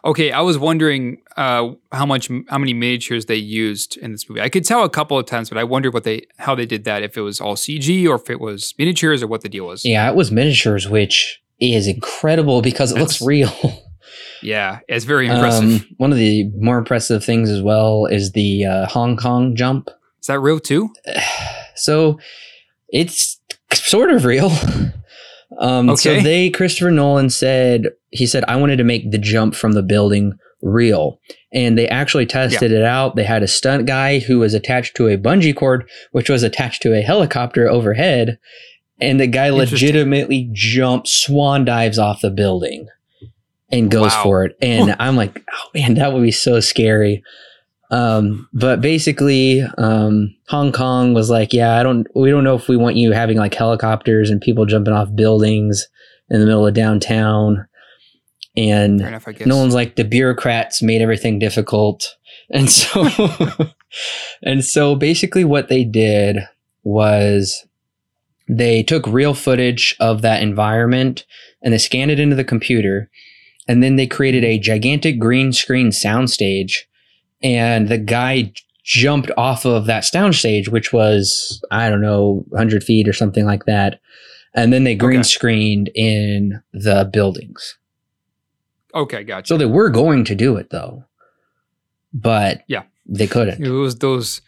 Okay, 0.05 0.33
I 0.33 0.41
was 0.41 0.59
wondering 0.59 1.23
uh, 1.37 1.71
how 1.91 2.07
much 2.07 2.29
how 2.49 2.59
many 2.59 2.75
miniatures 2.75 3.27
they 3.27 3.37
used 3.37 3.97
in 3.97 4.13
this 4.13 4.29
movie. 4.29 4.41
I 4.41 4.49
could 4.49 4.65
tell 4.65 4.85
a 4.85 4.91
couple 4.91 5.19
of 5.19 5.27
times, 5.27 5.49
but 5.49 5.59
I 5.59 5.65
wondered 5.65 5.95
what 5.95 6.05
they 6.05 6.27
how 6.39 6.55
they 6.55 6.67
did 6.67 6.85
that. 6.85 7.03
If 7.03 7.17
it 7.17 7.23
was 7.23 7.41
all 7.41 7.57
CG 7.57 8.07
or 8.09 8.17
if 8.17 8.31
it 8.31 8.41
was 8.41 8.75
miniatures 8.79 9.23
or 9.23 9.27
what 9.27 9.43
the 9.43 9.49
deal 9.49 9.67
was. 9.67 9.85
Yeah, 9.85 10.09
it 10.09 10.15
was 10.15 10.31
miniatures, 10.31 10.89
which 10.89 11.43
is 11.61 11.87
incredible 11.87 12.63
because 12.63 12.93
it 12.93 12.99
looks 12.99 13.21
real. 13.23 13.53
Yeah, 14.43 14.81
it's 14.89 15.05
very 15.05 15.29
impressive. 15.29 15.63
Um, 15.83 15.87
one 15.99 16.11
of 16.11 16.19
the 16.19 16.51
more 16.57 16.77
impressive 16.77 17.25
things 17.25 17.49
as 17.49 17.63
well 17.63 18.07
is 18.07 18.33
the 18.33 18.65
uh, 18.65 18.87
Hong 18.87 19.17
Kong 19.17 19.55
jump. 19.55 19.89
Is 20.21 20.27
that 20.27 20.41
real 20.41 20.61
too? 20.61 20.91
So 21.75 22.19
it's 22.91 23.41
sort 23.73 24.11
of 24.11 24.27
real. 24.27 24.51
Um, 25.59 25.97
So 25.97 26.21
they, 26.21 26.51
Christopher 26.51 26.91
Nolan 26.91 27.31
said, 27.31 27.89
he 28.11 28.27
said, 28.27 28.45
I 28.49 28.57
wanted 28.57 28.77
to 28.77 28.85
make 28.85 29.11
the 29.11 29.19
jump 29.19 29.55
from 29.55 29.73
the 29.73 29.83
building 29.83 30.33
real. 30.63 31.19
And 31.53 31.77
they 31.77 31.89
actually 31.89 32.27
tested 32.27 32.73
it 32.73 32.85
out. 32.85 33.17
They 33.17 33.25
had 33.25 33.43
a 33.43 33.49
stunt 33.49 33.87
guy 33.87 34.21
who 34.21 34.39
was 34.39 34.55
attached 34.55 34.97
to 34.97 35.09
a 35.09 35.19
bungee 35.19 35.55
cord, 35.57 35.89
which 36.13 36.31
was 36.31 36.43
attached 36.43 36.83
to 36.83 36.95
a 36.97 37.03
helicopter 37.03 37.69
overhead. 37.69 38.39
And 39.01 39.19
the 39.21 39.27
guy 39.27 39.51
legitimately 39.51 40.49
jumps, 40.53 41.13
swan 41.13 41.65
dives 41.65 41.99
off 41.99 42.21
the 42.21 42.31
building 42.31 42.87
and 43.71 43.91
goes 43.91 44.13
Wow. 44.13 44.23
for 44.23 44.45
it. 44.45 44.57
And 44.63 44.95
I'm 45.01 45.17
like, 45.17 45.43
oh 45.53 45.69
man, 45.75 45.95
that 45.95 46.13
would 46.13 46.23
be 46.23 46.31
so 46.31 46.61
scary. 46.61 47.23
Um, 47.93 48.49
but 48.55 48.81
basically, 48.81 49.63
um, 49.77 50.35
Hong 50.49 50.73
Kong 50.73 51.13
was 51.13 51.29
like, 51.29 51.53
yeah, 51.53 51.79
I 51.79 51.83
don't, 51.83 52.09
we 52.17 52.31
don't 52.31 52.43
know 52.43 52.57
if 52.57 52.67
we 52.67 52.79
want 52.79 52.97
you 52.97 53.13
having 53.13 53.37
like 53.37 53.55
helicopters 53.55 54.31
and 54.31 54.41
people 54.41 54.65
jumping 54.65 54.95
off 54.95 55.15
buildings 55.15 55.87
in 56.31 56.41
the 56.41 56.47
middle 56.47 56.67
of 56.67 56.73
downtown. 56.73 57.69
And 58.57 59.03
enough, 59.03 59.27
no 59.45 59.59
one's 59.59 59.75
like, 59.75 59.97
the 59.97 60.05
bureaucrats 60.05 60.83
made 60.83 61.03
everything 61.03 61.39
difficult. 61.39 62.17
And 62.55 62.69
so 62.69 63.09
and 64.43 64.63
so 64.63 64.95
basically, 64.95 65.43
what 65.43 65.69
they 65.69 65.85
did 65.85 66.39
was 66.83 67.65
they 68.47 68.83
took 68.83 69.07
real 69.07 69.33
footage 69.33 69.97
of 70.01 70.21
that 70.21 70.43
environment 70.43 71.25
and 71.63 71.73
they 71.73 71.79
scanned 71.79 72.11
it 72.11 72.21
into 72.21 72.37
the 72.37 72.45
computer. 72.45 73.11
And 73.69 73.83
then 73.83 73.97
they 73.97 74.07
created 74.07 74.45
a 74.45 74.59
gigantic 74.59 75.19
green 75.19 75.53
screen 75.53 75.89
soundstage. 75.89 76.81
And 77.43 77.89
the 77.89 77.99
guy 77.99 78.53
jumped 78.85 79.31
off 79.37 79.65
of 79.65 79.87
that 79.87 80.03
soundstage, 80.03 80.69
which 80.69 80.93
was, 80.93 81.63
I 81.71 81.89
don't 81.89 82.01
know, 82.01 82.45
100 82.49 82.83
feet 82.83 83.09
or 83.09 83.13
something 83.13 83.45
like 83.45 83.65
that. 83.67 84.01
And 84.55 84.73
then 84.73 84.85
they 84.85 84.95
green 84.95 85.21
Okay. 85.21 85.29
screened 85.29 85.91
in 85.95 86.61
the 86.73 87.09
buildings. 87.13 87.79
Okay, 88.95 89.23
gotcha. 89.25 89.47
So 89.49 89.57
they 89.57 89.67
were 89.67 89.89
going 89.89 90.25
to 90.25 90.35
do 90.35 90.57
it 90.57 90.69
though, 90.71 91.05
but 92.13 92.63
Yeah. 92.69 92.83
they 93.07 93.27
couldn't. 93.27 93.65
it 93.65 93.71
was 93.71 93.97
those 93.99 94.43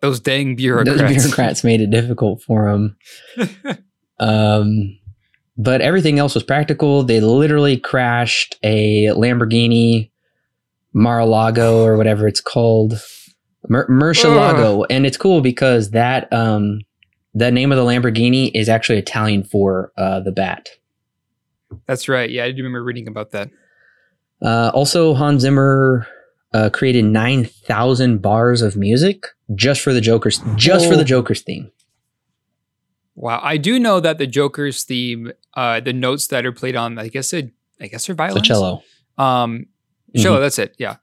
those 0.00 0.20
dang 0.20 0.54
bureaucrats. 0.56 1.00
Those 1.00 1.10
bureaucrats 1.10 1.64
made 1.64 1.80
it 1.80 1.90
difficult 1.90 2.42
for 2.42 2.70
them. 2.70 2.96
um, 4.18 4.98
but 5.56 5.80
everything 5.80 6.18
else 6.18 6.34
was 6.34 6.42
practical. 6.44 7.02
They 7.02 7.20
literally 7.20 7.76
crashed 7.76 8.56
a 8.62 9.06
Lamborghini 9.08 10.10
Mar-a-Lago 10.94 11.84
or 11.84 11.96
whatever 11.96 12.26
it's 12.26 12.40
called, 12.40 12.94
Mur- 13.68 13.88
Murcielago, 13.88 14.86
and 14.88 15.04
it's 15.04 15.16
cool 15.16 15.40
because 15.40 15.90
that 15.90 16.32
um, 16.32 16.80
the 17.34 17.50
name 17.50 17.72
of 17.72 17.76
the 17.76 17.84
Lamborghini 17.84 18.50
is 18.54 18.68
actually 18.68 18.98
Italian 18.98 19.44
for 19.44 19.92
uh, 19.98 20.20
the 20.20 20.32
bat. 20.32 20.68
That's 21.86 22.08
right. 22.08 22.30
Yeah, 22.30 22.44
I 22.44 22.52
do 22.52 22.58
remember 22.58 22.84
reading 22.84 23.08
about 23.08 23.32
that. 23.32 23.50
Uh, 24.40 24.70
also, 24.72 25.14
Hans 25.14 25.42
Zimmer 25.42 26.06
uh, 26.52 26.70
created 26.70 27.04
nine 27.04 27.44
thousand 27.44 28.22
bars 28.22 28.62
of 28.62 28.76
music 28.76 29.26
just 29.54 29.80
for 29.80 29.92
the 29.92 30.00
Joker's, 30.00 30.40
just 30.56 30.88
for 30.88 30.96
the 30.96 31.04
Joker's 31.04 31.42
theme. 31.42 31.70
Wow, 33.16 33.40
I 33.42 33.56
do 33.56 33.78
know 33.78 34.00
that 34.00 34.18
the 34.18 34.26
Joker's 34.26 34.84
theme, 34.84 35.32
uh, 35.54 35.80
the 35.80 35.92
notes 35.92 36.26
that 36.28 36.44
are 36.44 36.52
played 36.52 36.76
on, 36.76 36.98
I 36.98 37.08
guess 37.08 37.32
it, 37.32 37.52
I 37.80 37.86
guess 37.86 38.06
they're 38.06 38.16
The 38.16 38.40
cello. 38.40 38.82
Um, 39.18 39.66
Cello. 40.16 40.40
That's 40.40 40.58
it. 40.58 40.74
Yeah, 40.78 40.96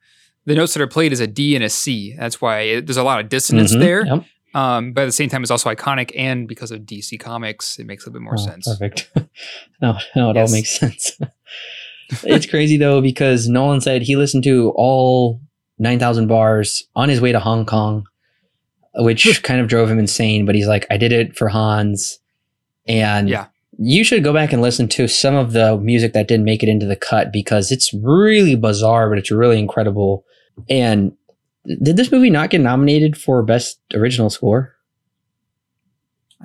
the 0.45 0.55
notes 0.55 0.73
that 0.73 0.81
are 0.81 0.88
played 0.88 1.11
is 1.13 1.19
a 1.19 1.27
D 1.27 1.55
and 1.55 1.63
a 1.63 1.69
C. 1.69 2.15
That's 2.17 2.41
why 2.41 2.59
it, 2.61 2.88
there's 2.88 2.97
a 2.97 3.03
lot 3.03 3.19
of 3.19 3.29
dissonance 3.29 3.75
Mhm, 3.75 3.79
there. 3.79 4.05
yep. 4.05 4.25
Um, 4.53 4.91
but 4.91 5.03
at 5.03 5.05
the 5.05 5.11
same 5.13 5.29
time, 5.29 5.43
it's 5.43 5.51
also 5.51 5.69
iconic, 5.73 6.11
and 6.17 6.45
because 6.47 6.71
of 6.71 6.81
DC 6.81 7.17
Comics, 7.19 7.79
it 7.79 7.85
makes 7.85 8.05
a 8.05 8.11
bit 8.11 8.21
more 8.21 8.33
Oh, 8.38 8.45
sense. 8.45 8.67
Perfect. 8.67 9.09
no, 9.81 9.97
no, 10.15 10.31
it 10.31 10.35
Yes. 10.35 10.49
all 10.49 10.55
makes 10.55 10.69
sense. 10.79 11.17
it's 12.23 12.45
crazy 12.45 12.75
though 12.77 12.99
because 13.01 13.47
Nolan 13.47 13.79
said 13.81 14.01
he 14.01 14.15
listened 14.17 14.43
to 14.43 14.73
all 14.75 15.39
nine 15.79 15.99
thousand 15.99 16.27
bars 16.27 16.83
on 16.95 17.07
his 17.09 17.21
way 17.21 17.31
to 17.31 17.39
Hong 17.39 17.65
Kong, 17.65 18.03
which 18.95 19.41
kind 19.43 19.61
of 19.61 19.67
drove 19.67 19.89
him 19.89 19.99
insane. 19.99 20.45
But 20.45 20.55
he's 20.55 20.67
like, 20.67 20.85
I 20.89 20.97
did 20.97 21.11
it 21.13 21.38
for 21.38 21.47
Hans, 21.47 22.19
and 22.88 23.29
Yeah. 23.29 23.47
You 23.84 24.03
should 24.03 24.24
go 24.24 24.32
back 24.34 24.53
and 24.53 24.62
listen 24.62 24.88
to 24.90 25.08
some 25.08 25.34
of 25.36 25.53
the 25.53 25.76
music 25.78 26.14
that 26.14 26.28
didn't 26.28 26.45
make 26.45 26.62
it 26.62 26.70
into 26.70 26.86
the 26.86 26.95
cut 26.95 27.32
because 27.34 27.72
it's 27.72 27.91
really 27.94 28.56
bizarre, 28.56 29.10
but 29.10 29.18
it's 29.18 29.32
really 29.32 29.58
incredible. 29.58 30.24
And 30.70 31.14
did 31.82 31.98
this 31.98 32.12
movie 32.12 32.30
not 32.30 32.52
get 32.52 32.62
nominated 32.62 33.18
for 33.18 33.41
best 33.44 33.80
original 33.94 34.30
score? 34.30 34.76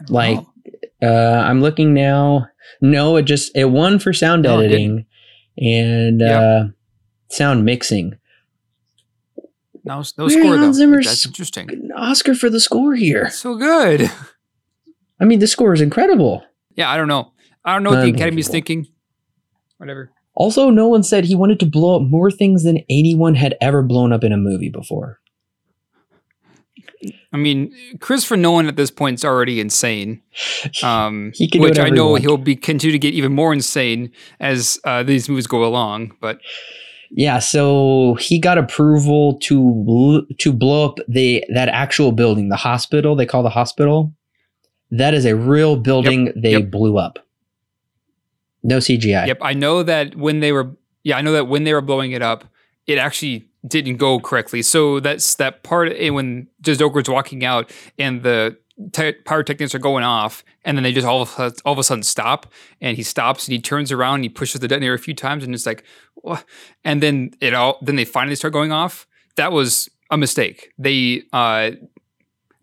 Like. 0.09 0.39
Uh, 1.03 1.07
I'm 1.45 1.61
looking 1.61 1.93
now. 1.93 2.49
No, 2.81 3.17
it 3.17 3.25
just 3.25 3.55
it 3.55 3.67
won 3.67 3.99
for 3.99 4.15
sound 4.15 4.43
No, 4.45 4.59
editing 4.61 5.05
and 5.59 6.21
Yep. 6.21 6.43
uh, 6.43 6.65
sound 7.29 7.67
mixing. 7.67 8.17
no, 9.85 10.03
no 10.17 10.29
score 10.29 10.57
though. 10.57 10.73
Zimmer's- 10.73 11.05
That's 11.05 11.27
interesting. 11.27 11.91
Oscar 11.95 12.35
for 12.35 12.49
the 12.49 12.61
score 12.61 12.95
here. 12.95 13.29
So 13.31 13.57
good. 13.57 14.11
I 15.21 15.25
mean, 15.27 15.39
the 15.39 15.47
score 15.47 15.75
is 15.75 15.83
incredible. 15.83 16.43
Yeah, 16.77 16.91
I 16.91 16.97
don't 16.97 17.09
know. 17.09 17.33
I 17.65 17.73
don't 17.75 17.83
know 17.83 17.91
what 17.91 18.03
the 18.03 18.13
Academy's 18.13 18.49
thinking. 18.49 18.87
Whatever. 19.79 20.13
Also, 20.35 20.71
Nolan 20.71 21.03
said 21.03 21.25
he 21.25 21.35
wanted 21.35 21.59
to 21.61 21.67
blow 21.67 21.97
up 21.97 22.03
more 22.03 22.31
things 22.31 22.63
than 22.63 22.81
anyone 22.91 23.35
had 23.35 23.57
ever 23.61 23.83
blown 23.83 24.13
up 24.13 24.23
in 24.23 24.33
a 24.33 24.37
movie 24.37 24.69
before. 24.69 25.19
I 27.33 27.37
mean, 27.37 27.75
Christopher 28.01 28.37
Nolan 28.37 28.67
at 28.67 28.77
this 28.77 28.91
point 28.91 29.19
is 29.19 29.25
already 29.25 29.61
insane. 29.61 30.23
Um, 30.83 31.33
He 31.35 31.49
can 31.49 31.61
do 31.61 31.69
which 31.69 31.79
I 31.79 31.89
know 31.89 32.17
he'll 32.17 32.37
be 32.37 32.57
continue 32.57 32.93
to 32.93 32.99
get 32.99 33.15
even 33.15 33.33
more 33.33 33.53
insane 33.53 34.13
as 34.41 34.79
uh, 34.85 35.03
these 35.03 35.29
movies 35.29 35.47
go 35.47 35.65
along. 35.65 36.13
But 36.21 36.41
Yeah, 37.11 37.39
so 37.39 38.17
he 38.21 38.39
got 38.39 38.59
approval 38.59 39.39
to 39.45 40.27
to 40.39 40.53
blow 40.53 40.87
up 40.87 40.99
the 41.09 41.45
that 41.55 41.69
actual 41.69 42.13
building, 42.13 42.49
the 42.49 42.57
hospital. 42.57 43.17
They 43.17 43.27
call 43.27 43.43
the 43.43 43.49
hospital. 43.51 44.13
That 44.91 45.15
is 45.15 45.25
a 45.25 45.35
real 45.35 45.77
building 45.77 46.33
they 46.37 46.53
yep. 46.53 46.71
blew 46.71 46.99
up. 46.99 47.19
No 48.63 48.79
CGI. 48.79 49.29
yep, 49.29 49.39
I 49.41 49.53
know 49.53 49.83
that 49.83 50.17
when 50.17 50.41
they 50.41 50.53
were 50.53 50.77
yeah, 51.05 51.17
I 51.17 51.21
know 51.21 51.33
that 51.33 51.47
when 51.47 51.63
they 51.63 51.73
were 51.73 51.81
blowing 51.81 52.11
it 52.13 52.23
up, 52.23 52.45
it 52.87 52.99
actually 52.99 53.49
didn't 53.67 53.97
go 53.97 54.19
correctly. 54.19 54.63
So 54.63 54.99
that's 54.99 55.37
that 55.37 55.63
part 55.63 55.93
eh, 55.97 56.11
when 56.11 56.49
Joker's 56.61 57.09
walking 57.09 57.45
out 57.45 57.71
and 57.99 58.23
the 58.23 58.57
te- 58.93 59.13
pyrotechnics 59.13 59.75
are 59.75 59.79
going 59.79 60.05
off, 60.05 60.45
and 60.65 60.77
then 60.77 60.83
they 60.83 60.93
just 60.93 61.07
all 61.07 61.23
of, 61.23 61.39
a, 61.39 61.53
all 61.65 61.73
of 61.73 61.79
a 61.79 61.85
sudden 61.85 62.03
stop, 62.03 62.53
and 62.81 62.97
he 62.97 63.03
stops 63.03 63.47
and 63.47 63.53
he 63.53 63.61
turns 63.61 63.93
around 63.93 64.17
and 64.17 64.25
he 64.25 64.29
pushes 64.29 64.61
the 64.61 64.69
detonator 64.69 64.95
a 64.95 64.99
few 64.99 65.15
times, 65.15 65.45
and 65.45 65.55
it's 65.55 65.67
like, 65.67 65.85
what? 66.15 66.45
and 66.85 67.03
then 67.03 67.33
it 67.41 67.55
all 67.55 67.79
then 67.83 67.97
they 67.97 68.05
finally 68.05 68.37
start 68.37 68.53
going 68.53 68.73
off. 68.73 69.07
That 69.37 69.53
was 69.53 69.89
a 70.11 70.17
mistake. 70.17 70.73
They 70.79 71.23
uh 71.33 71.73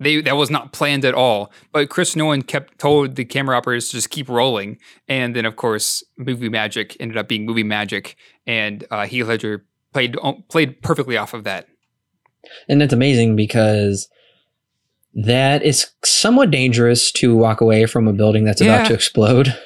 they 0.03 0.21
that 0.21 0.35
was 0.35 0.49
not 0.49 0.71
planned 0.73 1.05
at 1.05 1.13
all. 1.13 1.51
But 1.71 1.89
Chris 1.89 2.15
Nolan 2.15 2.41
kept 2.43 2.77
told 2.79 3.15
the 3.15 3.25
camera 3.25 3.57
operators 3.57 3.87
to 3.89 3.93
just 3.97 4.09
keep 4.09 4.29
rolling, 4.29 4.77
and 5.07 5.35
then 5.35 5.45
of 5.45 5.55
course 5.55 6.03
movie 6.17 6.49
magic 6.49 6.95
ended 6.99 7.17
up 7.17 7.27
being 7.27 7.45
movie 7.45 7.63
magic, 7.63 8.15
and 8.45 8.85
uh, 8.91 9.05
Heath 9.05 9.27
Ledger 9.27 9.65
played 9.93 10.17
played 10.49 10.81
perfectly 10.81 11.17
off 11.17 11.33
of 11.33 11.43
that. 11.45 11.67
And 12.67 12.81
that's 12.81 12.93
amazing 12.93 13.35
because 13.35 14.09
that 15.13 15.63
is 15.63 15.87
somewhat 16.03 16.51
dangerous 16.51 17.11
to 17.13 17.35
walk 17.35 17.61
away 17.61 17.85
from 17.85 18.07
a 18.07 18.13
building 18.13 18.43
that's 18.45 18.61
Yeah. 18.61 18.75
about 18.75 18.87
to 18.87 18.93
explode. 18.93 19.57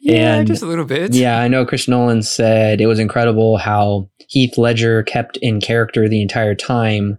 Yeah, 0.00 0.36
And- 0.36 0.46
just 0.46 0.62
a 0.62 0.66
little 0.66 0.84
bit. 0.84 1.14
Yeah, 1.14 1.38
I 1.40 1.48
know 1.48 1.64
Chris 1.66 1.88
Nolan 1.88 2.22
said 2.22 2.80
it 2.80 2.86
was 2.86 2.98
incredible 2.98 3.56
how 3.56 4.08
Heath 4.28 4.56
Ledger 4.58 5.02
kept 5.02 5.36
in 5.38 5.60
character 5.60 6.08
the 6.08 6.22
entire 6.22 6.54
time 6.54 7.18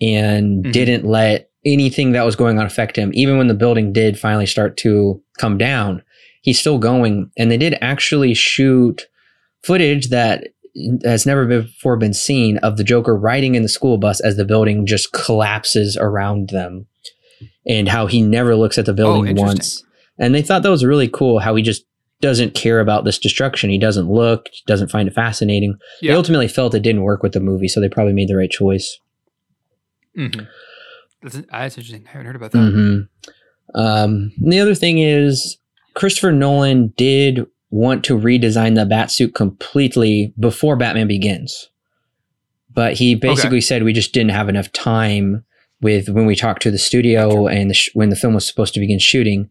and 0.00 0.64
Mhm. 0.64 0.72
didn't 0.72 1.04
let 1.04 1.48
anything 1.64 2.12
that 2.12 2.24
was 2.24 2.36
going 2.36 2.58
on 2.58 2.66
affect 2.66 2.96
him. 2.96 3.10
Even 3.14 3.36
when 3.38 3.48
the 3.48 3.54
building 3.54 3.92
did 3.92 4.18
finally 4.18 4.46
start 4.46 4.76
to 4.78 5.20
come 5.38 5.58
down, 5.58 6.02
he's 6.42 6.58
still 6.58 6.78
going. 6.78 7.30
And 7.36 7.50
they 7.50 7.58
did 7.58 7.76
actually 7.82 8.32
shoot 8.34 9.06
footage 9.62 10.08
that 10.08 10.48
has 11.04 11.26
never 11.26 11.44
before 11.44 11.96
been 11.96 12.14
seen 12.14 12.56
of 12.58 12.76
the 12.76 12.84
Joker 12.84 13.14
riding 13.16 13.56
in 13.56 13.62
the 13.62 13.68
school 13.68 13.98
bus 13.98 14.20
as 14.20 14.36
the 14.36 14.44
building 14.44 14.86
just 14.86 15.12
collapses 15.12 15.96
around 16.00 16.48
them 16.50 16.86
and 17.66 17.88
how 17.88 18.06
he 18.06 18.22
never 18.22 18.54
looks 18.56 18.78
at 18.78 18.86
the 18.86 18.94
building 18.94 19.26
interesting. 19.26 19.46
once. 19.46 19.84
And 20.18 20.34
they 20.34 20.42
thought 20.42 20.62
that 20.62 20.70
was 20.70 20.84
really 20.84 21.08
cool 21.08 21.40
how 21.40 21.54
he 21.56 21.62
just 21.62 21.84
doesn't 22.22 22.54
care 22.54 22.80
about 22.80 23.04
this 23.04 23.18
destruction. 23.18 23.68
He 23.70 23.78
doesn't 23.78 24.10
look, 24.10 24.46
doesn't 24.66 24.90
find 24.90 25.08
it 25.08 25.14
fascinating. 25.14 25.74
They 26.00 26.08
ultimately 26.16 26.48
felt 26.48 26.74
it 26.74 26.80
didn't 26.82 27.02
work 27.02 27.22
with 27.22 27.32
the 27.32 27.40
movie, 27.40 27.68
so 27.68 27.80
they 27.80 27.88
probably 27.88 28.12
made 28.12 28.28
the 28.28 28.36
right 28.36 28.50
choice. 28.50 28.98
Mhm. 30.16 30.46
That's, 31.22 31.34
that's 31.36 31.76
interesting. 31.78 32.04
I 32.06 32.10
haven't 32.12 32.26
heard 32.26 32.36
about 32.36 32.52
that. 32.52 32.58
hmm 32.58 33.78
Um, 33.78 34.32
the 34.40 34.58
other 34.58 34.74
thing 34.74 34.98
is, 34.98 35.58
Christopher 35.94 36.32
Nolan 36.32 36.88
did 36.96 37.46
want 37.70 38.02
to 38.04 38.18
redesign 38.18 38.74
the 38.74 38.84
Batsuit 38.84 39.34
completely 39.34 40.32
before 40.38 40.76
Batman 40.76 41.06
Begins, 41.06 41.68
but 42.72 42.94
he 42.94 43.14
basically 43.14 43.60
said 43.60 43.82
we 43.84 43.92
just 43.92 44.12
didn't 44.12 44.30
have 44.32 44.48
enough 44.48 44.72
time 44.72 45.44
with 45.80 46.08
when 46.08 46.26
we 46.26 46.34
talked 46.36 46.62
to 46.62 46.70
the 46.70 46.78
studio 46.78 47.46
and 47.46 47.70
the 47.70 47.74
sh- 47.74 47.90
when 47.94 48.08
the 48.10 48.16
film 48.16 48.34
was 48.34 48.46
supposed 48.46 48.74
to 48.74 48.80
begin 48.80 48.98
shooting 48.98 49.48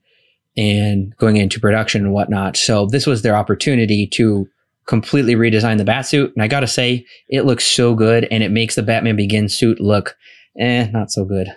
and 0.57 1.15
going 1.18 1.38
into 1.38 1.60
production 1.60 2.03
and 2.03 2.14
whatnot. 2.14 2.57
So 2.57 2.86
this 2.88 3.07
was 3.07 3.22
their 3.22 3.36
opportunity 3.36 4.06
to 4.07 4.48
completely 4.86 5.36
redesign 5.36 5.77
the 5.77 5.86
Batsuit, 5.86 6.34
and 6.34 6.44
I 6.44 6.48
gotta 6.48 6.68
say, 6.68 7.06
it 7.30 7.45
looks 7.45 7.64
so 7.64 7.94
good, 7.95 8.27
and 8.31 8.44
it 8.44 8.52
makes 8.52 8.76
the 8.76 8.84
Batman 8.84 9.15
Begins 9.15 9.53
suit 9.56 9.80
look, 9.80 10.18
eh, 10.58 10.88
not 10.92 11.12
so 11.12 11.26
good. 11.26 11.50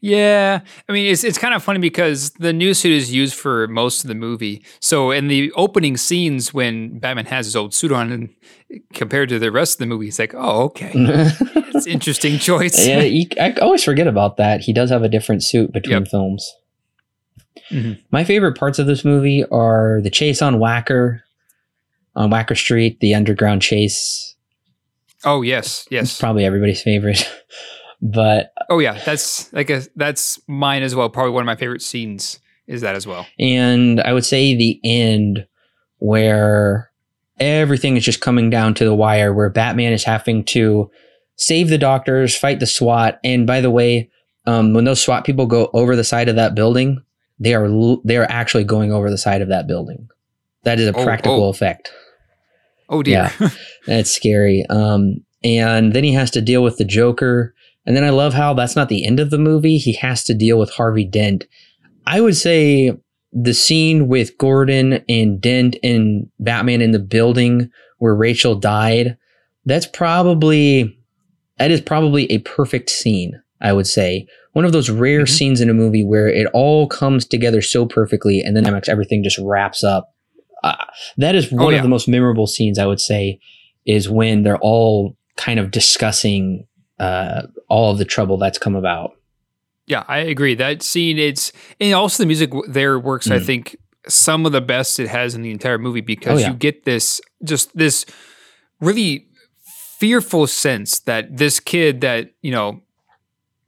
Yeah, 0.00 0.60
I 0.88 0.92
mean 0.92 1.06
it's 1.10 1.22
it's 1.22 1.38
kind 1.38 1.54
of 1.54 1.62
funny 1.62 1.78
because 1.78 2.30
the 2.30 2.52
new 2.52 2.74
suit 2.74 2.92
is 2.92 3.12
used 3.14 3.34
for 3.34 3.68
most 3.68 4.02
of 4.02 4.08
the 4.08 4.14
movie. 4.14 4.64
So 4.80 5.12
in 5.12 5.28
the 5.28 5.52
opening 5.52 5.96
scenes 5.96 6.52
when 6.52 6.98
Batman 6.98 7.26
has 7.26 7.46
his 7.46 7.54
old 7.54 7.72
suit 7.74 7.92
on, 7.92 8.10
and 8.10 8.28
compared 8.92 9.28
to 9.28 9.38
the 9.38 9.52
rest 9.52 9.74
of 9.74 9.78
the 9.78 9.86
movie, 9.86 10.08
it's 10.08 10.18
like, 10.18 10.34
oh, 10.34 10.62
okay, 10.64 10.90
it's 10.94 11.86
an 11.86 11.92
interesting 11.92 12.38
choice. 12.38 12.84
yeah, 12.86 13.02
he, 13.02 13.30
I 13.40 13.52
always 13.60 13.84
forget 13.84 14.08
about 14.08 14.36
that. 14.36 14.60
He 14.62 14.72
does 14.72 14.90
have 14.90 15.02
a 15.04 15.08
different 15.08 15.44
suit 15.44 15.72
between 15.72 15.98
Yep. 16.00 16.08
films. 16.08 16.52
Mhm. 17.70 18.00
My 18.10 18.24
favorite 18.24 18.56
parts 18.58 18.78
of 18.80 18.86
this 18.88 19.04
movie 19.04 19.44
are 19.52 20.00
the 20.02 20.10
chase 20.10 20.42
on 20.42 20.56
Wacker, 20.56 21.20
on 22.16 22.30
Wacker 22.30 22.56
Street, 22.56 22.98
the 23.00 23.14
underground 23.14 23.62
chase. 23.62 24.34
Oh 25.24 25.42
yes, 25.42 25.82
It's 25.82 25.92
yes. 25.92 26.18
probably 26.20 26.44
everybody's 26.44 26.82
favorite. 26.82 27.28
but 28.00 28.52
oh 28.70 28.78
yeah, 28.78 29.00
that's 29.04 29.52
like 29.52 29.70
a 29.70 29.82
that's 29.96 30.40
mine 30.46 30.82
as 30.82 30.94
well. 30.94 31.08
Probably 31.08 31.32
one 31.32 31.42
of 31.42 31.46
my 31.46 31.56
favorite 31.56 31.82
scenes 31.82 32.40
is 32.66 32.82
that 32.82 32.94
as 32.94 33.06
well. 33.06 33.26
And 33.38 34.00
I 34.00 34.12
would 34.12 34.24
say 34.26 34.54
the 34.54 34.80
end 34.84 35.46
where 35.98 36.90
everything 37.40 37.96
is 37.96 38.04
just 38.04 38.20
coming 38.20 38.50
down 38.50 38.74
to 38.74 38.84
the 38.84 38.94
wire, 38.94 39.32
where 39.32 39.50
Batman 39.50 39.92
is 39.92 40.04
having 40.04 40.44
to 40.46 40.90
save 41.36 41.68
the 41.68 41.78
doctors, 41.78 42.36
fight 42.36 42.60
the 42.60 42.66
SWAT, 42.66 43.18
and 43.24 43.46
by 43.46 43.60
the 43.60 43.70
way, 43.70 44.10
um, 44.46 44.74
when 44.74 44.84
those 44.84 45.00
SWAT 45.00 45.24
people 45.24 45.46
go 45.46 45.70
over 45.72 45.96
the 45.96 46.04
side 46.04 46.28
of 46.28 46.36
that 46.36 46.54
building, 46.54 47.02
they 47.38 47.54
are 47.54 47.68
they 48.04 48.16
are 48.16 48.26
actually 48.28 48.64
going 48.64 48.92
over 48.92 49.10
the 49.10 49.18
side 49.18 49.42
of 49.42 49.48
that 49.48 49.66
building. 49.66 50.08
That 50.64 50.80
is 50.80 50.88
a 50.88 50.96
Oh, 50.96 51.04
practical 51.04 51.44
oh. 51.44 51.48
effect. 51.48 51.90
Oh 52.88 53.02
dear. 53.02 53.30
That's 53.86 54.10
scary. 54.10 54.64
Um, 54.68 55.24
and 55.44 55.92
then 55.92 56.04
he 56.04 56.12
has 56.14 56.30
to 56.32 56.40
deal 56.40 56.62
with 56.62 56.78
the 56.78 56.84
Joker. 56.84 57.54
And 57.88 57.96
then 57.96 58.04
I 58.04 58.10
love 58.10 58.34
how 58.34 58.52
that's 58.52 58.76
not 58.76 58.90
the 58.90 59.06
end 59.06 59.18
of 59.18 59.30
the 59.30 59.38
movie. 59.38 59.78
He 59.78 59.94
has 59.94 60.22
to 60.24 60.34
deal 60.34 60.58
with 60.58 60.68
Harvey 60.70 61.06
Dent. 61.06 61.46
I 62.06 62.20
would 62.20 62.36
say 62.36 62.92
the 63.32 63.54
scene 63.54 64.08
with 64.08 64.36
Gordon 64.36 65.02
and 65.08 65.40
Dent 65.40 65.76
and 65.82 66.28
Batman 66.38 66.82
in 66.82 66.90
the 66.90 66.98
building 66.98 67.70
where 67.96 68.14
Rachel 68.14 68.54
died, 68.54 69.16
that's 69.64 69.86
probably 69.86 70.94
that 71.56 71.70
is 71.70 71.80
probably 71.80 72.30
a 72.30 72.38
perfect 72.40 72.90
scene, 72.90 73.32
I 73.62 73.72
would 73.72 73.86
say. 73.86 74.26
One 74.52 74.66
of 74.66 74.72
those 74.72 74.90
rare 74.90 75.22
Mhm. 75.24 75.28
scenes 75.30 75.60
in 75.62 75.70
a 75.70 75.74
movie 75.74 76.04
where 76.04 76.28
it 76.28 76.46
all 76.52 76.86
comes 76.88 77.24
together 77.24 77.62
so 77.62 77.86
perfectly 77.86 78.42
and 78.42 78.54
then 78.54 78.66
everything 78.86 79.24
just 79.24 79.38
wraps 79.38 79.82
up. 79.82 80.10
Uh, 80.62 80.74
that 81.16 81.34
is 81.34 81.50
one 81.50 81.64
Oh, 81.64 81.70
yeah. 81.70 81.78
of 81.78 81.82
the 81.84 81.88
most 81.88 82.06
memorable 82.06 82.46
scenes, 82.46 82.78
I 82.78 82.84
would 82.84 83.00
say, 83.00 83.38
is 83.86 84.10
when 84.10 84.42
they're 84.42 84.58
all 84.58 85.16
kind 85.36 85.58
of 85.58 85.70
discussing 85.70 86.66
uh, 86.98 87.42
all 87.68 87.92
of 87.92 87.98
the 87.98 88.04
trouble 88.04 88.36
that's 88.38 88.58
come 88.58 88.74
about. 88.76 89.12
Yeah, 89.86 90.04
I 90.08 90.18
agree. 90.18 90.54
That 90.54 90.82
scene, 90.82 91.18
it's 91.18 91.52
and 91.80 91.94
also 91.94 92.22
the 92.22 92.26
music 92.26 92.50
there 92.68 92.98
works. 92.98 93.30
I 93.30 93.38
Mm. 93.38 93.44
think 93.46 93.76
some 94.06 94.44
of 94.46 94.52
the 94.52 94.60
best 94.60 94.98
it 95.00 95.08
has 95.08 95.34
in 95.34 95.42
the 95.42 95.50
entire 95.50 95.78
movie 95.78 96.00
because 96.02 96.38
Oh, 96.38 96.42
yeah. 96.42 96.48
you 96.50 96.54
get 96.56 96.84
this 96.84 97.20
just 97.44 97.74
this 97.76 98.04
really 98.80 99.26
fearful 99.98 100.46
sense 100.46 101.00
that 101.00 101.36
this 101.36 101.58
kid 101.60 102.00
that 102.02 102.30
you 102.42 102.50
know 102.50 102.82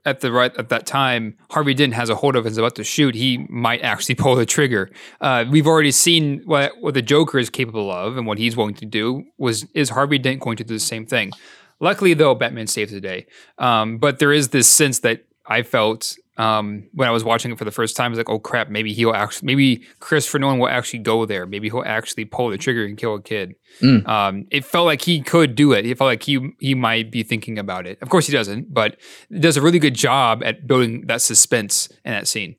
at 0.07 0.20
the 0.20 0.32
right 0.32 0.55
at 0.57 0.69
that 0.70 0.86
time 0.86 1.36
Harvey 1.51 1.74
Dent 1.74 1.93
has 1.94 2.09
a 2.09 2.15
hold 2.15 2.36
of 2.36 2.47
and 2.47 2.52
is 2.52 2.59
about 2.59 2.74
to 2.77 2.85
shoot, 2.85 3.15
he 3.15 3.47
might 3.51 3.82
actually 3.82 4.15
pull 4.24 4.35
the 4.36 4.47
trigger. 4.47 4.90
Uh, 5.20 5.44
we've 5.51 5.66
already 5.66 5.90
seen 5.90 6.43
what 6.44 6.73
what 6.81 6.94
the 6.94 7.02
Joker 7.02 7.39
is 7.39 7.51
capable 7.51 7.90
of 7.90 8.16
and 8.16 8.27
what 8.27 8.39
he's 8.39 8.57
willing 8.57 8.74
to 8.74 8.86
do. 8.86 9.24
Was 9.39 9.66
is 9.74 9.90
Harvey 9.90 10.19
Dent 10.19 10.40
going 10.40 10.57
to 10.59 10.65
do 10.65 10.74
the 10.74 10.81
same 10.81 11.07
thing? 11.07 11.32
Luckily, 11.81 12.15
though, 12.15 12.35
Batman 12.35 12.66
saves 12.66 12.93
the 12.93 13.01
day. 13.01 13.27
Um, 13.59 13.98
but 13.98 14.19
there 14.19 14.32
is 14.32 14.48
this 14.51 14.69
sense 14.69 15.01
that 15.01 15.24
I 15.47 15.62
felt 15.62 16.16
um, 16.36 16.89
when 16.94 17.09
I 17.09 17.11
was 17.11 17.24
watching 17.24 17.51
it 17.52 17.59
for 17.59 17.65
the 17.65 17.70
first 17.70 17.97
time. 17.97 18.07
I 18.07 18.09
was 18.11 18.19
like, 18.19 18.31
oh 18.31 18.39
crap, 18.39 18.69
maybe 18.70 18.93
he'll 18.93 19.12
actually, 19.12 19.47
maybe 19.47 19.82
Christopher 19.98 20.39
Nolan 20.39 20.59
will 20.59 20.69
actually 20.69 21.01
go 21.01 21.27
there. 21.27 21.44
Maybe 21.47 21.69
he'll 21.69 21.82
actually 21.85 22.24
pull 22.24 22.48
the 22.51 22.57
trigger 22.59 22.85
and 22.85 22.97
kill 22.97 23.15
a 23.15 23.20
kid. 23.23 23.55
Mm. 23.82 24.07
Um, 24.09 24.47
it 24.51 24.65
felt 24.65 24.86
like 24.86 25.02
he 25.02 25.20
could 25.23 25.55
do 25.55 25.73
it. 25.73 25.85
It 25.85 25.98
felt 25.98 26.07
like 26.09 26.23
he 26.23 26.51
he 26.61 26.74
might 26.74 27.11
be 27.11 27.23
thinking 27.23 27.59
about 27.59 27.86
it. 27.86 27.98
Of 28.01 28.09
course, 28.09 28.27
he 28.27 28.32
doesn't, 28.32 28.73
but 28.73 28.97
does 29.39 29.57
a 29.57 29.62
really 29.62 29.78
good 29.78 29.94
job 29.94 30.43
at 30.44 30.66
building 30.66 31.07
that 31.09 31.20
suspense 31.20 31.89
in 32.05 32.12
that 32.12 32.27
scene. 32.28 32.57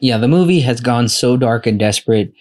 Yeah, 0.00 0.18
the 0.18 0.28
movie 0.28 0.60
has 0.60 0.80
gone 0.80 1.08
so 1.08 1.36
dark 1.36 1.66
and 1.66 1.78
desperate. 1.78 2.32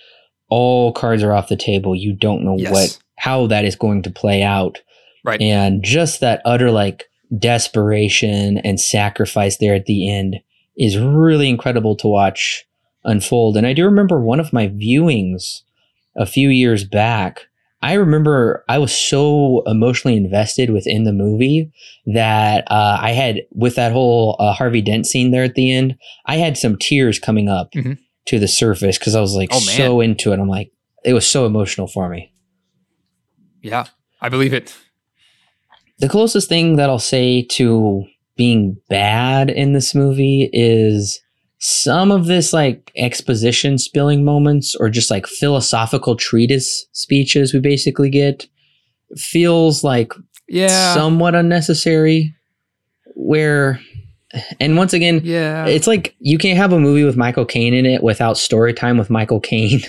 All 0.50 0.94
cards 0.94 1.24
are 1.24 1.34
off 1.34 1.48
the 1.48 1.56
table. 1.56 1.96
You 1.96 2.14
don't 2.14 2.44
know 2.44 2.56
Yes. 2.58 2.72
what 2.72 3.00
how 3.18 3.48
that 3.48 3.66
is 3.66 3.76
going 3.76 4.04
to 4.04 4.12
play 4.12 4.44
out. 4.44 4.80
Right. 5.26 5.42
And 5.42 5.84
just 5.84 6.20
that 6.22 6.42
utter 6.46 6.72
like 6.72 7.06
desperation 7.38 8.60
and 8.60 8.80
sacrifice 8.80 9.58
there 9.58 9.74
at 9.74 9.86
the 9.86 10.10
end 10.10 10.38
is 10.78 10.98
really 10.98 11.50
incredible 11.50 11.96
to 11.98 12.08
watch 12.08 12.66
unfold. 13.04 13.58
And 13.58 13.66
I 13.66 13.74
do 13.74 13.86
remember 13.86 14.20
one 14.22 14.40
of 14.40 14.54
my 14.54 14.68
viewings 14.68 15.62
a 16.16 16.26
few 16.26 16.50
years 16.50 16.84
back. 16.84 17.48
I 17.82 17.94
remember 17.94 18.64
I 18.70 18.78
was 18.78 18.96
so 18.96 19.64
emotionally 19.68 20.18
invested 20.18 20.70
within 20.72 21.04
the 21.04 21.14
movie 21.14 21.72
that 22.08 22.64
uh, 22.72 22.98
I 23.00 23.12
had, 23.12 23.42
with 23.52 23.76
that 23.76 23.92
whole 23.92 24.36
uh, 24.40 24.54
Harvey 24.54 24.82
Dent 24.82 25.06
scene 25.06 25.32
there 25.32 25.44
at 25.44 25.56
the 25.56 25.72
end, 25.72 25.96
I 26.26 26.38
had 26.38 26.58
some 26.58 26.78
tears 26.78 27.20
coming 27.20 27.48
up 27.50 27.72
Mhm. 27.74 27.98
to 28.26 28.40
the 28.40 28.48
surface 28.48 28.98
because 28.98 29.16
I 29.16 29.22
was 29.22 29.36
like 29.36 29.50
Oh, 29.52 29.60
so 29.60 30.02
into 30.02 30.32
it. 30.34 30.40
I'm 30.40 30.48
like, 30.50 30.72
it 31.04 31.14
was 31.14 31.28
so 31.28 31.46
emotional 31.46 31.88
for 31.88 32.10
me. 32.10 32.32
Yeah, 33.62 33.86
I 34.22 34.30
believe 34.30 34.54
it. 34.54 34.76
The 36.00 36.10
closest 36.10 36.50
thing 36.50 36.76
that 36.76 36.90
I'll 36.90 37.00
say 37.00 37.44
to 37.52 38.04
being 38.36 38.78
bad 38.90 39.50
in 39.50 39.74
this 39.74 39.96
movie 39.96 40.50
is 40.52 41.22
some 41.60 42.12
of 42.12 42.26
this 42.26 42.52
like 42.52 42.92
exposition 42.98 43.78
spilling 43.78 44.26
moments 44.26 44.76
or 44.76 44.90
just 44.90 45.10
like 45.10 45.26
philosophical 45.26 46.16
treatise 46.16 46.86
speeches 46.92 47.54
we 47.54 47.60
basically 47.62 48.10
get 48.10 48.46
feels 49.16 49.84
like 49.84 50.12
Yeah. 50.50 50.94
somewhat 50.94 51.34
unnecessary 51.34 52.36
where 53.16 53.80
and 54.60 54.76
once 54.76 54.92
again 54.92 55.22
yeah. 55.24 55.66
it's 55.66 55.88
like 55.88 56.14
you 56.20 56.38
can't 56.38 56.58
have 56.58 56.74
a 56.74 56.80
movie 56.80 57.06
with 57.06 57.16
Michael 57.16 57.46
Caine 57.46 57.74
in 57.74 57.86
it 57.86 58.04
without 58.04 58.38
story 58.38 58.74
time 58.74 58.98
with 58.98 59.10
Michael 59.10 59.40
Caine. 59.40 59.82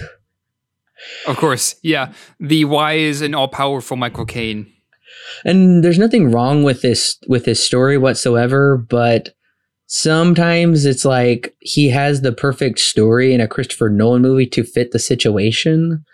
of 1.27 1.37
course. 1.37 1.75
Yeah. 1.83 2.13
The 2.39 2.65
wise 2.65 3.21
and 3.23 3.35
all 3.35 3.49
powerful 3.49 3.97
Michael 3.97 4.25
Caine. 4.25 4.73
And 5.45 5.83
there's 5.83 5.99
nothing 5.99 6.31
wrong 6.31 6.63
with 6.63 6.83
this 6.83 7.19
with 7.29 7.45
this 7.45 7.65
story 7.65 7.99
whatsoever, 7.99 8.77
but 8.77 9.35
sometimes 9.87 10.85
it's 10.85 11.05
like 11.05 11.55
he 11.61 11.89
has 11.91 12.21
the 12.21 12.33
perfect 12.33 12.79
story 12.79 13.33
in 13.33 13.41
a 13.41 13.49
Christopher 13.49 13.89
Nolan 13.89 14.23
movie 14.23 14.47
to 14.47 14.65
fit 14.65 14.93
the 14.93 14.99
situation. 14.99 16.05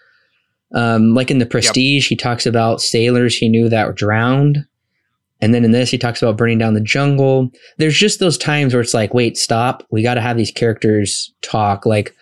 Um, 0.75 1.15
like 1.15 1.31
in 1.31 1.39
The 1.39 1.47
Prestige, 1.47 2.09
he 2.09 2.17
talks 2.17 2.47
about 2.47 2.81
sailors 2.81 3.37
he 3.37 3.49
knew 3.49 3.69
that 3.69 3.87
were 3.87 3.93
drowned. 3.93 4.65
And 5.43 5.53
then 5.53 5.65
in 5.65 5.73
this, 5.73 5.91
he 5.91 5.99
talks 5.99 6.23
about 6.23 6.37
burning 6.37 6.59
down 6.59 6.75
the 6.75 6.81
jungle. 6.81 7.51
There's 7.77 7.97
just 7.99 8.21
those 8.21 8.39
times 8.39 8.73
where 8.73 8.81
it's 8.81 8.95
like, 8.95 9.13
wait, 9.13 9.37
stop. 9.37 9.85
We 9.91 10.03
got 10.03 10.15
to 10.15 10.21
have 10.21 10.37
these 10.37 10.53
characters 10.53 11.33
talk. 11.43 11.85
Like 11.85 12.15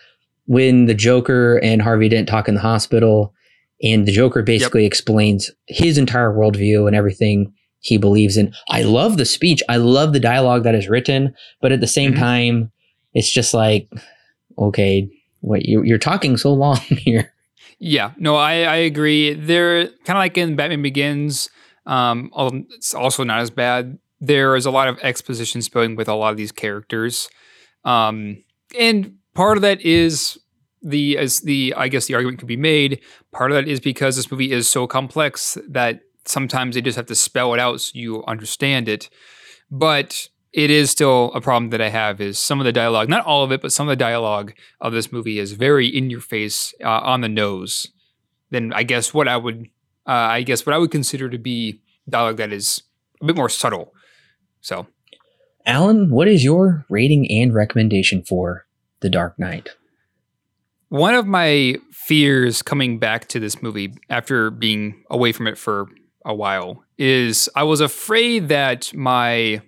when 0.47 0.85
the 0.85 0.95
Joker 0.95 1.57
and 1.59 1.81
Harvey 1.81 2.09
Dent 2.09 2.27
talk 2.27 2.47
in 2.49 2.55
the 2.55 2.61
hospital, 2.61 3.33
and 3.83 4.07
the 4.07 4.11
Joker 4.11 4.43
basically 4.43 4.85
explains 4.85 5.49
his 5.67 5.97
entire 5.97 6.31
worldview 6.31 6.87
and 6.87 6.95
everything 6.95 7.53
he 7.79 7.97
believes 7.97 8.37
in. 8.37 8.53
I 8.69 8.83
love 8.83 9.17
the 9.17 9.25
speech. 9.25 9.61
I 9.67 9.77
love 9.77 10.13
the 10.13 10.19
dialogue 10.19 10.63
that 10.63 10.75
is 10.75 10.87
written, 10.87 11.33
but 11.61 11.71
at 11.71 11.79
the 11.81 11.87
same 11.87 12.13
Mhm. 12.13 12.19
time, 12.19 12.71
it's 13.13 13.31
just 13.31 13.53
like, 13.53 13.89
okay, 14.57 15.09
what 15.39 15.65
you, 15.65 15.81
you're 15.83 15.97
talking 15.97 16.37
so 16.37 16.53
long 16.53 16.77
here. 16.87 17.33
Yeah, 17.79 18.11
no, 18.17 18.35
I, 18.35 18.61
I 18.61 18.75
agree. 18.75 19.33
They're 19.33 19.87
kind 20.05 20.09
of 20.09 20.17
like 20.17 20.37
in 20.37 20.55
Batman 20.55 20.83
Begins. 20.83 21.49
Um, 21.87 22.29
it's 22.71 22.93
also 22.93 23.23
not 23.23 23.39
as 23.39 23.49
bad. 23.49 23.97
There 24.19 24.55
is 24.55 24.67
a 24.67 24.71
lot 24.71 24.87
of 24.87 24.99
exposition 25.01 25.63
spilling 25.63 25.95
with 25.95 26.07
a 26.07 26.13
lot 26.13 26.29
of 26.29 26.37
these 26.37 26.51
characters, 26.51 27.27
um, 27.83 28.43
and 28.77 29.15
part 29.33 29.57
of 29.57 29.63
that 29.63 29.81
is 29.81 30.37
the 30.81 31.17
as 31.17 31.41
the 31.41 31.73
I 31.77 31.87
guess 31.87 32.07
the 32.07 32.15
argument 32.15 32.39
could 32.39 32.47
be 32.47 32.57
made. 32.57 33.01
Part 33.31 33.51
of 33.51 33.55
that 33.55 33.67
is 33.67 33.79
because 33.79 34.15
this 34.15 34.31
movie 34.31 34.51
is 34.51 34.67
so 34.67 34.87
complex 34.87 35.57
that 35.67 36.01
sometimes 36.25 36.75
they 36.75 36.81
just 36.81 36.95
have 36.95 37.07
to 37.07 37.15
spell 37.15 37.53
it 37.53 37.59
out 37.59 37.81
so 37.81 37.91
you 37.93 38.23
understand 38.25 38.87
it. 38.87 39.09
But 39.69 40.27
it 40.53 40.69
is 40.69 40.91
still 40.91 41.31
a 41.33 41.41
problem 41.41 41.69
that 41.69 41.81
I 41.81 41.89
have 41.89 42.19
is 42.19 42.37
some 42.37 42.59
of 42.59 42.65
the 42.65 42.73
dialogue, 42.73 43.09
not 43.09 43.25
all 43.25 43.43
of 43.43 43.51
it, 43.51 43.61
but 43.61 43.71
some 43.71 43.87
of 43.87 43.91
the 43.91 43.95
dialogue 43.95 44.53
of 44.81 44.91
this 44.91 45.11
movie 45.11 45.39
is 45.39 45.53
very 45.53 45.87
in 45.87 46.09
your 46.09 46.19
face, 46.19 46.73
uh, 46.83 46.89
on 46.89 47.21
the 47.21 47.29
nose. 47.29 47.87
Then 48.49 48.73
I 48.73 48.83
guess 48.83 49.13
what 49.13 49.29
I 49.29 49.37
would, 49.37 49.69
uh, 50.05 50.11
I 50.11 50.41
guess 50.41 50.65
what 50.65 50.75
I 50.75 50.77
would 50.77 50.91
consider 50.91 51.29
to 51.29 51.37
be 51.37 51.81
dialogue 52.09 52.37
that 52.37 52.51
is 52.51 52.83
a 53.21 53.25
bit 53.25 53.37
more 53.37 53.47
subtle. 53.47 53.93
So 54.59 54.87
Alan, 55.65 56.09
what 56.09 56.27
is 56.27 56.43
your 56.43 56.85
rating 56.89 57.31
and 57.31 57.53
recommendation 57.53 58.21
for 58.21 58.65
The 58.99 59.09
Dark 59.09 59.39
Knight? 59.39 59.69
One 60.91 61.15
of 61.15 61.25
my 61.25 61.77
fears 61.89 62.61
coming 62.61 62.99
back 62.99 63.29
to 63.29 63.39
this 63.39 63.61
movie 63.61 63.93
after 64.09 64.51
being 64.51 65.05
away 65.09 65.31
from 65.31 65.47
it 65.47 65.57
for 65.57 65.87
a 66.25 66.35
while 66.35 66.83
is 66.97 67.49
I 67.55 67.63
was 67.63 67.79
afraid 67.79 68.49
that 68.49 68.93
my, 68.93 69.61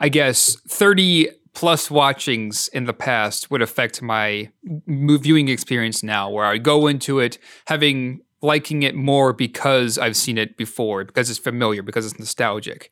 I 0.00 0.08
guess, 0.08 0.56
30 0.68 1.28
plus 1.54 1.88
watchings 1.88 2.66
in 2.72 2.86
the 2.86 2.92
past 2.92 3.52
would 3.52 3.62
affect 3.62 4.02
my 4.02 4.50
viewing 4.88 5.48
experience 5.48 6.02
now, 6.02 6.28
where 6.28 6.46
I 6.46 6.58
go 6.58 6.88
into 6.88 7.20
it 7.20 7.38
having 7.68 8.20
liking 8.42 8.82
it 8.82 8.96
more 8.96 9.32
because 9.32 9.98
I've 9.98 10.16
seen 10.16 10.36
it 10.36 10.56
before, 10.56 11.04
because 11.04 11.30
it's 11.30 11.38
familiar, 11.38 11.82
because 11.82 12.04
it's 12.04 12.18
nostalgic. 12.18 12.90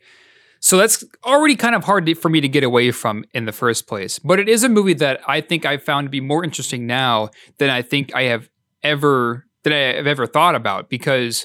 So 0.60 0.76
that's 0.76 1.04
already 1.24 1.56
kind 1.56 1.74
of 1.74 1.84
hard 1.84 2.16
for 2.18 2.28
me 2.28 2.40
to 2.40 2.48
get 2.48 2.64
away 2.64 2.90
from 2.90 3.24
in 3.34 3.44
the 3.44 3.52
first 3.52 3.86
place. 3.86 4.18
But 4.18 4.38
it 4.38 4.48
is 4.48 4.64
a 4.64 4.68
movie 4.68 4.94
that 4.94 5.20
I 5.28 5.40
think 5.40 5.64
I 5.64 5.76
found 5.76 6.06
to 6.06 6.10
be 6.10 6.20
more 6.20 6.44
interesting 6.44 6.86
now 6.86 7.30
than 7.58 7.70
I 7.70 7.82
think 7.82 8.14
I 8.14 8.22
have 8.22 8.48
ever 8.82 9.46
that 9.64 9.72
I 9.72 9.96
have 9.96 10.06
ever 10.06 10.26
thought 10.26 10.54
about 10.54 10.88
because 10.88 11.44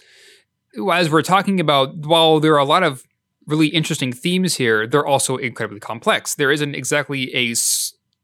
as 0.92 1.10
we're 1.10 1.22
talking 1.22 1.60
about, 1.60 1.96
while 1.98 2.40
there 2.40 2.54
are 2.54 2.60
a 2.60 2.66
lot 2.66 2.84
of 2.84 3.04
really 3.48 3.68
interesting 3.68 4.14
themes 4.14 4.56
here, 4.56 4.88
they're 4.88 5.06
also 5.06 5.38
incredibly 5.38 5.80
complex. 5.80 6.36
There 6.36 6.52
isn't 6.52 6.76
exactly 6.76 7.34
a 7.34 7.54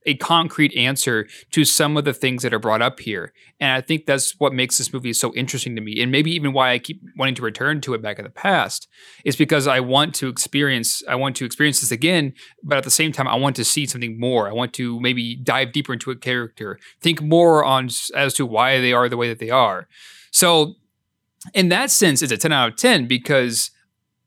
a 0.07 0.15
concrete 0.15 0.75
answer 0.75 1.27
to 1.51 1.65
some 1.65 1.97
of 1.97 2.05
the 2.05 2.13
things 2.13 2.41
that 2.41 2.53
are 2.53 2.59
brought 2.59 2.81
up 2.81 2.99
here. 2.99 3.33
And 3.59 3.71
I 3.71 3.81
think 3.81 4.05
that's 4.05 4.39
what 4.39 4.53
makes 4.53 4.77
this 4.77 4.91
movie 4.91 5.13
so 5.13 5.33
interesting 5.35 5.75
to 5.75 5.81
me. 5.81 6.01
And 6.01 6.11
maybe 6.11 6.31
even 6.31 6.53
why 6.53 6.71
I 6.71 6.79
keep 6.79 7.01
wanting 7.17 7.35
to 7.35 7.41
return 7.41 7.81
to 7.81 7.93
it 7.93 8.01
back 8.01 8.17
in 8.17 8.23
the 8.23 8.31
past 8.31 8.87
is 9.25 9.35
because 9.35 9.67
I 9.67 9.81
want 9.81 10.15
to 10.15 10.29
experience 10.29 11.03
I 11.07 11.15
want 11.15 11.35
to 11.35 11.45
experience 11.45 11.81
this 11.81 11.91
again, 11.91 12.33
but 12.63 12.77
at 12.77 12.85
the 12.85 12.91
same 12.91 13.11
time 13.11 13.27
I 13.27 13.35
want 13.35 13.55
to 13.57 13.65
see 13.65 13.85
something 13.85 14.19
more. 14.19 14.47
I 14.49 14.53
want 14.53 14.73
to 14.73 14.99
maybe 15.01 15.35
dive 15.35 15.73
deeper 15.73 15.93
into 15.93 16.09
a 16.09 16.15
character, 16.15 16.79
think 17.01 17.21
more 17.21 17.63
on 17.63 17.89
as 18.15 18.33
to 18.35 18.45
why 18.45 18.79
they 18.79 18.93
are 18.93 19.09
the 19.09 19.17
way 19.17 19.27
that 19.27 19.39
they 19.39 19.49
are. 19.49 19.87
So 20.31 20.75
in 21.53 21.69
that 21.69 21.91
sense, 21.91 22.21
it's 22.21 22.31
a 22.31 22.37
10 22.37 22.51
out 22.51 22.69
of 22.69 22.75
10 22.77 23.07
because 23.07 23.71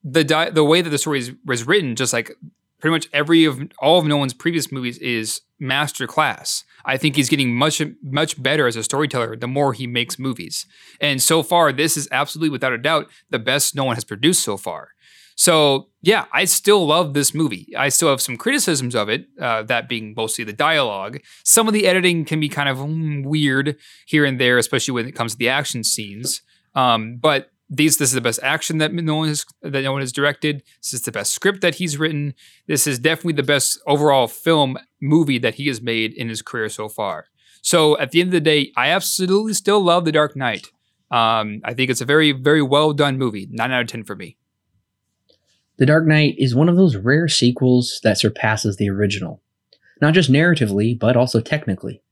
the 0.05 0.25
di- 0.25 0.51
the 0.51 0.65
way 0.65 0.83
that 0.83 0.91
the 0.91 0.99
story 0.99 1.19
is, 1.19 1.33
was 1.45 1.67
written, 1.67 1.97
just 1.97 2.13
like 2.13 2.33
pretty 2.81 2.93
much 2.93 3.09
every 3.13 3.45
of 3.45 3.61
all 3.79 3.99
of 3.99 4.07
Nolan's 4.07 4.35
previous 4.35 4.73
movies, 4.73 4.99
is 4.99 5.43
master 5.59 6.07
class. 6.07 6.65
I 6.85 6.97
think 6.97 7.17
he's 7.17 7.29
getting 7.29 7.55
much 7.55 7.83
much 8.03 8.43
better 8.43 8.67
as 8.67 8.77
a 8.77 8.83
storyteller 8.83 9.37
the 9.37 9.47
more 9.47 9.73
he 9.73 9.87
makes 9.87 10.19
movies. 10.19 10.67
And 11.01 11.23
so 11.23 11.43
far, 11.43 11.73
this 11.73 11.97
is 11.97 12.09
absolutely 12.11 12.51
without 12.51 12.73
a 12.73 12.79
doubt 12.79 13.09
the 13.29 13.39
best 13.39 13.75
Nolan 13.75 13.95
has 13.95 14.05
produced 14.05 14.43
so 14.43 14.57
far. 14.57 14.91
So 15.37 15.89
yeah, 16.03 16.27
I 16.33 16.45
still 16.45 16.87
love 16.87 17.15
this 17.15 17.33
movie. 17.33 17.75
I 17.77 17.89
still 17.89 18.11
have 18.11 18.21
some 18.21 18.37
criticisms 18.37 18.95
of 18.95 19.09
it, 19.09 19.27
uh, 19.41 19.63
that 19.65 19.89
being 19.89 20.15
mostly 20.15 20.45
the 20.45 20.53
dialogue. 20.53 21.19
Some 21.45 21.67
of 21.67 21.73
the 21.73 21.87
editing 21.87 22.25
can 22.25 22.41
be 22.41 22.49
kind 22.49 22.69
of 22.69 22.79
mm, 22.79 23.25
weird 23.25 23.77
here 24.07 24.25
and 24.25 24.41
there, 24.41 24.59
especially 24.59 24.93
when 24.93 25.07
it 25.07 25.13
comes 25.13 25.33
to 25.33 25.39
the 25.39 25.49
action 25.49 25.83
scenes. 25.83 26.43
Um, 26.75 27.17
but 27.17 27.51
these 27.71 27.99
this 27.99 28.09
is 28.09 28.15
the 28.15 28.21
best 28.21 28.41
action 28.43 28.79
that 28.79 28.93
Nolan 28.93 29.29
has 29.29 29.47
that 29.63 29.83
Nolan 29.85 30.01
has 30.01 30.11
directed. 30.11 30.65
This 30.83 30.93
is 30.93 31.03
the 31.03 31.13
best 31.13 31.33
script 31.33 31.61
that 31.61 31.77
he's 31.77 31.99
written. 31.99 32.35
This 32.67 32.87
is 32.87 32.99
definitely 32.99 33.35
the 33.35 33.45
best 33.45 33.81
overall 33.87 34.27
film 34.27 34.77
movie 35.01 35.39
that 35.39 35.55
he 35.55 35.69
has 35.69 35.81
made 35.81 36.13
in 36.13 36.29
his 36.29 36.43
career 36.43 36.69
so 36.69 36.89
far. 36.89 37.27
So 37.63 37.97
at 37.99 38.11
the 38.11 38.21
end 38.21 38.29
of 38.29 38.33
the 38.33 38.41
day, 38.41 38.73
I 38.77 38.89
absolutely 38.89 39.53
still 39.53 39.81
love 39.81 40.05
The 40.05 40.13
Dark 40.13 40.35
Knight. 40.35 40.69
Um, 41.11 41.61
I 41.65 41.75
think 41.75 41.91
it's 41.91 42.01
a 42.01 42.07
very 42.07 42.33
very 42.33 42.63
well 42.63 42.93
done 42.93 43.19
movie. 43.19 43.47
Nine 43.51 43.71
out 43.71 43.83
of 43.83 43.87
ten 43.87 44.03
for 44.03 44.17
me. 44.17 44.37
The 45.77 45.87
Dark 45.87 46.07
Knight 46.07 46.35
is 46.39 46.55
one 46.55 46.69
of 46.69 46.77
those 46.77 46.97
rare 46.97 47.29
sequels 47.29 48.01
that 48.03 48.19
surpasses 48.19 48.77
the 48.77 48.91
original, 48.91 49.43
not 50.01 50.15
just 50.15 50.31
narratively 50.31 50.99
but 50.99 51.17
also 51.17 51.41
technically. 51.41 52.03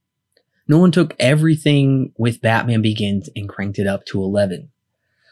Nolan 0.69 0.93
took 0.93 1.17
everything 1.19 2.13
with 2.17 2.43
Batman 2.43 2.83
Begins 2.83 3.29
and 3.35 3.49
cranked 3.49 3.79
it 3.79 3.87
up 3.87 4.05
to 4.07 4.23
11. 4.23 4.71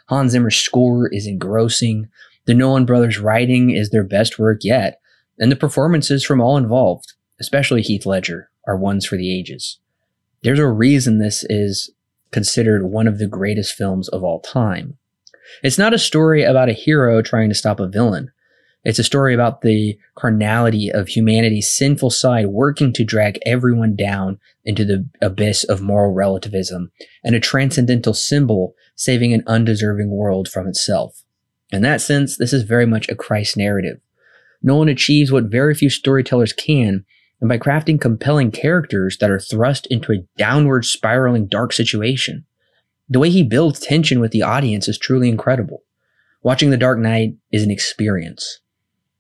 Hans 0.08 0.32
Zimmer's 0.32 0.56
score 0.56 1.08
is 1.08 1.26
engrossing. 1.26 2.08
The 2.46 2.54
Nolan 2.54 2.86
brothers' 2.86 3.18
writing 3.18 3.70
is 3.70 3.90
their 3.90 4.04
best 4.04 4.38
work 4.38 4.60
yet, 4.62 5.00
and 5.38 5.50
the 5.50 5.56
performances 5.56 6.24
from 6.24 6.40
all 6.40 6.56
involved, 6.56 7.14
especially 7.40 7.82
Heath 7.82 8.06
Ledger, 8.06 8.50
are 8.66 8.76
ones 8.76 9.04
for 9.04 9.16
the 9.16 9.36
ages. 9.36 9.78
There's 10.42 10.58
a 10.58 10.66
reason 10.66 11.18
this 11.18 11.44
is 11.48 11.90
considered 12.30 12.84
one 12.84 13.08
of 13.08 13.18
the 13.18 13.26
greatest 13.26 13.74
films 13.74 14.08
of 14.08 14.22
all 14.22 14.40
time. 14.40 14.96
It's 15.62 15.78
not 15.78 15.94
a 15.94 15.98
story 15.98 16.42
about 16.42 16.68
a 16.68 16.74
hero 16.74 17.22
trying 17.22 17.48
to 17.48 17.54
stop 17.54 17.80
a 17.80 17.88
villain. 17.88 18.30
It's 18.84 19.00
a 19.00 19.04
story 19.04 19.34
about 19.34 19.62
the 19.62 19.98
carnality 20.14 20.92
of 20.92 21.08
humanity's 21.08 21.70
sinful 21.70 22.10
side 22.10 22.46
working 22.46 22.92
to 22.92 23.04
drag 23.04 23.40
everyone 23.44 23.96
down 23.96 24.38
into 24.64 24.84
the 24.84 25.08
abyss 25.20 25.64
of 25.64 25.80
moral 25.80 26.12
relativism 26.12 26.92
and 27.24 27.34
a 27.34 27.40
transcendental 27.40 28.14
symbol 28.14 28.74
saving 28.97 29.32
an 29.32 29.44
undeserving 29.47 30.10
world 30.10 30.48
from 30.48 30.66
itself. 30.66 31.23
In 31.70 31.82
that 31.82 32.01
sense, 32.01 32.36
this 32.36 32.52
is 32.52 32.62
very 32.62 32.86
much 32.86 33.09
a 33.09 33.14
Christ 33.14 33.56
narrative. 33.56 34.01
Nolan 34.62 34.89
achieves 34.89 35.31
what 35.31 35.44
very 35.44 35.74
few 35.74 35.90
storytellers 35.90 36.52
can, 36.52 37.05
and 37.40 37.48
by 37.48 37.59
crafting 37.59 38.01
compelling 38.01 38.51
characters 38.51 39.18
that 39.18 39.31
are 39.31 39.39
thrust 39.39 39.86
into 39.86 40.12
a 40.12 40.27
downward 40.39 40.85
spiraling 40.85 41.47
dark 41.47 41.73
situation. 41.73 42.44
The 43.09 43.18
way 43.18 43.31
he 43.31 43.43
builds 43.43 43.78
tension 43.78 44.18
with 44.18 44.32
the 44.32 44.43
audience 44.43 44.89
is 44.89 44.98
truly 44.98 45.28
incredible. 45.28 45.82
Watching 46.43 46.70
The 46.70 46.77
Dark 46.77 46.98
Knight 46.98 47.36
is 47.52 47.62
an 47.62 47.70
experience. 47.70 48.60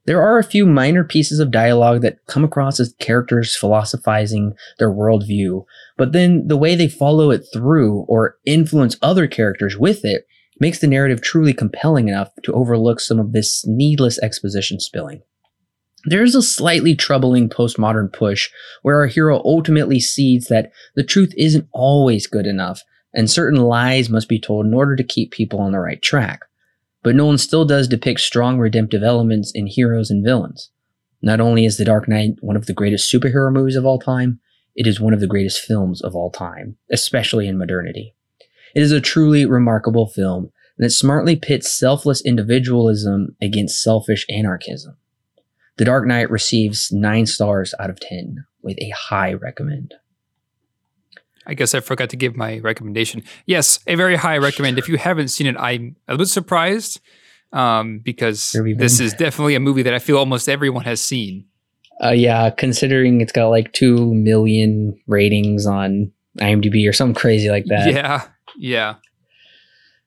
There 0.06 0.22
are 0.22 0.38
a 0.38 0.44
few 0.44 0.66
minor 0.66 1.02
pieces 1.02 1.40
of 1.40 1.50
dialogue 1.50 2.02
that 2.02 2.24
come 2.26 2.44
across 2.44 2.78
as 2.78 2.94
characters 3.00 3.56
philosophizing 3.56 4.54
their 4.78 4.90
worldview, 4.90 5.64
but 5.96 6.12
then 6.12 6.48
the 6.48 6.56
way 6.56 6.74
they 6.74 6.88
follow 6.88 7.30
it 7.30 7.46
through 7.52 8.04
or 8.08 8.36
influence 8.44 8.96
other 9.02 9.26
characters 9.26 9.76
with 9.76 10.04
it 10.04 10.26
makes 10.58 10.78
the 10.78 10.86
narrative 10.86 11.20
truly 11.20 11.52
compelling 11.52 12.08
enough 12.08 12.30
to 12.42 12.52
overlook 12.52 13.00
some 13.00 13.18
of 13.18 13.32
this 13.32 13.64
needless 13.66 14.18
exposition 14.20 14.80
spilling. 14.80 15.22
There's 16.04 16.34
a 16.34 16.42
slightly 16.42 16.94
troubling 16.94 17.48
postmodern 17.48 18.12
push 18.12 18.48
where 18.82 18.96
our 18.96 19.06
hero 19.06 19.42
ultimately 19.44 20.00
sees 20.00 20.46
that 20.46 20.70
the 20.94 21.02
truth 21.02 21.34
isn't 21.36 21.68
always 21.72 22.26
good 22.26 22.46
enough 22.46 22.82
and 23.12 23.30
certain 23.30 23.60
lies 23.60 24.08
must 24.08 24.28
be 24.28 24.40
told 24.40 24.66
in 24.66 24.74
order 24.74 24.94
to 24.94 25.04
keep 25.04 25.32
people 25.32 25.58
on 25.58 25.72
the 25.72 25.80
right 25.80 26.00
track 26.02 26.40
but 27.06 27.14
Nolan 27.14 27.38
still 27.38 27.64
does 27.64 27.86
depict 27.86 28.18
strong 28.18 28.58
redemptive 28.58 29.04
elements 29.04 29.52
in 29.54 29.68
heroes 29.68 30.10
and 30.10 30.24
villains. 30.24 30.72
Not 31.22 31.38
only 31.38 31.64
is 31.64 31.76
The 31.76 31.84
Dark 31.84 32.08
Knight 32.08 32.32
one 32.40 32.56
of 32.56 32.66
the 32.66 32.72
greatest 32.72 33.12
superhero 33.12 33.52
movies 33.52 33.76
of 33.76 33.86
all 33.86 34.00
time, 34.00 34.40
it 34.76 34.86
is 34.86 35.00
one 35.00 35.14
of 35.14 35.20
the 35.20 35.26
greatest 35.26 35.60
films 35.60 36.02
of 36.02 36.14
all 36.14 36.30
time, 36.30 36.76
especially 36.92 37.48
in 37.48 37.58
modernity. 37.58 38.14
It 38.74 38.82
is 38.82 38.92
a 38.92 39.00
truly 39.00 39.46
remarkable 39.46 40.06
film, 40.06 40.52
and 40.78 40.86
it 40.86 40.90
smartly 40.90 41.34
pits 41.34 41.72
selfless 41.72 42.24
individualism 42.24 43.34
against 43.40 43.82
selfish 43.82 44.26
anarchism. 44.28 44.96
The 45.78 45.86
Dark 45.86 46.06
Knight 46.06 46.30
receives 46.30 46.92
9 46.92 47.26
stars 47.26 47.74
out 47.80 47.90
of 47.90 48.00
10, 48.00 48.44
with 48.62 48.78
a 48.78 48.90
high 48.90 49.32
recommend. 49.32 49.94
I 51.46 51.54
guess 51.54 51.74
I 51.74 51.80
forgot 51.80 52.10
to 52.10 52.16
give 52.16 52.36
my 52.36 52.58
recommendation. 52.58 53.22
Yes, 53.46 53.78
a 53.86 53.94
very 53.94 54.16
high 54.16 54.38
recommend. 54.38 54.78
If 54.78 54.88
you 54.88 54.98
haven't 54.98 55.28
seen 55.28 55.46
it, 55.46 55.56
I'm 55.58 55.96
a 56.08 56.12
little 56.12 56.26
surprised 56.26 57.00
um, 57.52 58.00
because 58.00 58.52
this 58.76 59.00
is 59.00 59.14
definitely 59.14 59.54
a 59.54 59.60
movie 59.60 59.82
that 59.82 59.94
I 59.94 60.00
feel 60.00 60.18
almost 60.18 60.48
everyone 60.48 60.84
has 60.84 61.00
seen. 61.00 61.46
Uh, 62.02 62.10
yeah, 62.10 62.50
considering 62.50 63.20
it's 63.20 63.32
got 63.32 63.48
like 63.48 63.72
2 63.72 64.14
million 64.14 64.98
ratings 65.06 65.66
on 65.66 66.12
IMDb 66.38 66.88
or 66.88 66.92
something 66.92 67.14
crazy 67.14 67.50
like 67.50 67.64
that. 67.66 67.92
Yeah, 67.92 68.26
yeah. 68.58 68.94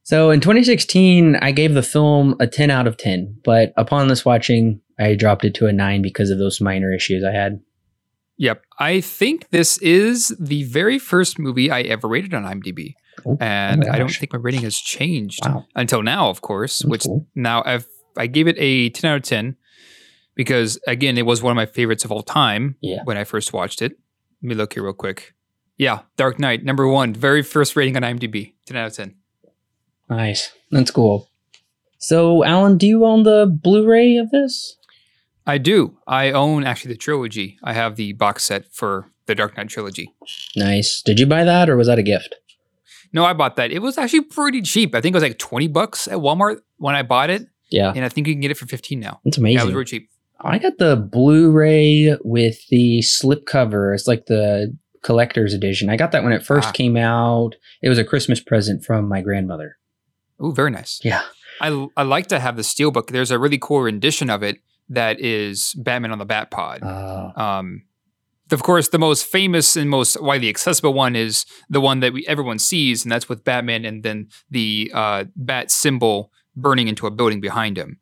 So 0.03 0.31
in 0.31 0.39
2016, 0.39 1.35
I 1.35 1.51
gave 1.51 1.73
the 1.73 1.83
film 1.83 2.35
a 2.39 2.47
10 2.47 2.71
out 2.71 2.87
of 2.87 2.97
10, 2.97 3.41
but 3.43 3.73
upon 3.77 4.07
this 4.07 4.25
watching, 4.25 4.81
I 4.99 5.13
dropped 5.15 5.45
it 5.45 5.53
to 5.55 5.67
a 5.67 5.73
9 5.73 6.01
because 6.01 6.31
of 6.31 6.39
those 6.39 6.59
minor 6.59 6.91
issues 6.91 7.23
I 7.23 7.31
had. 7.31 7.61
Yep. 8.37 8.63
I 8.79 9.01
think 9.01 9.49
this 9.49 9.77
is 9.79 10.35
the 10.39 10.63
very 10.63 10.97
first 10.97 11.37
movie 11.37 11.69
I 11.69 11.81
ever 11.81 12.07
rated 12.07 12.33
on 12.33 12.43
IMDb. 12.43 12.93
Oh, 13.25 13.37
and 13.39 13.85
oh 13.85 13.91
I 13.91 13.99
don't 13.99 14.09
think 14.09 14.33
my 14.33 14.39
rating 14.39 14.61
has 14.61 14.77
changed 14.77 15.41
wow. 15.45 15.65
until 15.75 16.01
now, 16.01 16.29
of 16.29 16.41
course, 16.41 16.79
That's 16.79 16.89
which 16.89 17.03
cool. 17.03 17.27
now 17.35 17.61
I've, 17.65 17.85
I 18.17 18.27
gave 18.27 18.47
it 18.47 18.55
a 18.57 18.89
10 18.89 19.11
out 19.11 19.17
of 19.17 19.23
10 19.23 19.57
because, 20.39 20.79
again, 20.87 21.17
it 21.17 21.25
was 21.25 21.43
one 21.43 21.51
of 21.51 21.57
my 21.57 21.65
favorites 21.65 22.05
of 22.05 22.13
all 22.13 22.23
time 22.23 22.77
yeah. 22.79 22.99
when 23.03 23.17
I 23.17 23.25
first 23.25 23.51
watched 23.51 23.81
it. 23.81 23.99
Let 24.41 24.47
me 24.47 24.55
look 24.55 24.73
here 24.73 24.83
real 24.83 24.93
quick. 24.93 25.33
Yeah, 25.75 26.03
Dark 26.15 26.39
Knight, 26.39 26.63
number 26.63 26.87
one, 26.87 27.13
very 27.13 27.43
first 27.43 27.75
rating 27.75 27.97
on 27.97 28.03
IMDb, 28.03 28.53
10 28.65 28.77
out 28.77 28.87
of 28.87 28.93
10. 28.93 29.15
Nice. 30.09 30.53
That's 30.71 30.91
cool. 30.91 31.29
So, 31.97 32.45
Alan, 32.45 32.77
do 32.77 32.87
you 32.87 33.03
own 33.03 33.23
the 33.23 33.47
Blu 33.47 33.85
ray 33.85 34.15
of 34.15 34.31
this? 34.31 34.77
I 35.45 35.57
do. 35.57 35.97
I 36.07 36.31
own 36.31 36.63
actually 36.63 36.93
the 36.93 36.99
trilogy. 36.99 37.59
I 37.61 37.73
have 37.73 37.97
the 37.97 38.13
box 38.13 38.45
set 38.45 38.71
for 38.71 39.11
the 39.25 39.35
Dark 39.35 39.57
Knight 39.57 39.67
trilogy. 39.67 40.13
Nice. 40.55 41.01
Did 41.01 41.19
you 41.19 41.25
buy 41.25 41.43
that 41.43 41.69
or 41.69 41.75
was 41.75 41.87
that 41.87 41.99
a 41.99 42.03
gift? 42.03 42.35
No, 43.11 43.25
I 43.25 43.33
bought 43.33 43.57
that. 43.57 43.73
It 43.73 43.81
was 43.81 43.97
actually 43.97 44.21
pretty 44.21 44.61
cheap. 44.61 44.95
I 44.95 45.01
think 45.01 45.13
it 45.13 45.17
was 45.17 45.23
like 45.23 45.37
20 45.37 45.67
bucks 45.67 46.07
at 46.07 46.19
Walmart 46.19 46.61
when 46.77 46.95
I 46.95 47.03
bought 47.03 47.29
it. 47.29 47.45
Yeah. 47.69 47.91
And 47.93 48.05
I 48.05 48.09
think 48.09 48.27
you 48.27 48.33
can 48.33 48.41
get 48.41 48.51
it 48.51 48.57
for 48.57 48.67
15 48.67 49.01
now. 49.01 49.19
It's 49.25 49.37
amazing. 49.37 49.57
Yeah, 49.57 49.65
was 49.65 49.73
really 49.73 49.85
cheap. 49.85 50.08
I 50.41 50.57
got 50.57 50.77
the 50.77 50.95
Blu-ray 50.95 52.17
with 52.23 52.57
the 52.69 53.01
slipcover. 53.01 53.93
It's 53.93 54.07
like 54.07 54.25
the 54.27 54.77
collector's 55.03 55.53
edition. 55.53 55.89
I 55.89 55.97
got 55.97 56.11
that 56.11 56.23
when 56.23 56.33
it 56.33 56.45
first 56.45 56.69
ah. 56.69 56.71
came 56.71 56.97
out. 56.97 57.55
It 57.81 57.89
was 57.89 57.97
a 57.97 58.03
Christmas 58.03 58.39
present 58.39 58.83
from 58.83 59.07
my 59.07 59.21
grandmother. 59.21 59.77
Oh, 60.39 60.51
very 60.51 60.71
nice. 60.71 60.99
Yeah. 61.03 61.23
I, 61.61 61.87
I 61.97 62.03
like 62.03 62.27
to 62.27 62.39
have 62.39 62.55
the 62.55 62.61
steelbook. 62.61 63.07
There's 63.07 63.31
a 63.31 63.39
really 63.39 63.57
cool 63.57 63.81
rendition 63.81 64.29
of 64.29 64.43
it 64.43 64.59
that 64.87 65.19
is 65.19 65.73
Batman 65.75 66.11
on 66.11 66.19
the 66.19 66.25
Batpod. 66.25 66.83
Uh. 66.83 67.39
Um, 67.39 67.83
of 68.51 68.63
course, 68.63 68.89
the 68.89 68.97
most 68.97 69.25
famous 69.25 69.75
and 69.75 69.89
most 69.89 70.19
widely 70.21 70.49
accessible 70.49 70.93
one 70.93 71.15
is 71.15 71.45
the 71.69 71.79
one 71.79 71.99
that 71.99 72.13
we, 72.13 72.25
everyone 72.27 72.57
sees, 72.57 73.03
and 73.03 73.11
that's 73.11 73.29
with 73.29 73.43
Batman 73.43 73.85
and 73.85 74.01
then 74.01 74.29
the 74.49 74.91
uh, 74.93 75.25
bat 75.35 75.69
symbol 75.69 76.31
burning 76.55 76.87
into 76.87 77.05
a 77.05 77.11
building 77.11 77.39
behind 77.39 77.77
him. 77.77 77.99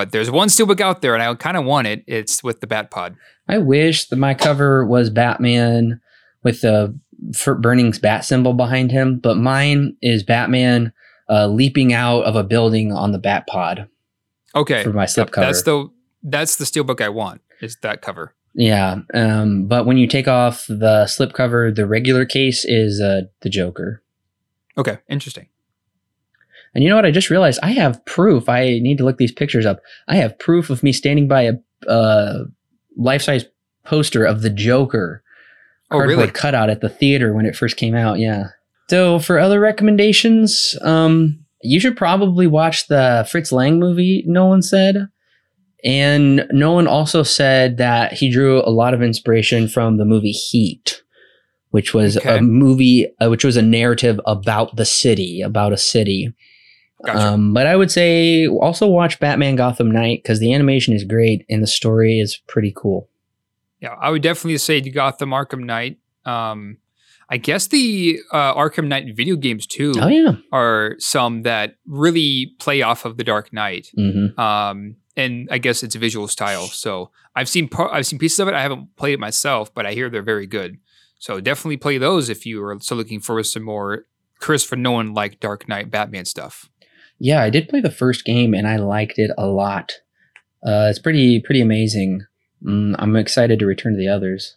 But 0.00 0.12
there's 0.12 0.30
one 0.30 0.48
steelbook 0.48 0.80
out 0.80 1.02
there, 1.02 1.12
and 1.12 1.22
I 1.22 1.34
kind 1.34 1.58
of 1.58 1.66
want 1.66 1.86
it. 1.86 2.02
It's 2.06 2.42
with 2.42 2.62
the 2.62 2.66
Bat 2.66 2.90
Pod. 2.90 3.16
I 3.46 3.58
wish 3.58 4.06
that 4.06 4.16
my 4.16 4.32
cover 4.32 4.86
was 4.86 5.10
Batman 5.10 6.00
with 6.42 6.62
the 6.62 6.98
Burning's 7.58 7.98
bat 7.98 8.24
symbol 8.24 8.54
behind 8.54 8.92
him, 8.92 9.18
but 9.18 9.36
mine 9.36 9.98
is 10.00 10.22
Batman 10.22 10.94
uh, 11.28 11.48
leaping 11.48 11.92
out 11.92 12.22
of 12.22 12.34
a 12.34 12.42
building 12.42 12.94
on 12.94 13.12
the 13.12 13.18
Bat 13.18 13.46
Pod. 13.46 13.90
Okay. 14.54 14.82
for 14.84 14.94
my 14.94 15.04
slipcover. 15.04 15.42
That's 15.42 15.64
the 15.64 15.90
that's 16.22 16.56
the 16.56 16.64
steelbook 16.64 17.02
I 17.02 17.10
want. 17.10 17.42
Is 17.60 17.76
that 17.82 18.00
cover? 18.00 18.34
yeah, 18.54 19.00
um, 19.12 19.66
but 19.66 19.84
when 19.84 19.98
you 19.98 20.06
take 20.06 20.28
off 20.28 20.64
the 20.66 21.04
slipcover, 21.04 21.76
the 21.76 21.86
regular 21.86 22.24
case 22.24 22.64
is 22.64 23.02
uh, 23.02 23.24
the 23.42 23.50
Joker. 23.50 24.02
Okay, 24.78 24.96
interesting. 25.10 25.48
And 26.74 26.84
you 26.84 26.90
know 26.90 26.96
what? 26.96 27.06
I 27.06 27.10
just 27.10 27.30
realized 27.30 27.58
I 27.62 27.72
have 27.72 28.04
proof. 28.04 28.48
I 28.48 28.78
need 28.78 28.98
to 28.98 29.04
look 29.04 29.18
these 29.18 29.32
pictures 29.32 29.66
up. 29.66 29.80
I 30.08 30.16
have 30.16 30.38
proof 30.38 30.70
of 30.70 30.82
me 30.82 30.92
standing 30.92 31.26
by 31.28 31.42
a 31.42 31.54
uh, 31.90 32.44
life 32.96 33.22
size 33.22 33.44
poster 33.84 34.24
of 34.24 34.42
the 34.42 34.50
Joker 34.50 35.22
Oh, 35.92 35.96
cardboard 35.96 36.18
really? 36.18 36.30
cutout 36.30 36.70
at 36.70 36.80
the 36.80 36.88
theater 36.88 37.34
when 37.34 37.46
it 37.46 37.56
first 37.56 37.76
came 37.76 37.96
out. 37.96 38.20
Yeah. 38.20 38.44
So 38.88 39.18
for 39.18 39.40
other 39.40 39.58
recommendations, 39.58 40.76
um, 40.82 41.44
you 41.62 41.80
should 41.80 41.96
probably 41.96 42.46
watch 42.46 42.86
the 42.86 43.26
Fritz 43.28 43.50
Lang 43.50 43.80
movie. 43.80 44.22
Nolan 44.26 44.62
said, 44.62 45.08
and 45.84 46.46
Nolan 46.52 46.86
also 46.86 47.22
said 47.24 47.78
that 47.78 48.12
he 48.12 48.30
drew 48.30 48.60
a 48.62 48.70
lot 48.70 48.94
of 48.94 49.02
inspiration 49.02 49.66
from 49.66 49.96
the 49.96 50.04
movie 50.04 50.30
Heat, 50.30 51.02
which 51.70 51.92
was 51.94 52.16
Okay. 52.16 52.38
a 52.38 52.40
movie, 52.42 53.08
uh, 53.20 53.28
which 53.28 53.44
was 53.44 53.56
a 53.56 53.62
narrative 53.62 54.20
about 54.26 54.76
the 54.76 54.84
city, 54.84 55.40
about 55.40 55.72
a 55.72 55.76
city. 55.76 56.32
Gotcha. 57.04 57.18
Um, 57.18 57.54
but 57.54 57.66
I 57.66 57.76
would 57.76 57.90
say 57.90 58.46
also 58.46 58.86
watch 58.86 59.18
Batman 59.20 59.56
Gotham 59.56 59.90
Knight 59.90 60.20
because 60.22 60.38
the 60.40 60.52
animation 60.52 60.92
is 60.94 61.04
great 61.04 61.46
and 61.48 61.62
the 61.62 61.66
story 61.66 62.18
is 62.20 62.38
pretty 62.46 62.72
cool. 62.76 63.08
yeah, 63.80 63.94
I 64.00 64.10
would 64.10 64.22
definitely 64.22 64.58
say 64.58 64.80
Gotham 64.82 65.30
Arkham 65.30 65.64
Knight. 65.64 65.98
Um, 66.26 66.76
I 67.30 67.36
guess 67.38 67.68
the 67.68 68.18
uh, 68.32 68.54
Arkham 68.54 68.88
Knight 68.88 69.14
video 69.16 69.36
games 69.36 69.66
too 69.66 69.92
Oh 69.98 70.08
yeah. 70.08 70.32
are 70.52 70.96
some 70.98 71.42
that 71.44 71.76
really 71.86 72.52
play 72.58 72.82
off 72.82 73.04
of 73.04 73.16
the 73.16 73.24
Dark 73.24 73.52
Knight. 73.52 73.88
hmm 73.96 74.38
um, 74.38 74.96
and 75.16 75.48
I 75.50 75.58
guess 75.58 75.82
its 75.82 75.94
a 75.94 75.98
visual 75.98 76.28
style. 76.28 76.66
So 76.66 77.10
I've 77.34 77.48
seen 77.48 77.68
par- 77.68 77.92
I've 77.92 78.06
seen 78.06 78.18
pieces 78.18 78.38
of 78.40 78.48
it. 78.48 78.54
I 78.54 78.62
haven't 78.62 78.94
played 78.96 79.14
it 79.14 79.20
myself, 79.20 79.72
but 79.74 79.84
I 79.86 79.92
hear 79.92 80.08
they're 80.08 80.22
very 80.22 80.46
good. 80.46 80.78
So 81.18 81.40
definitely 81.40 81.76
play 81.78 81.98
those 81.98 82.28
if 82.30 82.46
you 82.46 82.62
are 82.64 82.78
so 82.80 82.94
looking 82.94 83.20
for 83.20 83.42
some 83.42 83.62
more 83.64 84.06
Christopher 84.38 84.76
Nolan 84.76 85.12
like 85.12 85.38
Dark 85.40 85.68
Knight 85.68 85.90
Batman 85.90 86.24
stuff. 86.24 86.69
Yeah, 87.20 87.42
I 87.42 87.50
did 87.50 87.68
play 87.68 87.80
the 87.80 87.90
first 87.90 88.24
game 88.24 88.54
and 88.54 88.66
I 88.66 88.76
liked 88.76 89.18
it 89.18 89.30
a 89.38 89.46
lot. 89.46 89.92
Uh, 90.66 90.88
it's 90.90 90.98
pretty 90.98 91.40
pretty 91.40 91.60
amazing. 91.60 92.22
Mm, 92.64 92.96
I'm 92.98 93.14
excited 93.14 93.58
to 93.58 93.66
return 93.66 93.92
to 93.92 93.98
the 93.98 94.08
others. 94.08 94.56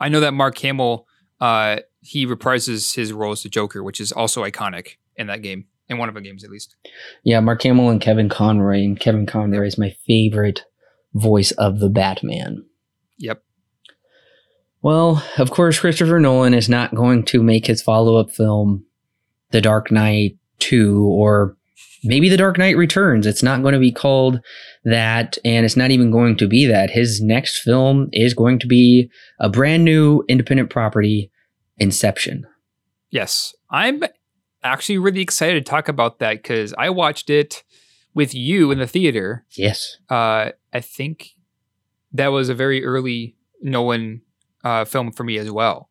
I 0.00 0.08
know 0.08 0.20
that 0.20 0.32
Mark 0.32 0.56
Hamill 0.58 1.06
uh, 1.40 1.78
he 2.00 2.26
reprises 2.26 2.94
his 2.94 3.12
role 3.12 3.32
as 3.32 3.42
the 3.42 3.48
Joker, 3.48 3.82
which 3.82 4.00
is 4.00 4.12
also 4.12 4.44
iconic 4.44 4.96
in 5.16 5.26
that 5.26 5.42
game, 5.42 5.66
in 5.88 5.98
one 5.98 6.08
of 6.08 6.14
the 6.14 6.20
games 6.20 6.44
at 6.44 6.50
least. 6.50 6.76
Yeah, 7.24 7.40
Mark 7.40 7.62
Hamill 7.62 7.90
and 7.90 8.00
Kevin 8.00 8.28
Conroy, 8.28 8.84
and 8.84 8.98
Kevin 8.98 9.26
Conroy 9.26 9.66
is 9.66 9.76
my 9.76 9.94
favorite 10.06 10.64
voice 11.14 11.50
of 11.52 11.80
the 11.80 11.90
Batman. 11.90 12.64
Yep. 13.18 13.42
Well, 14.82 15.24
of 15.38 15.50
course, 15.50 15.80
Christopher 15.80 16.20
Nolan 16.20 16.54
is 16.54 16.68
not 16.68 16.94
going 16.94 17.24
to 17.24 17.42
make 17.42 17.66
his 17.66 17.82
follow 17.82 18.16
up 18.16 18.30
film, 18.30 18.84
The 19.50 19.60
Dark 19.60 19.90
Knight 19.90 20.36
2, 20.60 21.04
or 21.04 21.56
maybe 22.04 22.28
The 22.28 22.36
Dark 22.36 22.58
Knight 22.58 22.76
Returns. 22.76 23.26
It's 23.26 23.42
not 23.42 23.62
going 23.62 23.74
to 23.74 23.80
be 23.80 23.92
called 23.92 24.40
that, 24.84 25.38
and 25.44 25.64
it's 25.64 25.76
not 25.76 25.90
even 25.90 26.10
going 26.10 26.36
to 26.36 26.48
be 26.48 26.66
that. 26.66 26.90
His 26.90 27.20
next 27.20 27.58
film 27.58 28.08
is 28.12 28.34
going 28.34 28.58
to 28.60 28.66
be 28.66 29.10
a 29.40 29.48
brand 29.48 29.84
new 29.84 30.24
independent 30.28 30.70
property, 30.70 31.30
Inception. 31.78 32.46
Yes, 33.10 33.54
I'm 33.70 34.02
actually 34.62 34.98
really 34.98 35.20
excited 35.20 35.64
to 35.64 35.70
talk 35.70 35.88
about 35.88 36.18
that 36.18 36.42
because 36.42 36.74
I 36.78 36.90
watched 36.90 37.30
it 37.30 37.62
with 38.14 38.34
you 38.34 38.70
in 38.70 38.78
the 38.78 38.86
theater. 38.86 39.44
Yes. 39.56 39.98
Uh, 40.08 40.50
I 40.72 40.80
think 40.80 41.30
that 42.12 42.28
was 42.28 42.48
a 42.48 42.54
very 42.54 42.84
early 42.84 43.36
Nolan 43.62 44.22
uh, 44.64 44.84
film 44.84 45.12
for 45.12 45.22
me 45.22 45.38
as 45.38 45.50
well. 45.50 45.90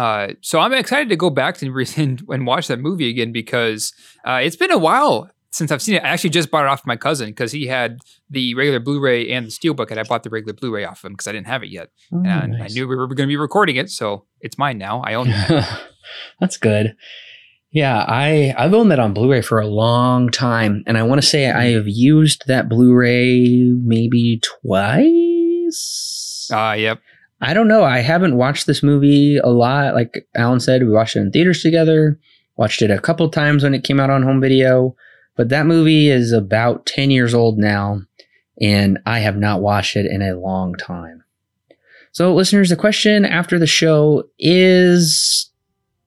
Uh, 0.00 0.28
so 0.40 0.60
I'm 0.60 0.72
excited 0.72 1.10
to 1.10 1.16
go 1.16 1.28
back 1.28 1.60
and, 1.60 1.74
re- 1.78 1.86
and, 1.96 2.22
and 2.28 2.46
watch 2.46 2.68
that 2.68 2.78
movie 2.78 3.10
again 3.10 3.32
because 3.32 3.92
uh, 4.26 4.40
it's 4.42 4.56
been 4.56 4.70
a 4.70 4.78
while 4.78 5.30
since 5.50 5.70
I've 5.70 5.82
seen 5.82 5.96
it. 5.96 6.02
I 6.02 6.08
actually 6.08 6.30
just 6.30 6.50
bought 6.50 6.64
it 6.64 6.68
off 6.68 6.86
my 6.86 6.96
cousin 6.96 7.28
because 7.28 7.52
he 7.52 7.66
had 7.66 7.98
the 8.30 8.54
regular 8.54 8.80
Blu-ray 8.80 9.30
and 9.30 9.46
the 9.46 9.50
Steelbook, 9.50 9.90
and 9.90 10.00
I 10.00 10.04
bought 10.04 10.22
the 10.22 10.30
regular 10.30 10.54
Blu-ray 10.54 10.84
off 10.84 11.04
him 11.04 11.12
because 11.12 11.26
I 11.28 11.32
didn't 11.32 11.48
have 11.48 11.62
it 11.62 11.68
yet, 11.68 11.90
Oh, 12.14 12.22
and 12.24 12.62
I 12.62 12.68
knew 12.68 12.88
we 12.88 12.96
were 12.96 13.08
going 13.08 13.26
to 13.28 13.32
be 13.32 13.36
recording 13.36 13.76
it, 13.76 13.90
so 13.90 14.24
it's 14.40 14.56
mine 14.56 14.78
now. 14.78 15.02
I 15.02 15.12
own 15.14 15.26
it. 15.28 15.64
That's 16.40 16.56
good. 16.56 16.96
Yeah, 17.72 18.04
I 18.08 18.54
I've 18.56 18.72
owned 18.74 18.90
that 18.90 18.98
on 19.00 19.12
Blu-ray 19.12 19.42
for 19.42 19.60
a 19.60 19.66
long 19.66 20.30
time, 20.30 20.82
and 20.86 20.96
I 20.96 21.02
want 21.02 21.20
to 21.20 21.26
say 21.26 21.50
I 21.50 21.72
have 21.72 21.88
used 21.88 22.44
that 22.46 22.68
Blu-ray 22.70 23.74
maybe 23.84 24.40
twice. 24.62 26.48
Uh, 26.52 26.74
yep. 26.78 27.00
I 27.40 27.54
don't 27.54 27.68
know. 27.68 27.84
I 27.84 28.00
haven't 28.00 28.36
watched 28.36 28.66
this 28.66 28.82
movie 28.82 29.38
a 29.38 29.48
lot. 29.48 29.94
Like 29.94 30.26
Alan 30.34 30.60
said, 30.60 30.82
we 30.82 30.90
watched 30.90 31.16
it 31.16 31.20
in 31.20 31.32
theaters 31.32 31.62
together. 31.62 32.18
Watched 32.56 32.82
it 32.82 32.90
a 32.90 33.00
couple 33.00 33.28
times 33.30 33.62
when 33.62 33.74
it 33.74 33.84
came 33.84 33.98
out 33.98 34.10
on 34.10 34.22
home 34.22 34.40
video. 34.40 34.94
But 35.36 35.48
that 35.48 35.66
movie 35.66 36.08
is 36.10 36.32
about 36.32 36.84
10 36.84 37.10
years 37.10 37.32
old 37.32 37.56
now, 37.56 38.02
and 38.60 38.98
I 39.06 39.20
have 39.20 39.36
not 39.36 39.62
watched 39.62 39.96
it 39.96 40.04
in 40.04 40.20
a 40.20 40.38
long 40.38 40.74
time. 40.74 41.24
So, 42.12 42.34
listeners, 42.34 42.68
the 42.68 42.76
question 42.76 43.24
after 43.24 43.58
the 43.58 43.66
show 43.66 44.24
is 44.38 45.50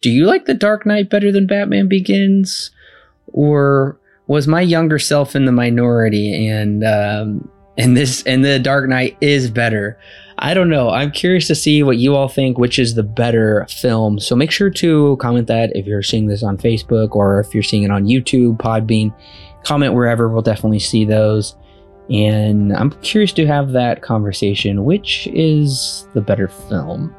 Do 0.01 0.11
you 0.11 0.25
like 0.25 0.45
The 0.45 0.53
Dark 0.53 0.85
Knight 0.85 1.09
better 1.09 1.31
than 1.31 1.47
Batman 1.47 1.87
Begins? 1.87 2.69
Or 3.27 3.99
was 4.27 4.47
my 4.47 4.61
younger 4.61 4.99
self 4.99 5.35
in 5.35 5.45
the 5.45 5.51
minority 5.51 6.47
and 6.47 6.83
um, 6.83 7.49
and 7.77 7.97
this 7.97 8.21
and 8.23 8.45
the 8.45 8.59
Dark 8.59 8.87
Knight 8.87 9.17
is 9.19 9.49
better? 9.49 9.97
I 10.43 10.53
don't 10.53 10.67
know. 10.67 10.89
I'm 10.89 11.09
curious 11.09 11.47
to 11.47 11.55
see 11.55 11.83
what 11.83 11.97
you 11.97 12.17
all 12.17 12.27
think, 12.27 12.57
which 12.57 12.77
is 12.77 12.95
the 12.95 13.01
better 13.01 13.65
film. 13.69 14.19
So 14.19 14.35
make 14.35 14.51
sure 14.51 14.69
to 14.69 15.15
comment 15.15 15.47
that 15.47 15.73
if 15.73 15.87
you're 15.87 16.03
seeing 16.03 16.27
this 16.27 16.43
on 16.43 16.57
Facebook 16.57 17.15
or 17.15 17.39
if 17.39 17.53
you're 17.53 17.63
seeing 17.63 17.83
it 17.83 17.91
on 17.91 18.03
YouTube, 18.03 18.57
Podbean. 18.57 19.15
Comment 19.63 19.93
wherever. 19.93 20.27
We'll 20.27 20.41
definitely 20.41 20.79
see 20.79 21.05
those. 21.05 21.55
And 22.09 22.75
I'm 22.75 22.91
curious 23.01 23.31
to 23.33 23.47
have 23.47 23.71
that 23.71 24.01
conversation. 24.01 24.83
Which 24.83 25.27
is 25.27 26.09
the 26.13 26.19
better 26.19 26.49
film? 26.49 27.15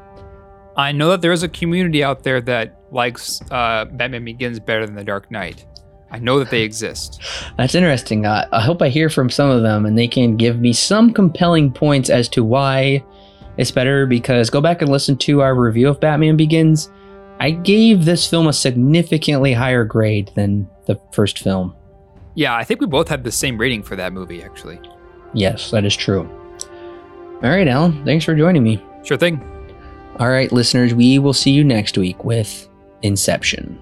I 0.77 0.91
know 0.91 1.09
that 1.09 1.21
there 1.21 1.31
is 1.31 1.41
a 1.41 1.49
community 1.49 2.03
out 2.03 2.21
there 2.21 2.41
that 2.41 2.79
likes 2.91 3.41
uh, 3.49 3.85
Batman 3.85 4.23
Begins 4.23 4.59
better 4.59 4.85
than 4.85 4.93
The 4.93 5.03
Dark 5.03 5.31
Knight. 5.31 5.65
I 6.11 6.19
know 6.19 6.39
that 6.39 6.49
they 6.49 6.61
exist. 6.61 7.21
That's 7.57 7.75
interesting. 7.75 8.25
Uh, 8.25 8.47
I 8.51 8.61
hope 8.61 8.81
I 8.81 8.89
hear 8.89 9.09
from 9.09 9.29
some 9.29 9.49
of 9.49 9.63
them 9.63 9.85
and 9.85 9.97
they 9.97 10.07
can 10.07 10.37
give 10.37 10.59
me 10.59 10.71
some 10.71 11.11
compelling 11.11 11.71
points 11.71 12.09
as 12.09 12.29
to 12.29 12.43
why 12.43 13.03
it's 13.57 13.71
better. 13.71 14.05
Because 14.05 14.49
go 14.49 14.61
back 14.61 14.81
and 14.81 14.91
listen 14.91 15.17
to 15.17 15.41
our 15.41 15.55
review 15.55 15.89
of 15.89 15.99
Batman 15.99 16.37
Begins. 16.37 16.89
I 17.39 17.51
gave 17.51 18.05
this 18.05 18.27
film 18.29 18.47
a 18.47 18.53
significantly 18.53 19.51
higher 19.51 19.83
grade 19.83 20.31
than 20.35 20.69
the 20.85 20.99
first 21.11 21.39
film. 21.39 21.75
Yeah, 22.35 22.55
I 22.55 22.63
think 22.63 22.81
we 22.81 22.87
both 22.87 23.09
had 23.09 23.23
the 23.23 23.31
same 23.31 23.57
rating 23.57 23.83
for 23.83 23.95
that 23.95 24.13
movie, 24.13 24.43
actually. 24.43 24.79
Yes, 25.33 25.71
that 25.71 25.85
is 25.85 25.95
true. 25.95 26.29
All 27.43 27.49
right, 27.49 27.67
Alan, 27.67 28.05
thanks 28.05 28.23
for 28.23 28.35
joining 28.35 28.63
me. 28.63 28.81
Sure 29.03 29.17
thing. 29.17 29.41
All 30.17 30.29
right, 30.29 30.51
listeners, 30.51 30.93
we 30.93 31.19
will 31.19 31.33
see 31.33 31.51
you 31.51 31.63
next 31.63 31.97
week 31.97 32.23
with 32.23 32.69
Inception. 33.01 33.81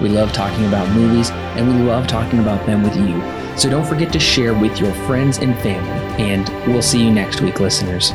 We 0.00 0.08
love 0.08 0.32
talking 0.32 0.66
about 0.66 0.88
movies 0.90 1.30
and 1.30 1.68
we 1.68 1.82
love 1.88 2.06
talking 2.06 2.40
about 2.40 2.64
them 2.66 2.82
with 2.82 2.96
you. 2.96 3.22
So 3.56 3.70
don't 3.70 3.86
forget 3.86 4.12
to 4.12 4.18
share 4.18 4.54
with 4.54 4.80
your 4.80 4.92
friends 5.06 5.38
and 5.38 5.56
family. 5.58 6.24
And 6.24 6.48
we'll 6.66 6.82
see 6.82 7.04
you 7.04 7.10
next 7.10 7.40
week, 7.40 7.60
listeners. 7.60 8.12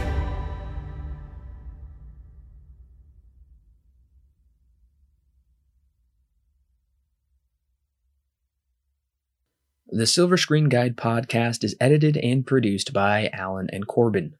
The 9.91 10.05
Silver 10.05 10.37
Screen 10.37 10.69
Guide 10.69 10.95
podcast 10.95 11.63
is 11.63 11.75
edited 11.81 12.15
and 12.17 12.45
produced 12.45 12.93
by 12.93 13.29
Alan 13.33 13.69
and 13.73 13.87
Corbin. 13.87 14.35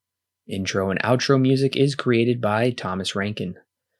Intro 0.47 0.91
and 0.91 1.01
outro 1.01 1.41
music 1.41 1.75
is 1.75 1.95
created 1.95 2.39
by 2.39 2.69
Thomas 2.69 3.15
Rankin. 3.15 3.57